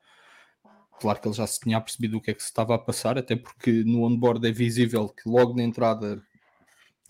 Claro 1.00 1.18
que 1.18 1.26
ele 1.26 1.34
já 1.34 1.46
se 1.46 1.58
tinha 1.58 1.80
percebido 1.80 2.18
o 2.18 2.20
que 2.20 2.30
é 2.30 2.34
que 2.34 2.42
se 2.42 2.48
estava 2.48 2.74
a 2.74 2.78
passar, 2.78 3.16
até 3.16 3.34
porque 3.34 3.82
no 3.84 4.04
onboard 4.04 4.46
é 4.46 4.52
visível 4.52 5.08
que 5.08 5.28
logo 5.28 5.56
na 5.56 5.62
entrada 5.62 6.22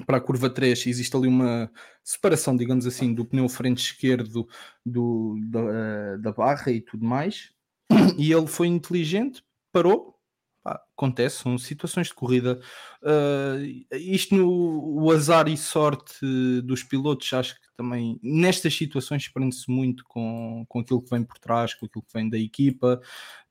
para 0.06 0.18
a 0.18 0.20
curva 0.20 0.48
3 0.48 0.86
existe 0.86 1.16
ali 1.16 1.26
uma 1.26 1.70
separação, 2.02 2.56
digamos 2.56 2.86
assim, 2.86 3.12
do 3.12 3.24
pneu 3.24 3.48
frente 3.48 3.82
esquerdo 3.82 4.48
do, 4.86 5.36
da, 5.50 5.60
eh, 5.60 6.18
da 6.18 6.32
barra 6.32 6.70
e 6.70 6.80
tudo 6.80 7.04
mais. 7.04 7.52
E 8.16 8.32
ele 8.32 8.46
foi 8.46 8.68
inteligente, 8.68 9.42
parou. 9.72 10.19
Pá, 10.62 10.80
acontece, 10.94 11.42
são 11.42 11.56
situações 11.56 12.08
de 12.08 12.14
corrida. 12.14 12.60
Uh, 13.02 13.96
isto 13.96 14.34
no 14.34 15.02
o 15.02 15.10
azar 15.10 15.48
e 15.48 15.56
sorte 15.56 16.24
dos 16.62 16.82
pilotos, 16.82 17.32
acho 17.32 17.54
que 17.54 17.66
também 17.76 18.20
nestas 18.22 18.74
situações 18.74 19.26
prende-se 19.28 19.70
muito 19.70 20.04
com, 20.04 20.64
com 20.68 20.80
aquilo 20.80 21.02
que 21.02 21.10
vem 21.10 21.24
por 21.24 21.38
trás, 21.38 21.72
com 21.74 21.86
aquilo 21.86 22.04
que 22.04 22.12
vem 22.12 22.28
da 22.28 22.38
equipa. 22.38 23.00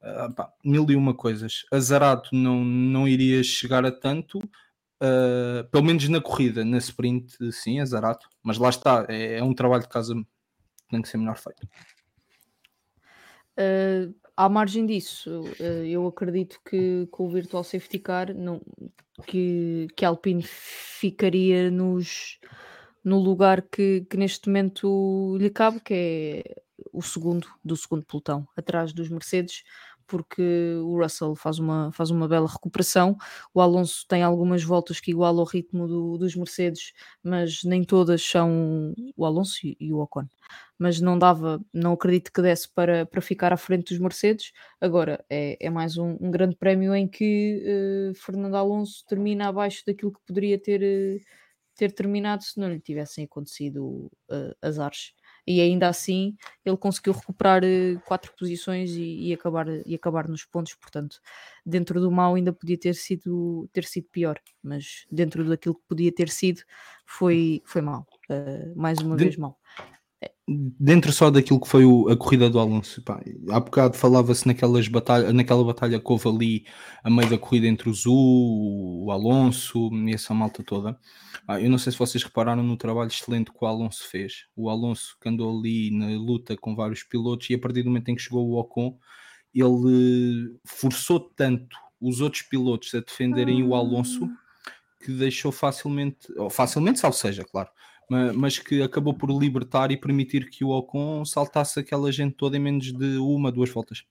Uh, 0.01 0.33
pá, 0.33 0.53
mil 0.63 0.85
e 0.89 0.95
uma 0.95 1.13
coisas. 1.13 1.65
Azarado 1.71 2.29
não, 2.31 2.63
não 2.63 3.07
iria 3.07 3.43
chegar 3.43 3.85
a 3.85 3.91
tanto 3.91 4.39
Uh, 5.01 5.63
pelo 5.71 5.85
menos 5.85 6.09
na 6.09 6.19
corrida, 6.19 6.65
na 6.65 6.77
sprint, 6.77 7.37
sim, 7.53 7.83
zarato, 7.85 8.27
mas 8.43 8.57
lá 8.57 8.67
está, 8.67 9.05
é, 9.07 9.37
é 9.37 9.43
um 9.43 9.53
trabalho 9.53 9.83
de 9.83 9.87
casa 9.87 10.13
tem 10.89 11.01
que 11.01 11.07
ser 11.07 11.17
melhor 11.17 11.37
feito. 11.37 11.65
Uh, 13.57 14.13
à 14.39 14.47
margem 14.47 14.85
disso, 14.85 15.41
uh, 15.59 15.83
eu 15.85 16.07
acredito 16.07 16.61
que 16.63 17.05
com 17.11 17.27
o 17.27 17.29
Virtual 17.29 17.61
Safety 17.61 17.99
Car 17.99 18.33
não, 18.33 18.61
que, 19.27 19.87
que 19.97 20.05
Alpine 20.05 20.41
ficaria 20.41 21.69
nos, 21.69 22.39
no 23.03 23.19
lugar 23.19 23.61
que, 23.61 24.05
que 24.09 24.15
neste 24.15 24.47
momento 24.47 25.35
lhe 25.37 25.49
cabe, 25.49 25.81
que 25.81 25.93
é 25.93 26.61
o 26.93 27.01
segundo 27.01 27.49
do 27.65 27.75
segundo 27.75 28.05
pelotão, 28.05 28.47
atrás 28.55 28.93
dos 28.93 29.09
Mercedes 29.09 29.63
porque 30.09 30.41
o 30.83 31.01
Russell 31.01 31.35
faz 31.35 31.59
uma, 31.59 31.91
faz 31.93 32.09
uma 32.09 32.27
bela 32.27 32.47
recuperação. 32.47 33.15
O 33.53 33.61
Alonso 33.61 34.05
tem 34.07 34.23
algumas 34.23 34.63
voltas 34.63 34.99
que 34.99 35.11
igualam 35.11 35.41
o 35.41 35.45
ritmo 35.45 35.87
do, 35.87 36.17
dos 36.17 36.35
Mercedes, 36.35 36.93
mas 37.23 37.63
nem 37.63 37.83
todas 37.83 38.21
são 38.21 38.93
o 39.15 39.25
Alonso 39.25 39.59
e, 39.63 39.93
o 39.93 39.99
Ocon. 39.99 40.25
Mas 40.77 40.99
não 40.99 41.17
dava, 41.17 41.63
não 41.71 41.93
acredito 41.93 42.31
que 42.33 42.41
desse 42.41 42.67
para, 42.73 43.05
para 43.05 43.21
ficar 43.21 43.53
à 43.53 43.57
frente 43.57 43.93
dos 43.93 43.99
Mercedes. 43.99 44.51
Agora 44.81 45.23
é, 45.29 45.57
é 45.59 45.69
mais 45.69 45.97
um, 45.97 46.17
um 46.19 46.31
grande 46.31 46.55
prémio 46.55 46.95
em 46.95 47.07
que 47.07 48.11
uh, 48.11 48.15
Fernando 48.15 48.55
Alonso 48.55 49.05
termina 49.07 49.47
abaixo 49.49 49.83
daquilo 49.85 50.11
que 50.11 50.21
poderia 50.25 50.57
ter, 50.59 50.81
uh, 50.81 51.23
ter 51.75 51.91
terminado 51.91 52.43
se 52.43 52.59
não 52.59 52.69
lhe 52.71 52.79
tivessem 52.79 53.25
acontecido 53.25 54.11
uh, 54.31 54.55
azares 54.61 55.13
e 55.45 55.61
ainda 55.61 55.87
assim 55.87 56.35
ele 56.65 56.77
conseguiu 56.77 57.13
recuperar 57.13 57.63
uh, 57.63 57.99
quatro 58.05 58.33
posições 58.37 58.91
e, 58.91 59.27
e, 59.29 59.33
acabar, 59.33 59.67
e 59.85 59.95
acabar 59.95 60.27
nos 60.27 60.45
pontos, 60.45 60.75
portanto, 60.75 61.19
dentro 61.65 61.99
do 61.99 62.11
mal 62.11 62.35
ainda 62.35 62.53
podia 62.53 62.77
ter 62.77 62.95
sido, 62.95 63.69
ter 63.73 63.85
sido 63.85 64.07
pior, 64.11 64.39
mas 64.61 65.05
dentro 65.11 65.43
daquilo 65.47 65.75
que 65.75 65.87
podia 65.87 66.11
ter 66.11 66.29
sido 66.29 66.61
foi, 67.05 67.61
foi 67.65 67.81
mal, 67.81 68.05
uh, 68.29 68.79
mais 68.79 68.99
uma 68.99 69.15
de... 69.15 69.23
vez 69.23 69.37
mal. 69.37 69.57
Dentro 70.79 71.11
só 71.11 71.29
daquilo 71.29 71.59
que 71.59 71.67
foi 71.67 71.85
o, 71.85 72.09
a 72.09 72.17
corrida 72.17 72.49
do 72.49 72.59
Alonso, 72.59 73.01
pá, 73.03 73.21
há 73.49 73.59
bocado 73.59 73.95
falava-se 73.95 74.47
naquelas 74.47 74.87
batalha, 74.87 75.31
naquela 75.31 75.63
batalha 75.63 75.99
que 75.99 76.11
houve 76.11 76.27
ali 76.27 76.65
a 77.03 77.09
meio 77.09 77.29
da 77.29 77.37
corrida 77.37 77.67
entre 77.67 77.89
o 77.89 77.93
Zu, 77.93 78.11
o 78.11 79.11
Alonso 79.11 79.89
e 80.07 80.13
essa 80.13 80.33
malta 80.33 80.63
toda. 80.63 80.99
Ah, 81.47 81.61
eu 81.61 81.69
não 81.69 81.77
sei 81.77 81.91
se 81.91 81.99
vocês 81.99 82.23
repararam 82.23 82.63
no 82.63 82.77
trabalho 82.77 83.09
excelente 83.09 83.51
que 83.51 83.57
o 83.61 83.67
Alonso 83.67 84.07
fez. 84.07 84.45
O 84.55 84.69
Alonso 84.69 85.17
que 85.21 85.29
andou 85.29 85.57
ali 85.57 85.91
na 85.91 86.07
luta 86.07 86.57
com 86.57 86.75
vários 86.75 87.03
pilotos 87.03 87.49
e 87.49 87.55
a 87.55 87.59
partir 87.59 87.83
do 87.83 87.89
momento 87.89 88.09
em 88.09 88.15
que 88.15 88.21
chegou 88.21 88.47
o 88.47 88.59
Ocon, 88.59 88.97
ele 89.53 90.55
forçou 90.65 91.19
tanto 91.19 91.77
os 91.99 92.21
outros 92.21 92.43
pilotos 92.43 92.93
a 92.95 92.99
defenderem 92.99 93.63
o 93.63 93.75
Alonso 93.75 94.29
que 95.03 95.11
deixou 95.11 95.51
facilmente, 95.51 96.27
ou 96.37 96.49
facilmente, 96.49 96.99
salvo 96.99 97.15
seja, 97.15 97.43
claro, 97.43 97.69
mas 98.09 98.57
que 98.57 98.81
acabou 98.81 99.13
por 99.13 99.29
libertar 99.29 99.91
e 99.91 99.97
permitir 99.97 100.49
que 100.49 100.63
o 100.63 100.69
Ocon 100.69 101.23
saltasse 101.23 101.79
aquela 101.79 102.11
gente 102.11 102.35
toda 102.35 102.57
em 102.57 102.59
menos 102.59 102.91
de 102.91 103.17
uma, 103.17 103.51
duas 103.51 103.69
voltas. 103.69 104.03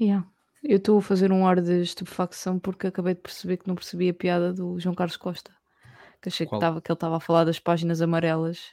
Yeah. 0.00 0.26
Eu 0.62 0.78
estou 0.78 0.98
a 0.98 1.02
fazer 1.02 1.30
um 1.30 1.46
ar 1.46 1.60
de 1.60 1.82
estupefacção 1.82 2.58
porque 2.58 2.86
acabei 2.86 3.14
de 3.14 3.20
perceber 3.20 3.58
que 3.58 3.68
não 3.68 3.74
percebi 3.74 4.08
a 4.08 4.14
piada 4.14 4.52
do 4.52 4.78
João 4.78 4.94
Carlos 4.94 5.16
Costa. 5.16 5.52
Que 6.22 6.28
achei 6.28 6.46
que, 6.46 6.58
tava, 6.58 6.80
que 6.80 6.90
ele 6.90 6.96
estava 6.96 7.16
a 7.16 7.20
falar 7.20 7.44
das 7.44 7.58
páginas 7.58 8.00
amarelas 8.00 8.72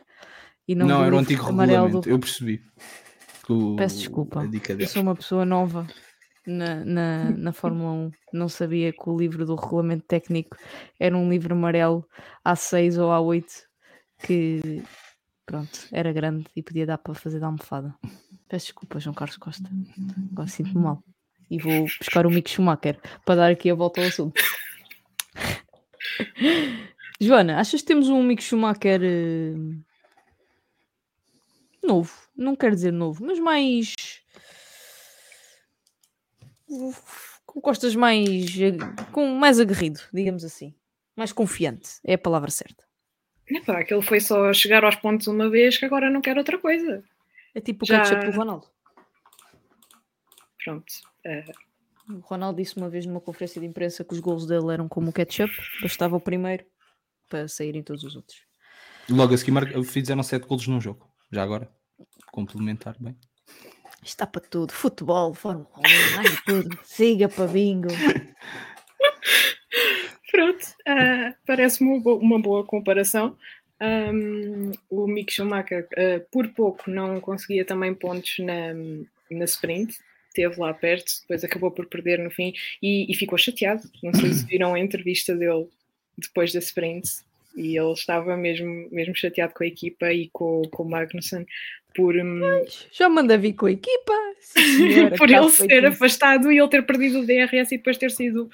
e 0.68 0.76
não, 0.76 0.88
não 0.88 1.04
era 1.04 1.16
o 1.16 1.20
antigo 1.20 1.44
regulamento, 1.44 2.02
do... 2.02 2.10
eu 2.10 2.18
percebi. 2.18 2.64
O, 3.50 3.76
Peço 3.76 3.98
desculpa, 3.98 4.48
eu 4.80 4.88
sou 4.88 5.02
uma 5.02 5.16
pessoa 5.16 5.44
nova 5.44 5.86
na, 6.48 6.86
na, 6.86 7.30
na 7.36 7.52
Fórmula 7.52 7.92
1. 7.92 8.12
Não 8.32 8.48
sabia 8.48 8.94
que 8.94 9.10
o 9.10 9.18
livro 9.18 9.46
do 9.46 9.56
regulamento 9.56 10.06
técnico 10.08 10.56
era 10.98 11.18
um 11.18 11.30
livro 11.30 11.54
amarelo 11.54 12.08
A6 12.46 13.02
ou 13.02 13.10
A8 13.10 13.71
que 14.22 14.84
pronto, 15.46 15.88
era 15.92 16.14
grande 16.14 16.46
e 16.56 16.64
podia 16.64 16.86
dar 16.86 16.98
para 16.98 17.14
fazer 17.14 17.40
da 17.40 17.48
almofada. 17.48 17.94
Peço 18.48 18.68
desculpa, 18.68 19.00
João 19.00 19.14
Carlos 19.14 19.38
Costa. 19.38 19.70
Agora 20.32 20.48
sinto-me 20.48 20.84
mal. 20.84 21.04
E 21.50 21.60
vou 21.60 21.84
buscar 21.84 22.26
o 22.26 22.30
Mick 22.30 22.50
Schumacher 22.50 23.00
para 23.26 23.36
dar 23.36 23.52
aqui 23.52 23.70
a 23.70 23.76
volta 23.76 24.00
ao 24.00 24.08
assunto. 24.08 24.42
Joana, 27.20 27.60
achas 27.60 27.82
que 27.82 27.88
temos 27.88 28.10
um 28.10 28.24
Mick 28.24 28.42
Schumacher 28.42 29.02
uh, 29.02 29.84
novo? 31.84 32.12
Não 32.36 32.56
quero 32.56 32.74
dizer 32.74 32.92
novo, 32.92 33.24
mas 33.26 33.40
mais. 33.40 33.94
com 37.46 37.62
costas 37.62 37.96
mais. 37.96 38.56
com 39.12 39.28
mais 39.36 39.60
aguerrido, 39.60 40.00
digamos 40.14 40.44
assim. 40.44 40.74
Mais 41.16 41.34
confiante, 41.34 42.00
é 42.04 42.14
a 42.14 42.18
palavra 42.18 42.50
certa. 42.50 42.91
Epá, 43.58 43.80
aquilo 43.80 44.02
foi 44.02 44.20
só 44.20 44.54
chegar 44.54 44.84
aos 44.84 44.96
pontos 44.96 45.28
uma 45.28 45.50
vez 45.50 45.78
que 45.78 45.86
agora 45.86 46.10
não 46.10 46.22
quero 46.22 46.40
outra 46.40 46.58
coisa. 46.58 47.04
É 47.54 47.60
tipo 47.60 47.84
o 47.84 47.88
Já... 47.88 48.02
ketchup 48.02 48.32
do 48.32 48.38
Ronaldo. 48.38 48.68
Pronto. 50.64 50.92
Uh... 51.26 51.72
O 52.16 52.20
Ronaldo 52.20 52.62
disse 52.62 52.76
uma 52.78 52.90
vez 52.90 53.06
numa 53.06 53.22
conferência 53.22 53.62
de 53.62 53.68
imprensa 53.68 54.04
que 54.04 54.14
os 54.14 54.20
gols 54.20 54.46
dele 54.46 54.74
eram 54.74 54.88
como 54.88 55.10
o 55.10 55.14
ketchup, 55.14 55.54
bastava 55.82 56.16
o 56.16 56.20
primeiro 56.20 56.66
para 57.30 57.48
saírem 57.48 57.84
todos 57.84 58.04
os 58.04 58.16
outros. 58.16 58.42
Logo 59.10 59.34
a 59.34 59.38
seguir 59.38 59.84
fizeram 59.86 60.24
sete 60.24 60.46
gols 60.46 60.68
num 60.68 60.82
jogo. 60.82 61.10
Já 61.32 61.44
agora. 61.44 61.70
Complementar 62.32 62.96
bem. 63.00 63.18
Está 64.04 64.26
para 64.26 64.42
tudo. 64.42 64.74
Futebol, 64.74 65.34
Fórmula 65.34 65.70
1, 65.78 65.82
tudo. 66.46 66.80
Siga 66.84 67.30
para 67.30 67.48
bingo. 67.48 67.90
Pronto, 70.32 70.64
uh, 70.64 71.36
parece-me 71.46 72.02
uma 72.06 72.40
boa 72.40 72.64
comparação. 72.64 73.38
Um, 73.82 74.72
o 74.90 75.08
Mick 75.08 75.34
Schumacher, 75.34 75.88
uh, 75.94 76.26
por 76.32 76.48
pouco, 76.50 76.90
não 76.90 77.20
conseguia 77.20 77.66
também 77.66 77.94
pontos 77.94 78.38
na, 78.40 78.74
na 79.30 79.46
sprint, 79.46 79.98
esteve 80.28 80.60
lá 80.60 80.74
perto, 80.74 81.12
depois 81.22 81.44
acabou 81.44 81.72
por 81.72 81.86
perder 81.88 82.20
no 82.20 82.32
fim 82.32 82.54
e, 82.82 83.12
e, 83.12 83.16
ficou 83.16 83.38
chateado. 83.38 83.84
Não 84.02 84.14
sei 84.14 84.32
se 84.32 84.46
viram 84.46 84.74
a 84.74 84.80
entrevista 84.80 85.36
dele 85.36 85.68
depois 86.18 86.54
da 86.54 86.60
sprint 86.60 87.10
e 87.56 87.78
ele 87.78 87.92
estava 87.92 88.38
mesmo, 88.38 88.88
mesmo 88.92 89.16
chateado 89.16 89.54
com 89.54 89.64
a 89.64 89.68
equipa 89.68 90.14
e 90.14 90.30
com, 90.32 90.62
com 90.72 90.84
o 90.84 90.90
Magnussen 90.90 91.46
por. 91.94 92.16
Um... 92.16 92.64
Já 92.92 93.10
manda 93.10 93.38
vir 93.38 93.54
com 93.54 93.66
a 93.66 93.72
equipa, 93.72 94.14
senhora, 94.40 95.16
por 95.18 95.30
ele 95.30 95.50
ser 95.50 95.86
afastado 95.86 96.52
e 96.52 96.58
ele 96.58 96.70
ter 96.70 96.86
perdido 96.86 97.20
o 97.20 97.26
DRS 97.26 97.72
e 97.72 97.78
depois 97.78 97.98
ter 97.98 98.12
sido 98.12 98.50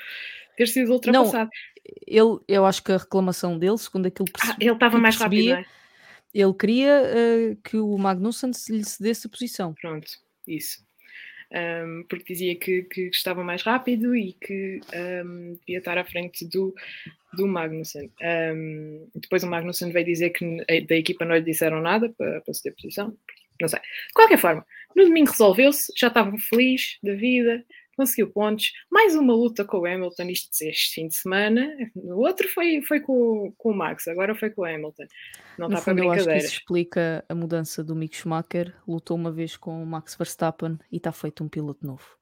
ter 0.58 0.68
sido 0.68 0.92
ultrapassado. 0.92 1.50
Não, 1.50 1.96
ele, 2.06 2.40
eu 2.48 2.66
acho 2.66 2.84
que 2.84 2.92
a 2.92 2.98
reclamação 2.98 3.58
dele, 3.58 3.78
segundo 3.78 4.08
aquilo 4.08 4.26
que 4.26 4.42
ah, 4.44 4.58
ele 4.60 4.72
estava 4.72 4.98
mais 4.98 5.16
percebia, 5.16 5.56
rápido, 5.58 5.72
é? 6.34 6.42
ele 6.42 6.54
queria 6.54 7.04
uh, 7.04 7.56
que 7.64 7.78
o 7.78 7.98
Magnussen 7.98 8.52
lhe 8.70 8.84
cedesse 8.84 9.28
a 9.28 9.30
posição. 9.30 9.74
Pronto, 9.80 10.08
isso. 10.46 10.86
Um, 11.50 12.04
porque 12.10 12.34
dizia 12.34 12.56
que, 12.58 12.84
que, 12.84 13.08
estava 13.08 13.42
mais 13.42 13.62
rápido 13.62 14.14
e 14.14 14.34
que 14.34 14.82
um, 15.26 15.58
ia 15.66 15.78
estar 15.78 15.98
à 15.98 16.04
frente 16.04 16.46
do, 16.46 16.76
do 17.34 17.48
Magnussen. 17.48 18.12
Um, 18.22 19.08
depois 19.16 19.44
o 19.44 19.48
Magnussen 19.48 19.92
veio 19.92 20.06
dizer 20.06 20.32
que 20.32 20.66
da 20.86 20.96
equipa 20.96 21.24
não 21.24 21.36
lhe 21.36 21.44
disseram 21.44 21.82
nada 21.82 22.14
para, 22.18 22.42
para 22.42 22.54
ceder 22.54 22.76
posição. 22.76 23.16
Não 23.62 23.68
sei. 23.70 23.80
De 23.80 24.14
qualquer 24.14 24.38
forma, 24.38 24.66
no 24.96 25.06
domingo 25.06 25.32
resolveu-se, 25.32 25.92
já 25.96 26.08
estava 26.08 26.38
feliz 26.38 26.98
da 27.02 27.16
vida, 27.16 27.64
conseguiu 27.98 28.32
pontos. 28.32 28.72
Mais 28.90 29.16
uma 29.16 29.34
luta 29.34 29.66
com 29.66 29.80
o 29.80 29.86
Hamilton 29.86 30.24
isto 30.26 30.50
este 30.62 30.94
fim 30.94 31.08
de 31.08 31.16
semana. 31.16 31.68
O 31.96 32.20
outro 32.20 32.48
foi, 32.48 32.82
foi 32.84 33.02
com, 33.02 33.52
com 33.58 33.72
o 33.72 33.76
Max, 33.76 34.08
agora 34.08 34.36
foi 34.36 34.52
com 34.52 34.62
o 34.62 34.66
Hamilton. 34.66 35.04
Não 35.58 35.68
no 35.68 35.74
está 35.74 35.84
para 35.84 35.94
brincadeira. 35.96 36.32
Eu 36.32 36.36
acho 36.36 36.46
que 36.46 36.46
isso 36.46 36.60
explica 36.60 37.26
a 37.28 37.36
mudança 37.36 37.84
do 37.84 37.96
Mick 37.96 38.16
Schumacher. 38.16 38.74
Lutou 38.88 39.18
uma 39.18 39.32
vez 39.32 39.58
com 39.58 39.84
o 39.84 39.86
Max 39.86 40.16
Verstappen 40.16 40.78
e 40.92 40.98
está 40.98 41.12
feito 41.12 41.44
um 41.44 41.50
piloto 41.50 41.86
novo. 41.86 42.17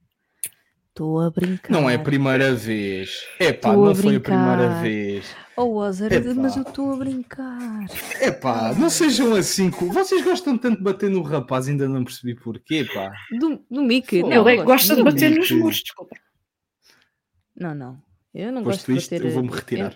Estou 0.96 1.20
a 1.20 1.30
brincar. 1.30 1.70
Não 1.70 1.90
é 1.90 1.96
a 1.96 2.00
primeira 2.00 2.56
vez. 2.56 3.26
É 3.38 3.52
pá, 3.52 3.74
não 3.74 3.88
a 3.88 3.94
foi 3.94 4.16
a 4.16 4.20
primeira 4.22 4.82
vez. 4.82 5.26
Oh, 5.58 5.82
Ozer, 5.82 6.34
mas 6.36 6.56
eu 6.56 6.62
estou 6.62 6.94
a 6.94 6.96
brincar. 6.96 7.86
É 8.22 8.32
pá, 8.32 8.74
não 8.76 8.90
sejam 8.90 9.36
assim. 9.36 9.70
Vocês 9.72 10.24
gostam 10.24 10.58
tanto 10.58 10.78
de 10.78 10.84
bater 10.84 11.10
no 11.10 11.22
rapaz, 11.22 11.68
ainda 11.68 11.86
não 11.90 12.06
percebi 12.06 12.34
porquê, 12.34 12.88
pá. 12.94 13.12
Do, 13.38 13.62
do 13.70 13.82
Mickey. 13.82 14.24
Não, 14.24 14.48
Ele 14.48 14.56
é 14.56 14.58
que 14.60 14.64
gosta 14.64 14.96
de 14.96 15.04
bater 15.04 15.32
Mickey. 15.32 15.40
nos 15.40 15.52
muros, 15.52 15.82
desculpa. 15.84 16.16
Não, 17.58 17.76
não. 17.76 18.02
Eu 18.34 18.54
não 18.54 18.64
Posto 18.64 18.90
gosto 18.90 19.10
de 19.10 19.18
bater. 19.18 19.26
Eu 19.26 19.34
vou-me 19.34 19.52
retirar. 19.52 19.94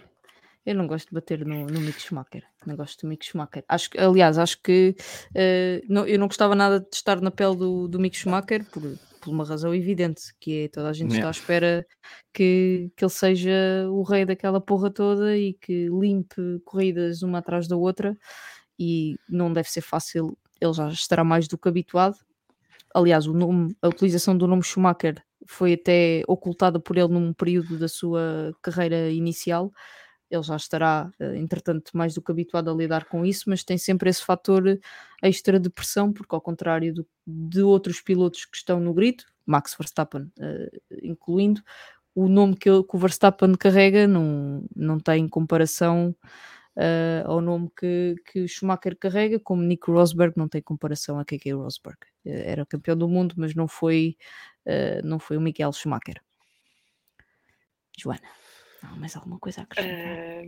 Eu, 0.65 0.73
eu, 0.73 0.75
não 0.75 0.85
gosto 0.85 1.07
de 1.07 1.13
bater 1.13 1.45
no, 1.45 1.65
no 1.65 1.79
Mick 1.79 2.01
Schumacher. 2.01 2.43
Não 2.65 2.75
gosto 2.75 3.03
do 3.03 3.07
Mick 3.07 3.25
Schumacher. 3.25 3.63
Acho, 3.69 3.89
aliás, 3.97 4.37
acho 4.37 4.61
que 4.61 4.97
uh, 5.29 5.85
não, 5.87 6.05
eu 6.05 6.19
não 6.19 6.27
gostava 6.27 6.55
nada 6.55 6.81
de 6.81 6.93
estar 6.93 7.21
na 7.21 7.31
pele 7.31 7.55
do, 7.55 7.87
do 7.87 7.99
Mick 8.01 8.17
Schumacher 8.17 8.65
por 8.65 8.83
por 9.19 9.29
uma 9.29 9.45
razão 9.45 9.73
evidente, 9.73 10.33
que 10.39 10.65
é 10.65 10.67
toda 10.67 10.89
a 10.89 10.93
gente 10.93 11.15
está 11.15 11.27
à 11.27 11.31
espera 11.31 11.85
que, 12.33 12.91
que 12.95 13.03
ele 13.03 13.11
seja 13.11 13.51
o 13.89 14.03
rei 14.03 14.25
daquela 14.25 14.61
porra 14.61 14.89
toda 14.89 15.37
e 15.37 15.53
que 15.53 15.87
limpe 15.89 16.59
corridas 16.65 17.21
uma 17.21 17.39
atrás 17.39 17.67
da 17.67 17.75
outra 17.75 18.17
e 18.79 19.17
não 19.29 19.51
deve 19.51 19.69
ser 19.69 19.81
fácil, 19.81 20.37
ele 20.61 20.73
já 20.73 20.89
estará 20.89 21.23
mais 21.23 21.47
do 21.47 21.57
que 21.57 21.67
habituado. 21.67 22.15
Aliás, 22.95 23.27
o 23.27 23.33
nome, 23.33 23.75
a 23.81 23.89
utilização 23.89 24.37
do 24.37 24.47
nome 24.47 24.63
Schumacher 24.63 25.21
foi 25.45 25.73
até 25.73 26.23
ocultada 26.27 26.79
por 26.79 26.97
ele 26.97 27.09
num 27.09 27.33
período 27.33 27.77
da 27.77 27.87
sua 27.87 28.53
carreira 28.61 29.09
inicial. 29.09 29.71
Ele 30.29 30.43
já 30.43 30.55
estará, 30.55 31.11
eh, 31.19 31.37
entretanto, 31.37 31.91
mais 31.93 32.13
do 32.13 32.21
que 32.21 32.31
habituado 32.31 32.69
a 32.69 32.73
lidar 32.73 33.05
com 33.05 33.25
isso, 33.25 33.49
mas 33.49 33.63
tem 33.63 33.77
sempre 33.77 34.09
esse 34.09 34.23
fator 34.23 34.79
extra 35.21 35.59
de 35.59 35.69
pressão, 35.69 36.13
porque 36.13 36.35
ao 36.35 36.41
contrário 36.41 36.93
do, 36.93 37.07
de 37.25 37.61
outros 37.63 38.01
pilotos 38.01 38.45
que 38.45 38.57
estão 38.57 38.79
no 38.79 38.93
grito, 38.93 39.25
Max 39.45 39.75
Verstappen 39.77 40.31
uh, 40.39 40.97
incluindo, 41.01 41.61
o 42.13 42.27
nome 42.27 42.55
que, 42.55 42.69
que, 42.83 42.95
o 42.95 42.97
Verstappen 42.97 43.55
carrega 43.55 44.07
não, 44.07 44.63
não 44.75 44.99
tem 44.99 45.27
comparação 45.27 46.15
uh, 46.75 47.25
ao 47.25 47.41
nome 47.41 47.69
que, 47.77 48.15
que 48.31 48.47
Schumacher 48.47 48.95
carrega, 48.97 49.39
como 49.39 49.63
Nico 49.63 49.91
Rosberg 49.91 50.33
não 50.37 50.47
tem 50.47 50.61
comparação 50.61 51.19
a 51.19 51.25
KK 51.25 51.53
Rosberg. 51.53 51.97
Uh, 52.25 52.29
era 52.29 52.65
campeão 52.65 52.95
do 52.95 53.07
mundo, 53.07 53.35
mas 53.37 53.55
não 53.55 53.67
foi, 53.67 54.15
não 55.03 55.17
foi 55.17 55.37
o 55.37 55.41
Miguel 55.41 55.73
Schumacher. 55.73 56.21
Joana, 57.97 58.21
não, 58.83 58.97
mais 58.97 59.15
alguma 59.15 59.39
coisa 59.39 59.61
a 59.61 59.63
acrescentar? 59.63 60.43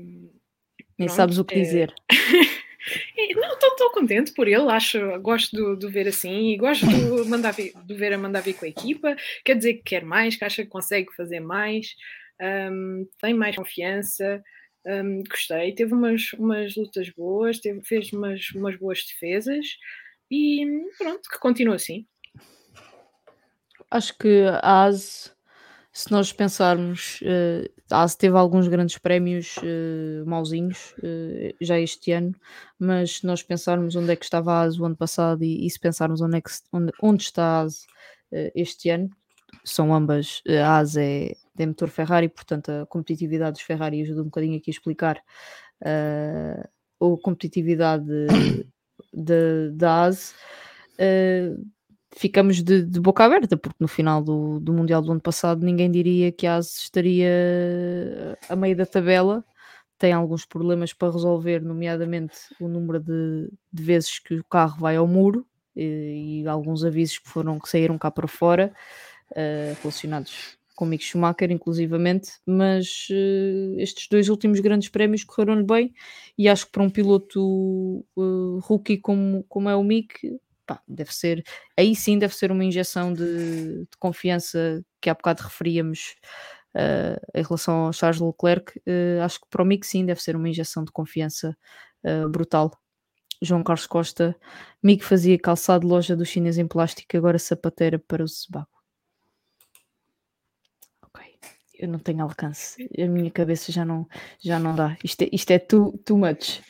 Nem 0.97 1.09
sabes 1.09 1.37
o 1.37 1.45
que 1.45 1.55
dizer. 1.55 1.93
Não, 3.35 3.53
estou 3.53 3.91
contente 3.91 4.33
por 4.33 4.47
ele, 4.47 4.71
acho, 4.71 4.99
gosto 5.19 5.75
de, 5.75 5.87
ver 5.87 6.07
assim 6.07 6.51
e 6.51 6.57
gosto 6.57 6.87
de, 6.87 6.95
mandar 7.29 7.53
de 7.53 7.93
ver 7.93 8.13
a 8.13 8.17
mandar 8.17 8.41
vir 8.41 8.55
com 8.55 8.65
a 8.65 8.69
equipa. 8.69 9.15
Quer 9.45 9.55
dizer 9.55 9.73
que 9.75 9.83
quer 9.83 10.03
mais, 10.03 10.35
que 10.35 10.43
acha 10.43 10.63
que 10.63 10.69
consegue 10.69 11.13
fazer 11.15 11.39
mais, 11.39 11.95
um, 12.41 13.07
tem 13.19 13.33
mais 13.33 13.55
confiança. 13.55 14.43
Um, 14.85 15.21
gostei, 15.29 15.75
teve 15.75 15.93
umas, 15.93 16.33
umas 16.33 16.75
lutas 16.75 17.07
boas, 17.11 17.59
teve, 17.59 17.81
fez 17.83 18.11
umas, 18.11 18.49
umas 18.55 18.75
boas 18.77 19.05
defesas 19.05 19.77
e 20.29 20.65
pronto, 20.97 21.29
que 21.29 21.39
continua 21.39 21.75
assim. 21.75 22.07
Acho 23.91 24.17
que 24.17 24.43
a 24.63 24.85
ASE, 24.85 25.31
se 25.93 26.11
nós 26.11 26.33
pensarmos, 26.33 27.19
uh, 27.21 27.69
a 27.91 28.03
AS 28.03 28.15
teve 28.15 28.37
alguns 28.37 28.67
grandes 28.67 28.97
prémios 28.97 29.57
uh, 29.57 30.25
mauzinhos 30.25 30.93
uh, 30.99 31.55
já 31.59 31.79
este 31.79 32.11
ano, 32.11 32.33
mas 32.79 33.17
se 33.17 33.25
nós 33.25 33.43
pensarmos 33.43 33.95
onde 33.95 34.11
é 34.11 34.15
que 34.15 34.23
estava 34.23 34.53
a 34.53 34.61
AS 34.61 34.79
o 34.79 34.85
ano 34.85 34.95
passado 34.95 35.43
e, 35.43 35.65
e 35.65 35.69
se 35.69 35.79
pensarmos 35.79 36.21
onde, 36.21 36.37
é 36.37 36.41
que, 36.41 36.51
onde, 36.71 36.91
onde 37.01 37.23
está 37.23 37.43
a 37.43 37.61
AS 37.61 37.83
uh, 38.31 38.51
este 38.55 38.89
ano, 38.89 39.09
são 39.63 39.93
ambas, 39.93 40.41
a 40.47 40.77
AS 40.79 40.95
é, 40.97 41.35
motor 41.59 41.89
Ferrari, 41.89 42.29
portanto 42.29 42.69
a 42.69 42.85
competitividade 42.85 43.53
dos 43.53 43.61
Ferrari 43.61 44.01
ajuda 44.01 44.21
um 44.21 44.25
bocadinho 44.25 44.57
aqui 44.57 44.71
a 44.71 44.73
explicar 44.73 45.21
a 45.83 47.21
competitividade 47.21 48.05
da 49.75 50.05
AS. 50.05 50.33
Uh, 50.93 51.65
ficamos 52.11 52.61
de, 52.61 52.83
de, 52.83 52.99
boca 52.99 53.23
aberta, 53.23 53.57
porque 53.57 53.77
no 53.79 53.87
final 53.87 54.21
do, 54.21 54.59
do 54.59 54.73
Mundial 54.73 55.01
do 55.01 55.11
ano 55.11 55.21
passado 55.21 55.65
ninguém 55.65 55.89
diria 55.89 56.31
que 56.31 56.45
a 56.45 56.57
AS 56.57 56.77
estaria 56.77 58.37
a 58.49 58.55
meio 58.55 58.75
da 58.75 58.85
tabela. 58.85 59.43
Tem 59.97 60.13
alguns 60.13 60.45
problemas 60.45 60.93
para 60.93 61.11
resolver, 61.11 61.61
nomeadamente 61.61 62.35
o 62.59 62.67
número 62.67 62.99
de, 62.99 63.49
de 63.71 63.83
vezes 63.83 64.19
que 64.19 64.35
o 64.35 64.43
carro 64.43 64.79
vai 64.79 64.95
ao 64.95 65.07
muro 65.07 65.45
e, 65.75 66.41
e, 66.41 66.47
alguns 66.47 66.83
avisos 66.83 67.19
que 67.19 67.29
foram 67.29 67.59
que 67.59 67.69
saíram 67.69 67.97
cá 67.97 68.09
para 68.11 68.27
fora 68.27 68.73
uh, 69.31 69.77
relacionados 69.81 70.57
com 70.75 70.85
o 70.85 70.87
Mick 70.87 71.03
Schumacher, 71.03 71.51
inclusivamente, 71.51 72.31
mas 72.45 73.07
uh, 73.11 73.79
estes 73.79 74.07
dois 74.07 74.27
últimos 74.29 74.59
grandes 74.59 74.89
prémios 74.89 75.23
correram-lhe 75.23 75.63
bem 75.63 75.93
e 76.35 76.49
acho 76.49 76.65
que 76.65 76.71
para 76.71 76.81
um 76.81 76.89
piloto 76.89 78.03
uh, 78.15 78.59
rookie 78.63 78.97
como, 78.97 79.43
como 79.47 79.69
é 79.69 79.75
o 79.75 79.83
Mick, 79.83 80.39
pá, 80.71 80.81
deve 80.87 81.13
ser, 81.13 81.43
aí 81.77 81.93
sim 81.95 82.17
deve 82.17 82.33
ser 82.33 82.51
uma 82.51 82.63
injeção 82.63 83.13
de, 83.13 83.79
de 83.79 83.97
confiança 83.99 84.81
que 85.01 85.09
há 85.09 85.13
bocado 85.13 85.43
referíamos 85.43 86.15
uh, 86.75 87.19
em 87.35 87.43
relação 87.43 87.85
ao 87.87 87.93
Charles 87.93 88.21
Leclerc, 88.21 88.79
uh, 88.79 89.23
acho 89.23 89.41
que 89.41 89.47
para 89.49 89.61
o 89.61 89.65
Mick 89.65 89.85
sim 89.85 90.05
deve 90.05 90.21
ser 90.21 90.35
uma 90.35 90.47
injeção 90.47 90.83
de 90.85 90.91
confiança 90.91 91.57
uh, 92.05 92.29
brutal. 92.29 92.71
João 93.41 93.63
Carlos 93.63 93.87
Costa, 93.87 94.35
Mick 94.83 95.03
fazia 95.03 95.37
calçado 95.37 95.87
loja 95.87 96.15
do 96.15 96.25
chinês 96.25 96.57
em 96.57 96.67
plástico, 96.67 97.17
agora 97.17 97.39
sapateira 97.39 97.97
para 97.97 98.23
o 98.23 98.27
Sebago. 98.27 98.67
Ok, 101.01 101.25
eu 101.73 101.89
não 101.89 101.97
tenho 101.97 102.21
alcance, 102.21 102.87
a 102.97 103.07
minha 103.07 103.31
cabeça 103.31 103.71
já 103.71 103.83
não, 103.83 104.07
já 104.39 104.59
não 104.59 104.75
dá. 104.75 104.95
Isto 105.03 105.23
é, 105.23 105.29
isto 105.33 105.51
é 105.51 105.59
too, 105.59 105.97
too 106.05 106.17
much. 106.17 106.61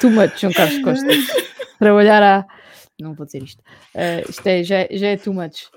Too 0.00 0.10
much, 0.10 0.40
João 0.40 0.52
Carlos 0.52 0.82
Costa. 0.82 1.08
Trabalhar 1.80 2.22
à, 2.22 2.59
não 3.00 3.14
vou 3.14 3.26
dizer 3.26 3.42
isto. 3.42 3.60
Uh, 3.94 4.28
isto 4.28 4.46
é, 4.46 4.62
já, 4.62 4.86
já 4.90 5.08
é 5.08 5.16
too 5.16 5.34
much. 5.34 5.70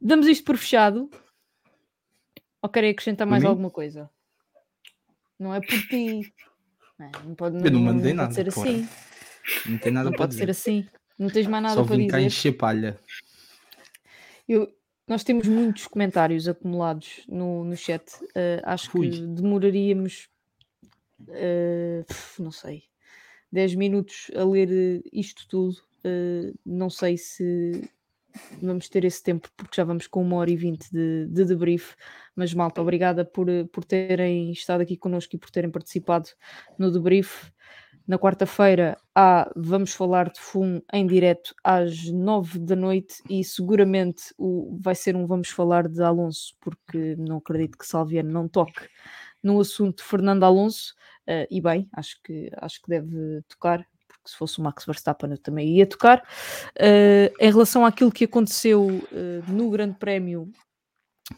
Damos 0.00 0.26
isto 0.26 0.44
por 0.44 0.56
fechado. 0.56 1.10
Ou 2.62 2.68
querem 2.68 2.90
acrescentar 2.90 3.26
mais 3.26 3.44
alguma 3.44 3.70
coisa? 3.70 4.10
Não 5.38 5.54
é 5.54 5.60
por 5.60 5.78
ti. 5.88 6.32
Não, 6.98 7.10
não 7.24 7.34
pode, 7.34 7.56
não, 7.56 7.64
Eu 7.64 7.70
não 7.70 7.80
mandei 7.80 8.12
não 8.12 8.24
nada. 8.24 8.34
Pode 8.34 8.34
ser 8.34 8.48
assim. 8.48 8.88
Não 9.66 9.78
tem 9.78 9.92
nada 9.92 10.04
não 10.04 10.12
para 10.12 10.18
pode 10.18 10.32
dizer. 10.32 10.44
ser 10.44 10.50
assim. 10.50 10.88
Não 11.18 11.28
tens 11.28 11.46
mais 11.46 11.62
nada 11.62 11.74
Só 11.74 11.84
para 11.84 11.96
vim 11.96 12.06
dizer. 12.06 12.12
cá 12.12 12.20
encher 12.20 12.52
palha. 12.52 12.98
Eu, 14.48 14.72
nós 15.06 15.22
temos 15.22 15.46
muitos 15.46 15.86
comentários 15.86 16.48
acumulados 16.48 17.22
no, 17.28 17.64
no 17.64 17.76
chat. 17.76 18.04
Uh, 18.22 18.60
acho 18.64 18.90
Fui. 18.90 19.10
que 19.10 19.20
demoraríamos, 19.20 20.28
uh, 21.28 22.04
não 22.38 22.50
sei, 22.50 22.84
10 23.52 23.74
minutos 23.74 24.30
a 24.34 24.44
ler 24.44 25.02
isto 25.12 25.46
tudo. 25.48 25.76
Uh, 26.04 26.54
não 26.64 26.90
sei 26.90 27.16
se 27.16 27.88
vamos 28.60 28.88
ter 28.88 29.04
esse 29.04 29.22
tempo, 29.22 29.48
porque 29.56 29.76
já 29.76 29.84
vamos 29.84 30.06
com 30.06 30.20
uma 30.22 30.36
hora 30.36 30.50
e 30.50 30.56
vinte 30.56 30.90
de, 30.90 31.26
de 31.28 31.44
debrief. 31.44 31.94
Mas, 32.34 32.52
malta, 32.52 32.82
obrigada 32.82 33.24
por, 33.24 33.46
por 33.72 33.84
terem 33.84 34.50
estado 34.50 34.80
aqui 34.80 34.96
connosco 34.96 35.36
e 35.36 35.38
por 35.38 35.50
terem 35.50 35.70
participado 35.70 36.28
no 36.78 36.90
debrief. 36.90 37.50
Na 38.06 38.18
quarta-feira 38.18 38.98
Vamos 39.56 39.94
Falar 39.94 40.30
de 40.30 40.38
FUM 40.38 40.82
em 40.92 41.06
direto 41.06 41.54
às 41.64 42.10
nove 42.10 42.58
da 42.58 42.76
noite 42.76 43.22
e 43.30 43.42
seguramente 43.42 44.24
o, 44.36 44.78
vai 44.78 44.94
ser 44.94 45.16
um 45.16 45.26
Vamos 45.26 45.48
Falar 45.48 45.88
de 45.88 46.02
Alonso, 46.02 46.54
porque 46.60 47.16
não 47.16 47.38
acredito 47.38 47.78
que 47.78 47.86
Salviano 47.86 48.30
não 48.30 48.46
toque 48.46 48.88
no 49.42 49.58
assunto 49.58 50.04
Fernando 50.04 50.44
Alonso. 50.44 50.94
Uh, 51.26 51.46
e 51.50 51.62
bem, 51.62 51.88
acho 51.94 52.20
que, 52.22 52.50
acho 52.58 52.82
que 52.82 52.88
deve 52.90 53.40
tocar, 53.48 53.86
porque 54.24 54.30
se 54.30 54.36
fosse 54.38 54.58
o 54.58 54.62
Max 54.62 54.86
Verstappen 54.86 55.30
eu 55.30 55.38
também 55.38 55.76
ia 55.76 55.86
tocar. 55.86 56.26
Uh, 56.76 57.30
em 57.38 57.52
relação 57.52 57.84
àquilo 57.84 58.10
que 58.10 58.24
aconteceu 58.24 58.86
uh, 58.86 59.52
no 59.52 59.70
Grande 59.70 59.98
Prémio 59.98 60.50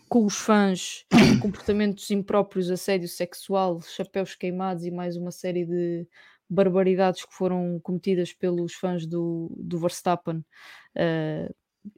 com 0.08 0.24
os 0.24 0.36
fãs, 0.36 1.04
comportamentos 1.42 2.10
impróprios, 2.10 2.70
assédio 2.70 3.08
sexual, 3.08 3.80
chapéus 3.82 4.34
queimados 4.34 4.84
e 4.84 4.90
mais 4.90 5.16
uma 5.16 5.30
série 5.32 5.64
de 5.64 6.06
barbaridades 6.48 7.24
que 7.24 7.34
foram 7.34 7.80
cometidas 7.82 8.32
pelos 8.32 8.74
fãs 8.74 9.04
do, 9.04 9.52
do 9.56 9.78
Verstappen. 9.78 10.44
Uh, 10.96 11.52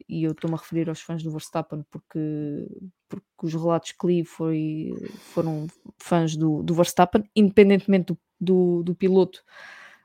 e 0.09 0.25
eu 0.25 0.33
estou-me 0.33 0.55
a 0.55 0.59
referir 0.59 0.89
aos 0.89 1.01
fãs 1.01 1.23
do 1.23 1.31
Verstappen 1.31 1.83
porque, 1.91 2.67
porque 3.09 3.27
os 3.43 3.55
relatos 3.55 3.93
que 3.93 4.07
li 4.07 4.25
foi, 4.25 4.93
foram 5.33 5.67
fãs 5.99 6.37
do, 6.37 6.63
do 6.63 6.75
Verstappen, 6.75 7.25
independentemente 7.35 8.07
do, 8.07 8.19
do, 8.39 8.83
do 8.83 8.95
piloto 8.95 9.43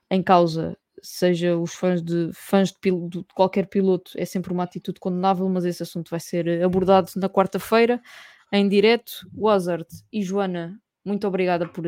em 0.10 0.22
causa, 0.22 0.78
seja 1.02 1.58
os 1.58 1.74
fãs 1.74 2.02
de 2.02 2.32
fãs 2.34 2.72
de, 2.72 2.92
de, 3.10 3.26
qualquer 3.36 3.68
piloto, 3.68 4.12
é 4.16 4.26
sempre 4.26 4.54
uma 4.54 4.64
atitude 4.64 5.00
condenável, 5.00 5.48
mas 5.50 5.66
esse 5.66 5.84
assunto 5.84 6.10
vai 6.10 6.20
ser 6.20 6.64
abordado 6.64 7.12
na 7.18 7.30
quarta-feira 7.30 8.02
em 8.52 8.68
direto. 8.70 9.28
Wazard 9.36 9.88
e 10.12 10.24
Joana, 10.24 10.80
muito 11.04 11.28
obrigada 11.28 11.68
por, 11.68 11.84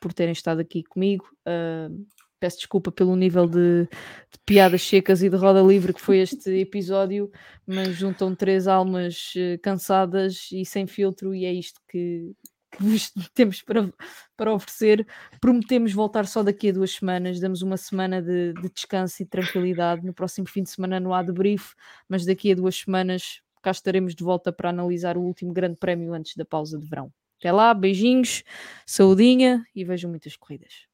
por 0.00 0.12
terem 0.12 0.32
estado 0.32 0.60
aqui 0.60 0.82
comigo. 0.82 1.26
Uh, 1.46 2.04
peço 2.40 2.58
desculpa 2.58 2.90
pelo 2.90 3.16
nível 3.16 3.46
de, 3.46 3.84
de, 3.84 4.38
piadas 4.44 4.82
secas 4.82 5.22
e 5.22 5.28
de 5.28 5.36
roda 5.36 5.60
livre 5.60 5.92
que 5.92 6.00
foi 6.00 6.18
este 6.18 6.50
episódio, 6.58 7.30
mas 7.66 7.94
juntam 7.94 8.34
três 8.34 8.66
almas 8.66 9.32
uh, 9.36 9.58
cansadas 9.62 10.48
e 10.52 10.64
sem 10.64 10.86
filtro, 10.86 11.34
e 11.34 11.44
é 11.44 11.52
isto 11.52 11.80
que, 11.88 12.32
que 12.70 12.82
vos 12.82 13.10
temos 13.34 13.62
para, 13.62 13.90
para 14.36 14.52
oferecer. 14.52 15.06
Prometemos 15.40 15.92
voltar 15.92 16.26
só 16.26 16.42
daqui 16.42 16.70
a 16.70 16.72
duas 16.72 16.92
semanas, 16.92 17.40
damos 17.40 17.62
uma 17.62 17.76
semana 17.76 18.22
de, 18.22 18.52
de 18.54 18.68
descanso 18.70 19.22
e 19.22 19.26
tranquilidade. 19.26 20.04
No 20.04 20.14
próximo 20.14 20.46
fim 20.48 20.62
de 20.62 20.70
semana 20.70 21.00
não 21.00 21.14
há 21.14 21.22
debrief, 21.22 21.74
mas 22.08 22.24
daqui 22.24 22.52
a 22.52 22.54
duas 22.54 22.76
semanas 22.76 23.40
cá 23.62 23.70
estaremos 23.70 24.14
de 24.14 24.24
volta 24.24 24.52
para 24.52 24.70
analisar 24.70 25.16
o 25.16 25.22
último 25.22 25.52
grande 25.52 25.76
prémio 25.76 26.12
antes 26.14 26.36
da 26.36 26.44
pausa 26.44 26.78
de 26.78 26.86
verão. 26.86 27.12
Até 27.38 27.52
lá, 27.52 27.72
beijinhos, 27.72 28.42
saudinha 28.84 29.64
e 29.74 29.84
vejam 29.84 30.10
muitas 30.10 30.36
corridas. 30.36 30.87